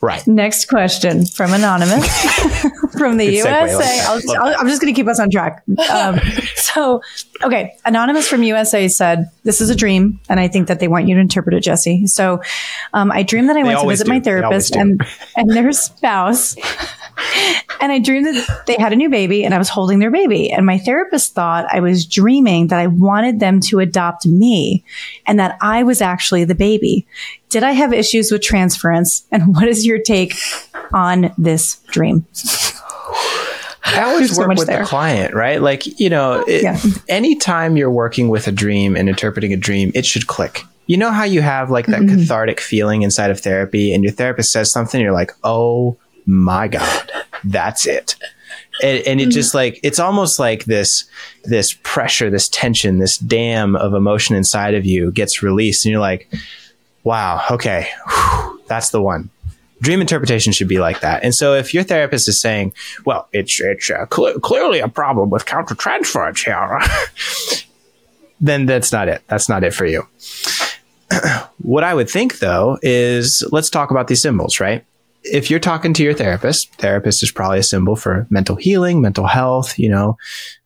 right. 0.02 0.26
Next 0.26 0.66
question 0.66 1.24
from 1.24 1.52
Anonymous 1.52 2.06
from 2.98 3.16
the 3.16 3.26
Good 3.26 3.34
USA. 3.34 4.00
I'll, 4.02 4.20
I'll, 4.42 4.60
I'm 4.60 4.68
just 4.68 4.82
going 4.82 4.92
to 4.92 4.98
keep 4.98 5.08
us 5.08 5.18
on 5.18 5.30
track. 5.30 5.62
Um, 5.90 6.20
so, 6.56 7.00
okay. 7.42 7.76
Anonymous 7.84 8.28
from 8.28 8.42
USA 8.42 8.88
said, 8.88 9.30
This 9.44 9.60
is 9.60 9.70
a 9.70 9.74
dream. 9.74 10.20
And 10.28 10.40
I 10.40 10.48
think 10.48 10.68
that 10.68 10.80
they 10.80 10.88
want 10.88 11.08
you 11.08 11.14
to 11.14 11.20
interpret 11.20 11.54
it, 11.54 11.60
Jesse. 11.60 12.06
So, 12.06 12.42
um, 12.92 13.10
I 13.12 13.22
dreamed 13.22 13.48
that 13.48 13.56
I 13.56 13.62
went 13.62 13.80
to 13.80 13.88
visit 13.88 14.04
do. 14.04 14.10
my 14.10 14.20
therapist 14.20 14.76
and, 14.76 15.00
and 15.36 15.50
their 15.50 15.72
spouse. 15.72 16.56
And 17.80 17.92
I 17.92 17.98
dreamed 17.98 18.26
that 18.26 18.64
they 18.66 18.76
had 18.78 18.92
a 18.92 18.96
new 18.96 19.08
baby 19.08 19.44
and 19.44 19.54
I 19.54 19.58
was 19.58 19.68
holding 19.68 19.98
their 19.98 20.10
baby. 20.10 20.50
And 20.50 20.66
my 20.66 20.78
therapist 20.88 21.34
thought 21.34 21.66
I 21.70 21.80
was 21.80 22.06
dreaming 22.06 22.68
that 22.68 22.78
I 22.80 22.86
wanted 22.86 23.40
them 23.40 23.60
to 23.68 23.78
adopt 23.80 24.26
me 24.26 24.84
and 25.26 25.38
that 25.38 25.58
I 25.60 25.82
was 25.82 26.00
actually 26.00 26.44
the 26.44 26.54
baby. 26.54 27.06
Did 27.50 27.62
I 27.62 27.72
have 27.72 27.92
issues 27.92 28.32
with 28.32 28.40
transference? 28.42 29.26
And 29.30 29.48
what 29.54 29.68
is 29.68 29.84
your 29.84 29.98
take 29.98 30.34
on 30.94 31.30
this 31.36 31.76
dream? 31.88 32.24
I 33.84 34.02
always 34.02 34.34
so 34.34 34.40
work 34.40 34.48
much 34.48 34.58
with 34.58 34.68
there. 34.68 34.80
the 34.80 34.86
client, 34.86 35.34
right? 35.34 35.60
Like, 35.60 36.00
you 36.00 36.10
know, 36.10 36.42
it, 36.46 36.62
Yeah. 36.62 36.78
anytime 37.08 37.76
you're 37.76 37.90
working 37.90 38.28
with 38.28 38.46
a 38.46 38.52
dream 38.52 38.96
and 38.96 39.08
interpreting 39.08 39.52
a 39.52 39.56
dream, 39.56 39.92
it 39.94 40.04
should 40.06 40.26
click. 40.26 40.62
You 40.86 40.96
know 40.96 41.10
how 41.10 41.24
you 41.24 41.42
have 41.42 41.70
like 41.70 41.86
that 41.86 42.00
Mm-hmm. 42.00 42.20
cathartic 42.20 42.60
feeling 42.60 43.02
inside 43.02 43.30
of 43.30 43.40
therapy 43.40 43.92
and 43.92 44.02
your 44.04 44.12
therapist 44.12 44.52
says 44.52 44.70
something, 44.70 45.00
you're 45.00 45.12
like, 45.12 45.32
oh 45.44 45.96
my 46.26 46.68
God, 46.68 47.10
that's 47.44 47.86
it. 47.86 48.16
And, 48.82 49.06
and 49.06 49.20
it 49.20 49.30
just 49.30 49.54
like, 49.54 49.80
it's 49.82 49.98
almost 49.98 50.38
like 50.38 50.64
this, 50.64 51.04
this 51.44 51.74
pressure, 51.82 52.30
this 52.30 52.48
tension, 52.48 52.98
this 52.98 53.18
dam 53.18 53.76
of 53.76 53.94
emotion 53.94 54.36
inside 54.36 54.74
of 54.74 54.86
you 54.86 55.10
gets 55.10 55.42
released 55.42 55.84
and 55.84 55.92
you're 55.92 56.00
like, 56.00 56.28
wow, 57.04 57.44
okay, 57.50 57.88
whew, 58.08 58.62
that's 58.66 58.90
the 58.90 59.02
one. 59.02 59.30
Dream 59.80 60.00
interpretation 60.00 60.52
should 60.52 60.68
be 60.68 60.80
like 60.80 61.00
that. 61.00 61.22
And 61.22 61.34
so 61.34 61.54
if 61.54 61.72
your 61.72 61.84
therapist 61.84 62.28
is 62.28 62.40
saying, 62.40 62.72
well, 63.04 63.28
it's, 63.32 63.60
it's 63.60 63.90
uh, 63.90 64.06
cl- 64.12 64.38
clearly 64.40 64.80
a 64.80 64.88
problem 64.88 65.30
with 65.30 65.44
countertransference 65.44 66.44
here, 66.44 66.80
then 68.40 68.66
that's 68.66 68.92
not 68.92 69.08
it. 69.08 69.22
That's 69.28 69.48
not 69.48 69.62
it 69.64 69.72
for 69.72 69.86
you. 69.86 70.06
what 71.62 71.84
I 71.84 71.94
would 71.94 72.10
think 72.10 72.38
though 72.38 72.78
is 72.82 73.44
let's 73.50 73.70
talk 73.70 73.90
about 73.90 74.08
these 74.08 74.22
symbols, 74.22 74.60
right? 74.60 74.84
If 75.24 75.50
you're 75.50 75.60
talking 75.60 75.92
to 75.94 76.02
your 76.02 76.14
therapist, 76.14 76.72
therapist 76.74 77.22
is 77.22 77.30
probably 77.30 77.58
a 77.58 77.62
symbol 77.62 77.96
for 77.96 78.26
mental 78.30 78.56
healing, 78.56 79.00
mental 79.00 79.26
health, 79.26 79.78
you 79.78 79.90
know, 79.90 80.16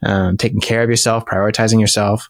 um, 0.03 0.37
taking 0.37 0.61
care 0.61 0.83
of 0.83 0.91
yourself, 0.91 1.25
prioritizing 1.25 1.81
yourself. 1.81 2.29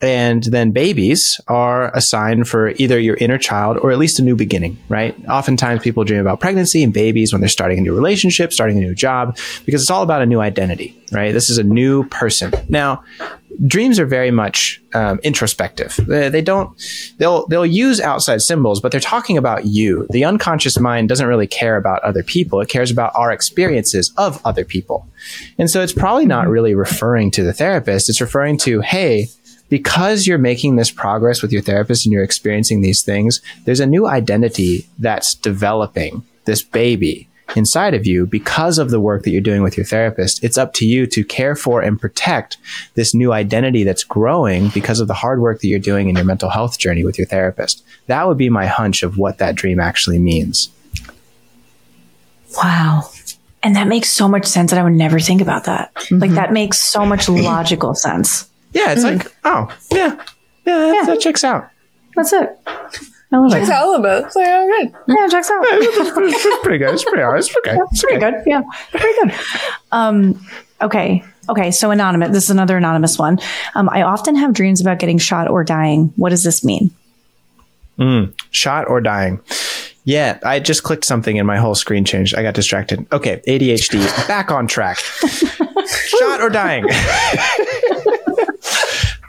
And 0.00 0.44
then 0.44 0.70
babies 0.70 1.40
are 1.48 1.94
a 1.94 2.00
sign 2.00 2.44
for 2.44 2.70
either 2.76 3.00
your 3.00 3.16
inner 3.16 3.38
child 3.38 3.78
or 3.78 3.90
at 3.90 3.98
least 3.98 4.20
a 4.20 4.22
new 4.22 4.36
beginning, 4.36 4.78
right? 4.88 5.16
Oftentimes 5.28 5.82
people 5.82 6.04
dream 6.04 6.20
about 6.20 6.38
pregnancy 6.38 6.84
and 6.84 6.92
babies 6.92 7.32
when 7.32 7.40
they're 7.40 7.48
starting 7.48 7.78
a 7.78 7.82
new 7.82 7.94
relationship, 7.94 8.52
starting 8.52 8.78
a 8.78 8.80
new 8.80 8.94
job, 8.94 9.36
because 9.66 9.82
it's 9.82 9.90
all 9.90 10.04
about 10.04 10.22
a 10.22 10.26
new 10.26 10.40
identity, 10.40 10.96
right? 11.10 11.32
This 11.32 11.50
is 11.50 11.58
a 11.58 11.64
new 11.64 12.04
person. 12.10 12.52
Now, 12.68 13.02
dreams 13.66 13.98
are 13.98 14.06
very 14.06 14.30
much 14.30 14.80
um, 14.94 15.18
introspective. 15.24 15.98
They, 16.06 16.28
they 16.28 16.42
don't. 16.42 16.70
They'll 17.18 17.46
they'll 17.48 17.66
use 17.66 18.00
outside 18.00 18.40
symbols, 18.40 18.80
but 18.80 18.92
they're 18.92 19.00
talking 19.00 19.36
about 19.36 19.66
you. 19.66 20.06
The 20.10 20.24
unconscious 20.24 20.78
mind 20.78 21.08
doesn't 21.08 21.26
really 21.26 21.46
care 21.46 21.76
about 21.76 22.02
other 22.02 22.22
people. 22.22 22.60
It 22.60 22.68
cares 22.68 22.90
about 22.90 23.12
our 23.16 23.32
experiences 23.32 24.12
of 24.16 24.40
other 24.46 24.64
people, 24.64 25.08
and 25.58 25.68
so 25.70 25.82
it's 25.82 25.92
probably 25.92 26.26
not 26.26 26.46
really 26.48 26.74
referring 26.74 27.30
to 27.32 27.42
the 27.42 27.52
therapist. 27.52 28.08
It's 28.08 28.20
referring 28.20 28.58
to, 28.58 28.80
hey, 28.80 29.26
because 29.68 30.26
you're 30.26 30.38
making 30.38 30.76
this 30.76 30.90
progress 30.90 31.42
with 31.42 31.52
your 31.52 31.62
therapist 31.62 32.06
and 32.06 32.12
you're 32.12 32.22
experiencing 32.22 32.80
these 32.80 33.02
things, 33.02 33.40
there's 33.64 33.80
a 33.80 33.86
new 33.86 34.06
identity 34.06 34.86
that's 34.98 35.34
developing. 35.34 36.24
This 36.44 36.62
baby 36.62 37.28
inside 37.56 37.94
of 37.94 38.06
you 38.06 38.26
because 38.26 38.78
of 38.78 38.90
the 38.90 39.00
work 39.00 39.22
that 39.22 39.30
you're 39.30 39.40
doing 39.40 39.62
with 39.62 39.76
your 39.76 39.86
therapist. 39.86 40.42
It's 40.44 40.58
up 40.58 40.74
to 40.74 40.86
you 40.86 41.06
to 41.08 41.24
care 41.24 41.54
for 41.54 41.80
and 41.80 42.00
protect 42.00 42.58
this 42.94 43.14
new 43.14 43.32
identity 43.32 43.84
that's 43.84 44.04
growing 44.04 44.68
because 44.68 45.00
of 45.00 45.08
the 45.08 45.14
hard 45.14 45.40
work 45.40 45.60
that 45.60 45.68
you're 45.68 45.78
doing 45.78 46.08
in 46.08 46.16
your 46.16 46.24
mental 46.24 46.50
health 46.50 46.78
journey 46.78 47.04
with 47.04 47.18
your 47.18 47.26
therapist. 47.26 47.84
That 48.06 48.26
would 48.28 48.38
be 48.38 48.50
my 48.50 48.66
hunch 48.66 49.02
of 49.02 49.18
what 49.18 49.38
that 49.38 49.54
dream 49.54 49.80
actually 49.80 50.18
means. 50.18 50.70
Wow. 52.56 53.10
And 53.62 53.76
that 53.76 53.88
makes 53.88 54.10
so 54.10 54.28
much 54.28 54.46
sense 54.46 54.70
that 54.70 54.80
I 54.80 54.84
would 54.84 54.92
never 54.92 55.18
think 55.18 55.40
about 55.40 55.64
that. 55.64 55.92
Like 55.94 56.06
mm-hmm. 56.06 56.34
that 56.34 56.52
makes 56.52 56.80
so 56.80 57.04
much 57.04 57.28
logical 57.28 57.94
sense. 57.94 58.48
Yeah, 58.78 58.92
it's 58.92 59.02
like, 59.04 59.26
oh, 59.44 59.68
yeah, 59.92 59.98
yeah, 60.06 60.16
that, 60.64 60.94
Yeah. 60.94 61.04
that 61.06 61.20
checks 61.20 61.44
out. 61.44 61.68
That's 62.16 62.32
it. 62.32 62.58
I 63.30 63.36
love 63.36 63.52
it. 63.52 63.60
It's 63.62 63.70
all 63.70 63.94
about. 63.96 64.24
It's 64.24 64.36
like, 64.36 64.46
oh, 64.48 64.66
good. 64.66 64.94
Yeah, 65.08 65.24
it 65.26 65.30
checks 65.30 65.50
out. 65.50 65.58
it's, 65.64 66.44
it's 66.46 66.62
pretty 66.62 66.78
good. 66.78 66.94
It's 66.94 67.04
pretty 67.04 67.22
honest. 67.22 67.54
Okay. 67.58 67.76
It's 67.92 68.02
pretty 68.02 68.18
good. 68.20 68.34
Yeah, 68.46 68.62
pretty 68.90 69.20
good. 69.22 69.34
Um, 69.92 70.46
okay. 70.80 71.22
Okay. 71.50 71.70
So 71.70 71.90
anonymous. 71.90 72.30
This 72.30 72.44
is 72.44 72.50
another 72.50 72.76
anonymous 72.78 73.18
one. 73.18 73.38
Um, 73.74 73.88
I 73.90 74.02
often 74.02 74.34
have 74.36 74.54
dreams 74.54 74.80
about 74.80 74.98
getting 74.98 75.18
shot 75.18 75.48
or 75.48 75.62
dying. 75.62 76.12
What 76.16 76.30
does 76.30 76.42
this 76.42 76.64
mean? 76.64 76.90
Shot 78.50 78.88
or 78.88 79.00
dying. 79.00 79.40
Yeah, 80.04 80.38
I 80.42 80.58
just 80.60 80.84
clicked 80.84 81.04
something 81.04 81.36
and 81.38 81.46
my 81.46 81.58
whole 81.58 81.74
screen 81.74 82.04
changed. 82.06 82.34
I 82.34 82.42
got 82.42 82.54
distracted. 82.54 83.06
Okay, 83.12 83.42
ADHD, 83.46 84.06
back 84.26 84.50
on 84.50 84.66
track. 84.66 84.96
Shot 85.86 86.40
or 86.40 86.48
dying. 86.48 86.84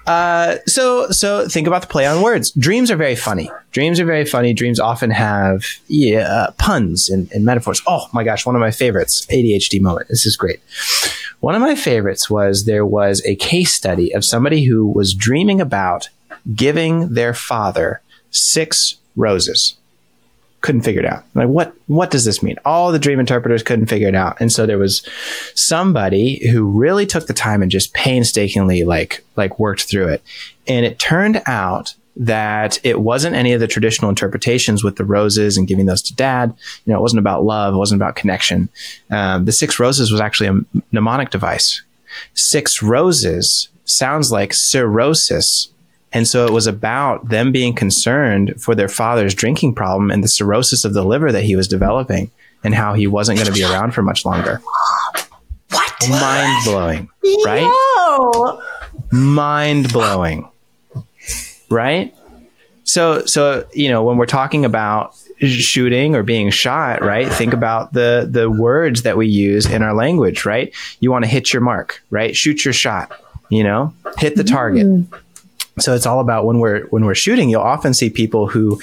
Uh, 0.10 0.58
so 0.66 1.08
so 1.12 1.48
think 1.48 1.68
about 1.68 1.82
the 1.82 1.88
play 1.88 2.08
on 2.08 2.24
words. 2.24 2.50
Dreams 2.54 2.90
are 2.90 2.96
very 2.96 3.16
funny. 3.16 3.52
Dreams 3.70 4.00
are 4.00 4.06
very 4.06 4.26
funny. 4.26 4.54
Dreams 4.56 4.80
often 4.80 5.12
have 5.12 5.64
yeah, 5.88 6.22
uh, 6.22 6.52
puns 6.58 7.10
and, 7.10 7.32
and 7.32 7.46
metaphors. 7.46 7.80
Oh 7.86 8.08
my 8.12 8.24
gosh, 8.24 8.44
one 8.44 8.56
of 8.56 8.60
my 8.60 8.72
favorites. 8.72 9.28
ADHD 9.28 9.80
moment. 9.80 10.08
This 10.08 10.26
is 10.26 10.36
great. 10.36 10.62
One 11.42 11.54
of 11.54 11.62
my 11.62 11.76
favorites 11.76 12.28
was 12.28 12.66
there 12.66 12.88
was 12.88 13.22
a 13.24 13.36
case 13.36 13.72
study 13.72 14.12
of 14.12 14.26
somebody 14.26 14.64
who 14.66 14.88
was 14.88 15.14
dreaming 15.14 15.62
about 15.62 16.10
giving 16.56 17.14
their 17.14 17.36
father 17.36 18.02
six 18.32 18.96
roses 19.16 19.76
couldn't 20.62 20.82
figure 20.82 21.02
it 21.02 21.06
out. 21.06 21.24
Like 21.36 21.48
what 21.48 21.74
what 21.88 22.12
does 22.12 22.26
this 22.26 22.44
mean? 22.44 22.58
All 22.66 22.92
the 22.92 23.00
dream 23.00 23.20
interpreters 23.20 23.64
couldn't 23.64 23.88
figure 23.88 24.08
it 24.08 24.16
out. 24.16 24.40
And 24.40 24.52
so 24.52 24.66
there 24.66 24.78
was 24.78 25.08
somebody 25.56 26.48
who 26.50 26.70
really 26.70 27.06
took 27.06 27.28
the 27.28 27.34
time 27.34 27.62
and 27.62 27.72
just 27.72 27.94
painstakingly 27.94 28.84
like 28.84 29.24
like 29.36 29.60
worked 29.60 29.84
through 29.84 30.10
it. 30.10 30.24
And 30.68 30.86
it 30.86 31.00
turned 31.00 31.42
out 31.46 31.96
that 32.16 32.80
it 32.84 33.00
wasn't 33.00 33.36
any 33.36 33.54
of 33.54 33.62
the 33.62 33.68
traditional 33.68 34.10
interpretations 34.10 34.84
with 34.84 34.98
the 34.98 35.06
roses 35.06 35.58
and 35.58 35.68
giving 35.68 35.86
those 35.86 36.02
to 36.02 36.16
dad. 36.16 36.54
You 36.86 36.92
know, 36.92 37.00
it 37.00 37.02
wasn't 37.02 37.20
about 37.20 37.46
love, 37.46 37.74
it 37.74 37.78
wasn't 37.78 38.02
about 38.02 38.18
connection. 38.18 38.68
Um, 39.10 39.46
the 39.46 39.54
six 39.54 39.80
roses 39.80 40.12
was 40.12 40.20
actually 40.20 40.50
a 40.50 40.82
mnemonic 40.92 41.30
device. 41.30 41.82
Six 42.34 42.84
roses 42.84 43.70
sounds 43.86 44.32
like 44.32 44.54
cirrhosis 44.54 45.70
and 46.12 46.28
so 46.28 46.46
it 46.46 46.52
was 46.52 46.68
about 46.68 47.30
them 47.30 47.52
being 47.52 47.74
concerned 47.74 48.56
for 48.62 48.74
their 48.74 48.88
father's 48.88 49.34
drinking 49.34 49.76
problem 49.76 50.10
and 50.10 50.24
the 50.24 50.28
cirrhosis 50.28 50.84
of 50.84 50.94
the 50.94 51.04
liver 51.04 51.32
that 51.32 51.44
he 51.44 51.56
was 51.56 51.68
developing 51.68 52.32
and 52.64 52.74
how 52.74 52.94
he 52.94 53.08
wasn't 53.08 53.38
going 53.38 53.48
to 53.48 53.54
be 53.54 53.64
around 53.64 53.94
for 53.94 54.02
much 54.02 54.26
longer. 54.26 54.62
What? 55.70 56.10
Mind 56.10 56.66
blowing, 56.66 57.10
right? 57.46 58.68
Mind 59.12 59.94
blowing, 59.94 60.50
right? 61.70 62.16
So, 62.86 63.24
so, 63.26 63.68
you 63.74 63.90
know, 63.90 64.04
when 64.04 64.18
we're 64.18 64.26
talking 64.26 64.66
about 64.66 65.16
shooting 65.38 66.16
or 66.16 66.24
being 66.24 66.50
shot, 66.50 67.04
right? 67.04 67.32
Think 67.32 67.54
about 67.54 67.94
the, 67.94 68.28
the 68.30 68.50
words 68.50 69.04
that 69.04 69.16
we 69.16 69.28
use 69.28 69.68
in 69.68 69.84
our 69.84 69.94
language, 69.94 70.44
right? 70.44 70.74
You 71.00 71.12
want 71.12 71.24
to 71.24 71.30
hit 71.30 71.54
your 71.54 71.62
mark, 71.62 72.04
right? 72.10 72.36
Shoot 72.36 72.66
your 72.66 72.74
shot, 72.74 73.12
you 73.50 73.64
know, 73.64 73.94
hit 74.18 74.36
the 74.36 74.44
target. 74.44 74.88
Mm 74.88 75.08
so 75.80 75.94
it's 75.96 76.06
all 76.06 76.20
about 76.20 76.46
when 76.46 76.60
we're 76.60 76.86
when 76.88 77.06
we're 77.06 77.16
shooting 77.16 77.50
you'll 77.50 77.62
often 77.62 77.94
see 77.94 78.10
people 78.10 78.48
who 78.48 78.80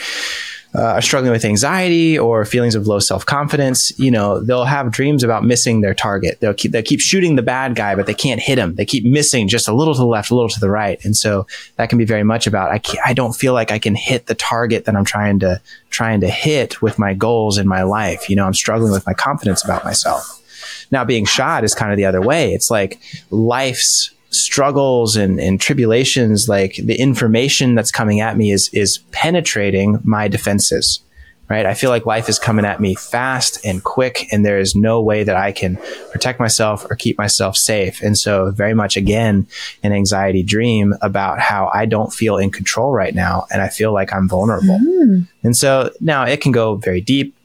uh, 0.76 0.82
are 0.82 1.02
struggling 1.02 1.32
with 1.32 1.44
anxiety 1.44 2.18
or 2.18 2.44
feelings 2.44 2.74
of 2.74 2.86
low 2.86 2.98
self 2.98 3.24
confidence, 3.24 3.98
you 3.98 4.10
know, 4.10 4.40
they'll 4.40 4.64
have 4.64 4.90
dreams 4.90 5.22
about 5.22 5.42
missing 5.42 5.80
their 5.80 5.94
target. 5.94 6.38
They'll 6.40 6.52
keep, 6.52 6.72
they'll 6.72 6.82
keep 6.82 7.00
shooting 7.00 7.36
the 7.36 7.42
bad 7.42 7.74
guy, 7.74 7.94
but 7.94 8.06
they 8.06 8.14
can't 8.14 8.40
hit 8.40 8.58
him. 8.58 8.74
They 8.74 8.84
keep 8.84 9.04
missing 9.04 9.48
just 9.48 9.68
a 9.68 9.72
little 9.72 9.94
to 9.94 9.98
the 9.98 10.06
left, 10.06 10.30
a 10.30 10.34
little 10.34 10.50
to 10.50 10.60
the 10.60 10.68
right. 10.68 11.02
And 11.04 11.16
so 11.16 11.46
that 11.76 11.88
can 11.88 11.96
be 11.96 12.04
very 12.04 12.24
much 12.24 12.46
about, 12.46 12.70
I 12.70 12.80
I 13.04 13.14
don't 13.14 13.32
feel 13.32 13.54
like 13.54 13.70
I 13.70 13.78
can 13.78 13.94
hit 13.94 14.26
the 14.26 14.34
target 14.34 14.84
that 14.84 14.94
I'm 14.94 15.04
trying 15.04 15.38
to, 15.40 15.60
trying 15.88 16.20
to 16.20 16.28
hit 16.28 16.82
with 16.82 16.98
my 16.98 17.14
goals 17.14 17.56
in 17.56 17.66
my 17.66 17.82
life. 17.82 18.28
You 18.28 18.36
know, 18.36 18.44
I'm 18.44 18.54
struggling 18.54 18.92
with 18.92 19.06
my 19.06 19.14
confidence 19.14 19.64
about 19.64 19.84
myself. 19.84 20.42
Now 20.90 21.04
being 21.04 21.24
shot 21.24 21.64
is 21.64 21.74
kind 21.74 21.90
of 21.90 21.96
the 21.96 22.04
other 22.04 22.20
way. 22.20 22.52
It's 22.52 22.70
like 22.70 23.00
life's 23.30 24.10
struggles 24.30 25.16
and, 25.16 25.40
and 25.40 25.60
tribulations, 25.60 26.48
like 26.48 26.76
the 26.76 26.98
information 26.98 27.74
that's 27.74 27.90
coming 27.90 28.20
at 28.20 28.36
me 28.36 28.52
is, 28.52 28.68
is 28.72 28.98
penetrating 29.12 30.00
my 30.04 30.28
defenses, 30.28 31.00
right? 31.48 31.64
I 31.64 31.74
feel 31.74 31.90
like 31.90 32.06
life 32.06 32.28
is 32.28 32.38
coming 32.38 32.64
at 32.64 32.80
me 32.80 32.94
fast 32.94 33.64
and 33.64 33.82
quick, 33.82 34.26
and 34.32 34.44
there 34.44 34.58
is 34.58 34.74
no 34.74 35.00
way 35.00 35.24
that 35.24 35.36
I 35.36 35.52
can 35.52 35.76
protect 36.10 36.40
myself 36.40 36.84
or 36.90 36.96
keep 36.96 37.16
myself 37.18 37.56
safe. 37.56 38.02
And 38.02 38.18
so, 38.18 38.50
very 38.50 38.74
much 38.74 38.96
again, 38.96 39.46
an 39.82 39.92
anxiety 39.92 40.42
dream 40.42 40.94
about 41.02 41.38
how 41.38 41.70
I 41.72 41.86
don't 41.86 42.12
feel 42.12 42.36
in 42.36 42.50
control 42.50 42.92
right 42.92 43.14
now, 43.14 43.46
and 43.52 43.62
I 43.62 43.68
feel 43.68 43.92
like 43.92 44.12
I'm 44.12 44.28
vulnerable. 44.28 44.78
Mm. 44.78 45.28
And 45.44 45.56
so 45.56 45.92
now 46.00 46.24
it 46.24 46.40
can 46.40 46.50
go 46.50 46.74
very 46.74 47.00
deep 47.00 47.35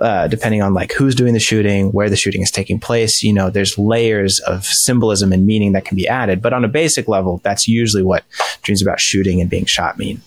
uh, 0.00 0.28
depending 0.28 0.62
on 0.62 0.74
like 0.74 0.92
who's 0.92 1.14
doing 1.14 1.34
the 1.34 1.40
shooting, 1.40 1.90
where 1.92 2.08
the 2.08 2.16
shooting 2.16 2.42
is 2.42 2.50
taking 2.50 2.78
place. 2.78 3.22
You 3.22 3.32
know, 3.32 3.50
there's 3.50 3.78
layers 3.78 4.40
of 4.40 4.64
symbolism 4.64 5.32
and 5.32 5.46
meaning 5.46 5.72
that 5.72 5.84
can 5.84 5.96
be 5.96 6.08
added. 6.08 6.40
But 6.40 6.52
on 6.52 6.64
a 6.64 6.68
basic 6.68 7.08
level, 7.08 7.40
that's 7.42 7.68
usually 7.68 8.02
what 8.02 8.24
dreams 8.62 8.82
about 8.82 9.00
shooting 9.00 9.40
and 9.40 9.50
being 9.50 9.66
shot 9.66 9.98
mean. 9.98 10.20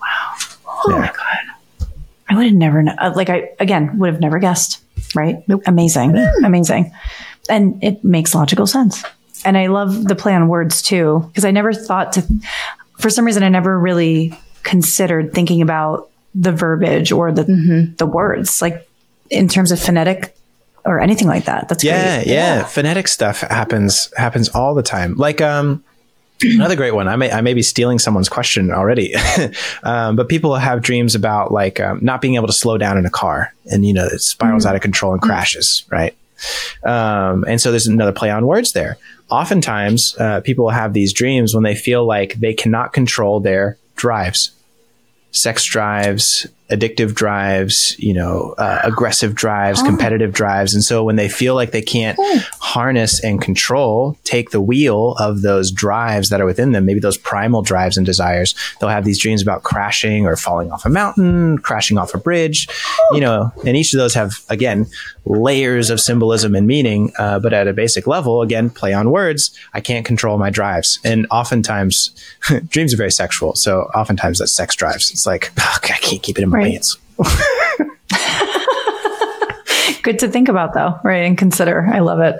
Wow. 0.00 0.34
Oh 0.66 0.84
yeah. 0.90 0.98
my 0.98 1.06
God. 1.06 1.88
I 2.28 2.36
would 2.36 2.46
have 2.46 2.54
never, 2.54 2.84
uh, 2.98 3.12
like, 3.14 3.28
I, 3.28 3.50
again, 3.60 3.98
would 3.98 4.10
have 4.10 4.20
never 4.20 4.38
guessed, 4.38 4.82
right? 5.14 5.46
Nope. 5.46 5.62
Amazing. 5.66 6.16
Amazing. 6.44 6.92
And 7.48 7.82
it 7.84 8.02
makes 8.02 8.34
logical 8.34 8.66
sense. 8.66 9.04
And 9.44 9.58
I 9.58 9.66
love 9.66 10.04
the 10.04 10.14
play 10.14 10.34
on 10.34 10.48
words 10.48 10.80
too, 10.80 11.22
because 11.28 11.44
I 11.44 11.50
never 11.50 11.74
thought 11.74 12.14
to, 12.14 12.24
for 12.98 13.10
some 13.10 13.26
reason, 13.26 13.42
I 13.42 13.50
never 13.50 13.78
really 13.78 14.32
considered 14.62 15.34
thinking 15.34 15.60
about 15.60 16.10
the 16.34 16.52
verbiage 16.52 17.12
or 17.12 17.32
the 17.32 17.44
mm-hmm. 17.44 17.94
the 17.94 18.06
words, 18.06 18.60
like 18.60 18.88
in 19.30 19.48
terms 19.48 19.72
of 19.72 19.80
phonetic 19.80 20.36
or 20.84 21.00
anything 21.00 21.28
like 21.28 21.44
that. 21.44 21.68
That's 21.68 21.84
yeah, 21.84 22.20
yeah, 22.20 22.32
yeah. 22.32 22.64
Phonetic 22.64 23.08
stuff 23.08 23.40
happens 23.40 24.12
happens 24.16 24.48
all 24.50 24.74
the 24.74 24.82
time. 24.82 25.14
Like 25.16 25.40
um, 25.40 25.82
another 26.42 26.76
great 26.76 26.94
one. 26.94 27.08
I 27.08 27.16
may 27.16 27.30
I 27.30 27.40
may 27.40 27.54
be 27.54 27.62
stealing 27.62 27.98
someone's 27.98 28.28
question 28.28 28.70
already, 28.70 29.14
um, 29.82 30.16
but 30.16 30.28
people 30.28 30.54
have 30.56 30.82
dreams 30.82 31.14
about 31.14 31.52
like 31.52 31.80
um, 31.80 32.00
not 32.02 32.20
being 32.20 32.34
able 32.34 32.48
to 32.48 32.52
slow 32.52 32.78
down 32.78 32.98
in 32.98 33.06
a 33.06 33.10
car, 33.10 33.52
and 33.66 33.86
you 33.86 33.92
know 33.92 34.06
it 34.06 34.20
spirals 34.20 34.64
mm-hmm. 34.64 34.70
out 34.70 34.76
of 34.76 34.82
control 34.82 35.12
and 35.12 35.22
crashes, 35.22 35.84
right? 35.90 36.14
Um, 36.82 37.44
and 37.48 37.60
so 37.60 37.70
there's 37.70 37.86
another 37.86 38.12
play 38.12 38.30
on 38.30 38.46
words 38.46 38.72
there. 38.72 38.98
Oftentimes, 39.30 40.16
uh, 40.18 40.40
people 40.40 40.68
have 40.68 40.92
these 40.92 41.12
dreams 41.12 41.54
when 41.54 41.62
they 41.62 41.74
feel 41.74 42.04
like 42.04 42.34
they 42.34 42.52
cannot 42.52 42.92
control 42.92 43.40
their 43.40 43.78
drives 43.96 44.50
sex 45.34 45.64
drives, 45.64 46.46
addictive 46.74 47.14
drives, 47.14 47.96
you 47.98 48.12
know, 48.12 48.54
uh, 48.58 48.80
aggressive 48.82 49.34
drives, 49.34 49.80
oh. 49.80 49.84
competitive 49.84 50.32
drives. 50.32 50.74
And 50.74 50.82
so 50.82 51.04
when 51.04 51.16
they 51.16 51.28
feel 51.28 51.54
like 51.54 51.70
they 51.70 51.82
can't 51.82 52.18
harness 52.60 53.22
and 53.22 53.40
control, 53.40 54.18
take 54.24 54.50
the 54.50 54.60
wheel 54.60 55.12
of 55.18 55.42
those 55.42 55.70
drives 55.70 56.30
that 56.30 56.40
are 56.40 56.46
within 56.46 56.72
them, 56.72 56.84
maybe 56.84 57.00
those 57.00 57.16
primal 57.18 57.62
drives 57.62 57.96
and 57.96 58.04
desires, 58.04 58.54
they'll 58.80 58.90
have 58.90 59.04
these 59.04 59.18
dreams 59.18 59.42
about 59.42 59.62
crashing 59.62 60.26
or 60.26 60.36
falling 60.36 60.70
off 60.72 60.84
a 60.84 60.88
mountain, 60.88 61.58
crashing 61.58 61.98
off 61.98 62.14
a 62.14 62.18
bridge, 62.18 62.68
oh. 62.70 63.14
you 63.14 63.20
know, 63.20 63.52
and 63.66 63.76
each 63.76 63.92
of 63.94 63.98
those 63.98 64.14
have, 64.14 64.40
again, 64.48 64.86
layers 65.26 65.90
of 65.90 66.00
symbolism 66.00 66.54
and 66.54 66.66
meaning. 66.66 67.12
Uh, 67.18 67.38
but 67.38 67.52
at 67.52 67.68
a 67.68 67.72
basic 67.72 68.06
level, 68.06 68.42
again, 68.42 68.70
play 68.70 68.92
on 68.92 69.10
words. 69.10 69.56
I 69.72 69.80
can't 69.80 70.04
control 70.04 70.38
my 70.38 70.50
drives. 70.50 70.98
And 71.04 71.26
oftentimes 71.30 72.10
dreams 72.68 72.92
are 72.92 72.96
very 72.96 73.12
sexual. 73.12 73.54
So 73.54 73.82
oftentimes 73.94 74.38
that's 74.38 74.52
sex 74.52 74.74
drives. 74.74 75.10
It's 75.10 75.26
like, 75.26 75.50
oh, 75.58 75.78
I 75.82 75.98
can't 75.98 76.22
keep 76.22 76.38
it 76.38 76.42
in 76.42 76.50
my 76.50 76.63
right. 76.64 76.86
Good 80.02 80.18
to 80.20 80.28
think 80.28 80.48
about, 80.48 80.74
though, 80.74 80.98
right? 81.02 81.24
And 81.24 81.38
consider. 81.38 81.88
I 81.90 82.00
love 82.00 82.20
it. 82.20 82.36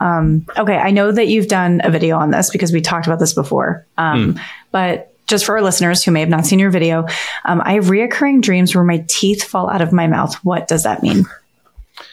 Um, 0.00 0.46
okay, 0.56 0.76
I 0.76 0.90
know 0.90 1.12
that 1.12 1.28
you've 1.28 1.48
done 1.48 1.80
a 1.84 1.90
video 1.90 2.16
on 2.16 2.30
this 2.30 2.50
because 2.50 2.72
we 2.72 2.80
talked 2.80 3.06
about 3.06 3.18
this 3.18 3.34
before. 3.34 3.86
Um, 3.98 4.34
mm. 4.34 4.40
But 4.70 5.12
just 5.26 5.44
for 5.44 5.56
our 5.56 5.62
listeners 5.62 6.02
who 6.02 6.10
may 6.10 6.20
have 6.20 6.28
not 6.28 6.46
seen 6.46 6.58
your 6.58 6.70
video, 6.70 7.06
um, 7.44 7.60
I 7.64 7.74
have 7.74 7.86
reoccurring 7.86 8.42
dreams 8.42 8.74
where 8.74 8.84
my 8.84 9.04
teeth 9.08 9.44
fall 9.44 9.70
out 9.70 9.82
of 9.82 9.92
my 9.92 10.06
mouth. 10.06 10.34
What 10.44 10.68
does 10.68 10.84
that 10.84 11.02
mean? 11.02 11.24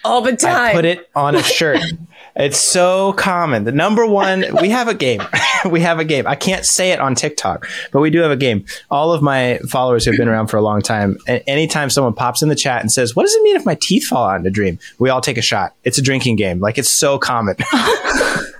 All 0.03 0.21
the 0.21 0.35
time. 0.35 0.67
I 0.67 0.73
put 0.73 0.85
it 0.85 1.09
on 1.15 1.35
a 1.35 1.43
shirt. 1.43 1.79
It's 2.37 2.59
so 2.59 3.13
common. 3.13 3.63
The 3.63 3.71
number 3.71 4.05
one, 4.05 4.45
we 4.61 4.69
have 4.69 4.87
a 4.87 4.93
game. 4.93 5.21
we 5.69 5.81
have 5.81 5.99
a 5.99 6.05
game. 6.05 6.27
I 6.27 6.35
can't 6.35 6.65
say 6.65 6.91
it 6.91 6.99
on 6.99 7.15
TikTok, 7.15 7.67
but 7.91 7.99
we 7.99 8.11
do 8.11 8.19
have 8.19 8.31
a 8.31 8.37
game. 8.37 8.65
All 8.91 9.11
of 9.11 9.21
my 9.21 9.59
followers 9.69 10.05
who 10.05 10.11
have 10.11 10.19
been 10.19 10.27
around 10.27 10.47
for 10.47 10.57
a 10.57 10.61
long 10.61 10.81
time, 10.81 11.17
and 11.27 11.43
anytime 11.47 11.89
someone 11.89 12.13
pops 12.13 12.41
in 12.41 12.49
the 12.49 12.55
chat 12.55 12.81
and 12.81 12.91
says, 12.91 13.15
What 13.15 13.23
does 13.23 13.33
it 13.33 13.41
mean 13.43 13.55
if 13.55 13.65
my 13.65 13.75
teeth 13.75 14.05
fall 14.05 14.29
out 14.29 14.39
in 14.39 14.45
a 14.45 14.51
dream? 14.51 14.77
We 14.99 15.09
all 15.09 15.21
take 15.21 15.37
a 15.37 15.41
shot. 15.41 15.73
It's 15.83 15.97
a 15.97 16.01
drinking 16.01 16.35
game. 16.35 16.59
Like 16.59 16.77
it's 16.77 16.91
so 16.91 17.17
common. 17.17 17.55
oh 17.73 18.53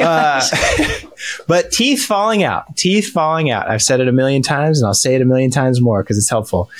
uh, 0.00 0.42
but 1.46 1.70
teeth 1.70 2.04
falling 2.04 2.42
out, 2.42 2.76
teeth 2.76 3.08
falling 3.08 3.50
out. 3.50 3.68
I've 3.68 3.82
said 3.82 4.00
it 4.00 4.08
a 4.08 4.12
million 4.12 4.40
times 4.40 4.80
and 4.80 4.86
I'll 4.86 4.94
say 4.94 5.14
it 5.14 5.20
a 5.20 5.26
million 5.26 5.50
times 5.50 5.80
more 5.80 6.02
because 6.02 6.16
it's 6.16 6.30
helpful. 6.30 6.70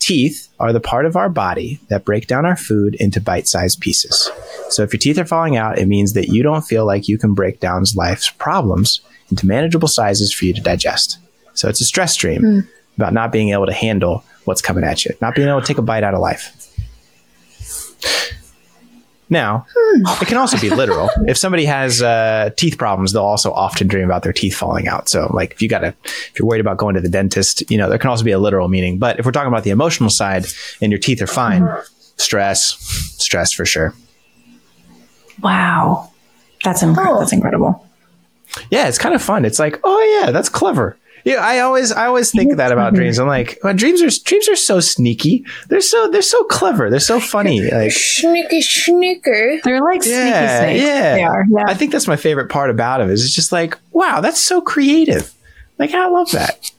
Teeth 0.00 0.48
are 0.58 0.72
the 0.72 0.80
part 0.80 1.06
of 1.06 1.14
our 1.14 1.28
body 1.28 1.78
that 1.88 2.04
break 2.04 2.26
down 2.26 2.44
our 2.44 2.56
food 2.56 2.96
into 2.96 3.20
bite 3.20 3.46
sized 3.46 3.80
pieces. 3.80 4.30
So 4.70 4.82
if 4.82 4.92
your 4.92 4.98
teeth 4.98 5.18
are 5.18 5.26
falling 5.26 5.56
out, 5.56 5.78
it 5.78 5.86
means 5.86 6.14
that 6.14 6.28
you 6.28 6.42
don't 6.42 6.62
feel 6.62 6.84
like 6.84 7.06
you 7.06 7.18
can 7.18 7.34
break 7.34 7.60
down 7.60 7.84
life's 7.94 8.30
problems 8.30 9.00
into 9.30 9.46
manageable 9.46 9.88
sizes 9.88 10.32
for 10.32 10.46
you 10.46 10.54
to 10.54 10.60
digest. 10.60 11.18
So 11.54 11.68
it's 11.68 11.80
a 11.80 11.84
stress 11.84 12.16
dream 12.16 12.42
mm. 12.42 12.68
about 12.96 13.12
not 13.12 13.30
being 13.30 13.50
able 13.50 13.66
to 13.66 13.72
handle 13.72 14.24
what's 14.44 14.62
coming 14.62 14.84
at 14.84 15.04
you, 15.04 15.14
not 15.20 15.34
being 15.34 15.48
able 15.48 15.60
to 15.60 15.66
take 15.66 15.78
a 15.78 15.82
bite 15.82 16.02
out 16.02 16.14
of 16.14 16.20
life. 16.20 16.56
Now, 19.30 19.64
it 20.20 20.26
can 20.26 20.36
also 20.36 20.58
be 20.58 20.70
literal. 20.70 21.08
if 21.28 21.38
somebody 21.38 21.64
has 21.64 22.02
uh, 22.02 22.50
teeth 22.56 22.76
problems, 22.76 23.12
they'll 23.12 23.22
also 23.22 23.52
often 23.52 23.86
dream 23.86 24.04
about 24.04 24.24
their 24.24 24.32
teeth 24.32 24.56
falling 24.56 24.88
out. 24.88 25.08
So, 25.08 25.30
like, 25.32 25.52
if 25.52 25.62
you 25.62 25.68
got 25.68 25.78
to, 25.78 25.94
if 26.04 26.32
you're 26.36 26.48
worried 26.48 26.60
about 26.60 26.78
going 26.78 26.96
to 26.96 27.00
the 27.00 27.08
dentist, 27.08 27.62
you 27.70 27.78
know, 27.78 27.88
there 27.88 27.98
can 27.98 28.10
also 28.10 28.24
be 28.24 28.32
a 28.32 28.38
literal 28.40 28.68
meaning. 28.68 28.98
But 28.98 29.20
if 29.20 29.24
we're 29.24 29.32
talking 29.32 29.48
about 29.48 29.62
the 29.62 29.70
emotional 29.70 30.10
side 30.10 30.46
and 30.82 30.90
your 30.90 30.98
teeth 30.98 31.22
are 31.22 31.28
fine, 31.28 31.66
stress, 32.16 32.76
stress 33.18 33.52
for 33.52 33.64
sure. 33.64 33.94
Wow, 35.40 36.10
that's 36.64 36.82
inc- 36.82 36.96
oh. 36.98 37.20
that's 37.20 37.32
incredible. 37.32 37.86
Yeah, 38.70 38.88
it's 38.88 38.98
kind 38.98 39.14
of 39.14 39.22
fun. 39.22 39.44
It's 39.44 39.60
like, 39.60 39.78
oh 39.84 40.20
yeah, 40.20 40.32
that's 40.32 40.48
clever. 40.48 40.98
Yeah, 41.24 41.36
I 41.36 41.60
always 41.60 41.92
I 41.92 42.06
always 42.06 42.30
think 42.30 42.56
that 42.56 42.72
about 42.72 42.94
dreams. 42.94 43.18
I'm 43.18 43.26
like, 43.28 43.58
well, 43.62 43.74
dreams 43.74 44.02
are 44.02 44.10
dreams 44.24 44.48
are 44.48 44.56
so 44.56 44.80
sneaky. 44.80 45.44
They're 45.68 45.80
so 45.80 46.08
they're 46.08 46.22
so 46.22 46.44
clever. 46.44 46.90
They're 46.90 47.00
so 47.00 47.20
funny. 47.20 47.70
Like 47.70 47.92
Sneaky, 47.92 48.62
sneaker. 48.62 49.58
They're 49.64 49.82
like 49.82 50.04
yeah, 50.04 50.58
sneaky 50.58 50.58
snakes. 50.78 50.82
yeah. 50.84 51.14
They 51.16 51.22
are. 51.24 51.44
Yeah. 51.50 51.64
I 51.66 51.74
think 51.74 51.92
that's 51.92 52.06
my 52.08 52.16
favorite 52.16 52.48
part 52.50 52.70
about 52.70 53.00
it. 53.00 53.10
Is 53.10 53.24
it's 53.24 53.34
just 53.34 53.52
like, 53.52 53.78
wow, 53.92 54.20
that's 54.20 54.40
so 54.40 54.60
creative. 54.60 55.32
Like 55.78 55.92
I 55.92 56.06
love 56.08 56.30
that. 56.32 56.72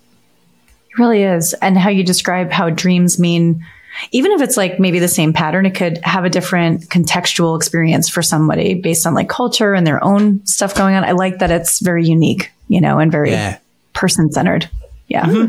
It 0.89 0.97
really 0.99 1.23
is. 1.23 1.53
And 1.55 1.77
how 1.77 1.89
you 1.89 2.03
describe 2.03 2.51
how 2.51 2.69
dreams 2.69 3.17
mean, 3.17 3.65
even 4.11 4.31
if 4.31 4.41
it's 4.41 4.57
like 4.57 4.79
maybe 4.79 4.99
the 4.99 5.07
same 5.07 5.33
pattern, 5.33 5.65
it 5.65 5.75
could 5.75 5.99
have 6.03 6.25
a 6.25 6.29
different 6.29 6.89
contextual 6.89 7.55
experience 7.55 8.09
for 8.09 8.21
somebody 8.21 8.73
based 8.73 9.07
on 9.07 9.13
like 9.13 9.29
culture 9.29 9.73
and 9.73 9.87
their 9.87 10.03
own 10.03 10.45
stuff 10.45 10.75
going 10.75 10.95
on. 10.95 11.03
I 11.03 11.11
like 11.11 11.39
that 11.39 11.49
it's 11.51 11.79
very 11.79 12.05
unique, 12.05 12.51
you 12.67 12.81
know, 12.81 12.99
and 12.99 13.11
very 13.11 13.31
Yeah. 13.31 13.57
Person 13.93 14.31
centered. 14.31 14.69
Yeah. 15.07 15.47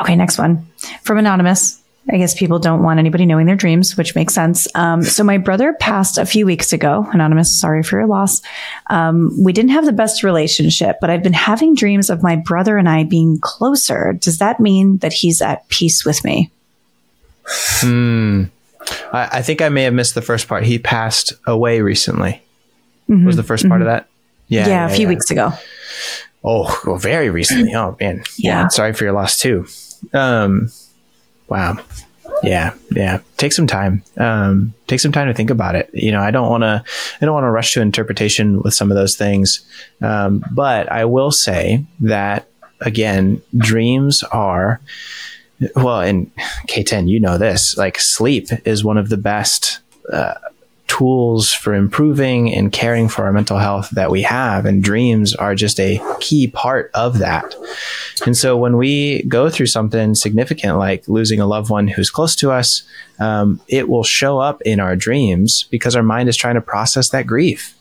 Okay, 0.00 0.16
next 0.16 0.38
one 0.38 0.66
from 1.02 1.18
Anonymous. 1.18 1.82
I 2.08 2.18
guess 2.18 2.34
people 2.34 2.60
don't 2.60 2.84
want 2.84 3.00
anybody 3.00 3.26
knowing 3.26 3.46
their 3.46 3.56
dreams, 3.56 3.96
which 3.96 4.14
makes 4.14 4.32
sense. 4.32 4.68
Um, 4.76 5.02
so 5.02 5.24
my 5.24 5.38
brother 5.38 5.72
passed 5.72 6.18
a 6.18 6.26
few 6.26 6.46
weeks 6.46 6.72
ago. 6.72 7.04
Anonymous, 7.12 7.58
sorry 7.60 7.82
for 7.82 7.98
your 7.98 8.06
loss. 8.06 8.42
Um, 8.90 9.32
we 9.42 9.52
didn't 9.52 9.72
have 9.72 9.84
the 9.86 9.92
best 9.92 10.22
relationship, 10.22 10.98
but 11.00 11.10
I've 11.10 11.24
been 11.24 11.32
having 11.32 11.74
dreams 11.74 12.08
of 12.08 12.22
my 12.22 12.36
brother 12.36 12.76
and 12.78 12.88
I 12.88 13.02
being 13.02 13.38
closer. 13.40 14.12
Does 14.12 14.38
that 14.38 14.60
mean 14.60 14.98
that 14.98 15.12
he's 15.12 15.42
at 15.42 15.66
peace 15.68 16.04
with 16.04 16.24
me? 16.24 16.52
I, 19.12 19.28
I 19.38 19.42
think 19.42 19.60
I 19.60 19.68
may 19.68 19.82
have 19.82 19.94
missed 19.94 20.14
the 20.14 20.22
first 20.22 20.46
part. 20.46 20.62
He 20.62 20.78
passed 20.78 21.32
away 21.44 21.80
recently. 21.80 22.40
Was 23.08 23.36
the 23.36 23.42
1st 23.42 23.68
part 23.68 23.82
of 23.82 23.86
that? 23.86 24.08
Yeah, 24.48 24.62
Mm-hmm. 24.62 24.70
Yeah, 24.70 24.86
a 24.86 24.90
few 24.90 25.02
yeah. 25.02 25.08
weeks 25.08 25.30
ago. 25.30 25.52
Oh, 26.44 26.80
well, 26.86 26.96
very 26.96 27.30
recently. 27.30 27.74
Oh 27.74 27.96
man. 28.00 28.22
Yeah. 28.38 28.68
Sorry 28.68 28.92
for 28.92 29.04
your 29.04 29.12
loss 29.12 29.38
too. 29.38 29.66
Um, 30.12 30.70
wow. 31.48 31.78
Yeah, 32.42 32.74
yeah. 32.90 33.20
Take 33.38 33.52
some 33.52 33.66
time. 33.66 34.02
Um, 34.18 34.74
take 34.88 35.00
some 35.00 35.12
time 35.12 35.26
to 35.28 35.34
think 35.34 35.48
about 35.50 35.74
it. 35.74 35.88
You 35.92 36.12
know, 36.12 36.20
I 36.20 36.30
don't 36.30 36.50
want 36.50 36.62
to. 36.62 36.84
I 37.20 37.24
don't 37.24 37.34
want 37.34 37.44
to 37.44 37.50
rush 37.50 37.72
to 37.74 37.80
interpretation 37.80 38.60
with 38.62 38.74
some 38.74 38.90
of 38.90 38.96
those 38.96 39.16
things. 39.16 39.64
Um, 40.02 40.44
but 40.52 40.90
I 40.92 41.04
will 41.06 41.30
say 41.30 41.84
that 42.00 42.46
again, 42.80 43.40
dreams 43.56 44.22
are 44.24 44.80
well. 45.74 46.00
in 46.02 46.30
K10, 46.68 47.08
you 47.08 47.20
know 47.20 47.38
this. 47.38 47.76
Like 47.76 47.98
sleep 47.98 48.48
is 48.66 48.84
one 48.84 48.98
of 48.98 49.08
the 49.08 49.16
best 49.16 49.78
uh, 50.12 50.34
tools 50.96 51.52
for 51.52 51.74
improving 51.74 52.52
and 52.54 52.72
caring 52.72 53.08
for 53.08 53.24
our 53.24 53.32
mental 53.32 53.58
health 53.58 53.90
that 53.90 54.10
we 54.10 54.22
have. 54.22 54.64
And 54.64 54.82
dreams 54.82 55.34
are 55.34 55.54
just 55.54 55.78
a 55.78 56.00
key 56.20 56.46
part 56.48 56.90
of 56.94 57.18
that. 57.18 57.54
And 58.24 58.36
so 58.36 58.56
when 58.56 58.78
we 58.78 59.22
go 59.24 59.50
through 59.50 59.66
something 59.66 60.14
significant 60.14 60.78
like 60.78 61.06
losing 61.06 61.38
a 61.38 61.46
loved 61.46 61.68
one 61.68 61.86
who's 61.86 62.10
close 62.10 62.34
to 62.36 62.50
us, 62.50 62.82
um, 63.18 63.60
it 63.68 63.88
will 63.88 64.04
show 64.04 64.38
up 64.38 64.62
in 64.62 64.80
our 64.80 64.96
dreams 64.96 65.64
because 65.70 65.94
our 65.94 66.02
mind 66.02 66.28
is 66.30 66.36
trying 66.36 66.54
to 66.54 66.62
process 66.62 67.10
that 67.10 67.26
grief. 67.26 67.74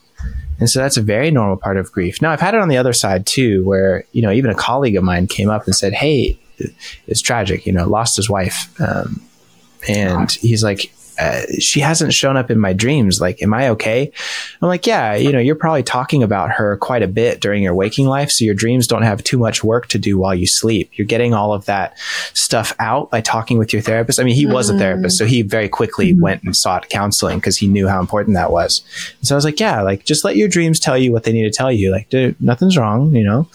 And 0.59 0.69
so 0.69 0.79
that's 0.79 0.97
a 0.97 1.01
very 1.01 1.31
normal 1.31 1.57
part 1.57 1.77
of 1.77 1.91
grief. 1.91 2.21
Now, 2.21 2.31
I've 2.31 2.41
had 2.41 2.53
it 2.53 2.61
on 2.61 2.69
the 2.69 2.77
other 2.77 2.93
side 2.93 3.25
too, 3.25 3.65
where, 3.65 4.05
you 4.11 4.21
know, 4.21 4.31
even 4.31 4.51
a 4.51 4.55
colleague 4.55 4.95
of 4.95 5.03
mine 5.03 5.27
came 5.27 5.49
up 5.49 5.65
and 5.65 5.75
said, 5.75 5.93
Hey, 5.93 6.39
it's 7.07 7.21
tragic, 7.21 7.65
you 7.65 7.71
know, 7.71 7.87
lost 7.87 8.15
his 8.15 8.29
wife. 8.29 8.73
Um, 8.79 9.21
and 9.87 10.31
he's 10.31 10.63
like, 10.63 10.93
uh, 11.19 11.41
she 11.59 11.79
hasn't 11.79 12.13
shown 12.13 12.37
up 12.37 12.51
in 12.51 12.59
my 12.59 12.73
dreams. 12.73 13.21
Like, 13.21 13.41
am 13.41 13.53
I 13.53 13.69
okay? 13.69 14.11
I'm 14.61 14.67
like, 14.67 14.85
yeah, 14.85 15.15
you 15.15 15.31
know, 15.31 15.39
you're 15.39 15.55
probably 15.55 15.83
talking 15.83 16.23
about 16.23 16.51
her 16.51 16.77
quite 16.77 17.03
a 17.03 17.07
bit 17.07 17.41
during 17.41 17.63
your 17.63 17.73
waking 17.73 18.07
life. 18.07 18.31
So 18.31 18.45
your 18.45 18.53
dreams 18.53 18.87
don't 18.87 19.03
have 19.03 19.23
too 19.23 19.37
much 19.37 19.63
work 19.63 19.87
to 19.87 19.99
do 19.99 20.17
while 20.17 20.35
you 20.35 20.47
sleep. 20.47 20.91
You're 20.93 21.07
getting 21.07 21.33
all 21.33 21.53
of 21.53 21.65
that 21.65 21.97
stuff 22.33 22.73
out 22.79 23.11
by 23.11 23.21
talking 23.21 23.57
with 23.57 23.73
your 23.73 23.81
therapist. 23.81 24.19
I 24.19 24.23
mean, 24.23 24.35
he 24.35 24.45
was 24.45 24.69
a 24.69 24.77
therapist, 24.77 25.17
so 25.17 25.25
he 25.25 25.41
very 25.41 25.69
quickly 25.69 26.13
went 26.13 26.43
and 26.43 26.55
sought 26.55 26.89
counseling 26.89 27.39
because 27.39 27.57
he 27.57 27.67
knew 27.67 27.87
how 27.87 27.99
important 27.99 28.35
that 28.35 28.51
was. 28.51 28.83
And 29.19 29.27
so 29.27 29.35
I 29.35 29.37
was 29.37 29.45
like, 29.45 29.59
yeah, 29.59 29.81
like 29.81 30.05
just 30.05 30.23
let 30.23 30.35
your 30.35 30.47
dreams 30.47 30.79
tell 30.79 30.97
you 30.97 31.11
what 31.11 31.23
they 31.23 31.31
need 31.31 31.43
to 31.43 31.51
tell 31.51 31.71
you. 31.71 31.91
Like, 31.91 32.09
dude, 32.09 32.39
nothing's 32.41 32.77
wrong, 32.77 33.15
you 33.15 33.23
know, 33.23 33.47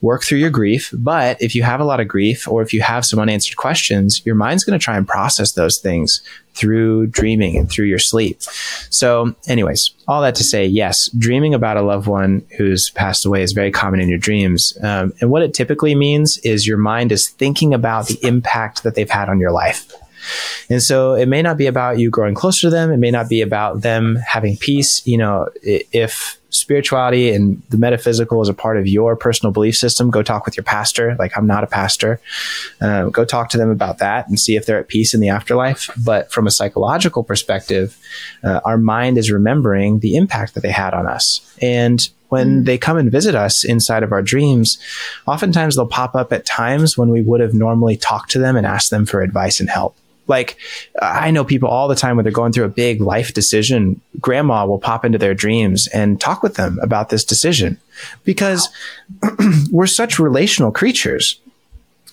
work 0.00 0.24
through 0.24 0.38
your 0.38 0.50
grief. 0.50 0.90
But 0.92 1.40
if 1.40 1.54
you 1.54 1.62
have 1.62 1.80
a 1.80 1.84
lot 1.84 2.00
of 2.00 2.08
grief 2.08 2.48
or 2.48 2.62
if 2.62 2.72
you 2.72 2.82
have 2.82 3.04
some 3.04 3.18
unanswered 3.18 3.56
questions, 3.56 4.24
your 4.24 4.34
mind's 4.34 4.64
going 4.64 4.78
to 4.78 4.82
try 4.82 4.96
and 4.96 5.06
process 5.06 5.52
those 5.52 5.78
things 5.78 6.22
through 6.54 7.08
dreaming 7.08 7.56
and 7.56 7.70
through 7.70 7.86
your 7.86 7.98
sleep. 7.98 8.42
So, 8.90 9.34
anyways, 9.48 9.94
all 10.06 10.22
that 10.22 10.34
to 10.36 10.44
say, 10.44 10.66
yes, 10.66 11.08
dreaming 11.18 11.54
about 11.54 11.76
a 11.76 11.82
loved 11.82 12.06
one 12.06 12.46
who's 12.56 12.90
passed 12.90 13.26
away 13.26 13.42
is 13.42 13.52
very 13.52 13.70
common 13.70 14.00
in 14.00 14.08
your 14.08 14.18
dreams. 14.18 14.76
Um, 14.82 15.12
and 15.20 15.30
what 15.30 15.42
it 15.42 15.54
typically 15.54 15.94
means 15.94 16.38
is 16.38 16.66
your 16.66 16.78
mind 16.78 17.12
is 17.12 17.28
thinking 17.28 17.74
about 17.74 18.06
the 18.06 18.18
impact 18.26 18.82
that 18.84 18.94
they've 18.94 19.10
had 19.10 19.28
on 19.28 19.40
your 19.40 19.50
life. 19.50 19.92
And 20.70 20.82
so 20.82 21.14
it 21.14 21.26
may 21.26 21.42
not 21.42 21.58
be 21.58 21.66
about 21.66 21.98
you 21.98 22.10
growing 22.10 22.34
closer 22.34 22.62
to 22.62 22.70
them. 22.70 22.90
It 22.90 22.96
may 22.96 23.10
not 23.10 23.28
be 23.28 23.42
about 23.42 23.82
them 23.82 24.16
having 24.16 24.56
peace. 24.56 25.06
You 25.06 25.18
know, 25.18 25.48
if 25.62 26.38
spirituality 26.54 27.32
and 27.32 27.62
the 27.68 27.78
metaphysical 27.78 28.40
is 28.42 28.48
a 28.48 28.54
part 28.54 28.78
of 28.78 28.86
your 28.86 29.16
personal 29.16 29.52
belief 29.52 29.76
system, 29.76 30.10
go 30.10 30.22
talk 30.22 30.44
with 30.44 30.56
your 30.56 30.64
pastor. 30.64 31.16
Like 31.18 31.36
I'm 31.36 31.46
not 31.46 31.64
a 31.64 31.66
pastor. 31.66 32.20
Uh, 32.80 33.08
go 33.08 33.24
talk 33.24 33.50
to 33.50 33.58
them 33.58 33.70
about 33.70 33.98
that 33.98 34.28
and 34.28 34.38
see 34.38 34.56
if 34.56 34.66
they're 34.66 34.78
at 34.78 34.88
peace 34.88 35.14
in 35.14 35.20
the 35.20 35.28
afterlife. 35.28 35.90
But 36.02 36.32
from 36.32 36.46
a 36.46 36.50
psychological 36.50 37.24
perspective, 37.24 37.98
uh, 38.42 38.60
our 38.64 38.78
mind 38.78 39.18
is 39.18 39.30
remembering 39.30 40.00
the 40.00 40.16
impact 40.16 40.54
that 40.54 40.62
they 40.62 40.70
had 40.72 40.94
on 40.94 41.06
us. 41.06 41.40
And 41.60 42.08
when 42.28 42.64
they 42.64 42.78
come 42.78 42.96
and 42.96 43.12
visit 43.12 43.34
us 43.34 43.64
inside 43.64 44.02
of 44.02 44.10
our 44.10 44.22
dreams, 44.22 44.78
oftentimes 45.26 45.76
they'll 45.76 45.86
pop 45.86 46.16
up 46.16 46.32
at 46.32 46.44
times 46.44 46.98
when 46.98 47.10
we 47.10 47.22
would 47.22 47.40
have 47.40 47.54
normally 47.54 47.96
talked 47.96 48.30
to 48.32 48.38
them 48.40 48.56
and 48.56 48.66
asked 48.66 48.90
them 48.90 49.06
for 49.06 49.22
advice 49.22 49.60
and 49.60 49.70
help. 49.70 49.96
Like, 50.26 50.56
I 51.00 51.30
know 51.30 51.44
people 51.44 51.68
all 51.68 51.88
the 51.88 51.94
time 51.94 52.16
when 52.16 52.24
they're 52.24 52.32
going 52.32 52.52
through 52.52 52.64
a 52.64 52.68
big 52.68 53.00
life 53.00 53.34
decision, 53.34 54.00
grandma 54.20 54.66
will 54.66 54.78
pop 54.78 55.04
into 55.04 55.18
their 55.18 55.34
dreams 55.34 55.86
and 55.88 56.20
talk 56.20 56.42
with 56.42 56.54
them 56.54 56.78
about 56.82 57.10
this 57.10 57.24
decision 57.24 57.78
because 58.24 58.68
we're 59.70 59.86
such 59.86 60.18
relational 60.18 60.72
creatures. 60.72 61.40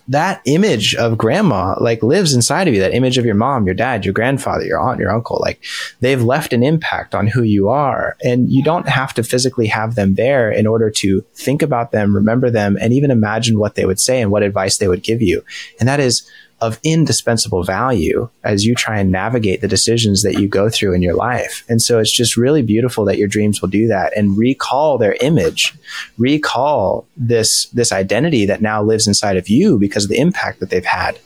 That 0.08 0.42
image 0.46 0.94
of 0.96 1.18
grandma 1.18 1.76
like 1.80 2.04
lives 2.04 2.34
inside 2.34 2.68
of 2.68 2.74
you. 2.74 2.82
That 2.82 2.94
image 2.94 3.18
of 3.18 3.24
your 3.24 3.36
mom 3.36 3.66
your 3.66 3.76
dad 3.76 4.04
your 4.04 4.14
grandfather 4.14 4.66
your 4.66 4.80
aunt 4.80 5.00
your 5.00 5.12
uncle 5.12 5.40
like 5.40 5.64
they've 6.02 6.22
left 6.22 6.54
an 6.54 6.64
impact 6.64 7.16
on 7.16 7.28
who 7.28 7.44
you 7.44 7.70
are. 7.70 8.18
And 8.24 8.52
you 8.52 8.64
don't 8.64 8.90
have 8.90 9.14
to 9.14 9.24
physically 9.24 9.68
have 9.68 9.96
them 9.96 10.16
there 10.16 10.52
in 10.52 10.68
order 10.68 10.90
to 10.90 11.22
think 11.36 11.62
about 11.62 11.92
them 11.92 12.16
remember 12.16 12.50
them 12.50 12.78
and 12.82 12.92
even 12.92 13.12
imagine 13.12 13.60
what 13.60 13.76
they 13.76 13.86
would 13.86 14.00
say 14.00 14.22
and 14.22 14.32
what 14.32 14.44
advice 14.44 14.80
they 14.80 14.88
would 14.88 15.04
give 15.04 15.22
you. 15.22 15.46
And 15.80 15.88
that 15.88 16.00
is 16.00 16.30
of 16.62 16.80
indispensable 16.84 17.64
value 17.64 18.30
as 18.44 18.66
you 18.66 18.76
try 18.76 19.00
and 19.00 19.12
navigate 19.12 19.62
the 19.62 19.68
decisions 19.68 20.22
that 20.22 20.40
you 20.40 20.48
go 20.48 20.70
through 20.70 20.94
in 20.94 21.02
your 21.02 21.16
life. 21.16 21.66
And 21.68 21.82
so 21.82 22.00
it's 22.00 22.12
just 22.12 22.38
really 22.38 22.62
beautiful 22.62 23.04
that 23.06 23.18
your 23.18 23.28
dreams 23.28 23.62
will 23.62 23.70
do 23.70 23.88
that 23.88 24.16
and 24.16 24.38
recall 24.38 24.98
their 24.98 25.18
image, 25.22 25.74
recall 26.18 27.08
this, 27.18 27.66
this 27.68 27.92
identity 27.92 28.46
that 28.46 28.62
now 28.62 28.84
lives 28.84 29.08
inside 29.08 29.38
of 29.38 29.50
you 29.50 29.80
because 29.80 30.04
of 30.04 30.10
the 30.10 30.20
impact 30.20 30.60
that 30.60 30.70
they've 30.70 30.86
had 30.86 31.20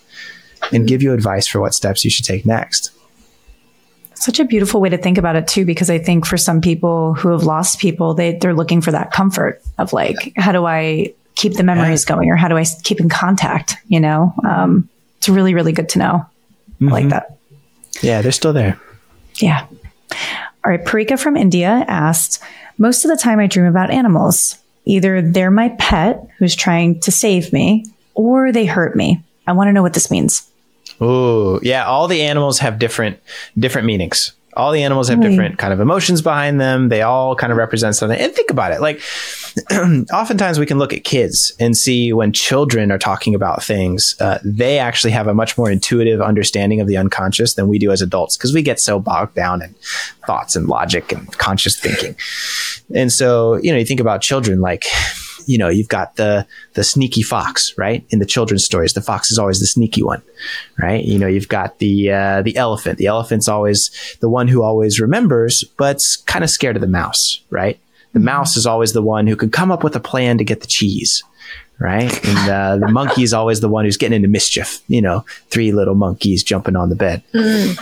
and 0.72 0.88
give 0.88 1.04
you 1.04 1.14
advice 1.14 1.48
for 1.48 1.60
what 1.60 1.74
steps 1.74 2.04
you 2.04 2.10
should 2.10 2.26
take 2.26 2.46
next. 2.46 2.92
Such 4.14 4.40
a 4.40 4.46
beautiful 4.46 4.80
way 4.80 4.90
to 4.90 4.98
think 4.98 5.18
about 5.18 5.36
it 5.36 5.48
too, 5.48 5.66
because 5.66 5.90
I 5.90 6.00
think 6.00 6.26
for 6.26 6.38
some 6.38 6.62
people 6.62 7.14
who 7.14 7.30
have 7.30 7.44
lost 7.44 7.80
people, 7.80 8.14
they 8.14 8.38
they're 8.38 8.54
looking 8.54 8.82
for 8.82 8.92
that 8.92 9.12
comfort 9.12 9.62
of 9.78 9.92
like, 9.92 10.32
how 10.38 10.54
do 10.54 10.66
I 10.66 11.14
keep 11.36 11.54
the 11.54 11.64
memories 11.64 12.06
going, 12.06 12.32
or 12.32 12.38
how 12.38 12.48
do 12.48 12.56
I 12.56 12.64
keep 12.84 13.02
in 13.02 13.10
contact? 13.10 13.76
You 13.88 14.00
know, 14.00 14.34
um, 14.48 14.90
it's 15.18 15.30
really 15.30 15.54
really 15.54 15.72
good 15.72 15.90
to 15.90 16.00
know. 16.00 16.26
I 16.82 16.86
like 16.86 17.02
mm-hmm. 17.04 17.10
that. 17.10 17.38
Yeah, 18.02 18.22
they're 18.22 18.32
still 18.32 18.54
there. 18.54 18.80
Yeah. 19.36 19.66
All 20.66 20.72
right. 20.72 20.84
Parika 20.84 21.20
from 21.20 21.38
India 21.38 21.86
asked 21.88 22.42
Most 22.78 23.06
of 23.06 23.12
the 23.12 23.18
time 23.18 23.40
I 23.40 23.48
dream 23.48 23.66
about 23.66 23.92
animals. 23.92 24.58
Either 24.86 25.22
they're 25.22 25.52
my 25.52 25.70
pet 25.80 26.28
who's 26.38 26.56
trying 26.56 27.00
to 27.02 27.12
save 27.12 27.52
me 27.52 27.86
or 28.14 28.52
they 28.52 28.66
hurt 28.66 28.96
me. 28.96 29.24
I 29.48 29.54
want 29.54 29.68
to 29.68 29.74
know 29.74 29.82
what 29.82 29.94
this 29.94 30.12
means. 30.12 30.50
Ooh, 31.02 31.60
yeah. 31.64 31.86
All 31.86 32.08
the 32.08 32.22
animals 32.22 32.60
have 32.60 32.80
different 32.80 33.20
different 33.58 33.86
meanings. 33.86 34.34
All 34.56 34.72
the 34.72 34.84
animals 34.84 35.10
have 35.10 35.22
different 35.22 35.58
kind 35.58 35.74
of 35.74 35.80
emotions 35.80 36.22
behind 36.22 36.62
them. 36.62 36.90
They 36.90 37.02
all 37.02 37.36
kind 37.36 37.52
of 37.52 37.58
represent 37.58 37.96
something. 37.96 38.20
And 38.20 38.34
think 38.34 38.50
about 38.50 38.72
it. 38.72 38.82
Like, 38.82 39.02
oftentimes 40.14 40.60
we 40.60 40.66
can 40.66 40.78
look 40.78 40.94
at 40.94 41.04
kids 41.04 41.54
and 41.60 41.76
see 41.78 42.14
when 42.14 42.32
children 42.32 42.92
are 42.92 42.98
talking 42.98 43.36
about 43.36 43.64
things, 43.64 44.16
uh, 44.20 44.40
they 44.44 44.80
actually 44.80 45.12
have 45.12 45.28
a 45.28 45.34
much 45.34 45.58
more 45.58 45.70
intuitive 45.70 46.22
understanding 46.22 46.82
of 46.82 46.88
the 46.88 46.98
unconscious 46.98 47.56
than 47.56 47.68
we 47.68 47.80
do 47.80 47.92
as 47.92 48.02
adults 48.02 48.38
because 48.38 48.54
we 48.54 48.62
get 48.62 48.80
so 48.80 49.00
bogged 49.00 49.36
down 49.36 49.62
in 49.62 49.74
thoughts 50.26 50.56
and 50.56 50.68
logic 50.68 51.12
and 51.12 51.38
conscious 51.38 51.80
thinking. 51.80 52.16
And 52.94 53.12
so, 53.12 53.56
you 53.58 53.72
know, 53.72 53.78
you 53.78 53.86
think 53.86 54.00
about 54.00 54.22
children 54.22 54.62
like, 54.62 54.86
you 55.46 55.58
know, 55.58 55.70
you've 55.70 55.88
got 55.88 56.16
the 56.16 56.46
the 56.74 56.84
sneaky 56.84 57.22
fox, 57.22 57.74
right? 57.78 58.06
In 58.10 58.20
the 58.20 58.26
children's 58.26 58.66
stories, 58.66 58.94
the 58.94 59.02
fox 59.02 59.32
is 59.32 59.38
always 59.38 59.60
the 59.60 59.68
sneaky 59.68 60.04
one, 60.04 60.22
right? 60.78 61.04
You 61.04 61.20
know, 61.20 61.28
you've 61.28 61.48
got 61.48 61.80
the 61.80 62.12
uh, 62.12 62.42
the 62.42 62.56
elephant. 62.56 62.98
The 62.98 63.08
elephant's 63.08 63.48
always 63.48 63.92
the 64.22 64.30
one 64.30 64.48
who 64.48 64.64
always 64.64 65.00
remembers, 65.00 65.64
but's 65.64 66.18
kind 66.18 66.44
of 66.44 66.50
scared 66.50 66.76
of 66.76 66.82
the 66.82 66.88
mouse, 66.88 67.42
right? 67.50 67.80
The 68.14 68.20
mouse 68.20 68.56
is 68.56 68.66
always 68.66 68.94
the 68.94 69.02
one 69.02 69.28
who 69.28 69.36
can 69.36 69.50
come 69.52 69.72
up 69.72 69.84
with 69.84 69.96
a 69.96 70.00
plan 70.00 70.38
to 70.38 70.46
get 70.46 70.62
the 70.62 70.68
cheese, 70.68 71.22
right? 71.80 72.26
And 72.26 72.50
uh, 72.50 72.78
the 72.78 72.92
monkey 72.92 73.24
is 73.24 73.34
always 73.34 73.60
the 73.60 73.68
one 73.68 73.84
who's 73.84 73.98
getting 73.98 74.16
into 74.16 74.30
mischief. 74.30 74.82
You 74.88 75.02
know, 75.02 75.26
three 75.50 75.72
little 75.72 75.96
monkeys 75.96 76.44
jumping 76.44 76.76
on 76.76 76.90
the 76.90 76.96
bed. 76.96 77.24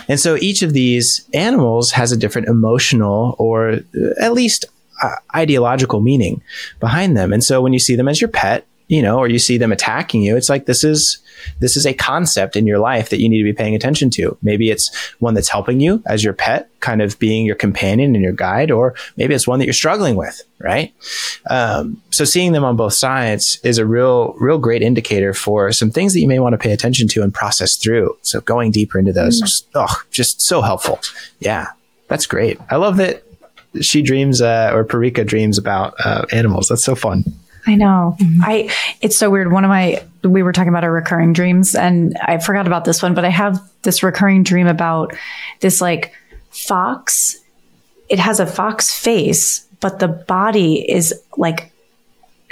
And 0.08 0.18
so 0.18 0.36
each 0.36 0.62
of 0.62 0.72
these 0.72 1.26
animals 1.32 1.92
has 1.92 2.10
a 2.10 2.16
different 2.16 2.48
emotional 2.48 3.36
or 3.38 3.70
uh, 3.70 3.80
at 4.20 4.32
least 4.32 4.64
uh, 5.02 5.16
ideological 5.34 6.00
meaning 6.00 6.42
behind 6.80 7.16
them. 7.16 7.32
And 7.32 7.42
so 7.42 7.60
when 7.60 7.72
you 7.72 7.78
see 7.78 7.96
them 7.96 8.08
as 8.08 8.20
your 8.20 8.28
pet, 8.28 8.66
you 8.88 9.00
know, 9.00 9.18
or 9.18 9.28
you 9.28 9.38
see 9.38 9.56
them 9.56 9.72
attacking 9.72 10.22
you, 10.22 10.36
it's 10.36 10.48
like 10.50 10.66
this 10.66 10.84
is 10.84 11.18
this 11.60 11.76
is 11.76 11.86
a 11.86 11.94
concept 11.94 12.56
in 12.56 12.66
your 12.66 12.78
life 12.78 13.10
that 13.10 13.20
you 13.20 13.28
need 13.28 13.38
to 13.38 13.44
be 13.44 13.52
paying 13.52 13.74
attention 13.74 14.10
to. 14.10 14.36
Maybe 14.42 14.70
it's 14.70 14.94
one 15.18 15.34
that's 15.34 15.48
helping 15.48 15.80
you 15.80 16.02
as 16.06 16.22
your 16.22 16.32
pet, 16.32 16.68
kind 16.80 17.02
of 17.02 17.18
being 17.18 17.46
your 17.46 17.56
companion 17.56 18.14
and 18.14 18.22
your 18.22 18.32
guide, 18.32 18.70
or 18.70 18.94
maybe 19.16 19.34
it's 19.34 19.46
one 19.46 19.58
that 19.58 19.64
you're 19.64 19.72
struggling 19.72 20.16
with, 20.16 20.42
right? 20.58 20.94
Um, 21.50 22.02
so 22.10 22.24
seeing 22.24 22.52
them 22.52 22.64
on 22.64 22.76
both 22.76 22.94
sides 22.94 23.58
is 23.64 23.78
a 23.78 23.86
real, 23.86 24.34
real 24.38 24.58
great 24.58 24.82
indicator 24.82 25.34
for 25.34 25.72
some 25.72 25.90
things 25.90 26.12
that 26.12 26.20
you 26.20 26.28
may 26.28 26.38
want 26.38 26.52
to 26.52 26.58
pay 26.58 26.72
attention 26.72 27.08
to 27.08 27.22
and 27.22 27.32
process 27.32 27.76
through. 27.76 28.16
So 28.22 28.40
going 28.40 28.70
deeper 28.70 28.98
into 28.98 29.12
those, 29.12 29.40
just, 29.40 29.68
oh, 29.74 30.02
just 30.10 30.40
so 30.40 30.62
helpful. 30.62 31.00
Yeah, 31.40 31.68
that's 32.08 32.26
great. 32.26 32.60
I 32.70 32.76
love 32.76 32.96
that 32.98 33.23
she 33.80 34.02
dreams 34.02 34.40
uh, 34.40 34.70
or 34.74 34.84
Parika 34.84 35.26
dreams 35.26 35.58
about 35.58 35.94
uh, 36.04 36.24
animals. 36.32 36.68
That's 36.68 36.84
so 36.84 36.94
fun. 36.94 37.24
I 37.66 37.76
know. 37.76 38.16
I 38.42 38.70
it's 39.00 39.16
so 39.16 39.30
weird. 39.30 39.50
One 39.50 39.64
of 39.64 39.68
my 39.70 40.02
we 40.22 40.42
were 40.42 40.52
talking 40.52 40.68
about 40.68 40.84
our 40.84 40.92
recurring 40.92 41.32
dreams 41.32 41.74
and 41.74 42.14
I 42.20 42.38
forgot 42.38 42.66
about 42.66 42.84
this 42.84 43.02
one, 43.02 43.14
but 43.14 43.24
I 43.24 43.30
have 43.30 43.58
this 43.82 44.02
recurring 44.02 44.42
dream 44.42 44.66
about 44.66 45.14
this 45.60 45.80
like 45.80 46.12
fox. 46.50 47.36
It 48.10 48.18
has 48.18 48.38
a 48.38 48.46
fox 48.46 48.94
face, 48.96 49.66
but 49.80 49.98
the 49.98 50.08
body 50.08 50.90
is 50.90 51.14
like 51.38 51.72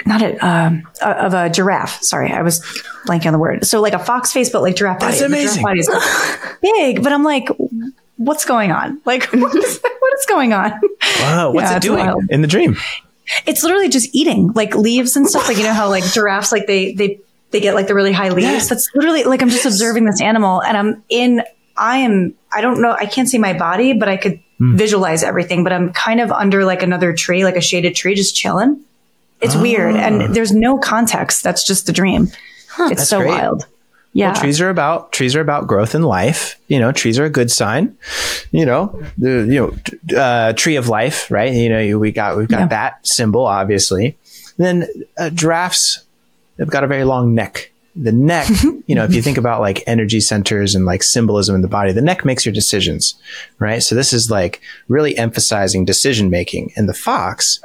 not 0.07 0.23
a 0.23 0.37
um, 0.47 0.89
uh, 1.03 1.13
of 1.19 1.35
a 1.35 1.51
giraffe. 1.51 2.03
Sorry, 2.03 2.33
I 2.33 2.41
was 2.41 2.61
blanking 3.07 3.27
on 3.27 3.33
the 3.35 3.39
word. 3.39 3.67
So 3.67 3.83
like 3.83 3.93
a 3.93 3.99
fox 3.99 4.33
face, 4.33 4.49
but 4.49 4.63
like 4.63 4.77
giraffe 4.77 5.01
body. 5.01 5.19
That's 5.19 5.23
The 5.23 5.29
giraffe 5.29 5.59
amazing. 5.59 5.63
body 5.63 5.81
is 5.81 5.91
big, 6.63 7.03
but 7.03 7.13
I'm 7.13 7.23
like, 7.23 7.49
what's 8.17 8.45
going 8.45 8.71
on? 8.71 9.01
Like, 9.05 9.25
what 9.33 9.55
is, 9.57 9.81
what 9.99 10.15
is 10.19 10.27
going 10.27 10.53
on? 10.53 10.73
Wow, 11.21 11.53
what's 11.53 11.71
Yeah, 11.71 11.77
it 11.77 11.83
doing 11.83 12.07
wild. 12.07 12.25
in 12.31 12.43
the 12.43 12.49
dream? 12.49 12.77
It's 13.47 13.63
literally 13.63 13.89
just 13.89 14.15
eating 14.15 14.53
like 14.55 14.75
leaves 14.75 15.17
and 15.17 15.29
stuff. 15.29 15.49
Like 15.49 15.57
you 15.57 15.63
know 15.65 15.73
how 15.73 15.89
like 15.89 16.05
giraffes 16.05 16.53
like 16.53 16.67
they 16.67 16.93
they 16.93 17.21
they 17.51 17.61
get 17.61 17.75
like 17.75 17.87
the 17.87 17.95
really 17.95 18.13
high 18.13 18.31
leaves. 18.31 18.69
That's 18.69 18.89
literally 18.95 19.25
like 19.25 19.43
I'm 19.43 19.49
just 19.51 19.65
observing 19.67 20.05
this 20.05 20.21
animal 20.21 20.63
and 20.63 20.77
I'm 20.77 21.03
in. 21.09 21.43
I 21.77 21.99
am. 21.99 22.35
I 22.53 22.61
don't 22.61 22.83
know. 22.83 22.93
I 22.93 23.07
can't 23.07 23.29
see 23.29 23.39
my 23.39 23.57
body, 23.57 23.93
but 23.95 24.09
I 24.09 24.17
could 24.17 24.41
Hmm. 24.59 24.77
visualize 24.77 25.23
everything. 25.23 25.65
But 25.65 25.73
I'm 25.73 25.93
kind 25.93 26.21
of 26.21 26.31
under 26.31 26.65
like 26.65 26.83
another 26.83 27.13
tree, 27.15 27.43
like 27.45 27.57
a 27.57 27.61
shaded 27.61 27.95
tree, 27.97 28.15
just 28.15 28.37
chilling. 28.37 28.81
It's 29.41 29.57
weird, 29.57 29.97
and 29.97 30.35
there's 30.35 30.53
no 30.53 30.79
context. 30.79 31.43
That's 31.43 31.67
just 31.67 31.87
the 31.87 31.93
dream. 31.93 32.29
it's 32.79 33.09
so 33.09 33.19
great. 33.19 33.29
wild. 33.31 33.67
Yeah. 34.15 34.35
trees 34.35 34.61
are 34.61 34.69
about 34.69 35.11
trees 35.13 35.35
are 35.35 35.41
about 35.41 35.67
growth 35.67 35.95
and 35.95 36.05
life. 36.05 36.59
You 36.69 36.79
know, 36.81 36.93
trees 36.93 37.19
are 37.19 37.25
a 37.25 37.31
good 37.31 37.51
sign. 37.51 37.97
You 38.51 38.67
know, 38.67 39.03
the 39.17 39.47
you 39.49 39.75
know 40.11 40.19
uh, 40.21 40.53
tree 40.53 40.77
of 40.77 40.89
life, 40.89 41.31
right? 41.31 41.53
You 41.53 41.69
know, 41.71 41.81
you- 41.81 41.99
we 41.99 42.13
got 42.13 42.37
we've 42.37 42.49
got 42.49 42.61
Yeah. 42.61 42.67
that 42.69 43.07
symbol, 43.07 43.47
obviously. 43.47 44.19
then 44.59 44.87
uh, 45.19 45.31
giraffes, 45.31 46.05
they've 46.57 46.69
got 46.69 46.85
a 46.85 46.87
very 46.87 47.05
long 47.05 47.35
neck. 47.35 47.71
The 47.97 48.13
neck, 48.13 48.49
you 48.87 48.95
know, 48.95 49.05
if 49.05 49.15
you 49.15 49.21
think 49.23 49.39
about 49.39 49.61
like 49.61 49.83
energy 49.87 50.21
centers 50.21 50.75
and 50.75 50.85
like 50.87 51.03
symbolism 51.03 51.55
in 51.55 51.63
the 51.63 51.69
body, 51.69 51.93
the 51.93 52.01
neck 52.03 52.25
makes 52.25 52.45
your 52.47 52.53
decisions, 52.55 53.15
right? 53.59 53.83
So 53.83 53.95
this 53.95 54.13
is 54.13 54.31
like 54.31 54.61
really 54.89 55.17
emphasizing 55.19 55.85
decision 55.87 56.31
making. 56.31 56.73
And 56.77 56.89
the 56.89 56.95
fox 56.95 57.61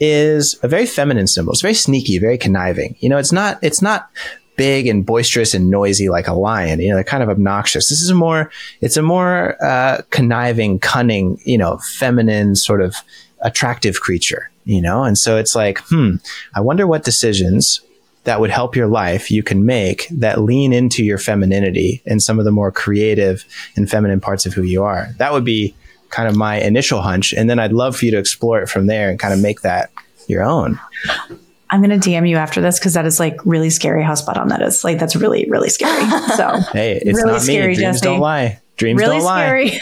is 0.00 0.58
a 0.62 0.68
very 0.68 0.86
feminine 0.86 1.26
symbol. 1.26 1.52
It's 1.52 1.62
very 1.62 1.74
sneaky, 1.74 2.18
very 2.18 2.38
conniving. 2.38 2.96
You 3.00 3.08
know, 3.08 3.18
it's 3.18 3.32
not, 3.32 3.58
it's 3.62 3.82
not 3.82 4.08
big 4.56 4.86
and 4.86 5.04
boisterous 5.04 5.54
and 5.54 5.70
noisy 5.70 6.08
like 6.08 6.28
a 6.28 6.34
lion. 6.34 6.80
You 6.80 6.90
know, 6.90 6.94
they're 6.96 7.04
kind 7.04 7.22
of 7.22 7.28
obnoxious. 7.28 7.88
This 7.88 8.00
is 8.00 8.10
a 8.10 8.14
more, 8.14 8.50
it's 8.80 8.96
a 8.96 9.02
more 9.02 9.62
uh, 9.64 10.02
conniving, 10.10 10.78
cunning, 10.78 11.40
you 11.44 11.58
know, 11.58 11.78
feminine 11.78 12.56
sort 12.56 12.80
of 12.80 12.96
attractive 13.42 14.00
creature. 14.00 14.50
You 14.64 14.82
know, 14.82 15.04
and 15.04 15.16
so 15.16 15.36
it's 15.36 15.54
like, 15.54 15.78
hmm, 15.90 16.16
I 16.56 16.60
wonder 16.60 16.88
what 16.88 17.04
decisions 17.04 17.80
that 18.24 18.40
would 18.40 18.50
help 18.50 18.74
your 18.74 18.88
life 18.88 19.30
you 19.30 19.44
can 19.44 19.64
make 19.64 20.08
that 20.10 20.40
lean 20.40 20.72
into 20.72 21.04
your 21.04 21.18
femininity 21.18 22.02
and 22.04 22.20
some 22.20 22.40
of 22.40 22.44
the 22.44 22.50
more 22.50 22.72
creative 22.72 23.44
and 23.76 23.88
feminine 23.88 24.20
parts 24.20 24.44
of 24.44 24.52
who 24.52 24.64
you 24.64 24.82
are. 24.82 25.08
That 25.18 25.32
would 25.32 25.44
be 25.44 25.76
kind 26.10 26.28
of 26.28 26.36
my 26.36 26.60
initial 26.60 27.00
hunch. 27.00 27.32
And 27.32 27.48
then 27.48 27.60
I'd 27.60 27.72
love 27.72 27.96
for 27.96 28.04
you 28.04 28.10
to 28.10 28.18
explore 28.18 28.60
it 28.60 28.68
from 28.68 28.86
there 28.88 29.08
and 29.08 29.18
kind 29.18 29.32
of 29.32 29.40
make 29.40 29.60
that 29.60 29.92
your 30.26 30.42
own. 30.42 30.80
I'm 31.70 31.80
gonna 31.80 31.98
DM 31.98 32.28
you 32.28 32.36
after 32.36 32.60
this 32.60 32.78
because 32.78 32.94
that 32.94 33.06
is 33.06 33.18
like 33.18 33.36
really 33.44 33.70
scary. 33.70 34.02
How 34.02 34.14
spot 34.14 34.36
on 34.38 34.48
that 34.48 34.62
is. 34.62 34.84
Like 34.84 34.98
that's 34.98 35.16
really 35.16 35.46
really 35.50 35.68
scary. 35.68 36.08
So 36.36 36.58
Hey, 36.72 37.00
it's 37.04 37.16
Really 37.16 37.32
not 37.32 37.32
me. 37.34 37.40
scary, 37.40 37.74
Dreams 37.74 37.96
Jesse. 37.96 38.04
don't 38.04 38.20
lie. 38.20 38.60
Dreams 38.76 39.00
really 39.00 39.16
don't 39.16 39.24
lie. 39.24 39.78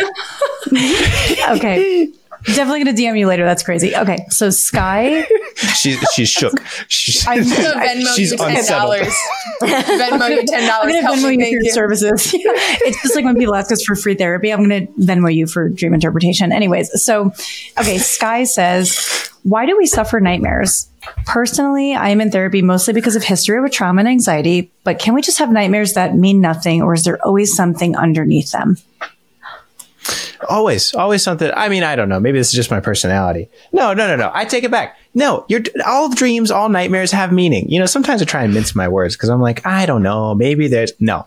okay. 1.56 2.08
Definitely 2.46 2.84
gonna 2.84 2.96
DM 2.96 3.18
you 3.18 3.26
later. 3.26 3.44
That's 3.46 3.62
crazy. 3.62 3.96
Okay, 3.96 4.18
so 4.28 4.50
Sky, 4.50 5.24
She's 5.74 5.98
she's 6.14 6.28
shook. 6.28 6.52
She's, 6.88 7.26
I'm 7.26 7.38
gonna 7.42 7.52
Venmo 7.80 8.14
she's 8.14 8.32
you 8.32 8.36
ten 8.36 8.56
unsettled. 8.56 8.92
dollars. 8.98 9.14
Venmo 9.62 10.30
you 10.30 10.44
ten 10.44 10.62
I'm 10.62 10.68
dollars. 10.68 10.92
gonna 11.02 11.16
Venmo 11.16 11.32
you 11.32 11.40
for 11.42 11.50
your 11.50 11.62
you. 11.62 11.72
services. 11.72 12.32
it's 12.34 13.02
just 13.02 13.14
like 13.16 13.24
when 13.24 13.36
people 13.36 13.54
ask 13.54 13.72
us 13.72 13.82
for 13.82 13.94
free 13.96 14.14
therapy. 14.14 14.52
I'm 14.52 14.60
gonna 14.60 14.82
Venmo 14.98 15.34
you 15.34 15.46
for 15.46 15.70
dream 15.70 15.94
interpretation. 15.94 16.52
Anyways, 16.52 17.02
so 17.02 17.32
okay, 17.80 17.96
Sky 17.96 18.44
says, 18.44 19.30
why 19.42 19.64
do 19.64 19.74
we 19.78 19.86
suffer 19.86 20.20
nightmares? 20.20 20.86
Personally, 21.26 21.94
I 21.94 22.10
am 22.10 22.20
in 22.20 22.30
therapy 22.30 22.62
mostly 22.62 22.94
because 22.94 23.16
of 23.16 23.24
history 23.24 23.60
with 23.60 23.72
trauma 23.72 24.00
and 24.00 24.08
anxiety. 24.08 24.70
But 24.84 24.98
can 24.98 25.14
we 25.14 25.22
just 25.22 25.38
have 25.38 25.50
nightmares 25.50 25.94
that 25.94 26.14
mean 26.14 26.40
nothing, 26.40 26.82
or 26.82 26.94
is 26.94 27.04
there 27.04 27.24
always 27.24 27.54
something 27.54 27.96
underneath 27.96 28.52
them? 28.52 28.76
Always, 30.48 30.94
always 30.94 31.22
something. 31.22 31.50
I 31.56 31.68
mean, 31.68 31.82
I 31.82 31.96
don't 31.96 32.08
know. 32.08 32.20
Maybe 32.20 32.38
this 32.38 32.48
is 32.48 32.54
just 32.54 32.70
my 32.70 32.80
personality. 32.80 33.48
No, 33.72 33.94
no, 33.94 34.06
no, 34.06 34.16
no. 34.16 34.30
I 34.34 34.44
take 34.44 34.64
it 34.64 34.70
back. 34.70 34.98
No, 35.14 35.46
you're 35.48 35.62
all 35.86 36.10
dreams, 36.10 36.50
all 36.50 36.68
nightmares 36.68 37.10
have 37.12 37.32
meaning. 37.32 37.68
You 37.70 37.78
know, 37.78 37.86
sometimes 37.86 38.20
I 38.20 38.26
try 38.26 38.44
and 38.44 38.52
mince 38.52 38.74
my 38.74 38.88
words 38.88 39.16
because 39.16 39.30
I'm 39.30 39.40
like, 39.40 39.64
I 39.66 39.86
don't 39.86 40.02
know. 40.02 40.34
Maybe 40.34 40.68
there's 40.68 40.92
no. 41.00 41.26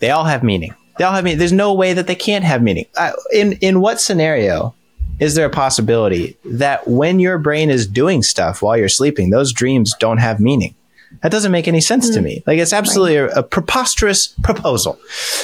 They 0.00 0.10
all 0.10 0.24
have 0.24 0.42
meaning. 0.42 0.74
They 0.98 1.04
all 1.04 1.12
have 1.12 1.24
meaning. 1.24 1.38
There's 1.38 1.52
no 1.52 1.74
way 1.74 1.92
that 1.92 2.06
they 2.06 2.14
can't 2.14 2.44
have 2.44 2.62
meaning. 2.62 2.86
In 3.32 3.52
in 3.54 3.80
what 3.80 4.00
scenario 4.00 4.74
is 5.20 5.34
there 5.34 5.46
a 5.46 5.50
possibility 5.50 6.36
that 6.44 6.86
when 6.88 7.20
your 7.20 7.38
brain 7.38 7.70
is 7.70 7.86
doing 7.86 8.22
stuff 8.22 8.62
while 8.62 8.76
you're 8.76 8.88
sleeping, 8.88 9.30
those 9.30 9.52
dreams 9.52 9.94
don't 9.98 10.18
have 10.18 10.40
meaning? 10.40 10.74
That 11.22 11.30
doesn't 11.30 11.52
make 11.52 11.68
any 11.68 11.80
sense 11.80 12.10
to 12.10 12.20
me. 12.20 12.42
Like 12.46 12.58
it's 12.58 12.72
absolutely 12.72 13.16
a, 13.16 13.28
a 13.28 13.42
preposterous 13.42 14.28
proposal. 14.42 14.98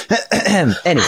anyway. 0.45 1.07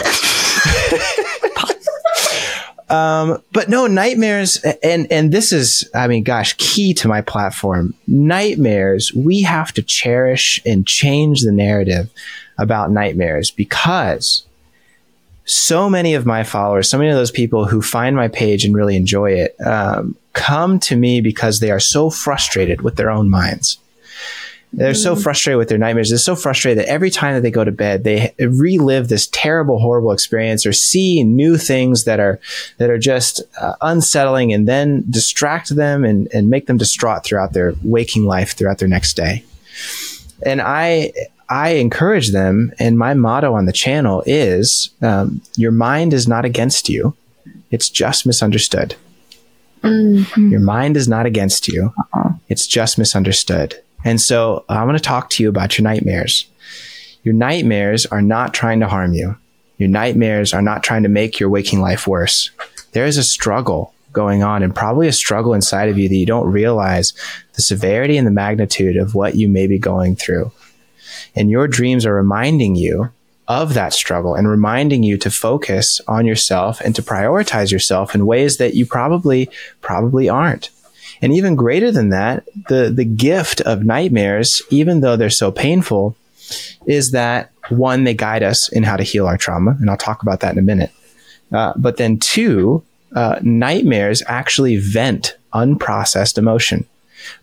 Um, 2.90 3.42
but 3.50 3.70
no 3.70 3.86
nightmares 3.86 4.58
and 4.82 5.10
and 5.10 5.32
this 5.32 5.52
is 5.52 5.88
i 5.94 6.06
mean 6.06 6.22
gosh 6.22 6.54
key 6.58 6.92
to 6.94 7.08
my 7.08 7.22
platform 7.22 7.94
nightmares 8.06 9.10
we 9.14 9.40
have 9.40 9.72
to 9.72 9.82
cherish 9.82 10.60
and 10.66 10.86
change 10.86 11.40
the 11.40 11.50
narrative 11.50 12.10
about 12.58 12.90
nightmares 12.90 13.50
because 13.50 14.44
so 15.44 15.90
many 15.90 16.14
of 16.14 16.26
my 16.26 16.42
followers 16.42 16.88
so 16.88 16.98
many 16.98 17.10
of 17.10 17.16
those 17.16 17.30
people 17.30 17.66
who 17.66 17.82
find 17.82 18.16
my 18.16 18.28
page 18.28 18.64
and 18.64 18.74
really 18.74 18.96
enjoy 18.96 19.30
it 19.30 19.54
um, 19.66 20.16
come 20.32 20.78
to 20.78 20.96
me 20.96 21.20
because 21.20 21.60
they 21.60 21.70
are 21.70 21.80
so 21.80 22.10
frustrated 22.10 22.82
with 22.82 22.96
their 22.96 23.10
own 23.10 23.28
minds 23.28 23.78
they're 24.76 24.94
so 24.94 25.14
frustrated 25.14 25.58
with 25.58 25.68
their 25.68 25.78
nightmares. 25.78 26.10
They're 26.10 26.18
so 26.18 26.34
frustrated 26.34 26.78
that 26.78 26.90
every 26.90 27.10
time 27.10 27.34
that 27.34 27.42
they 27.42 27.50
go 27.50 27.64
to 27.64 27.70
bed, 27.70 28.04
they 28.04 28.34
relive 28.38 29.08
this 29.08 29.28
terrible, 29.28 29.78
horrible 29.78 30.12
experience 30.12 30.66
or 30.66 30.72
see 30.72 31.22
new 31.22 31.56
things 31.56 32.04
that 32.04 32.18
are 32.18 32.40
that 32.78 32.90
are 32.90 32.98
just 32.98 33.42
uh, 33.60 33.74
unsettling, 33.80 34.52
and 34.52 34.66
then 34.66 35.04
distract 35.08 35.74
them 35.74 36.04
and 36.04 36.28
and 36.34 36.48
make 36.48 36.66
them 36.66 36.76
distraught 36.76 37.24
throughout 37.24 37.52
their 37.52 37.74
waking 37.82 38.24
life, 38.24 38.56
throughout 38.56 38.78
their 38.78 38.88
next 38.88 39.14
day. 39.14 39.44
And 40.44 40.60
I 40.60 41.12
I 41.48 41.70
encourage 41.70 42.32
them, 42.32 42.72
and 42.78 42.98
my 42.98 43.14
motto 43.14 43.54
on 43.54 43.66
the 43.66 43.72
channel 43.72 44.22
is: 44.26 44.90
um, 45.02 45.42
Your 45.56 45.72
mind 45.72 46.12
is 46.12 46.26
not 46.26 46.44
against 46.44 46.88
you; 46.88 47.16
it's 47.70 47.90
just 47.90 48.26
misunderstood. 48.26 48.96
Your 49.82 50.60
mind 50.60 50.96
is 50.96 51.08
not 51.08 51.26
against 51.26 51.68
you; 51.68 51.92
it's 52.48 52.66
just 52.66 52.98
misunderstood. 52.98 53.80
And 54.04 54.20
so 54.20 54.64
I'm 54.68 54.86
going 54.86 54.96
to 54.96 55.02
talk 55.02 55.30
to 55.30 55.42
you 55.42 55.48
about 55.48 55.78
your 55.78 55.84
nightmares. 55.84 56.46
Your 57.22 57.34
nightmares 57.34 58.04
are 58.06 58.22
not 58.22 58.52
trying 58.52 58.80
to 58.80 58.88
harm 58.88 59.14
you. 59.14 59.36
Your 59.78 59.88
nightmares 59.88 60.52
are 60.52 60.62
not 60.62 60.82
trying 60.82 61.02
to 61.02 61.08
make 61.08 61.40
your 61.40 61.48
waking 61.48 61.80
life 61.80 62.06
worse. 62.06 62.50
There 62.92 63.06
is 63.06 63.16
a 63.16 63.24
struggle 63.24 63.92
going 64.12 64.42
on 64.42 64.62
and 64.62 64.74
probably 64.74 65.08
a 65.08 65.12
struggle 65.12 65.54
inside 65.54 65.88
of 65.88 65.98
you 65.98 66.08
that 66.08 66.14
you 66.14 66.26
don't 66.26 66.50
realize 66.50 67.12
the 67.54 67.62
severity 67.62 68.16
and 68.16 68.26
the 68.26 68.30
magnitude 68.30 68.96
of 68.96 69.14
what 69.14 69.34
you 69.34 69.48
may 69.48 69.66
be 69.66 69.78
going 69.78 70.16
through. 70.16 70.52
And 71.34 71.50
your 71.50 71.68
dreams 71.68 72.06
are 72.06 72.14
reminding 72.14 72.76
you 72.76 73.10
of 73.46 73.74
that 73.74 73.92
struggle 73.92 74.34
and 74.34 74.48
reminding 74.48 75.02
you 75.02 75.18
to 75.18 75.30
focus 75.30 76.00
on 76.08 76.26
yourself 76.26 76.80
and 76.80 76.94
to 76.96 77.02
prioritize 77.02 77.70
yourself 77.70 78.14
in 78.14 78.26
ways 78.26 78.56
that 78.56 78.74
you 78.74 78.86
probably, 78.86 79.50
probably 79.80 80.28
aren't. 80.28 80.70
And 81.20 81.32
even 81.32 81.54
greater 81.54 81.90
than 81.90 82.08
that, 82.10 82.44
the, 82.68 82.90
the 82.94 83.04
gift 83.04 83.60
of 83.62 83.84
nightmares, 83.84 84.62
even 84.70 85.00
though 85.00 85.16
they're 85.16 85.30
so 85.30 85.50
painful, 85.50 86.16
is 86.86 87.12
that 87.12 87.50
one, 87.68 88.04
they 88.04 88.14
guide 88.14 88.42
us 88.42 88.68
in 88.70 88.82
how 88.82 88.96
to 88.96 89.02
heal 89.02 89.26
our 89.26 89.38
trauma. 89.38 89.76
And 89.80 89.90
I'll 89.90 89.96
talk 89.96 90.22
about 90.22 90.40
that 90.40 90.52
in 90.52 90.58
a 90.58 90.62
minute. 90.62 90.90
Uh, 91.52 91.72
but 91.76 91.96
then 91.96 92.18
two, 92.18 92.82
uh, 93.14 93.38
nightmares 93.42 94.22
actually 94.26 94.76
vent 94.76 95.36
unprocessed 95.52 96.36
emotion. 96.36 96.84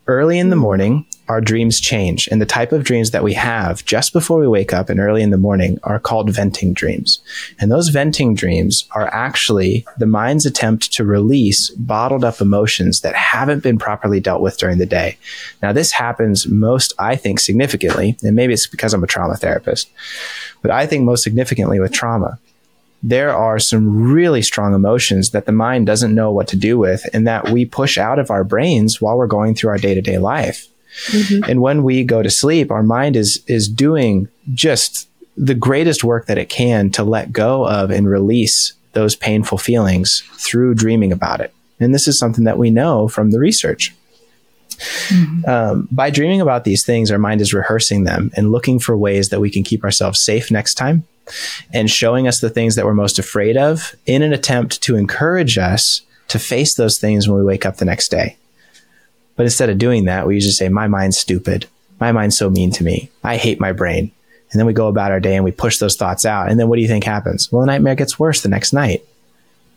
Early 0.07 0.39
in 0.39 0.49
the 0.49 0.55
morning, 0.55 1.05
our 1.27 1.39
dreams 1.39 1.79
change. 1.79 2.27
And 2.29 2.41
the 2.41 2.45
type 2.45 2.71
of 2.71 2.83
dreams 2.83 3.11
that 3.11 3.23
we 3.23 3.33
have 3.33 3.85
just 3.85 4.11
before 4.11 4.39
we 4.39 4.47
wake 4.47 4.73
up 4.73 4.89
and 4.89 4.99
early 4.99 5.21
in 5.21 5.29
the 5.29 5.37
morning 5.37 5.79
are 5.83 5.99
called 5.99 6.29
venting 6.29 6.73
dreams. 6.73 7.21
And 7.59 7.71
those 7.71 7.87
venting 7.89 8.35
dreams 8.35 8.85
are 8.91 9.07
actually 9.13 9.85
the 9.97 10.05
mind's 10.05 10.45
attempt 10.45 10.91
to 10.93 11.05
release 11.05 11.69
bottled 11.69 12.25
up 12.25 12.41
emotions 12.41 12.99
that 13.01 13.15
haven't 13.15 13.63
been 13.63 13.77
properly 13.77 14.19
dealt 14.19 14.41
with 14.41 14.57
during 14.57 14.77
the 14.77 14.85
day. 14.85 15.17
Now, 15.61 15.71
this 15.71 15.91
happens 15.91 16.47
most, 16.47 16.93
I 16.99 17.15
think, 17.15 17.39
significantly, 17.39 18.17
and 18.23 18.35
maybe 18.35 18.53
it's 18.53 18.67
because 18.67 18.93
I'm 18.93 19.03
a 19.03 19.07
trauma 19.07 19.37
therapist, 19.37 19.89
but 20.61 20.71
I 20.71 20.85
think 20.85 21.03
most 21.03 21.23
significantly 21.23 21.79
with 21.79 21.93
trauma 21.93 22.39
there 23.03 23.35
are 23.35 23.59
some 23.59 24.11
really 24.11 24.41
strong 24.41 24.73
emotions 24.73 25.31
that 25.31 25.45
the 25.45 25.51
mind 25.51 25.87
doesn't 25.87 26.13
know 26.13 26.31
what 26.31 26.47
to 26.49 26.55
do 26.55 26.77
with 26.77 27.03
and 27.13 27.25
that 27.27 27.49
we 27.49 27.65
push 27.65 27.97
out 27.97 28.19
of 28.19 28.29
our 28.29 28.43
brains 28.43 29.01
while 29.01 29.17
we're 29.17 29.27
going 29.27 29.55
through 29.55 29.71
our 29.71 29.77
day 29.77 29.95
to 29.95 30.01
day 30.01 30.17
life. 30.17 30.67
Mm-hmm. 31.07 31.49
And 31.49 31.61
when 31.61 31.83
we 31.83 32.03
go 32.03 32.21
to 32.21 32.29
sleep, 32.29 32.69
our 32.69 32.83
mind 32.83 33.15
is, 33.15 33.43
is 33.47 33.67
doing 33.67 34.27
just 34.53 35.07
the 35.37 35.55
greatest 35.55 36.03
work 36.03 36.27
that 36.27 36.37
it 36.37 36.49
can 36.49 36.91
to 36.91 37.03
let 37.03 37.31
go 37.31 37.67
of 37.67 37.89
and 37.89 38.07
release 38.07 38.73
those 38.93 39.15
painful 39.15 39.57
feelings 39.57 40.21
through 40.33 40.75
dreaming 40.75 41.11
about 41.11 41.39
it. 41.41 41.53
And 41.79 41.95
this 41.95 42.07
is 42.07 42.19
something 42.19 42.43
that 42.43 42.57
we 42.57 42.69
know 42.69 43.07
from 43.07 43.31
the 43.31 43.39
research. 43.39 43.95
Mm-hmm. 44.81 45.49
Um, 45.49 45.87
by 45.91 46.09
dreaming 46.09 46.41
about 46.41 46.63
these 46.63 46.85
things, 46.85 47.11
our 47.11 47.19
mind 47.19 47.41
is 47.41 47.53
rehearsing 47.53 48.03
them 48.03 48.31
and 48.35 48.51
looking 48.51 48.79
for 48.79 48.97
ways 48.97 49.29
that 49.29 49.39
we 49.39 49.49
can 49.49 49.63
keep 49.63 49.83
ourselves 49.83 50.21
safe 50.21 50.51
next 50.51 50.75
time 50.75 51.03
and 51.73 51.89
showing 51.89 52.27
us 52.27 52.39
the 52.39 52.49
things 52.49 52.75
that 52.75 52.85
we're 52.85 52.93
most 52.93 53.19
afraid 53.19 53.57
of 53.57 53.95
in 54.05 54.21
an 54.21 54.33
attempt 54.33 54.81
to 54.83 54.95
encourage 54.95 55.57
us 55.57 56.01
to 56.27 56.39
face 56.39 56.75
those 56.75 56.99
things 56.99 57.27
when 57.27 57.37
we 57.37 57.45
wake 57.45 57.65
up 57.65 57.77
the 57.77 57.85
next 57.85 58.09
day. 58.09 58.37
But 59.35 59.43
instead 59.43 59.69
of 59.69 59.77
doing 59.77 60.05
that, 60.05 60.27
we 60.27 60.35
usually 60.35 60.51
say, 60.51 60.69
My 60.69 60.87
mind's 60.87 61.17
stupid. 61.17 61.67
My 61.99 62.11
mind's 62.11 62.37
so 62.37 62.49
mean 62.49 62.71
to 62.71 62.83
me. 62.83 63.09
I 63.23 63.37
hate 63.37 63.59
my 63.59 63.71
brain. 63.71 64.11
And 64.51 64.59
then 64.59 64.65
we 64.65 64.73
go 64.73 64.87
about 64.87 65.11
our 65.11 65.19
day 65.19 65.35
and 65.35 65.45
we 65.45 65.51
push 65.51 65.77
those 65.77 65.95
thoughts 65.95 66.25
out. 66.25 66.49
And 66.49 66.59
then 66.59 66.67
what 66.67 66.75
do 66.75 66.81
you 66.81 66.87
think 66.87 67.03
happens? 67.03 67.51
Well, 67.51 67.61
the 67.61 67.67
nightmare 67.67 67.95
gets 67.95 68.19
worse 68.19 68.41
the 68.41 68.49
next 68.49 68.73
night. 68.73 69.05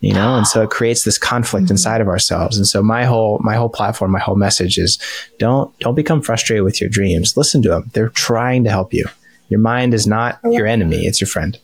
You 0.04 0.12
know, 0.12 0.34
and 0.34 0.46
so 0.46 0.62
it 0.62 0.68
creates 0.68 1.04
this 1.04 1.16
conflict 1.16 1.64
mm-hmm. 1.64 1.72
inside 1.72 2.02
of 2.02 2.08
ourselves. 2.08 2.58
And 2.58 2.66
so 2.66 2.82
my 2.82 3.06
whole 3.06 3.38
my 3.42 3.54
whole 3.54 3.70
platform, 3.70 4.10
my 4.10 4.18
whole 4.18 4.36
message 4.36 4.76
is 4.76 4.98
don't 5.38 5.76
don't 5.78 5.94
become 5.94 6.20
frustrated 6.20 6.62
with 6.62 6.78
your 6.78 6.90
dreams. 6.90 7.38
Listen 7.38 7.62
to 7.62 7.70
them. 7.70 7.90
They're 7.94 8.10
trying 8.10 8.64
to 8.64 8.70
help 8.70 8.92
you. 8.92 9.06
Your 9.48 9.60
mind 9.60 9.94
is 9.94 10.06
not 10.06 10.40
your 10.44 10.66
enemy, 10.66 11.06
it's 11.06 11.22
your 11.22 11.28
friend. 11.28 11.58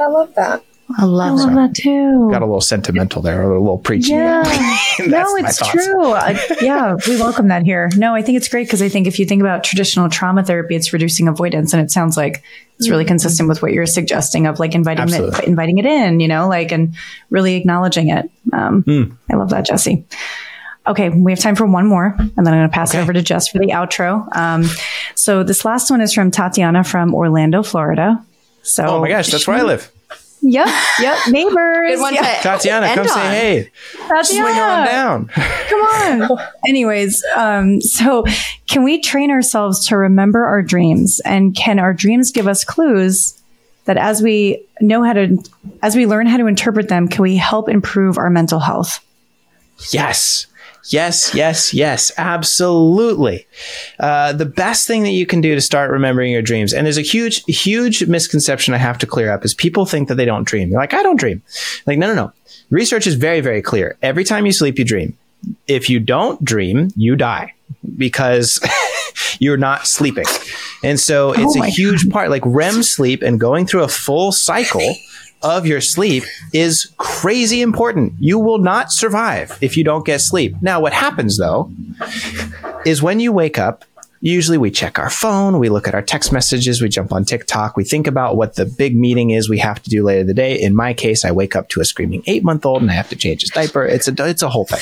I 0.00 0.06
love 0.06 0.34
that. 0.34 0.64
I 0.98 1.04
love, 1.04 1.38
I 1.38 1.44
love 1.44 1.54
that 1.54 1.74
too. 1.74 2.30
Got 2.30 2.42
a 2.42 2.46
little 2.46 2.60
sentimental 2.60 3.22
there, 3.22 3.42
a 3.42 3.60
little 3.60 3.78
preachy. 3.78 4.12
Yeah. 4.12 4.42
no, 5.06 5.36
it's 5.36 5.58
true. 5.66 6.12
Uh, 6.12 6.36
yeah, 6.60 6.96
we 7.06 7.16
welcome 7.16 7.48
that 7.48 7.62
here. 7.64 7.90
No, 7.96 8.14
I 8.14 8.22
think 8.22 8.36
it's 8.36 8.48
great 8.48 8.66
because 8.66 8.82
I 8.82 8.88
think 8.88 9.06
if 9.06 9.18
you 9.18 9.26
think 9.26 9.40
about 9.40 9.64
traditional 9.64 10.08
trauma 10.08 10.44
therapy, 10.44 10.76
it's 10.76 10.92
reducing 10.92 11.28
avoidance, 11.28 11.72
and 11.72 11.82
it 11.82 11.90
sounds 11.90 12.16
like 12.16 12.42
it's 12.78 12.88
really 12.88 13.04
mm-hmm. 13.04 13.08
consistent 13.08 13.48
with 13.48 13.62
what 13.62 13.72
you're 13.72 13.86
suggesting 13.86 14.46
of 14.46 14.58
like 14.58 14.74
inviting 14.74 15.08
it, 15.08 15.44
inviting 15.44 15.78
it 15.78 15.86
in, 15.86 16.20
you 16.20 16.28
know, 16.28 16.48
like 16.48 16.72
and 16.72 16.94
really 17.30 17.54
acknowledging 17.54 18.08
it. 18.08 18.30
Um, 18.52 18.82
mm. 18.82 19.16
I 19.30 19.36
love 19.36 19.50
that, 19.50 19.66
Jesse. 19.66 20.04
Okay, 20.84 21.10
we 21.10 21.30
have 21.30 21.38
time 21.38 21.54
for 21.54 21.64
one 21.64 21.86
more, 21.86 22.16
and 22.18 22.34
then 22.36 22.48
I'm 22.48 22.58
going 22.58 22.68
to 22.68 22.74
pass 22.74 22.90
okay. 22.90 22.98
it 22.98 23.02
over 23.02 23.12
to 23.12 23.22
Jess 23.22 23.48
for 23.48 23.58
the 23.58 23.68
outro. 23.68 24.34
Um, 24.34 24.64
so 25.14 25.44
this 25.44 25.64
last 25.64 25.90
one 25.90 26.00
is 26.00 26.12
from 26.12 26.32
Tatiana 26.32 26.82
from 26.82 27.14
Orlando, 27.14 27.62
Florida. 27.62 28.24
So, 28.62 28.84
oh 28.84 29.00
my 29.00 29.08
gosh, 29.08 29.30
that's 29.30 29.46
where 29.46 29.56
I 29.56 29.62
live. 29.62 29.91
Yep, 30.42 30.68
yep, 31.00 31.18
neighbors. 31.30 32.00
Yep. 32.00 32.42
Tatiana, 32.42 32.88
come 32.94 33.06
on. 33.06 33.08
say 33.08 33.20
hey. 33.28 33.70
Tatiana, 34.08 34.24
swing 34.24 34.58
on 34.58 34.86
down. 34.86 35.28
Come 35.68 35.80
on. 36.30 36.38
Anyways, 36.66 37.24
um, 37.36 37.80
so 37.80 38.24
can 38.68 38.82
we 38.82 39.00
train 39.00 39.30
ourselves 39.30 39.86
to 39.88 39.96
remember 39.96 40.44
our 40.44 40.60
dreams, 40.60 41.20
and 41.24 41.54
can 41.54 41.78
our 41.78 41.94
dreams 41.94 42.32
give 42.32 42.48
us 42.48 42.64
clues 42.64 43.40
that 43.84 43.96
as 43.96 44.20
we 44.20 44.64
know 44.80 45.02
how 45.02 45.12
to, 45.12 45.38
as 45.80 45.94
we 45.96 46.06
learn 46.06 46.26
how 46.26 46.36
to 46.36 46.46
interpret 46.46 46.88
them, 46.88 47.08
can 47.08 47.22
we 47.22 47.36
help 47.36 47.68
improve 47.68 48.18
our 48.18 48.30
mental 48.30 48.58
health? 48.58 48.98
Yes. 49.90 50.46
Yes, 50.86 51.34
yes, 51.34 51.72
yes, 51.72 52.10
absolutely. 52.18 53.46
Uh, 54.00 54.32
the 54.32 54.46
best 54.46 54.86
thing 54.86 55.04
that 55.04 55.10
you 55.10 55.26
can 55.26 55.40
do 55.40 55.54
to 55.54 55.60
start 55.60 55.90
remembering 55.90 56.32
your 56.32 56.42
dreams, 56.42 56.72
and 56.72 56.86
there's 56.86 56.98
a 56.98 57.02
huge, 57.02 57.44
huge 57.44 58.06
misconception 58.06 58.74
I 58.74 58.78
have 58.78 58.98
to 58.98 59.06
clear 59.06 59.30
up 59.30 59.44
is 59.44 59.54
people 59.54 59.86
think 59.86 60.08
that 60.08 60.16
they 60.16 60.24
don't 60.24 60.44
dream. 60.44 60.70
They're 60.70 60.80
like, 60.80 60.94
I 60.94 61.02
don't 61.02 61.18
dream. 61.18 61.42
Like, 61.86 61.98
no, 61.98 62.08
no, 62.08 62.14
no. 62.14 62.32
Research 62.70 63.06
is 63.06 63.14
very, 63.14 63.40
very 63.40 63.62
clear. 63.62 63.96
Every 64.02 64.24
time 64.24 64.44
you 64.44 64.52
sleep, 64.52 64.78
you 64.78 64.84
dream. 64.84 65.16
If 65.66 65.88
you 65.88 66.00
don't 66.00 66.42
dream, 66.44 66.90
you 66.96 67.16
die 67.16 67.54
because 67.96 68.60
you're 69.38 69.56
not 69.56 69.86
sleeping. 69.86 70.24
And 70.82 70.98
so 70.98 71.32
it's 71.32 71.56
oh 71.56 71.62
a 71.62 71.66
huge 71.66 72.04
God. 72.04 72.12
part, 72.12 72.30
like 72.30 72.42
REM 72.44 72.82
sleep 72.82 73.22
and 73.22 73.38
going 73.38 73.66
through 73.66 73.84
a 73.84 73.88
full 73.88 74.32
cycle 74.32 74.94
of 75.42 75.66
your 75.66 75.80
sleep 75.80 76.24
is 76.52 76.92
crazy 76.98 77.60
important. 77.60 78.14
You 78.18 78.38
will 78.38 78.58
not 78.58 78.92
survive 78.92 79.56
if 79.60 79.76
you 79.76 79.84
don't 79.84 80.04
get 80.04 80.20
sleep. 80.20 80.54
Now, 80.60 80.80
what 80.80 80.92
happens 80.92 81.38
though 81.38 81.70
is 82.84 83.02
when 83.02 83.20
you 83.20 83.32
wake 83.32 83.58
up, 83.58 83.84
usually 84.20 84.58
we 84.58 84.70
check 84.70 84.98
our 84.98 85.10
phone, 85.10 85.58
we 85.58 85.68
look 85.68 85.88
at 85.88 85.94
our 85.94 86.02
text 86.02 86.32
messages, 86.32 86.80
we 86.80 86.88
jump 86.88 87.12
on 87.12 87.24
TikTok, 87.24 87.76
we 87.76 87.84
think 87.84 88.06
about 88.06 88.36
what 88.36 88.54
the 88.54 88.64
big 88.64 88.96
meeting 88.96 89.30
is 89.30 89.48
we 89.48 89.58
have 89.58 89.82
to 89.82 89.90
do 89.90 90.04
later 90.04 90.24
the 90.24 90.34
day. 90.34 90.60
In 90.60 90.74
my 90.74 90.94
case, 90.94 91.24
I 91.24 91.32
wake 91.32 91.56
up 91.56 91.68
to 91.70 91.80
a 91.80 91.84
screaming 91.84 92.22
eight 92.26 92.44
month 92.44 92.64
old 92.64 92.82
and 92.82 92.90
I 92.90 92.94
have 92.94 93.08
to 93.10 93.16
change 93.16 93.40
his 93.40 93.50
diaper. 93.50 93.84
It's 93.84 94.08
a, 94.08 94.14
it's 94.26 94.42
a 94.42 94.48
whole 94.48 94.64
thing. 94.64 94.80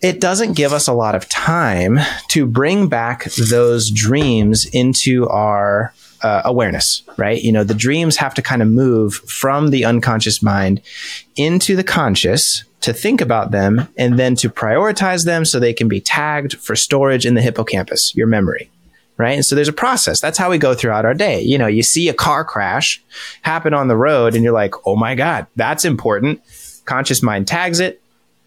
It 0.00 0.20
doesn't 0.20 0.52
give 0.52 0.72
us 0.72 0.86
a 0.86 0.92
lot 0.92 1.16
of 1.16 1.28
time 1.28 1.98
to 2.28 2.46
bring 2.46 2.88
back 2.88 3.24
those 3.32 3.90
dreams 3.90 4.64
into 4.72 5.28
our 5.28 5.92
uh, 6.22 6.42
awareness, 6.44 7.02
right? 7.16 7.40
You 7.42 7.52
know, 7.52 7.64
the 7.64 7.74
dreams 7.74 8.16
have 8.16 8.34
to 8.34 8.42
kind 8.42 8.62
of 8.62 8.68
move 8.68 9.14
from 9.14 9.70
the 9.70 9.84
unconscious 9.84 10.42
mind 10.42 10.80
into 11.36 11.76
the 11.76 11.84
conscious 11.84 12.64
to 12.80 12.92
think 12.92 13.20
about 13.20 13.50
them 13.50 13.88
and 13.96 14.18
then 14.18 14.34
to 14.36 14.48
prioritize 14.48 15.24
them 15.24 15.44
so 15.44 15.58
they 15.58 15.72
can 15.72 15.88
be 15.88 16.00
tagged 16.00 16.56
for 16.58 16.76
storage 16.76 17.26
in 17.26 17.34
the 17.34 17.42
hippocampus, 17.42 18.14
your 18.14 18.26
memory. 18.26 18.70
Right. 19.16 19.32
And 19.34 19.44
so 19.44 19.56
there's 19.56 19.66
a 19.66 19.72
process. 19.72 20.20
That's 20.20 20.38
how 20.38 20.48
we 20.48 20.58
go 20.58 20.74
throughout 20.74 21.04
our 21.04 21.12
day. 21.12 21.40
You 21.42 21.58
know, 21.58 21.66
you 21.66 21.82
see 21.82 22.08
a 22.08 22.14
car 22.14 22.44
crash 22.44 23.02
happen 23.42 23.74
on 23.74 23.88
the 23.88 23.96
road 23.96 24.36
and 24.36 24.44
you're 24.44 24.52
like, 24.52 24.74
oh 24.86 24.94
my 24.94 25.16
God, 25.16 25.48
that's 25.56 25.84
important. 25.84 26.40
Conscious 26.84 27.20
mind 27.20 27.48
tags 27.48 27.80
it, 27.80 28.00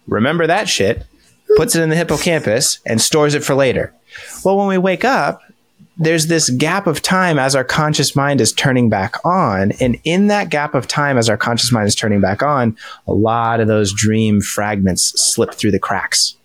remember 0.08 0.48
that 0.48 0.70
shit, 0.70 1.06
puts 1.58 1.76
it 1.76 1.82
in 1.82 1.90
the 1.90 1.98
hippocampus 1.98 2.80
and 2.86 3.02
stores 3.02 3.36
it 3.36 3.44
for 3.44 3.54
later. 3.54 3.94
Well, 4.46 4.58
when 4.58 4.68
we 4.68 4.78
wake 4.78 5.04
up, 5.04 5.42
there's 6.02 6.28
this 6.28 6.50
gap 6.50 6.88
of 6.88 7.02
time 7.02 7.38
as 7.38 7.56
our 7.56 7.64
conscious 7.64 8.16
mind 8.16 8.42
is 8.42 8.52
turning 8.52 8.90
back 8.90 9.24
on. 9.24 9.72
And 9.80 10.00
in 10.04 10.28
that 10.28 10.50
gap 10.50 10.74
of 10.74 10.88
time, 10.88 11.18
as 11.18 11.30
our 11.30 11.38
conscious 11.38 11.72
mind 11.72 11.88
is 11.88 11.96
turning 11.96 12.20
back 12.20 12.42
on, 12.42 12.76
a 13.08 13.14
lot 13.14 13.60
of 13.60 13.68
those 13.68 13.94
dream 13.94 14.42
fragments 14.42 15.14
slip 15.16 15.54
through 15.54 15.72
the 15.72 15.80
cracks. 15.80 16.36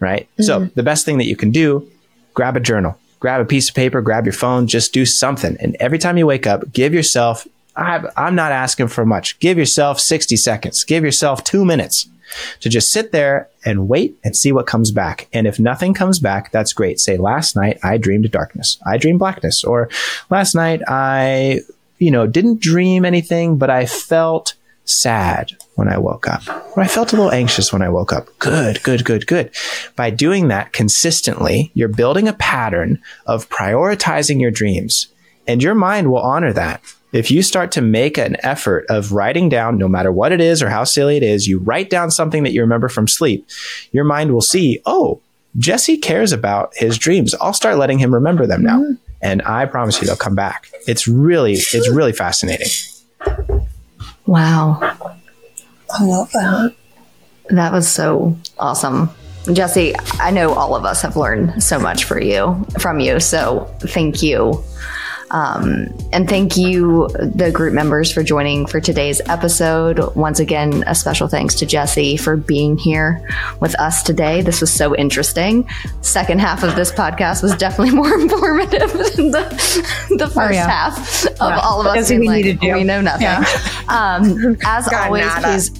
Right. 0.00 0.26
Mm-hmm. 0.32 0.42
So 0.44 0.64
the 0.74 0.82
best 0.82 1.04
thing 1.04 1.18
that 1.18 1.26
you 1.26 1.36
can 1.36 1.50
do, 1.50 1.88
grab 2.32 2.56
a 2.56 2.60
journal, 2.60 2.98
grab 3.20 3.40
a 3.40 3.44
piece 3.44 3.68
of 3.68 3.74
paper, 3.74 4.00
grab 4.00 4.24
your 4.24 4.32
phone, 4.32 4.66
just 4.66 4.92
do 4.92 5.04
something. 5.04 5.56
And 5.60 5.76
every 5.80 5.98
time 5.98 6.16
you 6.16 6.26
wake 6.26 6.46
up, 6.46 6.72
give 6.72 6.94
yourself, 6.94 7.46
i 7.76 8.04
am 8.16 8.34
not 8.34 8.52
asking 8.52 8.88
for 8.88 9.04
much. 9.04 9.38
Give 9.40 9.58
yourself 9.58 10.00
60 10.00 10.36
seconds, 10.36 10.84
give 10.84 11.04
yourself 11.04 11.44
two 11.44 11.64
minutes 11.64 12.08
to 12.60 12.68
just 12.68 12.90
sit 12.90 13.12
there 13.12 13.48
and 13.64 13.88
wait 13.88 14.18
and 14.24 14.36
see 14.36 14.52
what 14.52 14.66
comes 14.66 14.90
back. 14.90 15.28
And 15.32 15.46
if 15.46 15.58
nothing 15.58 15.94
comes 15.94 16.18
back, 16.18 16.50
that's 16.50 16.72
great. 16.72 17.00
Say, 17.00 17.16
last 17.16 17.56
night 17.56 17.78
I 17.82 17.96
dreamed 17.98 18.30
darkness. 18.30 18.78
I 18.86 18.98
dreamed 18.98 19.18
blackness. 19.18 19.64
Or 19.64 19.88
last 20.30 20.54
night 20.54 20.82
I, 20.88 21.60
you 21.98 22.10
know, 22.10 22.26
didn't 22.26 22.60
dream 22.60 23.04
anything, 23.04 23.56
but 23.58 23.70
I 23.70 23.86
felt 23.86 24.54
sad 24.84 25.52
when 25.76 25.88
I 25.88 25.96
woke 25.96 26.28
up, 26.28 26.46
or 26.76 26.82
I 26.82 26.86
felt 26.86 27.12
a 27.12 27.16
little 27.16 27.32
anxious 27.32 27.72
when 27.72 27.82
I 27.82 27.88
woke 27.88 28.12
up. 28.12 28.28
Good, 28.38 28.82
good, 28.82 29.04
good, 29.04 29.26
good. 29.26 29.50
By 29.96 30.10
doing 30.10 30.48
that 30.48 30.72
consistently, 30.72 31.70
you're 31.74 31.88
building 31.88 32.28
a 32.28 32.34
pattern 32.34 33.00
of 33.26 33.48
prioritizing 33.48 34.40
your 34.40 34.50
dreams, 34.50 35.08
and 35.46 35.62
your 35.62 35.74
mind 35.74 36.10
will 36.10 36.20
honor 36.20 36.52
that 36.52 36.82
if 37.14 37.30
you 37.30 37.42
start 37.42 37.70
to 37.72 37.80
make 37.80 38.18
an 38.18 38.36
effort 38.40 38.84
of 38.88 39.12
writing 39.12 39.48
down, 39.48 39.78
no 39.78 39.88
matter 39.88 40.10
what 40.10 40.32
it 40.32 40.40
is 40.40 40.60
or 40.62 40.68
how 40.68 40.82
silly 40.82 41.16
it 41.16 41.22
is, 41.22 41.46
you 41.46 41.60
write 41.60 41.88
down 41.88 42.10
something 42.10 42.42
that 42.42 42.52
you 42.52 42.60
remember 42.60 42.88
from 42.88 43.06
sleep, 43.06 43.46
your 43.92 44.04
mind 44.04 44.32
will 44.32 44.40
see, 44.40 44.80
oh, 44.84 45.20
Jesse 45.56 45.96
cares 45.96 46.32
about 46.32 46.72
his 46.74 46.98
dreams. 46.98 47.32
I'll 47.40 47.52
start 47.52 47.78
letting 47.78 48.00
him 48.00 48.12
remember 48.12 48.46
them 48.46 48.64
now. 48.64 48.80
Mm-hmm. 48.80 48.94
And 49.22 49.42
I 49.42 49.64
promise 49.66 50.00
you 50.00 50.06
they'll 50.08 50.16
come 50.16 50.34
back. 50.34 50.68
It's 50.88 51.06
really, 51.06 51.52
it's 51.52 51.88
really 51.88 52.12
fascinating. 52.12 52.66
Wow. 54.26 54.80
I 55.90 56.04
love 56.04 56.32
that. 56.32 56.74
That 57.50 57.72
was 57.72 57.86
so 57.88 58.36
awesome. 58.58 59.08
Jesse, 59.52 59.94
I 60.14 60.30
know 60.30 60.52
all 60.52 60.74
of 60.74 60.84
us 60.84 61.00
have 61.02 61.16
learned 61.16 61.62
so 61.62 61.78
much 61.78 62.04
for 62.04 62.20
you 62.20 62.66
from 62.80 62.98
you. 62.98 63.20
So 63.20 63.72
thank 63.80 64.22
you. 64.22 64.64
Um, 65.30 65.88
and 66.12 66.28
thank 66.28 66.56
you, 66.56 67.08
the 67.18 67.50
group 67.52 67.72
members, 67.74 68.12
for 68.12 68.22
joining 68.22 68.66
for 68.66 68.80
today's 68.80 69.20
episode. 69.26 69.98
Once 70.14 70.38
again, 70.38 70.84
a 70.86 70.94
special 70.94 71.28
thanks 71.28 71.54
to 71.56 71.66
Jesse 71.66 72.16
for 72.16 72.36
being 72.36 72.76
here 72.76 73.26
with 73.60 73.74
us 73.80 74.02
today. 74.02 74.42
This 74.42 74.60
was 74.60 74.72
so 74.72 74.94
interesting. 74.94 75.68
Second 76.02 76.40
half 76.40 76.62
of 76.62 76.76
this 76.76 76.92
podcast 76.92 77.42
was 77.42 77.54
definitely 77.56 77.94
more 77.94 78.12
informative 78.20 78.92
than 78.92 79.30
the, 79.30 79.86
the 80.18 80.26
first 80.26 80.36
Oh, 80.36 80.50
yeah. 80.52 80.68
half 80.68 81.24
of 81.26 81.36
Yeah. 81.40 81.58
all 81.60 81.80
of 81.80 81.86
us 81.86 82.08
being 82.08 82.20
we 82.20 82.26
like, 82.28 82.44
need 82.44 82.60
to 82.60 82.66
do. 82.66 82.72
we 82.74 82.84
know 82.84 83.00
nothing. 83.00 83.26
Um, 83.88 84.56
as 84.64 84.86
Got 84.88 85.06
always, 85.06 85.24
nada. 85.26 85.42
please 85.42 85.70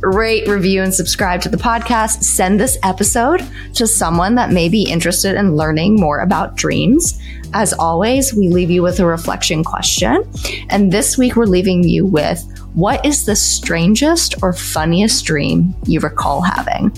rate, 0.00 0.46
review, 0.48 0.80
and 0.82 0.94
subscribe 0.94 1.40
to 1.42 1.48
the 1.48 1.56
podcast. 1.56 2.22
Send 2.22 2.60
this 2.60 2.78
episode 2.84 3.44
to 3.74 3.86
someone 3.86 4.36
that 4.36 4.50
may 4.52 4.68
be 4.68 4.82
interested 4.84 5.34
in 5.34 5.56
learning 5.56 5.96
more 5.96 6.20
about 6.20 6.56
dreams. 6.56 7.20
As 7.54 7.72
always, 7.72 8.34
we 8.34 8.48
leave 8.48 8.70
you 8.70 8.82
with 8.82 9.00
a 9.00 9.06
reflection 9.06 9.64
question. 9.64 10.22
And 10.68 10.92
this 10.92 11.16
week, 11.16 11.36
we're 11.36 11.46
leaving 11.46 11.82
you 11.82 12.06
with 12.06 12.44
what 12.74 13.04
is 13.04 13.26
the 13.26 13.34
strangest 13.34 14.34
or 14.42 14.52
funniest 14.52 15.24
dream 15.24 15.74
you 15.86 16.00
recall 16.00 16.42
having? 16.42 16.92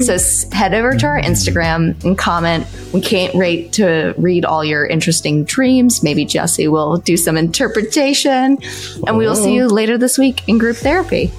So 0.00 0.16
head 0.52 0.74
over 0.74 0.96
to 0.96 1.06
our 1.06 1.20
Instagram 1.20 2.02
and 2.04 2.16
comment. 2.16 2.66
We 2.92 3.00
can't 3.00 3.34
wait 3.34 3.72
to 3.74 4.14
read 4.16 4.44
all 4.44 4.64
your 4.64 4.86
interesting 4.86 5.44
dreams. 5.44 6.02
Maybe 6.02 6.24
Jesse 6.24 6.68
will 6.68 6.96
do 6.98 7.16
some 7.16 7.36
interpretation. 7.36 8.58
And 9.06 9.18
we 9.18 9.26
will 9.26 9.36
see 9.36 9.54
you 9.54 9.68
later 9.68 9.98
this 9.98 10.18
week 10.18 10.48
in 10.48 10.58
group 10.58 10.76
therapy. 10.76 11.30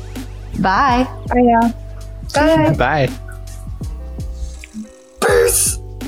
Bye. 0.60 1.08
Bye. 2.34 2.76
Bye. 2.78 3.10
Peace. 5.22 5.80